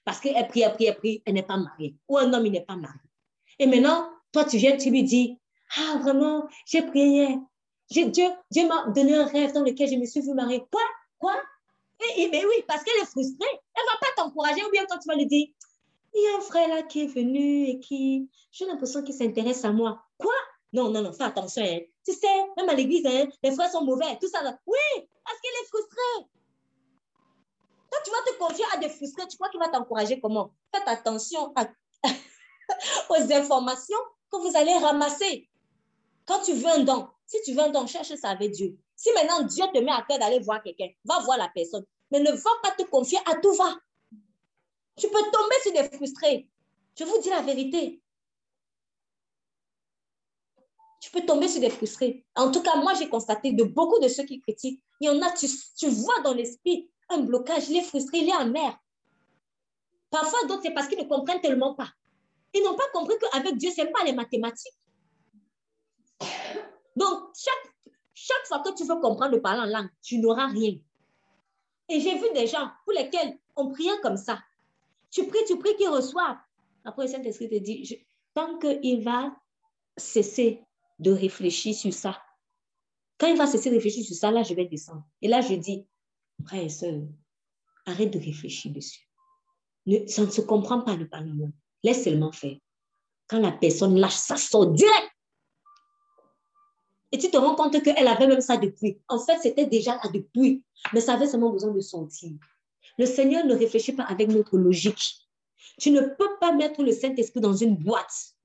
Parce 0.04 0.20
qu'elle 0.20 0.48
prie, 0.48 0.62
elle 0.62 0.74
prie, 0.74 0.86
elle 0.86 0.98
prie, 0.98 1.24
elle 1.26 1.34
n'est 1.34 1.44
pas 1.44 1.58
mariée. 1.58 1.96
Ou 2.08 2.18
un 2.18 2.34
homme, 2.34 2.46
il 2.46 2.52
n'est 2.52 2.66
pas 2.66 2.76
marié. 2.76 3.00
Et 3.58 3.68
maintenant, 3.68 4.10
toi, 4.32 4.46
tu 4.46 4.58
viens, 4.58 4.76
tu 4.76 4.90
lui 4.90 5.04
dis, 5.04 5.38
ah, 5.78 6.00
vraiment, 6.02 6.48
j'ai 6.66 6.82
prié 6.82 7.38
Dieu, 7.90 8.06
Dieu 8.52 8.68
m'a 8.68 8.88
donné 8.88 9.16
un 9.16 9.26
rêve 9.26 9.52
dans 9.54 9.64
lequel 9.64 9.90
je 9.90 9.96
me 9.96 10.06
suis 10.06 10.22
vu 10.22 10.34
marier. 10.34 10.64
Quoi? 10.72 10.82
Quoi? 11.20 11.36
Et, 12.17 12.30
Mais 12.30 12.45
oui, 12.45 12.63
parce 12.67 12.84
qu'elle 12.84 13.01
est 13.01 13.05
frustrée. 13.05 13.59
Elle 13.76 13.84
ne 13.84 13.91
va 13.91 13.97
pas 13.99 14.22
t'encourager. 14.22 14.63
Ou 14.63 14.72
bien 14.72 14.86
quand 14.89 14.97
tu 14.97 15.07
vas 15.07 15.15
lui 15.15 15.26
dire, 15.26 15.47
il 16.13 16.24
y 16.24 16.28
a 16.28 16.38
un 16.38 16.41
frère 16.41 16.67
là 16.70 16.84
qui 16.84 17.03
est 17.03 17.07
venu 17.07 17.67
et 17.67 17.80
qui, 17.80 18.30
j'ai 18.51 18.65
l'impression 18.65 19.03
qu'il 19.03 19.13
s'intéresse 19.13 19.63
à 19.65 19.72
moi. 19.72 20.03
Quoi? 20.17 20.34
Non, 20.74 20.89
non, 20.89 21.01
non, 21.01 21.13
fais 21.13 21.24
attention. 21.24 21.63
Hein. 21.63 21.80
Tu 22.05 22.13
sais, 22.13 22.28
même 22.57 22.70
à 22.70 22.74
l'église, 22.74 23.05
hein, 23.05 23.28
les 23.43 23.51
frères 23.51 23.72
sont 23.72 23.84
mauvais, 23.84 24.17
tout 24.20 24.28
ça. 24.28 24.39
Oui, 24.65 25.07
parce 25.26 25.39
qu'elle 25.41 25.63
est 25.63 25.67
frustrée. 25.67 26.30
Quand 27.91 27.99
tu 28.03 28.11
vas 28.11 28.32
te 28.32 28.38
confier 28.38 28.65
à 28.74 28.78
des 28.78 28.89
frustrés, 28.89 29.28
tu 29.28 29.38
crois 29.38 29.49
qu'il 29.49 29.59
va 29.59 29.67
t'encourager 29.70 30.20
comment? 30.20 30.51
Faites 30.74 30.88
attention 30.88 31.53
aux 33.09 33.34
informations 33.34 33.97
que 34.32 34.38
vous 34.38 34.55
allez 34.55 34.74
ramasser. 34.74 35.49
Quand 36.30 36.41
tu 36.41 36.53
veux 36.53 36.67
un 36.67 36.84
don, 36.84 37.07
si 37.25 37.38
tu 37.43 37.53
veux 37.53 37.61
un 37.61 37.71
don, 37.71 37.88
cherche 37.88 38.13
ça 38.13 38.30
avec 38.30 38.51
Dieu. 38.51 38.77
Si 38.95 39.11
maintenant 39.13 39.41
Dieu 39.41 39.65
te 39.73 39.80
met 39.80 39.91
à 39.91 40.05
cœur 40.07 40.19
d'aller 40.19 40.38
voir 40.38 40.61
quelqu'un, 40.61 40.89
va 41.03 41.17
voir 41.21 41.39
la 41.39 41.49
personne. 41.49 41.84
Mais 42.11 42.19
ne 42.19 42.32
va 42.32 42.51
pas 42.61 42.69
te 42.77 42.84
confier 42.84 43.17
à 43.25 43.34
tout 43.38 43.51
va. 43.55 43.75
Tu 44.95 45.07
peux 45.07 45.23
tomber 45.32 45.55
sur 45.63 45.73
des 45.73 45.97
frustrés. 45.97 46.47
Je 46.95 47.03
vous 47.03 47.19
dis 47.19 47.30
la 47.30 47.41
vérité. 47.41 47.99
Tu 51.01 51.09
peux 51.09 51.25
tomber 51.25 51.47
sur 51.47 51.61
des 51.61 51.71
frustrés. 51.71 52.23
En 52.36 52.51
tout 52.51 52.61
cas, 52.61 52.75
moi, 52.75 52.93
j'ai 52.93 53.09
constaté 53.09 53.51
de 53.53 53.63
beaucoup 53.63 53.97
de 53.97 54.07
ceux 54.07 54.23
qui 54.23 54.39
critiquent, 54.39 54.84
il 55.01 55.07
y 55.07 55.09
en 55.09 55.19
a, 55.23 55.32
tu, 55.32 55.88
vois 55.88 56.19
dans 56.23 56.36
l'esprit 56.36 56.91
un 57.09 57.21
blocage, 57.21 57.69
il 57.69 57.77
est 57.77 57.82
frustré, 57.82 58.19
il 58.19 58.30
est 58.30 58.34
amer. 58.34 58.77
Parfois, 60.11 60.45
d'autres, 60.47 60.61
c'est 60.61 60.75
parce 60.75 60.88
qu'ils 60.88 60.99
ne 60.99 61.05
comprennent 61.05 61.41
tellement 61.41 61.73
pas. 61.73 61.89
Ils 62.53 62.61
n'ont 62.61 62.75
pas 62.75 62.88
compris 62.93 63.15
qu'avec 63.19 63.57
Dieu, 63.57 63.71
ce 63.71 63.82
n'est 63.82 63.91
pas 63.91 64.03
les 64.03 64.13
mathématiques. 64.13 64.75
Donc, 66.95 67.30
chaque, 67.36 67.93
chaque 68.13 68.47
fois 68.47 68.59
que 68.59 68.76
tu 68.76 68.84
veux 68.84 68.99
comprendre 68.99 69.36
le 69.36 69.41
parler 69.41 69.61
en 69.61 69.65
langue, 69.65 69.89
tu 70.01 70.17
n'auras 70.20 70.47
rien. 70.47 70.76
Et 71.89 71.99
j'ai 71.99 72.15
vu 72.15 72.32
des 72.34 72.47
gens 72.47 72.70
pour 72.84 72.93
lesquels 72.93 73.38
on 73.55 73.70
priait 73.70 73.99
comme 74.01 74.17
ça. 74.17 74.39
Tu 75.11 75.26
pries, 75.28 75.43
tu 75.47 75.57
pries 75.57 75.76
qu'ils 75.76 75.89
reçoivent. 75.89 76.38
Après, 76.86 77.05
le 77.05 77.11
Saint-Esprit 77.11 77.49
te 77.49 77.55
dit, 77.55 77.86
je, 77.86 77.95
tant 78.34 78.57
qu'il 78.59 79.03
va 79.03 79.36
cesser 79.97 80.61
de 80.99 81.11
réfléchir 81.11 81.74
sur 81.74 81.93
ça, 81.93 82.22
quand 83.17 83.28
il 83.28 83.38
va 83.38 83.47
cesser 83.47 83.70
de 83.70 83.76
réfléchir 83.76 84.05
sur 84.05 84.15
ça, 84.15 84.32
là, 84.32 84.43
je 84.43 84.53
vais 84.53 84.65
descendre. 84.65 85.03
Et 85.22 85.28
là, 85.28 85.41
je 85.41 85.53
dis, 85.53 85.86
frère 86.45 86.63
et 86.63 86.70
soeur, 86.70 87.01
arrête 87.86 88.11
de 88.11 88.20
réfléchir 88.20 88.72
dessus. 88.72 89.07
ça 90.07 90.26
ne 90.26 90.32
se 90.32 90.41
comprend 90.41 90.82
pas 90.82 90.95
le 90.95 91.07
parlement. 91.07 91.49
Laisse 91.84 92.03
seulement 92.03 92.32
faire. 92.32 92.57
Quand 93.28 93.39
la 93.39 93.51
personne 93.51 93.97
lâche, 93.97 94.15
ça 94.15 94.38
sort 94.38 94.67
direct. 94.67 95.09
Et 97.12 97.18
tu 97.18 97.32
te 97.32 97.38
rends 97.38 97.55
compte 97.55 97.82
qu'elle 97.82 98.07
avait 98.07 98.28
même 98.28 98.41
ça 98.41 98.57
depuis. 98.57 99.01
En 99.07 99.20
fait, 99.20 99.39
c'était 99.41 99.66
déjà 99.66 99.95
là 99.95 100.10
depuis, 100.14 100.64
mais 100.93 101.01
ça 101.01 101.14
avait 101.14 101.28
seulement 101.28 101.49
besoin 101.49 101.72
de 101.72 101.80
sortir. 101.80 102.32
Le 102.97 103.05
Seigneur 103.05 103.45
ne 103.45 103.55
réfléchit 103.55 103.93
pas 103.93 104.03
avec 104.03 104.28
notre 104.28 104.57
logique. 104.57 105.28
Tu 105.80 105.91
ne 105.91 106.01
peux 106.01 106.38
pas 106.39 106.51
mettre 106.51 106.84
le 106.84 106.91
Saint-Esprit 106.91 107.39
dans 107.39 107.53
une 107.53 107.76
boîte. 107.76 108.36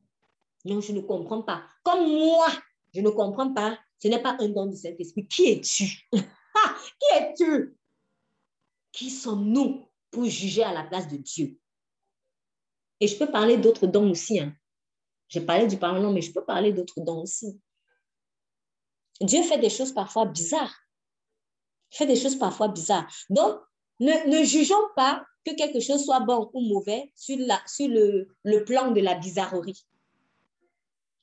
Non, 0.64 0.80
je 0.80 0.92
ne 0.92 1.00
comprends 1.00 1.42
pas. 1.42 1.64
Comme 1.82 2.08
moi, 2.08 2.46
je 2.94 3.00
ne 3.00 3.10
comprends 3.10 3.52
pas. 3.52 3.78
Ce 3.98 4.08
n'est 4.08 4.22
pas 4.22 4.36
un 4.40 4.48
don 4.48 4.66
du 4.66 4.76
Saint-Esprit. 4.76 5.26
Qui 5.26 5.50
es-tu? 5.50 6.08
qui 6.12 7.16
es-tu? 7.16 7.76
Qui 8.92 9.10
sommes-nous 9.10 9.88
pour 10.10 10.24
juger 10.24 10.62
à 10.62 10.72
la 10.72 10.84
place 10.84 11.08
de 11.08 11.16
Dieu? 11.16 11.58
Et 13.00 13.08
je 13.08 13.18
peux 13.18 13.30
parler 13.30 13.56
d'autres 13.56 13.86
dons 13.86 14.10
aussi. 14.10 14.40
Hein. 14.40 14.54
J'ai 15.28 15.40
parlé 15.40 15.66
du 15.66 15.76
Parlement, 15.76 16.12
mais 16.12 16.22
je 16.22 16.32
peux 16.32 16.44
parler 16.44 16.72
d'autres 16.72 17.00
dons 17.00 17.22
aussi. 17.22 17.60
Dieu 19.20 19.42
fait 19.42 19.58
des 19.58 19.70
choses 19.70 19.92
parfois 19.92 20.26
bizarres. 20.26 20.74
Il 21.92 21.96
fait 21.98 22.06
des 22.06 22.16
choses 22.16 22.36
parfois 22.36 22.68
bizarres. 22.68 23.10
Donc, 23.30 23.60
ne, 24.00 24.44
jugeons 24.44 24.74
pas 24.96 25.24
que 25.44 25.54
quelque 25.54 25.80
chose 25.80 26.04
soit 26.04 26.20
bon 26.20 26.50
ou 26.52 26.60
mauvais 26.60 27.12
sur, 27.14 27.36
le, 27.36 28.28
le 28.44 28.64
plan 28.64 28.90
de 28.90 29.00
la 29.00 29.14
bizarrerie. 29.14 29.84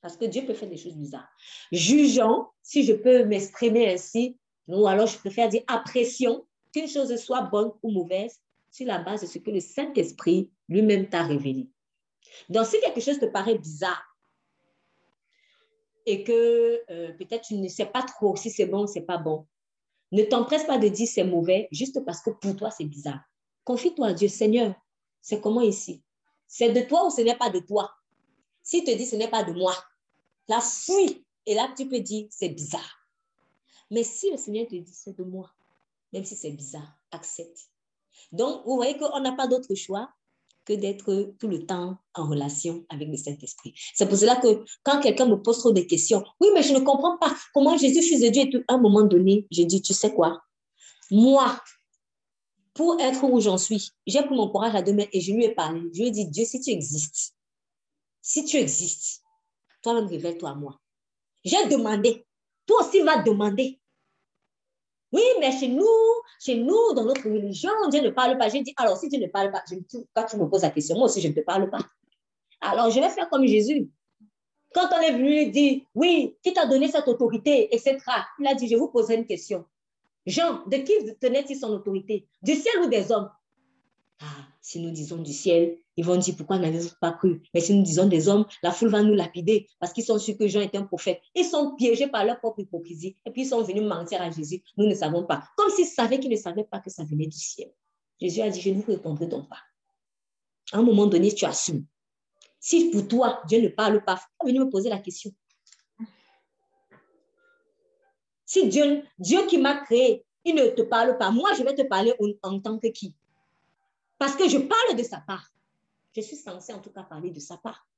Parce 0.00 0.16
que 0.16 0.24
Dieu 0.24 0.44
peut 0.44 0.54
faire 0.54 0.68
des 0.68 0.76
choses 0.76 0.96
bizarres. 0.96 1.28
Jugeons, 1.70 2.46
si 2.62 2.84
je 2.84 2.92
peux 2.92 3.24
m'exprimer 3.24 3.92
ainsi, 3.92 4.36
ou 4.68 4.86
alors 4.86 5.06
je 5.06 5.18
préfère 5.18 5.48
dire 5.48 5.62
apprécions 5.66 6.46
qu'une 6.72 6.88
chose 6.88 7.14
soit 7.16 7.42
bonne 7.42 7.72
ou 7.82 7.90
mauvaise 7.90 8.40
sur 8.70 8.86
la 8.86 8.98
base 8.98 9.20
de 9.20 9.26
ce 9.26 9.38
que 9.38 9.50
le 9.50 9.60
Saint-Esprit 9.60 10.50
lui-même 10.68 11.08
t'a 11.08 11.22
révélé. 11.22 11.68
Donc, 12.48 12.66
si 12.66 12.80
quelque 12.80 13.00
chose 13.00 13.18
te 13.18 13.26
paraît 13.26 13.58
bizarre 13.58 14.02
et 16.06 16.24
que 16.24 16.82
euh, 16.90 17.12
peut-être 17.12 17.46
tu 17.48 17.54
ne 17.54 17.68
sais 17.68 17.86
pas 17.86 18.02
trop 18.02 18.36
si 18.36 18.50
c'est 18.50 18.66
bon 18.66 18.84
ou 18.84 18.86
c'est 18.86 19.02
pas 19.02 19.18
bon, 19.18 19.46
ne 20.10 20.22
t'empresse 20.22 20.64
pas 20.64 20.78
de 20.78 20.88
dire 20.88 21.08
c'est 21.08 21.24
mauvais 21.24 21.68
juste 21.70 22.04
parce 22.04 22.20
que 22.20 22.30
pour 22.30 22.56
toi 22.56 22.70
c'est 22.70 22.84
bizarre. 22.84 23.20
Confie-toi 23.64 24.08
à 24.08 24.12
Dieu, 24.12 24.28
Seigneur, 24.28 24.74
c'est 25.20 25.40
comment 25.40 25.60
ici? 25.60 26.02
C'est 26.46 26.72
de 26.72 26.80
toi 26.80 27.06
ou 27.06 27.10
ce 27.10 27.20
n'est 27.20 27.36
pas 27.36 27.50
de 27.50 27.60
toi? 27.60 27.90
S'il 28.62 28.84
te 28.84 28.90
dit 28.90 29.06
ce 29.06 29.16
n'est 29.16 29.30
pas 29.30 29.44
de 29.44 29.52
moi, 29.52 29.74
la 30.48 30.60
fuis 30.60 31.24
et 31.46 31.54
là 31.54 31.72
tu 31.76 31.88
peux 31.88 32.00
dire 32.00 32.26
c'est 32.30 32.50
bizarre. 32.50 32.98
Mais 33.90 34.02
si 34.04 34.30
le 34.30 34.36
Seigneur 34.36 34.66
te 34.66 34.74
dit 34.74 34.92
c'est 34.92 35.16
de 35.16 35.24
moi, 35.24 35.50
même 36.12 36.24
si 36.24 36.36
c'est 36.36 36.50
bizarre, 36.50 36.98
accepte. 37.10 37.70
Donc, 38.30 38.64
vous 38.64 38.76
voyez 38.76 38.96
qu'on 38.96 39.20
n'a 39.20 39.32
pas 39.32 39.46
d'autre 39.46 39.74
choix 39.74 40.10
que 40.64 40.72
d'être 40.72 41.34
tout 41.38 41.48
le 41.48 41.66
temps 41.66 41.96
en 42.14 42.28
relation 42.28 42.84
avec 42.88 43.08
le 43.08 43.16
Saint-Esprit. 43.16 43.74
C'est 43.94 44.08
pour 44.08 44.16
cela 44.16 44.36
que 44.36 44.64
quand 44.84 45.00
quelqu'un 45.00 45.26
me 45.26 45.36
pose 45.36 45.58
trop 45.58 45.72
de 45.72 45.80
questions, 45.80 46.24
oui, 46.40 46.48
mais 46.54 46.62
je 46.62 46.72
ne 46.72 46.80
comprends 46.80 47.18
pas 47.18 47.34
comment 47.52 47.76
Jésus 47.76 48.02
fils 48.02 48.20
de 48.20 48.28
Dieu. 48.28 48.42
Et 48.42 48.64
à 48.68 48.74
un 48.74 48.78
moment 48.78 49.02
donné, 49.02 49.46
j'ai 49.50 49.64
dit, 49.64 49.82
tu 49.82 49.92
sais 49.92 50.12
quoi? 50.12 50.40
Moi, 51.10 51.60
pour 52.74 53.00
être 53.00 53.24
où 53.24 53.40
j'en 53.40 53.58
suis, 53.58 53.90
j'ai 54.06 54.22
pris 54.22 54.34
mon 54.34 54.48
courage 54.48 54.74
à 54.74 54.82
deux 54.82 54.94
mains 54.94 55.06
et 55.12 55.20
je 55.20 55.32
lui 55.32 55.44
ai 55.44 55.54
parlé. 55.54 55.82
Je 55.92 56.00
lui 56.00 56.08
ai 56.08 56.10
dit, 56.10 56.26
Dieu, 56.26 56.44
si 56.44 56.60
tu 56.60 56.70
existes, 56.70 57.34
si 58.20 58.44
tu 58.44 58.56
existes, 58.56 59.22
toi-même 59.82 60.06
révèle-toi 60.06 60.50
à 60.50 60.54
moi. 60.54 60.80
J'ai 61.44 61.66
demandé. 61.66 62.24
Toi 62.66 62.86
aussi 62.86 63.00
va 63.00 63.20
demander. 63.22 63.80
Oui, 65.12 65.22
mais 65.40 65.52
chez 65.52 65.68
nous, 65.68 65.86
chez 66.40 66.56
nous, 66.56 66.94
dans 66.94 67.04
notre 67.04 67.28
religion, 67.28 67.70
Dieu 67.90 68.00
ne 68.00 68.10
parle 68.10 68.38
pas. 68.38 68.48
J'ai 68.48 68.62
dit, 68.62 68.72
alors 68.76 68.96
si 68.96 69.08
Dieu 69.08 69.20
ne 69.20 69.26
parle 69.26 69.52
pas, 69.52 69.62
quand 70.14 70.24
tu 70.24 70.36
me 70.38 70.48
poses 70.48 70.62
la 70.62 70.70
question, 70.70 70.96
moi 70.96 71.04
aussi, 71.04 71.20
je 71.20 71.28
ne 71.28 71.34
te 71.34 71.40
parle 71.40 71.70
pas. 71.70 71.80
Alors, 72.60 72.90
je 72.90 72.98
vais 72.98 73.08
faire 73.10 73.28
comme 73.28 73.46
Jésus. 73.46 73.90
Quand 74.74 74.88
on 74.90 75.00
est 75.00 75.12
venu 75.12 75.50
dire, 75.50 75.82
oui, 75.94 76.36
qui 76.42 76.54
t'a 76.54 76.66
donné 76.66 76.88
cette 76.88 77.06
autorité, 77.08 77.74
etc., 77.74 77.98
il 78.38 78.46
a 78.46 78.54
dit, 78.54 78.68
je 78.68 78.76
vous 78.76 78.88
poserai 78.88 79.16
une 79.16 79.26
question. 79.26 79.66
Jean, 80.24 80.62
de 80.66 80.76
qui 80.78 80.92
tenait-il 81.20 81.56
son 81.56 81.68
autorité? 81.70 82.26
Du 82.42 82.54
ciel 82.54 82.80
ou 82.82 82.86
des 82.88 83.12
hommes? 83.12 83.28
Ah, 84.24 84.46
si 84.60 84.78
nous 84.78 84.92
disons 84.92 85.16
du 85.16 85.32
ciel, 85.32 85.78
ils 85.96 86.04
vont 86.04 86.16
dire 86.16 86.36
pourquoi 86.36 86.56
n'avez-vous 86.58 86.94
pas 87.00 87.12
cru? 87.12 87.42
Mais 87.52 87.60
si 87.60 87.74
nous 87.74 87.82
disons 87.82 88.06
des 88.06 88.28
hommes, 88.28 88.46
la 88.62 88.70
foule 88.70 88.88
va 88.88 89.02
nous 89.02 89.14
lapider 89.14 89.66
parce 89.80 89.92
qu'ils 89.92 90.04
sont 90.04 90.18
sûrs 90.18 90.38
que 90.38 90.46
Jean 90.46 90.60
est 90.60 90.76
un 90.76 90.84
prophète. 90.84 91.20
Ils 91.34 91.44
sont 91.44 91.74
piégés 91.74 92.06
par 92.06 92.24
leur 92.24 92.38
propre 92.38 92.60
hypocrisie 92.60 93.16
et 93.26 93.32
puis 93.32 93.42
ils 93.42 93.48
sont 93.48 93.62
venus 93.62 93.82
mentir 93.82 94.22
à 94.22 94.30
Jésus. 94.30 94.62
Nous 94.76 94.86
ne 94.86 94.94
savons 94.94 95.24
pas. 95.24 95.42
Comme 95.56 95.70
s'ils 95.70 95.86
savaient 95.86 96.20
qu'ils 96.20 96.30
ne 96.30 96.36
savaient 96.36 96.64
pas 96.64 96.78
que 96.78 96.88
ça 96.88 97.02
venait 97.02 97.26
du 97.26 97.36
ciel. 97.36 97.72
Jésus 98.20 98.40
a 98.42 98.48
dit, 98.48 98.60
je 98.60 98.70
ne 98.70 98.80
vous 98.80 98.92
répondrai 98.92 99.26
donc 99.26 99.48
pas. 99.48 99.58
À 100.72 100.78
un 100.78 100.82
moment 100.82 101.06
donné, 101.06 101.34
tu 101.34 101.44
assumes. 101.44 101.84
Si 102.60 102.90
pour 102.90 103.08
toi, 103.08 103.42
Dieu 103.48 103.60
ne 103.60 103.68
parle 103.68 104.04
pas, 104.04 104.16
faut 104.16 104.46
venir 104.46 104.64
me 104.64 104.70
poser 104.70 104.88
la 104.88 104.98
question. 104.98 105.32
Si 108.46 108.68
Dieu, 108.68 109.02
Dieu 109.18 109.46
qui 109.46 109.58
m'a 109.58 109.74
créé, 109.78 110.24
il 110.44 110.54
ne 110.54 110.66
te 110.68 110.82
parle 110.82 111.18
pas, 111.18 111.32
moi, 111.32 111.50
je 111.58 111.64
vais 111.64 111.74
te 111.74 111.82
parler 111.82 112.14
en 112.42 112.60
tant 112.60 112.78
que 112.78 112.86
qui? 112.88 113.16
Parce 114.22 114.36
que 114.36 114.48
je 114.48 114.58
parle 114.58 114.94
de 114.96 115.02
sa 115.02 115.18
part. 115.18 115.50
Je 116.14 116.20
suis 116.20 116.36
censée 116.36 116.72
en 116.72 116.78
tout 116.78 116.90
cas 116.90 117.02
parler 117.02 117.30
de 117.32 117.40
sa 117.40 117.56
part. 117.56 117.88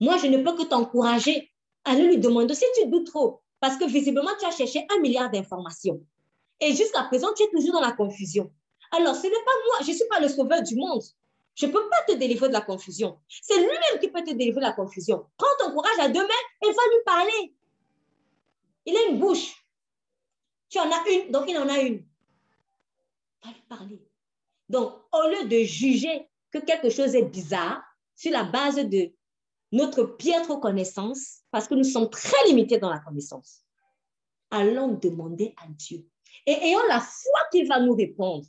Moi, 0.00 0.16
je 0.18 0.26
ne 0.26 0.38
peux 0.42 0.56
que 0.56 0.64
t'encourager 0.64 1.52
à 1.84 1.94
lui 1.94 2.18
demander 2.18 2.52
si 2.52 2.64
tu 2.74 2.88
doutes 2.88 3.06
trop, 3.06 3.42
parce 3.60 3.76
que 3.76 3.84
visiblement, 3.84 4.32
tu 4.40 4.44
as 4.44 4.50
cherché 4.50 4.84
un 4.90 4.98
milliard 4.98 5.30
d'informations. 5.30 6.04
Et 6.58 6.74
jusqu'à 6.74 7.04
présent, 7.04 7.28
tu 7.36 7.44
es 7.44 7.50
toujours 7.50 7.74
dans 7.74 7.80
la 7.80 7.92
confusion. 7.92 8.50
Alors, 8.90 9.14
ce 9.14 9.22
n'est 9.22 9.30
pas 9.30 9.36
moi, 9.68 9.76
je 9.82 9.92
ne 9.92 9.96
suis 9.96 10.08
pas 10.08 10.18
le 10.18 10.26
sauveur 10.28 10.64
du 10.64 10.74
monde. 10.74 11.04
Je 11.54 11.66
ne 11.66 11.70
peux 11.70 11.88
pas 11.90 12.02
te 12.08 12.18
délivrer 12.18 12.48
de 12.48 12.52
la 12.52 12.62
confusion. 12.62 13.16
C'est 13.28 13.56
lui-même 13.56 14.00
qui 14.00 14.08
peut 14.08 14.24
te 14.24 14.32
délivrer 14.32 14.62
de 14.62 14.66
la 14.66 14.72
confusion. 14.72 15.26
Prends 15.36 15.46
ton 15.60 15.70
courage 15.70 16.00
à 16.00 16.08
deux 16.08 16.26
mains 16.26 16.44
et 16.64 16.66
va 16.66 16.72
lui 16.72 17.04
parler. 17.04 17.54
Il 18.84 18.96
a 18.96 19.10
une 19.10 19.20
bouche. 19.20 19.64
Tu 20.68 20.80
en 20.80 20.90
as 20.90 21.08
une, 21.08 21.30
donc 21.30 21.44
il 21.46 21.56
en 21.56 21.68
a 21.68 21.78
une. 21.78 22.04
Va 23.44 23.52
lui 23.52 23.62
parler. 23.68 24.05
Donc, 24.68 24.94
au 25.12 25.28
lieu 25.28 25.48
de 25.48 25.64
juger 25.64 26.28
que 26.50 26.58
quelque 26.58 26.90
chose 26.90 27.14
est 27.14 27.24
bizarre 27.24 27.82
sur 28.14 28.32
la 28.32 28.44
base 28.44 28.76
de 28.76 29.12
notre 29.72 30.04
piètre 30.04 30.58
connaissance, 30.60 31.42
parce 31.50 31.68
que 31.68 31.74
nous 31.74 31.84
sommes 31.84 32.10
très 32.10 32.46
limités 32.46 32.78
dans 32.78 32.90
la 32.90 32.98
connaissance, 32.98 33.62
allons 34.50 34.92
demander 34.92 35.54
à 35.58 35.68
Dieu. 35.68 36.06
Et 36.46 36.52
ayons 36.52 36.86
la 36.88 37.00
foi 37.00 37.40
qu'il 37.50 37.66
va 37.66 37.80
nous 37.80 37.94
répondre. 37.94 38.46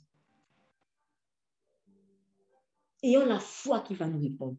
Ayons 3.03 3.25
la 3.25 3.39
foi 3.39 3.81
qu'il 3.81 3.97
va 3.97 4.07
nous 4.07 4.21
répondre. 4.21 4.57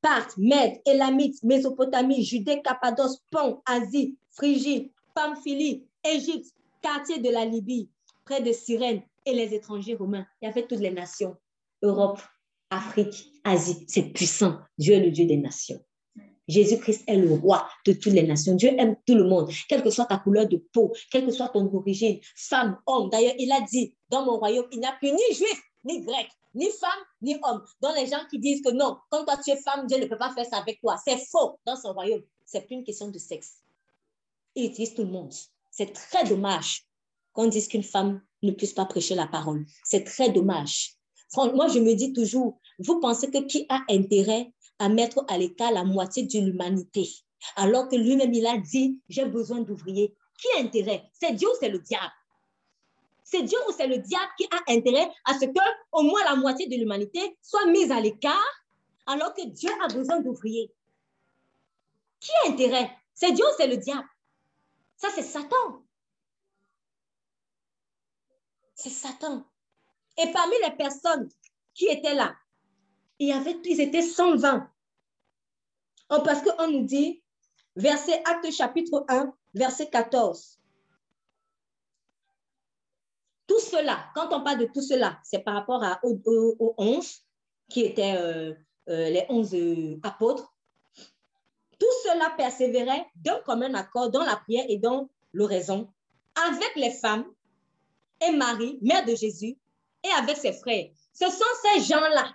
Parthes, 0.00 0.36
Mède, 0.36 0.80
Élamite, 0.86 1.42
Mésopotamie, 1.42 2.24
Judée, 2.24 2.62
Cappadoce, 2.62 3.20
Pont, 3.30 3.62
Asie, 3.66 4.16
Phrygie, 4.30 4.92
Pamphylie, 5.14 5.84
Égypte, 6.04 6.54
quartier 6.80 7.18
de 7.18 7.30
la 7.30 7.44
Libye, 7.44 7.90
près 8.24 8.42
de 8.42 8.52
Cyrène, 8.52 9.02
et 9.28 9.34
les 9.34 9.54
étrangers 9.54 9.94
romains. 9.94 10.26
Il 10.40 10.46
y 10.46 10.48
avait 10.48 10.66
toutes 10.66 10.80
les 10.80 10.90
nations, 10.90 11.36
Europe, 11.82 12.20
Afrique, 12.70 13.32
Asie. 13.44 13.84
C'est 13.88 14.12
puissant. 14.12 14.58
Dieu 14.78 14.94
est 14.94 15.00
le 15.00 15.10
Dieu 15.10 15.26
des 15.26 15.36
nations. 15.36 15.80
Jésus-Christ 16.48 17.04
est 17.06 17.16
le 17.16 17.34
roi 17.34 17.68
de 17.84 17.92
toutes 17.92 18.14
les 18.14 18.22
nations. 18.22 18.54
Dieu 18.54 18.70
aime 18.78 18.96
tout 19.06 19.14
le 19.14 19.24
monde, 19.24 19.50
quelle 19.68 19.82
que 19.82 19.90
soit 19.90 20.06
ta 20.06 20.16
couleur 20.16 20.48
de 20.48 20.56
peau, 20.72 20.94
quelle 21.10 21.26
que 21.26 21.30
soit 21.30 21.48
ton 21.48 21.70
origine, 21.74 22.20
femme, 22.36 22.78
homme. 22.86 23.10
D'ailleurs, 23.10 23.34
il 23.38 23.52
a 23.52 23.60
dit, 23.60 23.94
dans 24.08 24.24
mon 24.24 24.38
royaume, 24.38 24.66
il 24.72 24.80
n'y 24.80 24.86
a 24.86 24.92
plus 24.92 25.12
ni 25.12 25.34
juif, 25.34 25.62
ni 25.84 26.00
grec, 26.00 26.28
ni 26.54 26.70
femme, 26.70 27.04
ni 27.20 27.36
homme. 27.42 27.62
Dans 27.80 27.92
les 27.92 28.06
gens 28.06 28.24
qui 28.30 28.38
disent 28.38 28.62
que 28.62 28.70
non, 28.70 28.96
quand 29.10 29.26
toi 29.26 29.36
tu 29.44 29.50
es 29.50 29.56
femme, 29.56 29.86
Dieu 29.86 29.98
ne 29.98 30.06
peut 30.06 30.16
pas 30.16 30.32
faire 30.32 30.46
ça 30.46 30.56
avec 30.56 30.80
toi. 30.80 30.96
C'est 31.04 31.18
faux 31.18 31.58
dans 31.66 31.76
son 31.76 31.92
royaume. 31.92 32.22
C'est 32.46 32.62
plus 32.62 32.76
une 32.76 32.84
question 32.84 33.08
de 33.08 33.18
sexe. 33.18 33.58
Il 34.54 34.70
utilise 34.70 34.94
tout 34.94 35.04
le 35.04 35.10
monde. 35.10 35.34
C'est 35.78 35.92
très 35.92 36.24
dommage 36.24 36.82
qu'on 37.32 37.46
dise 37.46 37.68
qu'une 37.68 37.84
femme 37.84 38.20
ne 38.42 38.50
puisse 38.50 38.72
pas 38.72 38.84
prêcher 38.84 39.14
la 39.14 39.28
parole. 39.28 39.64
C'est 39.84 40.02
très 40.02 40.28
dommage. 40.28 40.94
Moi, 41.36 41.68
je 41.68 41.78
me 41.78 41.94
dis 41.94 42.12
toujours, 42.12 42.58
vous 42.80 42.98
pensez 42.98 43.30
que 43.30 43.38
qui 43.46 43.64
a 43.68 43.82
intérêt 43.88 44.52
à 44.80 44.88
mettre 44.88 45.24
à 45.28 45.38
l'écart 45.38 45.70
la 45.70 45.84
moitié 45.84 46.24
de 46.24 46.40
l'humanité, 46.40 47.08
alors 47.54 47.86
que 47.88 47.94
lui-même, 47.94 48.34
il 48.34 48.44
a 48.44 48.58
dit, 48.58 48.98
j'ai 49.08 49.24
besoin 49.24 49.60
d'ouvriers. 49.60 50.16
Qui 50.40 50.48
a 50.56 50.64
intérêt? 50.64 51.08
C'est 51.12 51.34
Dieu 51.34 51.46
ou 51.46 51.54
c'est 51.60 51.68
le 51.68 51.78
diable? 51.78 52.12
C'est 53.22 53.42
Dieu 53.42 53.58
ou 53.68 53.72
c'est 53.72 53.86
le 53.86 53.98
diable 53.98 54.32
qui 54.36 54.48
a 54.50 54.72
intérêt 54.72 55.08
à 55.26 55.34
ce 55.34 55.44
que 55.44 55.60
au 55.92 56.02
moins 56.02 56.24
la 56.24 56.34
moitié 56.34 56.66
de 56.66 56.74
l'humanité 56.74 57.38
soit 57.40 57.66
mise 57.66 57.92
à 57.92 58.00
l'écart, 58.00 58.64
alors 59.06 59.32
que 59.32 59.46
Dieu 59.46 59.70
a 59.84 59.86
besoin 59.94 60.18
d'ouvriers? 60.22 60.72
Qui 62.18 62.32
a 62.44 62.50
intérêt? 62.50 62.90
C'est 63.14 63.30
Dieu 63.30 63.44
ou 63.44 63.54
c'est 63.56 63.68
le 63.68 63.76
diable? 63.76 64.08
Ça, 64.98 65.08
c'est 65.14 65.22
Satan. 65.22 65.84
C'est 68.74 68.90
Satan. 68.90 69.44
Et 70.18 70.30
parmi 70.32 70.54
les 70.64 70.76
personnes 70.76 71.28
qui 71.72 71.86
étaient 71.86 72.14
là, 72.14 72.36
ils 73.20 73.80
étaient 73.80 74.02
120. 74.02 74.68
parce 76.08 76.42
qu'on 76.42 76.70
nous 76.70 76.84
dit, 76.84 77.22
verset 77.76 78.22
Acte 78.24 78.50
chapitre 78.50 79.04
1, 79.08 79.32
verset 79.54 79.88
14. 79.88 80.58
Tout 83.46 83.60
cela, 83.60 84.10
quand 84.14 84.32
on 84.32 84.42
parle 84.42 84.58
de 84.58 84.66
tout 84.66 84.82
cela, 84.82 85.20
c'est 85.22 85.38
par 85.38 85.54
rapport 85.54 85.82
aux, 86.02 86.74
11 86.76 87.24
qui 87.68 87.82
étaient 87.82 88.16
euh, 88.16 88.52
euh, 88.88 89.10
les 89.10 89.24
11 89.28 89.54
euh, 89.54 90.00
apôtres. 90.02 90.52
Tout 91.78 91.86
cela 92.04 92.30
persévérait 92.36 93.06
d'un 93.16 93.40
commun 93.40 93.74
accord 93.74 94.10
dans 94.10 94.24
la 94.24 94.36
prière 94.36 94.64
et 94.68 94.78
dans 94.78 95.08
l'oraison 95.32 95.88
avec 96.46 96.74
les 96.76 96.90
femmes 96.90 97.24
et 98.20 98.32
Marie, 98.32 98.78
mère 98.82 99.04
de 99.04 99.14
Jésus, 99.14 99.56
et 100.04 100.08
avec 100.18 100.36
ses 100.36 100.52
frères. 100.52 100.86
Ce 101.12 101.26
sont 101.26 101.44
ces 101.62 101.82
gens-là. 101.82 102.32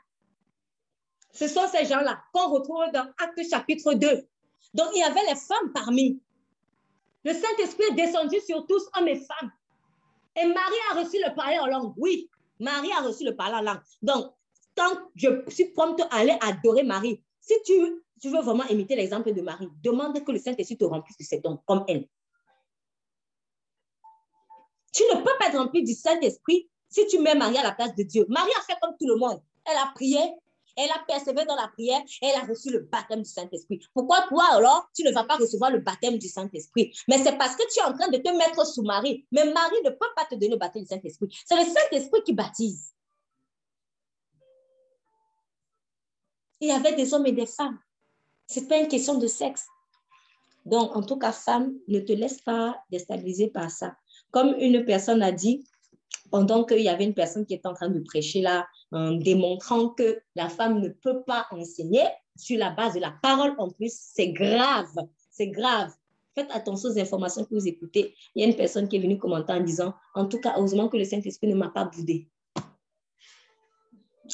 Ce 1.31 1.47
sont 1.47 1.67
ces 1.67 1.85
gens-là 1.85 2.21
qu'on 2.33 2.49
retrouve 2.49 2.91
dans 2.93 3.07
Acte 3.17 3.49
chapitre 3.49 3.93
2. 3.93 4.27
Donc, 4.73 4.87
il 4.93 4.99
y 4.99 5.03
avait 5.03 5.25
les 5.29 5.35
femmes 5.35 5.71
parmi. 5.73 6.19
Le 7.23 7.33
Saint-Esprit 7.33 7.83
est 7.91 7.95
descendu 7.95 8.39
sur 8.41 8.65
tous, 8.67 8.89
hommes 8.95 9.07
et 9.07 9.19
femmes. 9.19 9.51
Et 10.35 10.45
Marie 10.45 10.75
a 10.91 11.01
reçu 11.01 11.17
le 11.17 11.33
parler 11.35 11.59
en 11.59 11.67
langue. 11.67 11.93
Oui, 11.97 12.29
Marie 12.59 12.91
a 12.91 13.01
reçu 13.01 13.23
le 13.23 13.35
parler 13.35 13.55
en 13.55 13.61
langue. 13.61 13.81
Donc, 14.01 14.33
tant 14.75 14.91
je 15.15 15.43
suis 15.49 15.69
prompte 15.69 16.01
à 16.01 16.17
aller 16.17 16.37
adorer 16.41 16.83
Marie, 16.83 17.21
si 17.39 17.53
tu, 17.65 18.02
tu 18.21 18.29
veux 18.29 18.41
vraiment 18.41 18.65
imiter 18.65 18.95
l'exemple 18.95 19.33
de 19.33 19.41
Marie, 19.41 19.69
demande 19.83 20.23
que 20.23 20.31
le 20.31 20.39
Saint-Esprit 20.39 20.77
te 20.77 20.85
remplisse 20.85 21.17
de 21.17 21.23
ses 21.23 21.39
dons 21.39 21.59
comme 21.65 21.83
elle. 21.87 22.07
Tu 24.93 25.03
ne 25.11 25.17
peux 25.17 25.37
pas 25.39 25.47
être 25.47 25.57
rempli 25.57 25.83
du 25.83 25.93
Saint-Esprit 25.93 26.69
si 26.89 27.07
tu 27.07 27.19
mets 27.19 27.35
Marie 27.35 27.57
à 27.57 27.63
la 27.63 27.71
place 27.71 27.95
de 27.95 28.03
Dieu. 28.03 28.25
Marie 28.29 28.51
a 28.57 28.61
fait 28.61 28.77
comme 28.81 28.95
tout 28.99 29.07
le 29.07 29.15
monde. 29.15 29.41
Elle 29.65 29.77
a 29.77 29.91
prié, 29.95 30.19
elle 30.75 30.89
a 30.91 31.03
persévéré 31.07 31.45
dans 31.45 31.55
la 31.55 31.67
prière 31.67 32.01
elle 32.21 32.35
a 32.35 32.45
reçu 32.45 32.71
le 32.71 32.79
baptême 32.79 33.21
du 33.21 33.29
Saint-Esprit. 33.29 33.79
Pourquoi 33.93 34.21
toi 34.27 34.45
alors, 34.51 34.89
tu 34.95 35.03
ne 35.03 35.11
vas 35.11 35.23
pas 35.23 35.35
recevoir 35.35 35.71
le 35.71 35.79
baptême 35.79 36.17
du 36.17 36.27
Saint-Esprit? 36.27 36.93
Mais 37.07 37.17
c'est 37.17 37.37
parce 37.37 37.55
que 37.55 37.63
tu 37.71 37.79
es 37.79 37.83
en 37.83 37.97
train 37.97 38.09
de 38.09 38.17
te 38.17 38.29
mettre 38.29 38.65
sous 38.65 38.83
Marie. 38.83 39.25
Mais 39.31 39.45
Marie 39.45 39.81
ne 39.83 39.89
peut 39.89 40.09
pas 40.15 40.25
te 40.25 40.35
donner 40.35 40.49
le 40.49 40.57
baptême 40.57 40.83
du 40.83 40.89
Saint-Esprit. 40.89 41.27
C'est 41.45 41.55
le 41.55 41.65
Saint-Esprit 41.65 42.23
qui 42.23 42.33
baptise. 42.33 42.93
Il 46.59 46.69
y 46.69 46.71
avait 46.71 46.95
des 46.95 47.13
hommes 47.13 47.25
et 47.25 47.33
des 47.33 47.45
femmes. 47.45 47.79
N'est 48.55 48.67
pas 48.67 48.77
une 48.77 48.87
question 48.87 49.17
de 49.17 49.27
sexe. 49.27 49.65
Donc, 50.65 50.95
en 50.95 51.01
tout 51.01 51.17
cas, 51.17 51.31
femme, 51.31 51.73
ne 51.87 51.99
te 51.99 52.13
laisse 52.13 52.41
pas 52.41 52.77
déstabiliser 52.91 53.47
par 53.47 53.69
ça. 53.69 53.95
Comme 54.31 54.55
une 54.59 54.85
personne 54.85 55.21
a 55.21 55.31
dit, 55.31 55.65
pendant 56.31 56.63
qu'il 56.63 56.81
y 56.81 56.89
avait 56.89 57.03
une 57.03 57.13
personne 57.13 57.45
qui 57.45 57.53
était 57.53 57.67
en 57.67 57.73
train 57.73 57.89
de 57.89 57.99
prêcher 57.99 58.41
là, 58.41 58.65
en 58.91 59.11
démontrant 59.11 59.89
que 59.89 60.21
la 60.35 60.49
femme 60.49 60.79
ne 60.79 60.89
peut 60.89 61.23
pas 61.23 61.47
enseigner 61.51 62.03
sur 62.35 62.57
la 62.57 62.71
base 62.71 62.93
de 62.95 62.99
la 62.99 63.13
parole 63.21 63.53
en 63.57 63.69
plus, 63.69 63.93
c'est 63.93 64.29
grave, 64.29 64.93
c'est 65.29 65.49
grave. 65.49 65.91
Faites 66.35 66.49
attention 66.51 66.89
aux 66.89 66.97
informations 66.97 67.45
que 67.45 67.53
vous 67.53 67.67
écoutez. 67.67 68.15
Il 68.33 68.41
y 68.41 68.45
a 68.45 68.47
une 68.47 68.55
personne 68.55 68.87
qui 68.87 68.95
est 68.95 68.99
venue 68.99 69.19
commenter 69.19 69.53
en 69.53 69.59
disant, 69.59 69.93
en 70.15 70.25
tout 70.25 70.39
cas, 70.39 70.55
heureusement 70.57 70.89
que 70.89 70.97
le 70.97 71.03
Saint-Esprit 71.03 71.47
ne 71.47 71.55
m'a 71.55 71.69
pas 71.69 71.85
boudé. 71.85 72.27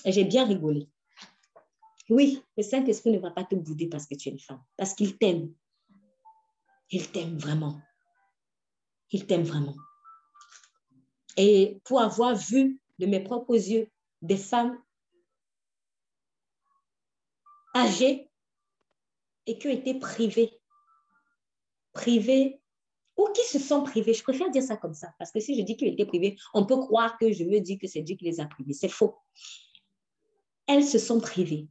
J'ai 0.06 0.24
bien 0.24 0.46
rigolé. 0.46 0.88
Oui, 2.10 2.44
le 2.58 2.64
Saint-Esprit 2.64 3.12
ne 3.12 3.20
va 3.20 3.30
pas 3.30 3.44
te 3.44 3.56
bouder 3.56 3.88
parce 3.88 4.08
que 4.08 4.16
tu 4.16 4.30
es 4.30 4.32
une 4.32 4.40
femme, 4.40 4.64
parce 4.76 4.96
qu'il 4.96 5.18
t'aime. 5.18 5.54
Il 6.90 7.12
t'aime 7.12 7.38
vraiment. 7.38 7.80
Il 9.12 9.28
t'aime 9.28 9.44
vraiment. 9.44 9.76
Et 11.38 11.80
pour 11.84 12.02
avoir 12.02 12.36
vu 12.36 12.82
de 12.98 13.06
mes 13.06 13.20
propres 13.20 13.56
yeux 13.56 13.90
des 14.24 14.38
femmes 14.38 14.82
âgées 17.76 18.30
et 19.46 19.58
qui 19.60 19.68
ont 19.68 19.72
été 19.72 19.94
privées, 19.94 20.60
privées 21.94 22.60
ou 23.18 23.28
qui 23.34 23.46
se 23.46 23.60
sont 23.60 23.84
privées. 23.84 24.14
Je 24.14 24.24
préfère 24.24 24.50
dire 24.50 24.64
ça 24.64 24.78
comme 24.78 24.94
ça, 24.96 25.14
parce 25.20 25.32
que 25.32 25.40
si 25.40 25.56
je 25.56 25.62
dis 25.62 25.78
qu'ils 25.78 25.90
été 25.90 26.06
privées, 26.06 26.38
on 26.54 26.66
peut 26.66 26.78
croire 26.78 27.18
que 27.20 27.32
je 27.32 27.44
me 27.44 27.60
dis 27.60 27.78
que 27.78 27.88
c'est 27.88 28.02
Dieu 28.02 28.16
qui 28.16 28.26
les 28.26 28.40
a 28.40 28.48
privées. 28.48 28.74
C'est 28.74 28.90
faux. 28.90 29.16
Elles 30.66 30.86
se 30.86 30.98
sont 30.98 31.20
privées 31.20 31.68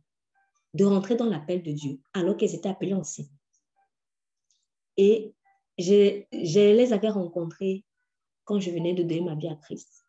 de 0.74 0.84
rentrer 0.84 1.16
dans 1.16 1.26
l'appel 1.26 1.62
de 1.62 1.72
Dieu 1.72 2.00
alors 2.12 2.36
qu'elles 2.36 2.54
étaient 2.54 2.68
appelées 2.68 2.94
enceintes. 2.94 3.28
Et 4.96 5.34
je, 5.78 6.24
les 6.32 6.92
avais 6.92 7.08
rencontrées 7.08 7.84
quand 8.44 8.60
je 8.60 8.70
venais 8.70 8.94
de 8.94 9.02
donner 9.02 9.20
ma 9.20 9.34
vie 9.34 9.48
à 9.48 9.54
Christ. 9.54 10.04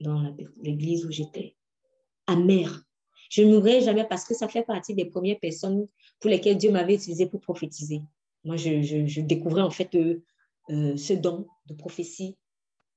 dans 0.00 0.34
l'église 0.62 1.04
où 1.04 1.10
j'étais. 1.10 1.56
Amère. 2.26 2.82
Je 3.28 3.42
ne 3.42 3.52
mourrai 3.52 3.80
jamais 3.82 4.04
parce 4.04 4.24
que 4.24 4.34
ça 4.34 4.48
fait 4.48 4.62
partie 4.62 4.94
des 4.94 5.04
premières 5.04 5.38
personnes 5.38 5.86
pour 6.18 6.30
lesquelles 6.30 6.56
Dieu 6.56 6.70
m'avait 6.70 6.94
utilisé 6.94 7.26
pour 7.26 7.40
prophétiser. 7.40 8.02
Moi, 8.44 8.56
je, 8.56 9.20
découvrais 9.20 9.62
en 9.62 9.70
fait 9.70 9.94
euh, 9.94 10.22
euh, 10.70 10.96
ce 10.96 11.12
don 11.12 11.46
de 11.66 11.74
prophétie. 11.74 12.36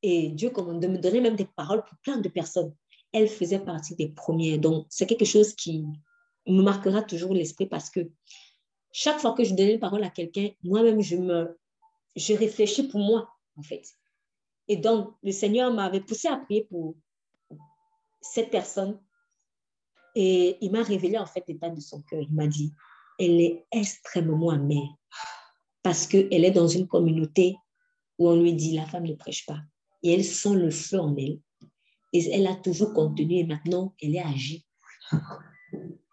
Et 0.02 0.30
Dieu 0.30 0.50
de 0.50 0.88
me 0.88 0.98
donner 0.98 1.22
même 1.22 1.36
des 1.36 1.46
paroles 1.46 1.84
pour 1.84 1.98
plein 2.00 2.18
de 2.18 2.30
personnes. 2.30 2.74
Elle 3.12 3.28
faisait 3.28 3.60
partie 3.60 3.96
des 3.96 4.10
premières. 4.10 4.60
Donc, 4.60 4.86
c'est 4.90 5.06
quelque 5.06 5.26
chose 5.26 5.54
qui 5.54 5.86
me 6.48 6.62
marquera 6.62 7.02
toujours 7.02 7.34
l'esprit 7.34 7.66
parce 7.66 7.90
que 7.90 8.10
chaque 8.92 9.20
fois 9.20 9.34
que 9.34 9.44
je 9.44 9.54
donnais 9.54 9.74
une 9.74 9.80
parole 9.80 10.04
à 10.04 10.10
quelqu'un, 10.10 10.50
moi-même, 10.64 11.02
je 11.02 11.16
me, 11.16 11.58
je 12.16 12.34
réfléchis 12.34 12.88
pour 12.88 13.00
moi, 13.00 13.30
en 13.58 13.64
fait. 13.64 13.84
Et 14.68 14.78
donc, 14.78 15.16
le 15.24 15.32
Seigneur 15.32 15.74
m'avait 15.74 16.02
poussé 16.02 16.28
à 16.28 16.38
prier 16.38 16.66
pour 16.70 16.96
cette 18.22 18.52
personne. 18.52 19.00
Et 20.16 20.58
il 20.62 20.72
m'a 20.72 20.84
révélé, 20.84 21.18
en 21.18 21.26
fait, 21.26 21.44
l'état 21.48 21.70
de 21.70 21.80
son 21.80 22.02
cœur. 22.04 22.22
Il 22.22 22.34
m'a 22.34 22.48
dit, 22.48 22.72
elle 23.20 23.42
est 23.42 23.66
extrêmement 23.72 24.52
amère 24.52 24.90
parce 25.82 26.08
qu'elle 26.08 26.46
est 26.46 26.52
dans 26.52 26.68
une 26.68 26.88
communauté 26.88 27.58
où 28.20 28.30
on 28.30 28.40
lui 28.40 28.54
dit, 28.54 28.76
la 28.76 28.86
femme 28.86 29.06
ne 29.06 29.16
prêche 29.16 29.46
pas. 29.46 29.60
Et 30.04 30.14
elle 30.14 30.24
sent 30.24 30.56
le 30.56 30.70
feu 30.70 31.00
en 31.00 31.16
elle. 31.18 31.40
Et 32.14 32.30
elle 32.32 32.48
a 32.48 32.56
toujours 32.56 32.94
contenu 32.94 33.38
et 33.38 33.44
maintenant, 33.44 33.96
elle 34.02 34.16
est 34.16 34.24
âgée. 34.24 34.64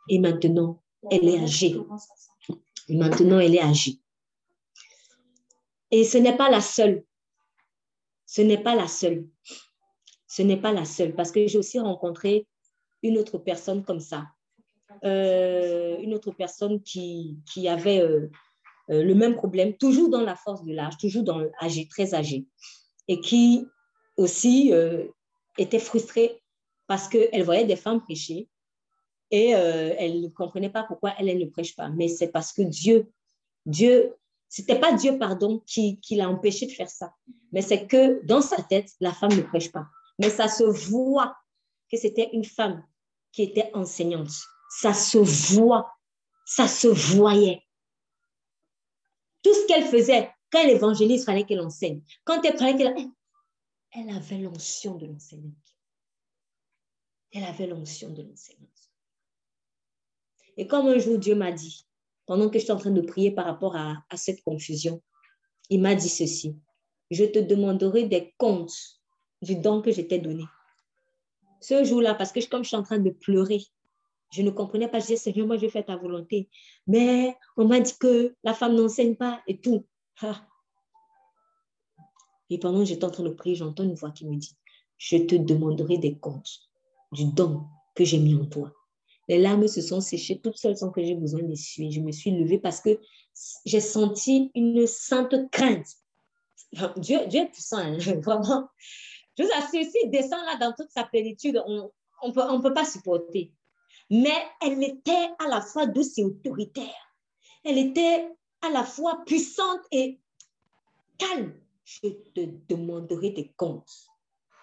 Et 0.09 0.19
maintenant, 0.19 0.83
elle 1.11 1.29
est 1.29 1.41
âgée. 1.41 1.77
Et 2.89 2.97
maintenant, 2.97 3.39
elle 3.39 3.55
est 3.55 3.63
âgée. 3.63 3.99
Et 5.91 6.05
ce 6.05 6.19
n'est 6.19 6.37
pas 6.37 6.51
la 6.51 6.61
seule. 6.61 7.05
Ce 8.27 8.43
n'est 8.43 8.63
pas 8.63 8.75
la 8.75 8.89
seule. 8.89 9.27
Ce 10.27 10.43
n'est 10.43 10.61
pas 10.61 10.73
la 10.73 10.85
seule, 10.85 11.15
parce 11.15 11.33
que 11.33 11.47
j'ai 11.47 11.59
aussi 11.59 11.81
rencontré 11.81 12.47
une 13.03 13.19
autre 13.19 13.39
personne 13.39 13.85
comme 13.85 14.01
ça. 14.01 14.27
Euh, 15.05 15.99
une 16.01 16.15
autre 16.15 16.31
personne 16.31 16.83
qui, 16.83 17.43
avait 17.67 18.01
euh, 18.01 18.29
euh, 18.91 19.03
le 19.03 19.15
même 19.15 19.35
problème, 19.35 19.77
toujours 19.77 20.11
dans 20.11 20.21
la 20.21 20.37
force 20.37 20.65
de 20.65 20.73
l'âge, 20.73 20.97
toujours 20.99 21.23
dans 21.23 21.39
l'âge 21.39 21.89
très 21.89 22.15
âgé, 22.15 22.47
et 23.09 23.21
qui 23.21 23.65
aussi 24.17 24.73
était 25.57 25.79
frustrée 25.79 26.43
parce 26.87 27.09
qu'elle 27.09 27.43
voyait 27.43 27.65
des 27.65 27.77
femmes 27.77 28.03
prêcher 28.03 28.49
et 29.31 29.55
euh, 29.55 29.95
elle 29.99 30.21
ne 30.23 30.29
comprenait 30.29 30.71
pas 30.71 30.83
pourquoi 30.83 31.15
elle, 31.19 31.39
ne 31.39 31.47
prêche 31.47 31.77
pas. 31.77 31.89
Mais 31.89 32.09
c'est 32.09 32.29
parce 32.29 32.53
que 32.53 32.63
Dieu, 32.63 33.11
Dieu, 33.67 34.15
c'était 34.49 34.79
pas 34.79 34.93
Dieu, 34.93 35.19
pardon, 35.19 35.63
qui, 35.67 36.01
l'a 36.11 36.29
empêché 36.29 36.67
de 36.67 36.73
faire 36.73 36.91
ça. 36.91 37.15
Mais 37.53 37.63
c'est 37.63 37.87
que 37.87 38.25
dans 38.27 38.43
sa 38.43 38.63
tête, 38.63 38.91
la 39.01 39.13
femme 39.13 39.35
ne 39.35 39.43
prêche 39.43 39.71
pas. 39.71 39.87
Mais 40.19 40.31
ça 40.31 40.49
se 40.49 40.65
voit 40.65 41.37
que 41.91 41.97
c'était 41.97 42.31
une 42.33 42.45
femme 42.45 42.85
qui 43.33 43.43
était 43.43 43.71
enseignante. 43.75 44.31
Ça 44.69 44.93
se 44.93 45.19
voit, 45.19 45.93
ça 46.45 46.67
se 46.67 46.89
voyait. 46.89 47.63
Tout 49.43 49.55
ce 49.55 49.67
qu'elle 49.67 49.85
faisait, 49.85 50.31
quand 50.51 50.61
elle 50.63 50.71
évangélise, 50.71 51.25
fallait 51.25 51.45
qu'elle 51.45 51.61
enseigne. 51.61 52.03
Quand 52.25 52.45
elle 52.45 52.57
parlait, 52.57 52.75
elle, 52.81 53.11
elle 53.93 54.11
avait 54.11 54.39
l'onction 54.39 54.97
de 54.97 55.07
l'enseignante. 55.07 55.55
Elle 57.33 57.45
avait 57.45 57.69
l'onction 57.69 58.11
de 58.11 58.23
l'enseignante. 58.23 58.80
Et 60.61 60.67
comme 60.67 60.89
un 60.89 60.99
jour 60.99 61.17
Dieu 61.17 61.35
m'a 61.35 61.53
dit, 61.53 61.87
pendant 62.27 62.51
que 62.51 62.59
j'étais 62.59 62.73
en 62.73 62.77
train 62.77 62.91
de 62.91 63.01
prier 63.01 63.31
par 63.31 63.47
rapport 63.47 63.77
à, 63.77 64.05
cette 64.15 64.43
confusion, 64.43 65.01
il 65.71 65.81
m'a 65.81 65.95
dit 65.95 66.11
ceci, 66.11 66.55
je 67.11 67.25
te 67.25 67.39
demanderai 67.39 68.05
des 68.05 68.35
comptes 68.37 69.01
du 69.41 69.57
don 69.57 69.81
que 69.81 69.91
je 69.91 70.03
t'ai 70.03 70.19
donné. 70.19 70.45
Ce 71.63 71.83
jour-là, 71.83 72.13
parce 72.13 72.31
que 72.31 72.47
comme 72.47 72.63
je 72.63 72.69
suis 72.69 72.77
en 72.77 72.83
train 72.83 72.99
de 72.99 73.09
pleurer, 73.09 73.63
je 74.33 74.43
ne 74.43 74.51
comprenais 74.51 74.87
pas. 74.87 74.99
Je 74.99 75.07
disais, 75.07 75.17
Seigneur, 75.17 75.47
moi, 75.47 75.57
je 75.57 75.67
faire 75.67 75.87
ta 75.87 75.97
volonté. 75.97 76.51
Mais 76.87 77.35
on 77.57 77.65
m'a 77.65 77.81
dit 77.81 77.97
que 77.99 78.37
la 78.45 78.53
femme 78.53 78.77
n'enseigne 78.77 79.17
pas 79.17 79.41
et 79.47 79.63
tout. 79.63 79.87
Et 82.51 82.59
pendant 82.59 82.81
que 82.81 82.85
j'étais 82.85 83.07
en 83.07 83.11
train 83.11 83.25
de 83.25 83.31
prier, 83.31 83.55
j'entends 83.55 83.85
une 83.85 83.95
voix 83.95 84.11
qui 84.11 84.27
me 84.27 84.37
dit, 84.37 84.55
je 84.99 85.17
te 85.17 85.37
demanderai 85.37 85.97
des 85.97 86.19
comptes 86.19 86.69
du 87.13 87.25
don 87.25 87.63
que 87.95 88.05
j'ai 88.05 88.19
mis 88.19 88.35
en 88.35 88.45
toi. 88.45 88.75
Les 89.31 89.39
larmes 89.39 89.69
se 89.69 89.81
sont 89.81 90.01
séchées 90.01 90.41
toutes 90.41 90.57
seules 90.57 90.77
sans 90.77 90.91
que 90.91 91.01
j'ai 91.01 91.15
besoin 91.15 91.45
d'essuyer. 91.45 91.93
Je 91.93 92.01
me 92.01 92.11
suis 92.11 92.33
levée 92.33 92.59
parce 92.59 92.81
que 92.81 92.99
j'ai 93.65 93.81
senti 93.81 94.51
une 94.57 94.85
sainte 94.89 95.49
crainte. 95.53 95.87
Dieu, 96.97 97.25
Dieu 97.29 97.43
est 97.43 97.53
puissant, 97.53 97.79
hein, 97.79 97.97
vraiment. 98.23 98.69
Je 99.39 99.45
vous 99.45 99.51
assure, 99.55 99.89
s'il 99.89 100.11
descend 100.11 100.41
là 100.47 100.57
dans 100.57 100.73
toute 100.73 100.91
sa 100.91 101.05
plénitude, 101.05 101.63
on 101.65 101.93
ne 102.27 102.33
peut, 102.33 102.43
on 102.43 102.61
peut 102.61 102.75
pas 102.75 102.85
supporter. 102.85 103.53
Mais 104.11 104.35
elle 104.63 104.83
était 104.83 105.29
à 105.39 105.47
la 105.47 105.61
fois 105.61 105.87
douce 105.87 106.19
et 106.19 106.25
autoritaire. 106.25 107.15
Elle 107.63 107.79
était 107.79 108.29
à 108.63 108.71
la 108.71 108.83
fois 108.83 109.23
puissante 109.25 109.83
et 109.93 110.19
calme. 111.19 111.55
Je 111.85 112.09
te 112.35 112.41
demanderai 112.69 113.31
des 113.31 113.53
comptes 113.57 114.09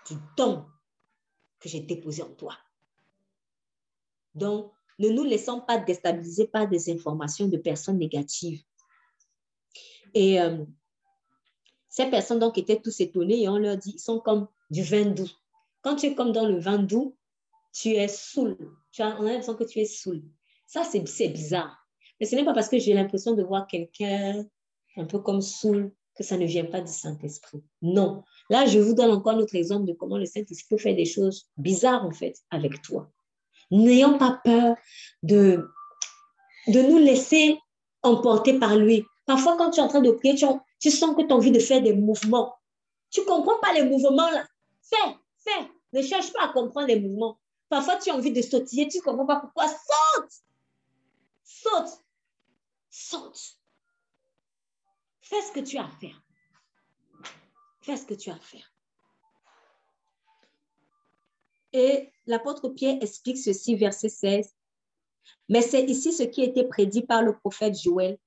du 0.09 0.15
don 0.35 0.65
que 1.57 1.69
j'ai 1.69 1.79
déposé 1.79 2.21
en 2.21 2.35
toi. 2.35 2.57
Donc, 4.37 4.71
ne 4.99 5.09
nous 5.09 5.23
laissons 5.23 5.61
pas 5.61 5.77
déstabiliser 5.77 6.47
par 6.47 6.67
des 6.67 6.91
informations 6.91 7.47
de 7.47 7.57
personnes 7.57 7.97
négatives. 7.97 8.61
Et 10.13 10.41
euh, 10.41 10.65
ces 11.89 12.09
personnes 12.09 12.39
donc 12.39 12.57
étaient 12.57 12.81
tous 12.81 12.99
étonnées 13.01 13.43
et 13.43 13.49
on 13.49 13.57
leur 13.57 13.77
dit, 13.77 13.93
ils 13.95 13.99
sont 13.99 14.19
comme 14.19 14.47
du 14.69 14.83
vin 14.83 15.05
doux. 15.05 15.29
Quand 15.81 15.95
tu 15.95 16.07
es 16.07 16.15
comme 16.15 16.31
dans 16.31 16.47
le 16.47 16.59
vin 16.59 16.79
doux, 16.79 17.15
tu 17.73 17.89
es 17.89 18.07
saoul. 18.07 18.57
Tu 18.91 19.01
as, 19.01 19.19
on 19.19 19.25
a 19.25 19.29
l'impression 19.29 19.55
que 19.55 19.63
tu 19.63 19.79
es 19.79 19.85
saoul. 19.85 20.23
Ça, 20.65 20.83
c'est 20.83 21.29
bizarre. 21.29 21.77
Mais 22.19 22.25
ce 22.25 22.35
n'est 22.35 22.45
pas 22.45 22.53
parce 22.53 22.69
que 22.69 22.79
j'ai 22.79 22.93
l'impression 22.93 23.35
de 23.35 23.43
voir 23.43 23.67
quelqu'un 23.67 24.45
un 24.95 25.05
peu 25.05 25.19
comme 25.19 25.41
saoul 25.41 25.93
que 26.15 26.23
ça 26.23 26.37
ne 26.37 26.45
vient 26.45 26.65
pas 26.65 26.81
du 26.81 26.91
Saint-Esprit. 26.91 27.63
Non. 27.83 28.23
Là, 28.49 28.65
je 28.65 28.79
vous 28.79 28.95
donne 28.95 29.11
encore 29.11 29.33
un 29.33 29.39
autre 29.39 29.55
exemple 29.55 29.85
de 29.85 29.93
comment 29.93 30.17
le 30.17 30.25
Saint-Esprit 30.25 30.65
peut 30.69 30.81
faire 30.81 30.95
des 30.95 31.05
choses 31.05 31.47
bizarres, 31.57 32.03
en 32.05 32.11
fait, 32.11 32.35
avec 32.49 32.81
toi. 32.81 33.11
N'ayons 33.71 34.17
pas 34.17 34.39
peur 34.43 34.75
de, 35.23 35.69
de 36.67 36.81
nous 36.81 36.97
laisser 36.97 37.59
emporter 38.03 38.59
par 38.59 38.75
lui. 38.75 39.05
Parfois, 39.25 39.57
quand 39.57 39.71
tu 39.71 39.79
es 39.79 39.83
en 39.83 39.87
train 39.87 40.01
de 40.01 40.11
prier, 40.11 40.35
tu, 40.35 40.91
sens 40.91 41.15
que 41.15 41.21
tu 41.21 41.31
as 41.31 41.35
envie 41.35 41.51
de 41.51 41.59
faire 41.59 41.81
des 41.81 41.93
mouvements. 41.93 42.55
Tu 43.11 43.21
ne 43.21 43.25
comprends 43.25 43.59
pas 43.59 43.73
les 43.73 43.83
mouvements. 43.83 44.29
Fais, 44.81 45.15
fais. 45.37 45.69
Ne 45.93 46.01
cherche 46.01 46.31
pas 46.33 46.45
à 46.45 46.47
comprendre 46.49 46.87
les 46.87 46.99
mouvements. 46.99 47.39
Parfois, 47.69 47.97
tu 47.97 48.09
as 48.09 48.15
envie 48.15 48.31
de 48.31 48.41
sautiller, 48.41 48.87
tu 48.87 48.99
ne 48.99 49.03
comprends 49.03 49.25
pas 49.25 49.37
pourquoi. 49.37 49.67
Saute! 49.67 50.31
Saute! 51.43 52.03
Saute! 52.89 53.57
Fais 55.21 55.41
ce 55.41 55.51
que 55.51 55.59
tu 55.59 55.77
as 55.77 55.85
à 55.85 55.89
faire. 55.89 56.21
Fais 57.81 57.97
ce 57.97 58.05
que 58.05 58.13
tu 58.13 58.29
as 58.29 58.35
à 58.35 58.39
faire. 58.39 58.71
Et 61.73 62.09
l'apôtre 62.25 62.69
Pierre 62.69 62.97
explique 63.01 63.37
ceci, 63.37 63.75
verset 63.75 64.09
16. 64.09 64.53
Mais 65.49 65.61
c'est 65.61 65.83
ici 65.83 66.13
ce 66.13 66.23
qui 66.23 66.41
était 66.43 66.63
prédit 66.63 67.01
par 67.01 67.21
le 67.21 67.37
prophète 67.37 67.79
Joël. 67.79 68.17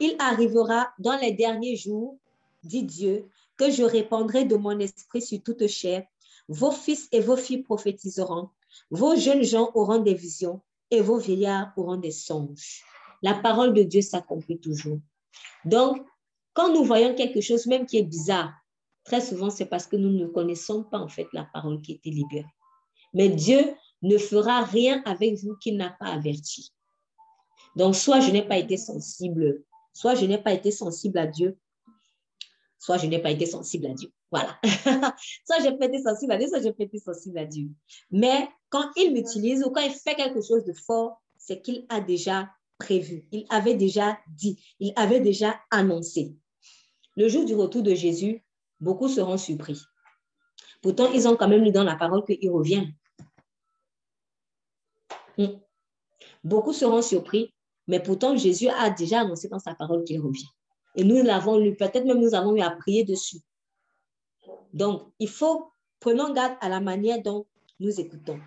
Il 0.00 0.14
arrivera 0.18 0.90
dans 0.98 1.16
les 1.16 1.32
derniers 1.32 1.76
jours, 1.76 2.18
dit 2.62 2.84
Dieu, 2.84 3.28
que 3.56 3.70
je 3.70 3.82
répandrai 3.82 4.44
de 4.44 4.56
mon 4.56 4.78
esprit 4.78 5.22
sur 5.22 5.42
toute 5.42 5.66
chair. 5.66 6.06
Vos 6.48 6.70
fils 6.70 7.08
et 7.12 7.20
vos 7.20 7.36
filles 7.36 7.62
prophétiseront. 7.62 8.50
Vos 8.90 9.16
jeunes 9.16 9.42
gens 9.42 9.70
auront 9.74 9.98
des 9.98 10.14
visions 10.14 10.60
et 10.90 11.00
vos 11.00 11.18
vieillards 11.18 11.72
auront 11.76 11.96
des 11.96 12.10
songes. 12.10 12.82
La 13.22 13.34
parole 13.34 13.74
de 13.74 13.82
Dieu 13.82 14.00
s'accomplit 14.00 14.60
toujours. 14.60 14.98
Donc, 15.64 15.98
quand 16.54 16.72
nous 16.72 16.84
voyons 16.84 17.14
quelque 17.14 17.40
chose 17.40 17.66
même 17.66 17.86
qui 17.86 17.98
est 17.98 18.04
bizarre, 18.04 18.52
très 19.04 19.20
souvent 19.20 19.50
c'est 19.50 19.66
parce 19.66 19.86
que 19.86 19.96
nous 19.96 20.10
ne 20.10 20.26
connaissons 20.26 20.84
pas 20.84 20.98
en 20.98 21.08
fait 21.08 21.26
la 21.32 21.44
parole 21.44 21.80
qui 21.82 21.92
été 21.92 22.10
libérée. 22.10 22.46
Mais 23.14 23.28
Dieu 23.28 23.74
ne 24.02 24.18
fera 24.18 24.64
rien 24.64 25.02
avec 25.04 25.36
vous 25.38 25.56
qu'il 25.56 25.76
n'a 25.76 25.90
pas 25.98 26.06
averti. 26.06 26.72
Donc, 27.76 27.94
soit 27.94 28.20
je 28.20 28.30
n'ai 28.30 28.42
pas 28.42 28.58
été 28.58 28.76
sensible, 28.76 29.62
soit 29.92 30.14
je 30.14 30.26
n'ai 30.26 30.38
pas 30.38 30.52
été 30.52 30.70
sensible 30.70 31.18
à 31.18 31.26
Dieu, 31.26 31.58
soit 32.78 32.98
je 32.98 33.06
n'ai 33.06 33.20
pas 33.20 33.30
été 33.30 33.46
sensible 33.46 33.86
à 33.86 33.94
Dieu. 33.94 34.12
Voilà. 34.30 34.58
soit 35.46 35.62
j'ai 35.62 35.72
pas 35.76 35.86
été 35.86 36.02
sensible 36.02 36.32
à 36.32 36.38
Dieu, 36.38 36.48
soit 36.48 36.60
j'ai 36.60 36.72
pas 36.72 36.84
été 36.84 36.98
sensible 36.98 37.38
à 37.38 37.44
Dieu. 37.44 37.70
Mais 38.10 38.48
quand 38.68 38.90
il 38.96 39.12
m'utilise 39.12 39.64
ou 39.64 39.70
quand 39.70 39.80
il 39.80 39.92
fait 39.92 40.14
quelque 40.14 40.42
chose 40.42 40.64
de 40.64 40.72
fort, 40.72 41.22
c'est 41.38 41.62
qu'il 41.62 41.86
a 41.88 42.00
déjà 42.00 42.50
prévu, 42.78 43.26
il 43.32 43.46
avait 43.48 43.74
déjà 43.74 44.18
dit, 44.36 44.62
il 44.78 44.92
avait 44.96 45.20
déjà 45.20 45.58
annoncé. 45.70 46.36
Le 47.16 47.28
jour 47.28 47.44
du 47.44 47.54
retour 47.54 47.82
de 47.82 47.94
Jésus, 47.94 48.44
beaucoup 48.80 49.08
seront 49.08 49.38
surpris. 49.38 49.80
Pourtant, 50.80 51.10
ils 51.12 51.26
ont 51.26 51.36
quand 51.36 51.48
même 51.48 51.62
lu 51.62 51.72
dans 51.72 51.84
la 51.84 51.96
parole 51.96 52.24
qu'il 52.24 52.50
revient. 52.50 52.88
Hmm. 55.36 55.58
Beaucoup 56.44 56.72
seront 56.72 57.02
surpris, 57.02 57.52
mais 57.86 58.00
pourtant 58.00 58.36
Jésus 58.36 58.68
a 58.68 58.90
déjà 58.90 59.20
annoncé 59.20 59.48
dans 59.48 59.58
sa 59.58 59.74
parole 59.74 60.04
qu'il 60.04 60.20
revient. 60.20 60.48
Et 60.94 61.04
nous 61.04 61.22
l'avons 61.22 61.58
lu, 61.58 61.76
peut-être 61.76 62.04
même 62.04 62.20
nous 62.20 62.34
avons 62.34 62.56
eu 62.56 62.60
à 62.60 62.70
prier 62.70 63.04
dessus. 63.04 63.38
Donc, 64.72 65.02
il 65.18 65.28
faut 65.28 65.72
prenons 66.00 66.32
garde 66.32 66.56
à 66.60 66.68
la 66.68 66.80
manière 66.80 67.22
dont 67.22 67.46
nous 67.80 68.00
écoutons. 68.00 68.40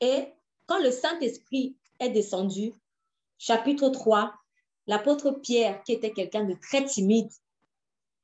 Et 0.00 0.28
quand 0.66 0.82
le 0.82 0.90
Saint-Esprit 0.90 1.76
est 1.98 2.10
descendu, 2.10 2.72
chapitre 3.38 3.88
3, 3.88 4.34
l'apôtre 4.86 5.30
Pierre, 5.32 5.82
qui 5.82 5.92
était 5.92 6.12
quelqu'un 6.12 6.44
de 6.44 6.54
très 6.54 6.84
timide, 6.84 7.30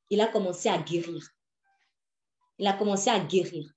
il 0.09 0.21
a 0.21 0.27
commencé 0.27 0.69
à 0.69 0.77
guérir. 0.77 1.23
Il 2.61 2.67
a 2.67 2.73
commencé 2.73 3.09
à 3.09 3.19
guérir. 3.19 3.73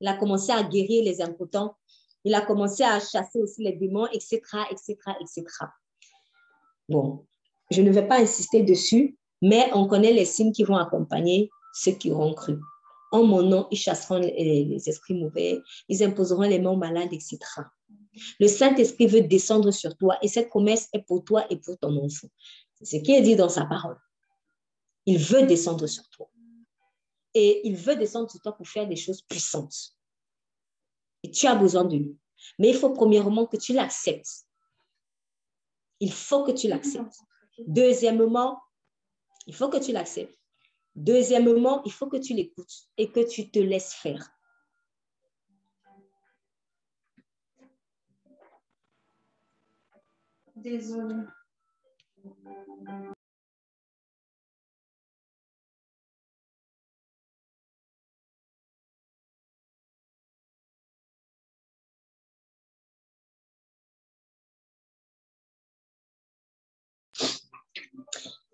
Il 0.00 0.08
a 0.08 0.14
commencé 0.14 0.50
à 0.50 0.62
guérir 0.62 1.04
les 1.04 1.20
impotents. 1.20 1.76
Il 2.24 2.34
a 2.34 2.40
commencé 2.40 2.82
à 2.82 2.98
chasser 2.98 3.38
aussi 3.38 3.62
les 3.62 3.74
démons, 3.74 4.06
etc., 4.06 4.40
etc., 4.70 4.96
etc. 5.20 5.44
Bon, 6.88 7.26
je 7.70 7.82
ne 7.82 7.90
vais 7.90 8.08
pas 8.08 8.18
insister 8.18 8.62
dessus, 8.62 9.18
mais 9.42 9.70
on 9.74 9.86
connaît 9.86 10.14
les 10.14 10.24
signes 10.24 10.52
qui 10.52 10.64
vont 10.64 10.78
accompagner 10.78 11.50
ceux 11.74 11.92
qui 11.92 12.10
auront 12.10 12.32
cru. 12.32 12.58
En 13.12 13.24
mon 13.24 13.42
nom, 13.42 13.68
ils 13.70 13.76
chasseront 13.76 14.18
les, 14.20 14.88
esprits 14.88 15.14
mauvais, 15.14 15.60
ils 15.90 16.02
imposeront 16.02 16.48
les 16.48 16.58
mains 16.58 16.76
malades, 16.76 17.12
etc. 17.12 17.38
Le 18.40 18.48
Saint-Esprit 18.48 19.06
veut 19.06 19.20
descendre 19.20 19.70
sur 19.70 19.94
toi 19.98 20.16
et 20.22 20.28
cette 20.28 20.48
promesse 20.48 20.88
est 20.94 21.02
pour 21.02 21.24
toi 21.24 21.44
et 21.50 21.58
pour 21.58 21.76
ton 21.76 21.94
enfant. 22.02 22.28
C'est 22.80 22.86
ce 22.86 23.02
qui 23.02 23.12
est 23.12 23.20
dit 23.20 23.36
dans 23.36 23.50
sa 23.50 23.66
parole. 23.66 23.98
Il 25.04 25.18
veut 25.18 25.42
descendre 25.42 25.86
sur 25.86 26.08
toi. 26.08 26.30
Et 27.38 27.68
il 27.68 27.76
veut 27.76 27.96
descendre 27.96 28.30
sur 28.30 28.40
toi 28.40 28.56
pour 28.56 28.66
faire 28.66 28.88
des 28.88 28.96
choses 28.96 29.20
puissantes. 29.20 29.94
Et 31.22 31.30
tu 31.30 31.46
as 31.46 31.54
besoin 31.54 31.84
de 31.84 31.98
lui. 31.98 32.16
Mais 32.58 32.70
il 32.70 32.74
faut 32.74 32.94
premièrement 32.94 33.44
que 33.44 33.58
tu 33.58 33.74
l'acceptes. 33.74 34.46
Il 36.00 36.14
faut 36.14 36.44
que 36.44 36.52
tu 36.52 36.66
l'acceptes. 36.66 37.18
Deuxièmement, 37.58 38.58
il 39.46 39.54
faut 39.54 39.68
que 39.68 39.76
tu 39.76 39.92
l'acceptes. 39.92 40.40
Deuxièmement, 40.94 41.82
il 41.84 41.92
faut 41.92 42.06
que 42.06 42.16
tu 42.16 42.32
l'écoutes 42.32 42.88
et 42.96 43.12
que 43.12 43.20
tu 43.20 43.50
te 43.50 43.58
laisses 43.58 43.92
faire. 43.92 44.30
Désolée. 50.54 51.26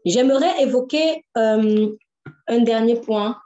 J'aimerais 0.05 0.62
évoquer 0.62 1.24
euh, 1.36 1.97
un 2.48 2.60
dernier 2.60 3.01
point. 3.01 3.40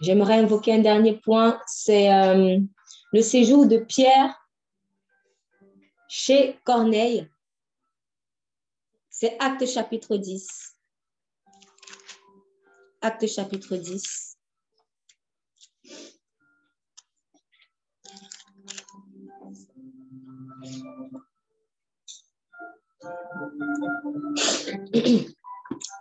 J'aimerais 0.00 0.42
évoquer 0.42 0.74
un 0.74 0.80
dernier 0.80 1.16
point, 1.16 1.58
c'est 1.66 2.12
euh, 2.12 2.58
le 3.12 3.22
séjour 3.22 3.66
de 3.66 3.78
Pierre 3.78 4.34
chez 6.08 6.58
Corneille. 6.64 7.28
C'est 9.08 9.36
Acte 9.38 9.66
chapitre 9.66 10.16
10. 10.16 10.76
Acte 13.00 13.26
chapitre 13.26 13.76
10. 13.76 14.33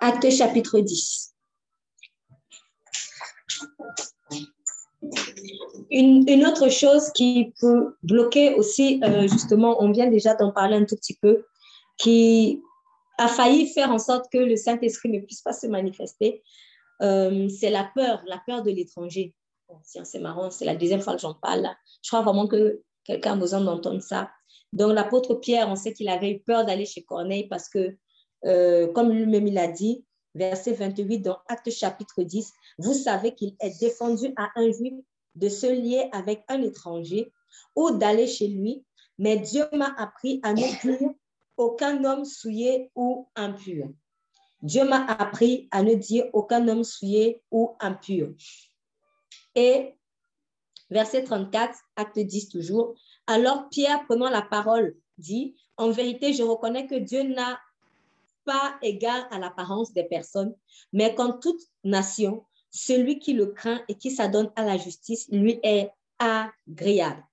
Acte 0.02 0.30
chapitre 0.32 0.80
10. 0.80 1.34
Une, 5.92 6.46
autre 6.46 6.70
chose 6.70 7.12
qui 7.14 7.54
peut 7.60 7.96
bloquer 8.04 8.56
aussi, 8.56 9.00
euh, 9.04 9.28
justement, 9.28 9.82
on 9.82 9.92
vient 9.92 10.10
déjà 10.10 10.34
d'en 10.34 10.52
parler 10.52 10.76
un 10.78 10.86
tout 10.86 10.96
petit 10.96 11.18
peu, 11.22 11.46
qui 11.98 12.62
a 13.18 13.28
failli 13.28 13.68
faire 13.68 13.92
en 13.92 14.00
sorte 14.00 14.26
que 14.32 14.40
le 14.40 14.56
Saint-Esprit 14.56 15.10
ne 15.10 15.20
puisse 15.20 15.42
pas 15.42 15.54
se 15.54 15.68
manifester, 15.68 16.42
euh, 17.02 17.48
c'est 17.50 17.70
la 17.70 17.90
peur, 17.96 18.24
la 18.26 18.42
peur 18.46 18.64
de 18.64 18.72
l'étranger. 18.72 19.34
c'est 19.84 20.20
marrant, 20.20 20.50
c'est 20.50 20.66
la 20.66 20.76
deuxième 20.76 21.02
fois 21.02 21.14
que 21.14 21.22
j'en 21.22 21.36
parle. 21.36 21.70
Je 22.02 22.10
crois 22.10 22.22
vraiment 22.22 22.48
que 22.48 22.82
quelqu'un 23.04 23.34
a 23.34 23.36
besoin 23.36 23.62
d'entendre 23.62 24.02
ça. 24.02 24.32
Donc, 24.72 24.94
l'apôtre 24.94 25.36
Pierre, 25.36 25.70
on 25.70 25.76
sait 25.76 25.94
qu'il 25.94 26.10
avait 26.10 26.32
eu 26.32 26.40
peur 26.40 26.66
d'aller 26.66 26.86
chez 26.86 27.04
Corneille 27.04 27.48
parce 27.48 27.70
que, 27.70 27.96
euh, 28.46 28.92
comme 28.94 29.12
lui-même 29.12 29.48
il 29.48 29.58
a 29.58 29.68
dit, 29.68 30.04
verset 30.36 30.74
28 30.74 31.20
dans 31.20 31.38
Acte 31.48 31.70
chapitre 31.70 32.24
10, 32.24 32.52
vous 32.80 32.94
savez 32.94 33.36
qu'il 33.36 33.56
est 33.60 33.80
défendu 33.80 34.34
à 34.36 34.50
un 34.56 34.72
juif 34.72 34.94
de 35.36 35.50
se 35.50 35.68
lier 35.68 36.10
avec 36.12 36.44
un 36.48 36.62
étranger 36.62 37.32
ou 37.76 37.92
d'aller 37.92 38.28
chez 38.28 38.48
lui, 38.48 38.84
mais 39.18 39.38
Dieu 39.38 39.66
m'a 39.74 39.94
appris 39.98 40.40
à 40.44 40.54
ne 40.54 40.82
dire 40.82 41.10
aucun 41.58 42.04
homme 42.04 42.26
souillé 42.26 42.92
ou 42.96 43.28
impur. 43.36 43.90
Dieu 44.62 44.86
m'a 44.86 45.06
appris 45.06 45.68
à 45.72 45.84
ne 45.84 45.94
dire 45.94 46.26
aucun 46.34 46.68
homme 46.68 46.84
souillé 46.84 47.44
ou 47.52 47.76
impur. 47.80 48.34
Et 49.56 49.94
verset 50.94 51.24
34, 51.24 51.78
acte 51.98 52.20
10 52.20 52.50
toujours, 52.50 52.96
alors 53.28 53.68
Pierre, 53.70 54.06
prenant 54.06 54.30
la 54.30 54.42
parole, 54.42 54.96
dit, 55.18 55.56
en 55.78 55.90
vérité, 55.90 56.34
je 56.34 56.44
reconnais 56.44 56.88
que 56.88 56.96
Dieu 56.96 57.24
n'a 57.24 57.60
pas 58.46 58.76
égal 58.82 59.26
à 59.32 59.40
l'apparence 59.40 59.94
des 59.94 60.04
personnes, 60.04 60.54
mais 60.92 61.16
qu'en 61.16 61.34
toute 61.34 61.62
nation, 61.84 62.46
celui 62.72 63.20
qui 63.20 63.34
le 63.34 63.48
craint 63.48 63.82
et 63.88 63.96
qui 63.96 64.12
s'adonne 64.12 64.52
à 64.56 64.66
la 64.66 64.78
justice 64.78 65.28
lui 65.32 65.60
est 65.64 65.90
agréable. 66.20 67.24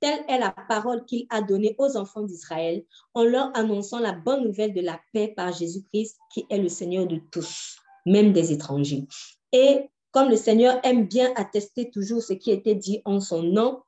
Telle 0.00 0.24
est 0.28 0.38
la 0.38 0.50
parole 0.50 1.04
qu'il 1.04 1.26
a 1.28 1.42
donnée 1.42 1.74
aux 1.78 1.96
enfants 1.96 2.22
d'Israël 2.22 2.84
en 3.12 3.24
leur 3.24 3.54
annonçant 3.56 3.98
la 3.98 4.12
bonne 4.12 4.44
nouvelle 4.44 4.72
de 4.72 4.80
la 4.80 4.98
paix 5.12 5.28
par 5.36 5.52
Jésus-Christ, 5.52 6.18
qui 6.32 6.46
est 6.48 6.58
le 6.58 6.68
Seigneur 6.68 7.06
de 7.06 7.20
tous, 7.30 7.76
même 8.06 8.32
des 8.32 8.52
étrangers. 8.52 9.06
Et 9.52 9.90
comme 10.12 10.28
le 10.28 10.36
Seigneur 10.36 10.80
aime 10.82 11.06
bien 11.06 11.32
attester 11.36 11.90
toujours 11.90 12.22
ce 12.22 12.32
qui 12.32 12.50
était 12.50 12.74
dit 12.74 13.02
en 13.04 13.20
son 13.20 13.42
nom, 13.42 13.82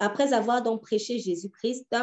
après 0.00 0.32
avoir 0.32 0.62
donc 0.62 0.82
prêché 0.82 1.18
Jésus-Christ, 1.18 1.94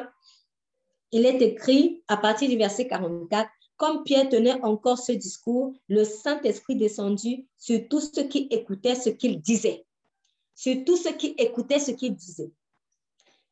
il 1.11 1.25
est 1.25 1.41
écrit 1.41 2.03
à 2.07 2.17
partir 2.17 2.49
du 2.49 2.57
verset 2.57 2.87
44, 2.87 3.49
comme 3.77 4.03
Pierre 4.03 4.29
tenait 4.29 4.61
encore 4.63 4.97
ce 4.97 5.11
discours, 5.11 5.73
le 5.87 6.03
Saint-Esprit 6.03 6.75
descendu 6.75 7.45
sur 7.57 7.87
tous 7.89 8.11
ceux 8.13 8.23
qui 8.23 8.47
écoutaient 8.51 8.95
ce 8.95 9.09
qu'il 9.09 9.39
disait. 9.41 9.85
Sur 10.55 10.83
tous 10.85 10.97
ceux 10.97 11.13
qui 11.13 11.35
écoutaient 11.37 11.79
ce 11.79 11.91
qu'il 11.91 12.15
disait. 12.15 12.51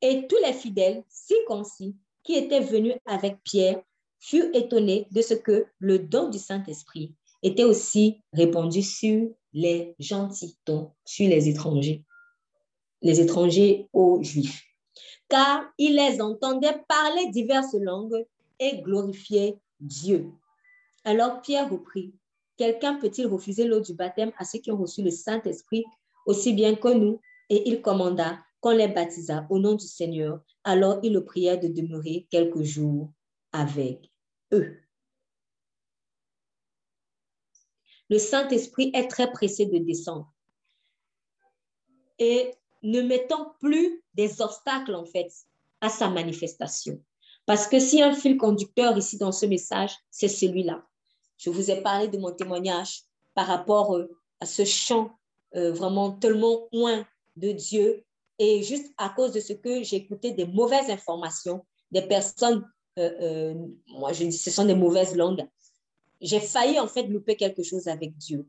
Et 0.01 0.27
tous 0.27 0.37
les 0.45 0.53
fidèles 0.53 1.03
circoncis 1.09 1.95
qui 2.23 2.35
étaient 2.35 2.61
venus 2.61 2.95
avec 3.05 3.41
Pierre 3.43 3.81
furent 4.19 4.53
étonnés 4.53 5.07
de 5.11 5.21
ce 5.21 5.33
que 5.33 5.65
le 5.79 5.99
don 5.99 6.29
du 6.29 6.39
Saint-Esprit 6.39 7.13
était 7.41 7.65
aussi 7.65 8.21
répandu 8.31 8.81
sur 8.81 9.29
les 9.53 9.95
gentils, 9.99 10.57
donc 10.65 10.91
sur 11.05 11.29
les 11.29 11.49
étrangers 11.49 12.03
les 13.03 13.19
étrangers 13.19 13.89
aux 13.91 14.23
Juifs, 14.23 14.63
car 15.27 15.65
ils 15.77 15.93
les 15.93 16.21
entendaient 16.21 16.81
parler 16.87 17.29
diverses 17.31 17.73
langues 17.73 18.25
et 18.59 18.81
glorifier 18.81 19.57
Dieu. 19.81 20.31
Alors 21.03 21.41
Pierre 21.41 21.69
reprit, 21.69 22.13
Quelqu'un 22.55 22.95
peut-il 22.95 23.25
refuser 23.25 23.65
l'eau 23.65 23.79
du 23.79 23.93
baptême 23.93 24.31
à 24.37 24.45
ceux 24.45 24.59
qui 24.59 24.71
ont 24.71 24.77
reçu 24.77 25.01
le 25.01 25.09
Saint-Esprit 25.09 25.83
aussi 26.25 26.53
bien 26.53 26.75
que 26.75 26.93
nous? 26.93 27.19
Et 27.49 27.67
il 27.67 27.81
commanda 27.81 28.37
qu'on 28.61 28.71
les 28.71 28.87
baptisa 28.87 29.45
au 29.49 29.59
nom 29.59 29.73
du 29.73 29.87
Seigneur. 29.87 30.39
Alors 30.63 30.99
il 31.03 31.13
le 31.13 31.25
pria 31.25 31.57
de 31.57 31.67
demeurer 31.67 32.27
quelques 32.29 32.61
jours 32.61 33.11
avec 33.51 34.11
eux. 34.53 34.82
Le 38.09 38.17
Saint-Esprit 38.17 38.91
est 38.93 39.07
très 39.07 39.31
pressé 39.31 39.65
de 39.65 39.77
descendre. 39.77 40.31
Et 42.19 42.53
ne 42.83 43.01
mettons 43.01 43.47
plus 43.59 44.03
des 44.13 44.41
obstacles, 44.41 44.95
en 44.95 45.05
fait, 45.05 45.31
à 45.81 45.89
sa 45.89 46.09
manifestation. 46.09 47.01
Parce 47.45 47.67
que 47.67 47.79
si 47.79 48.01
un 48.01 48.13
fil 48.13 48.37
conducteur 48.37 48.97
ici 48.97 49.17
dans 49.17 49.31
ce 49.31 49.45
message, 49.45 49.91
c'est 50.09 50.27
celui-là. 50.27 50.85
Je 51.37 51.49
vous 51.49 51.71
ai 51.71 51.81
parlé 51.81 52.07
de 52.07 52.17
mon 52.17 52.31
témoignage 52.31 53.03
par 53.33 53.47
rapport 53.47 53.95
euh, 53.95 54.09
à 54.39 54.45
ce 54.45 54.63
chant 54.63 55.11
euh, 55.55 55.71
vraiment 55.71 56.11
tellement 56.11 56.67
loin 56.71 57.05
de 57.35 57.51
Dieu 57.51 58.03
et 58.39 58.63
juste 58.63 58.93
à 58.97 59.09
cause 59.09 59.31
de 59.31 59.39
ce 59.39 59.53
que 59.53 59.83
j'ai 59.83 59.97
écouté 59.97 60.31
des 60.31 60.45
mauvaises 60.45 60.89
informations, 60.89 61.65
des 61.91 62.01
personnes, 62.01 62.67
euh, 62.97 63.53
moi 63.87 64.13
je 64.13 64.25
dis 64.25 64.37
ce 64.37 64.51
sont 64.51 64.65
des 64.65 64.75
mauvaises 64.75 65.15
langues, 65.15 65.45
j'ai 66.23 66.39
failli 66.39 66.79
en 66.79 66.87
fait 66.87 67.03
louper 67.03 67.35
quelque 67.35 67.61
chose 67.61 67.87
avec 67.87 68.17
Dieu. 68.17 68.47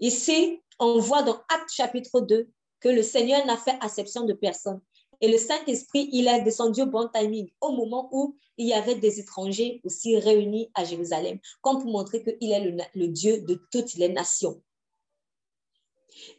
Ici, 0.00 0.62
on 0.78 0.98
voit 1.00 1.22
dans 1.22 1.42
Acte 1.48 1.70
chapitre 1.70 2.20
2 2.20 2.48
que 2.80 2.88
le 2.88 3.02
Seigneur 3.02 3.44
n'a 3.46 3.56
fait 3.56 3.76
acception 3.80 4.24
de 4.24 4.32
personne. 4.32 4.80
Et 5.20 5.28
le 5.28 5.36
Saint-Esprit, 5.36 6.08
il 6.12 6.28
est 6.28 6.42
descendu 6.42 6.82
au 6.82 6.86
bon 6.86 7.08
timing, 7.12 7.50
au 7.60 7.72
moment 7.72 8.08
où 8.12 8.36
il 8.56 8.68
y 8.68 8.72
avait 8.72 8.94
des 8.94 9.18
étrangers 9.18 9.80
aussi 9.84 10.16
réunis 10.16 10.70
à 10.74 10.84
Jérusalem, 10.84 11.40
comme 11.60 11.82
pour 11.82 11.90
montrer 11.90 12.22
qu'il 12.22 12.52
est 12.52 12.88
le, 12.94 13.08
Dieu 13.08 13.40
de 13.40 13.60
toutes 13.72 13.94
les 13.94 14.08
nations. 14.08 14.62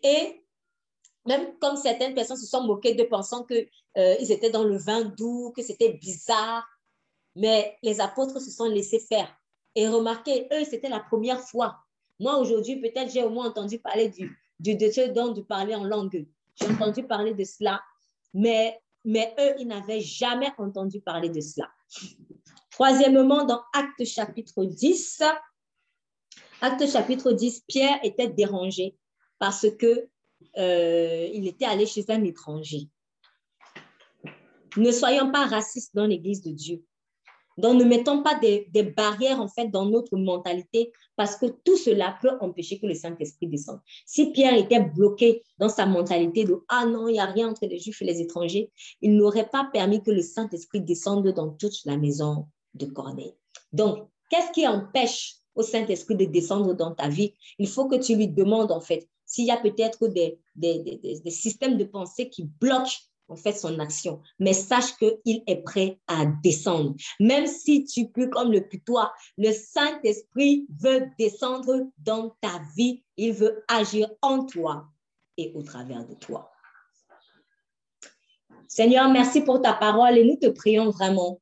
Et 0.01 0.45
même 1.25 1.57
comme 1.59 1.75
certaines 1.75 2.15
personnes 2.15 2.37
se 2.37 2.45
sont 2.45 2.63
moquées 2.63 2.93
de 2.93 3.03
pensant 3.03 3.43
qu'ils 3.43 3.69
euh, 3.97 4.15
étaient 4.19 4.49
dans 4.49 4.63
le 4.63 4.77
vin 4.77 5.03
doux, 5.03 5.51
que 5.53 5.61
c'était 5.61 5.93
bizarre, 5.93 6.65
mais 7.35 7.77
les 7.83 7.99
apôtres 7.99 8.39
se 8.39 8.51
sont 8.51 8.65
laissés 8.65 8.99
faire. 8.99 9.35
Et 9.75 9.87
remarquez, 9.87 10.47
eux, 10.51 10.63
c'était 10.63 10.89
la 10.89 10.99
première 10.99 11.41
fois. 11.41 11.79
Moi, 12.19 12.37
aujourd'hui, 12.37 12.81
peut-être 12.81 13.11
j'ai 13.11 13.23
au 13.23 13.29
moins 13.29 13.47
entendu 13.47 13.79
parler 13.79 14.09
du, 14.09 14.35
de 14.59 14.91
ce 14.91 15.09
dont 15.09 15.31
de 15.31 15.41
parler 15.41 15.75
en 15.75 15.83
langue. 15.83 16.25
J'ai 16.55 16.67
entendu 16.67 17.03
parler 17.03 17.33
de 17.33 17.43
cela, 17.43 17.81
mais, 18.33 18.79
mais 19.05 19.33
eux, 19.39 19.55
ils 19.59 19.67
n'avaient 19.67 20.01
jamais 20.01 20.51
entendu 20.57 20.99
parler 20.99 21.29
de 21.29 21.39
cela. 21.39 21.69
Troisièmement, 22.71 23.45
dans 23.45 23.61
Acte 23.73 24.05
chapitre 24.05 24.65
10, 24.65 25.23
Acte 26.61 26.87
chapitre 26.89 27.31
10, 27.31 27.63
Pierre 27.67 27.99
était 28.03 28.27
dérangé 28.27 28.97
parce 29.37 29.67
que 29.77 30.09
euh, 30.57 31.29
il 31.33 31.47
était 31.47 31.65
allé 31.65 31.85
chez 31.85 32.03
un 32.09 32.23
étranger. 32.23 32.89
Ne 34.77 34.91
soyons 34.91 35.31
pas 35.31 35.45
racistes 35.45 35.95
dans 35.95 36.05
l'Église 36.05 36.41
de 36.41 36.51
Dieu. 36.51 36.83
Donc, 37.59 37.79
ne 37.79 37.83
mettons 37.83 38.23
pas 38.23 38.35
des, 38.39 38.67
barrières, 38.95 39.39
en 39.39 39.47
fait, 39.47 39.67
dans 39.67 39.85
notre 39.85 40.15
mentalité, 40.17 40.91
parce 41.15 41.35
que 41.35 41.45
tout 41.47 41.77
cela 41.77 42.17
peut 42.21 42.31
empêcher 42.41 42.79
que 42.79 42.87
le 42.87 42.93
Saint-Esprit 42.93 43.47
descende. 43.47 43.79
Si 44.05 44.31
Pierre 44.31 44.55
était 44.55 44.79
bloqué 44.79 45.43
dans 45.57 45.69
sa 45.69 45.85
mentalité 45.85 46.45
de 46.45 46.57
«Ah 46.69 46.85
non, 46.85 47.07
il 47.07 47.13
n'y 47.13 47.19
a 47.19 47.25
rien 47.25 47.49
entre 47.49 47.65
les 47.65 47.77
Juifs 47.77 48.01
et 48.01 48.05
les 48.05 48.21
étrangers», 48.21 48.71
il 49.01 49.15
n'aurait 49.15 49.49
pas 49.49 49.69
permis 49.71 50.01
que 50.01 50.11
le 50.11 50.21
Saint-Esprit 50.21 50.81
descende 50.81 51.27
dans 51.27 51.49
toute 51.49 51.75
la 51.85 51.97
maison 51.97 52.47
de 52.73 52.85
Corneille. 52.85 53.33
Donc, 53.73 54.07
qu'est-ce 54.29 54.51
qui 54.51 54.67
empêche 54.67 55.35
au 55.55 55.61
Saint-Esprit 55.61 56.15
de 56.15 56.25
descendre 56.25 56.73
dans 56.73 56.95
ta 56.95 57.09
vie? 57.09 57.33
Il 57.57 57.67
faut 57.67 57.87
que 57.87 57.97
tu 57.97 58.15
lui 58.15 58.27
demandes, 58.27 58.71
en 58.71 58.81
fait, 58.81 59.07
s'il 59.25 59.45
y 59.45 59.51
a 59.51 59.57
peut-être 59.57 60.07
des, 60.07 60.39
systèmes 61.29 61.77
de 61.77 61.83
pensée 61.83 62.29
qui 62.29 62.45
bloquent 62.45 62.97
en 63.29 63.35
fait 63.35 63.53
son 63.53 63.79
action. 63.79 64.21
Mais 64.39 64.53
sache 64.53 64.95
qu'il 64.97 65.43
est 65.47 65.63
prêt 65.63 65.99
à 66.07 66.25
descendre. 66.43 66.95
Même 67.19 67.47
si 67.47 67.85
tu 67.85 68.09
peux 68.09 68.27
comme 68.27 68.51
le 68.51 68.67
putois, 68.67 69.13
le 69.37 69.51
Saint-Esprit 69.51 70.67
veut 70.79 71.07
descendre 71.17 71.87
dans 71.99 72.35
ta 72.41 72.61
vie. 72.75 73.03
Il 73.17 73.33
veut 73.33 73.63
agir 73.67 74.09
en 74.21 74.45
toi 74.45 74.87
et 75.37 75.51
au 75.55 75.61
travers 75.61 76.05
de 76.05 76.15
toi. 76.15 76.51
Seigneur, 78.67 79.09
merci 79.09 79.41
pour 79.41 79.61
ta 79.61 79.73
parole 79.73 80.17
et 80.17 80.25
nous 80.25 80.35
te 80.35 80.47
prions 80.47 80.89
vraiment 80.89 81.41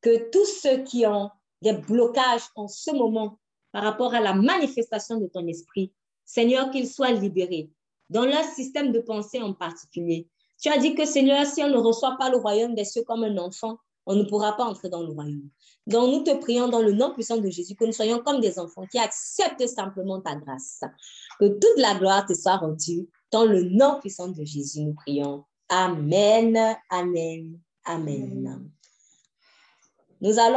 que 0.00 0.30
tous 0.30 0.46
ceux 0.46 0.82
qui 0.82 1.06
ont 1.06 1.30
des 1.62 1.74
blocages 1.74 2.48
en 2.54 2.68
ce 2.68 2.90
moment 2.90 3.38
par 3.72 3.82
rapport 3.82 4.14
à 4.14 4.20
la 4.20 4.34
manifestation 4.34 5.18
de 5.20 5.26
ton 5.26 5.46
esprit, 5.46 5.92
Seigneur, 6.24 6.70
qu'ils 6.70 6.88
soient 6.88 7.12
libérés 7.12 7.70
dans 8.10 8.24
leur 8.24 8.44
système 8.44 8.92
de 8.92 9.00
pensée 9.00 9.40
en 9.40 9.52
particulier, 9.52 10.28
tu 10.60 10.68
as 10.68 10.78
dit 10.78 10.94
que 10.94 11.04
Seigneur, 11.04 11.44
si 11.46 11.62
on 11.62 11.68
ne 11.68 11.76
reçoit 11.76 12.16
pas 12.18 12.30
le 12.30 12.38
royaume 12.38 12.74
des 12.74 12.84
cieux 12.84 13.02
comme 13.02 13.24
un 13.24 13.36
enfant, 13.38 13.78
on 14.06 14.14
ne 14.14 14.22
pourra 14.22 14.56
pas 14.56 14.64
entrer 14.64 14.88
dans 14.88 15.02
le 15.02 15.12
royaume. 15.12 15.48
Donc, 15.86 16.12
nous 16.12 16.22
te 16.22 16.36
prions 16.40 16.68
dans 16.68 16.80
le 16.80 16.92
nom 16.92 17.12
puissant 17.12 17.36
de 17.36 17.48
Jésus 17.48 17.74
que 17.74 17.84
nous 17.84 17.92
soyons 17.92 18.20
comme 18.20 18.40
des 18.40 18.58
enfants 18.58 18.86
qui 18.90 18.98
acceptent 18.98 19.66
simplement 19.66 20.20
ta 20.20 20.36
grâce. 20.36 20.80
Que 21.38 21.46
toute 21.46 21.78
la 21.78 21.94
gloire 21.94 22.24
te 22.24 22.34
soit 22.34 22.56
rendue. 22.56 23.08
Dans 23.32 23.44
le 23.44 23.62
nom 23.62 23.98
puissant 24.00 24.28
de 24.28 24.44
Jésus, 24.44 24.80
nous 24.82 24.94
prions. 24.94 25.44
Amen, 25.68 26.76
amen, 26.90 27.58
amen. 27.84 28.70
Nous 30.20 30.38
allons 30.38 30.54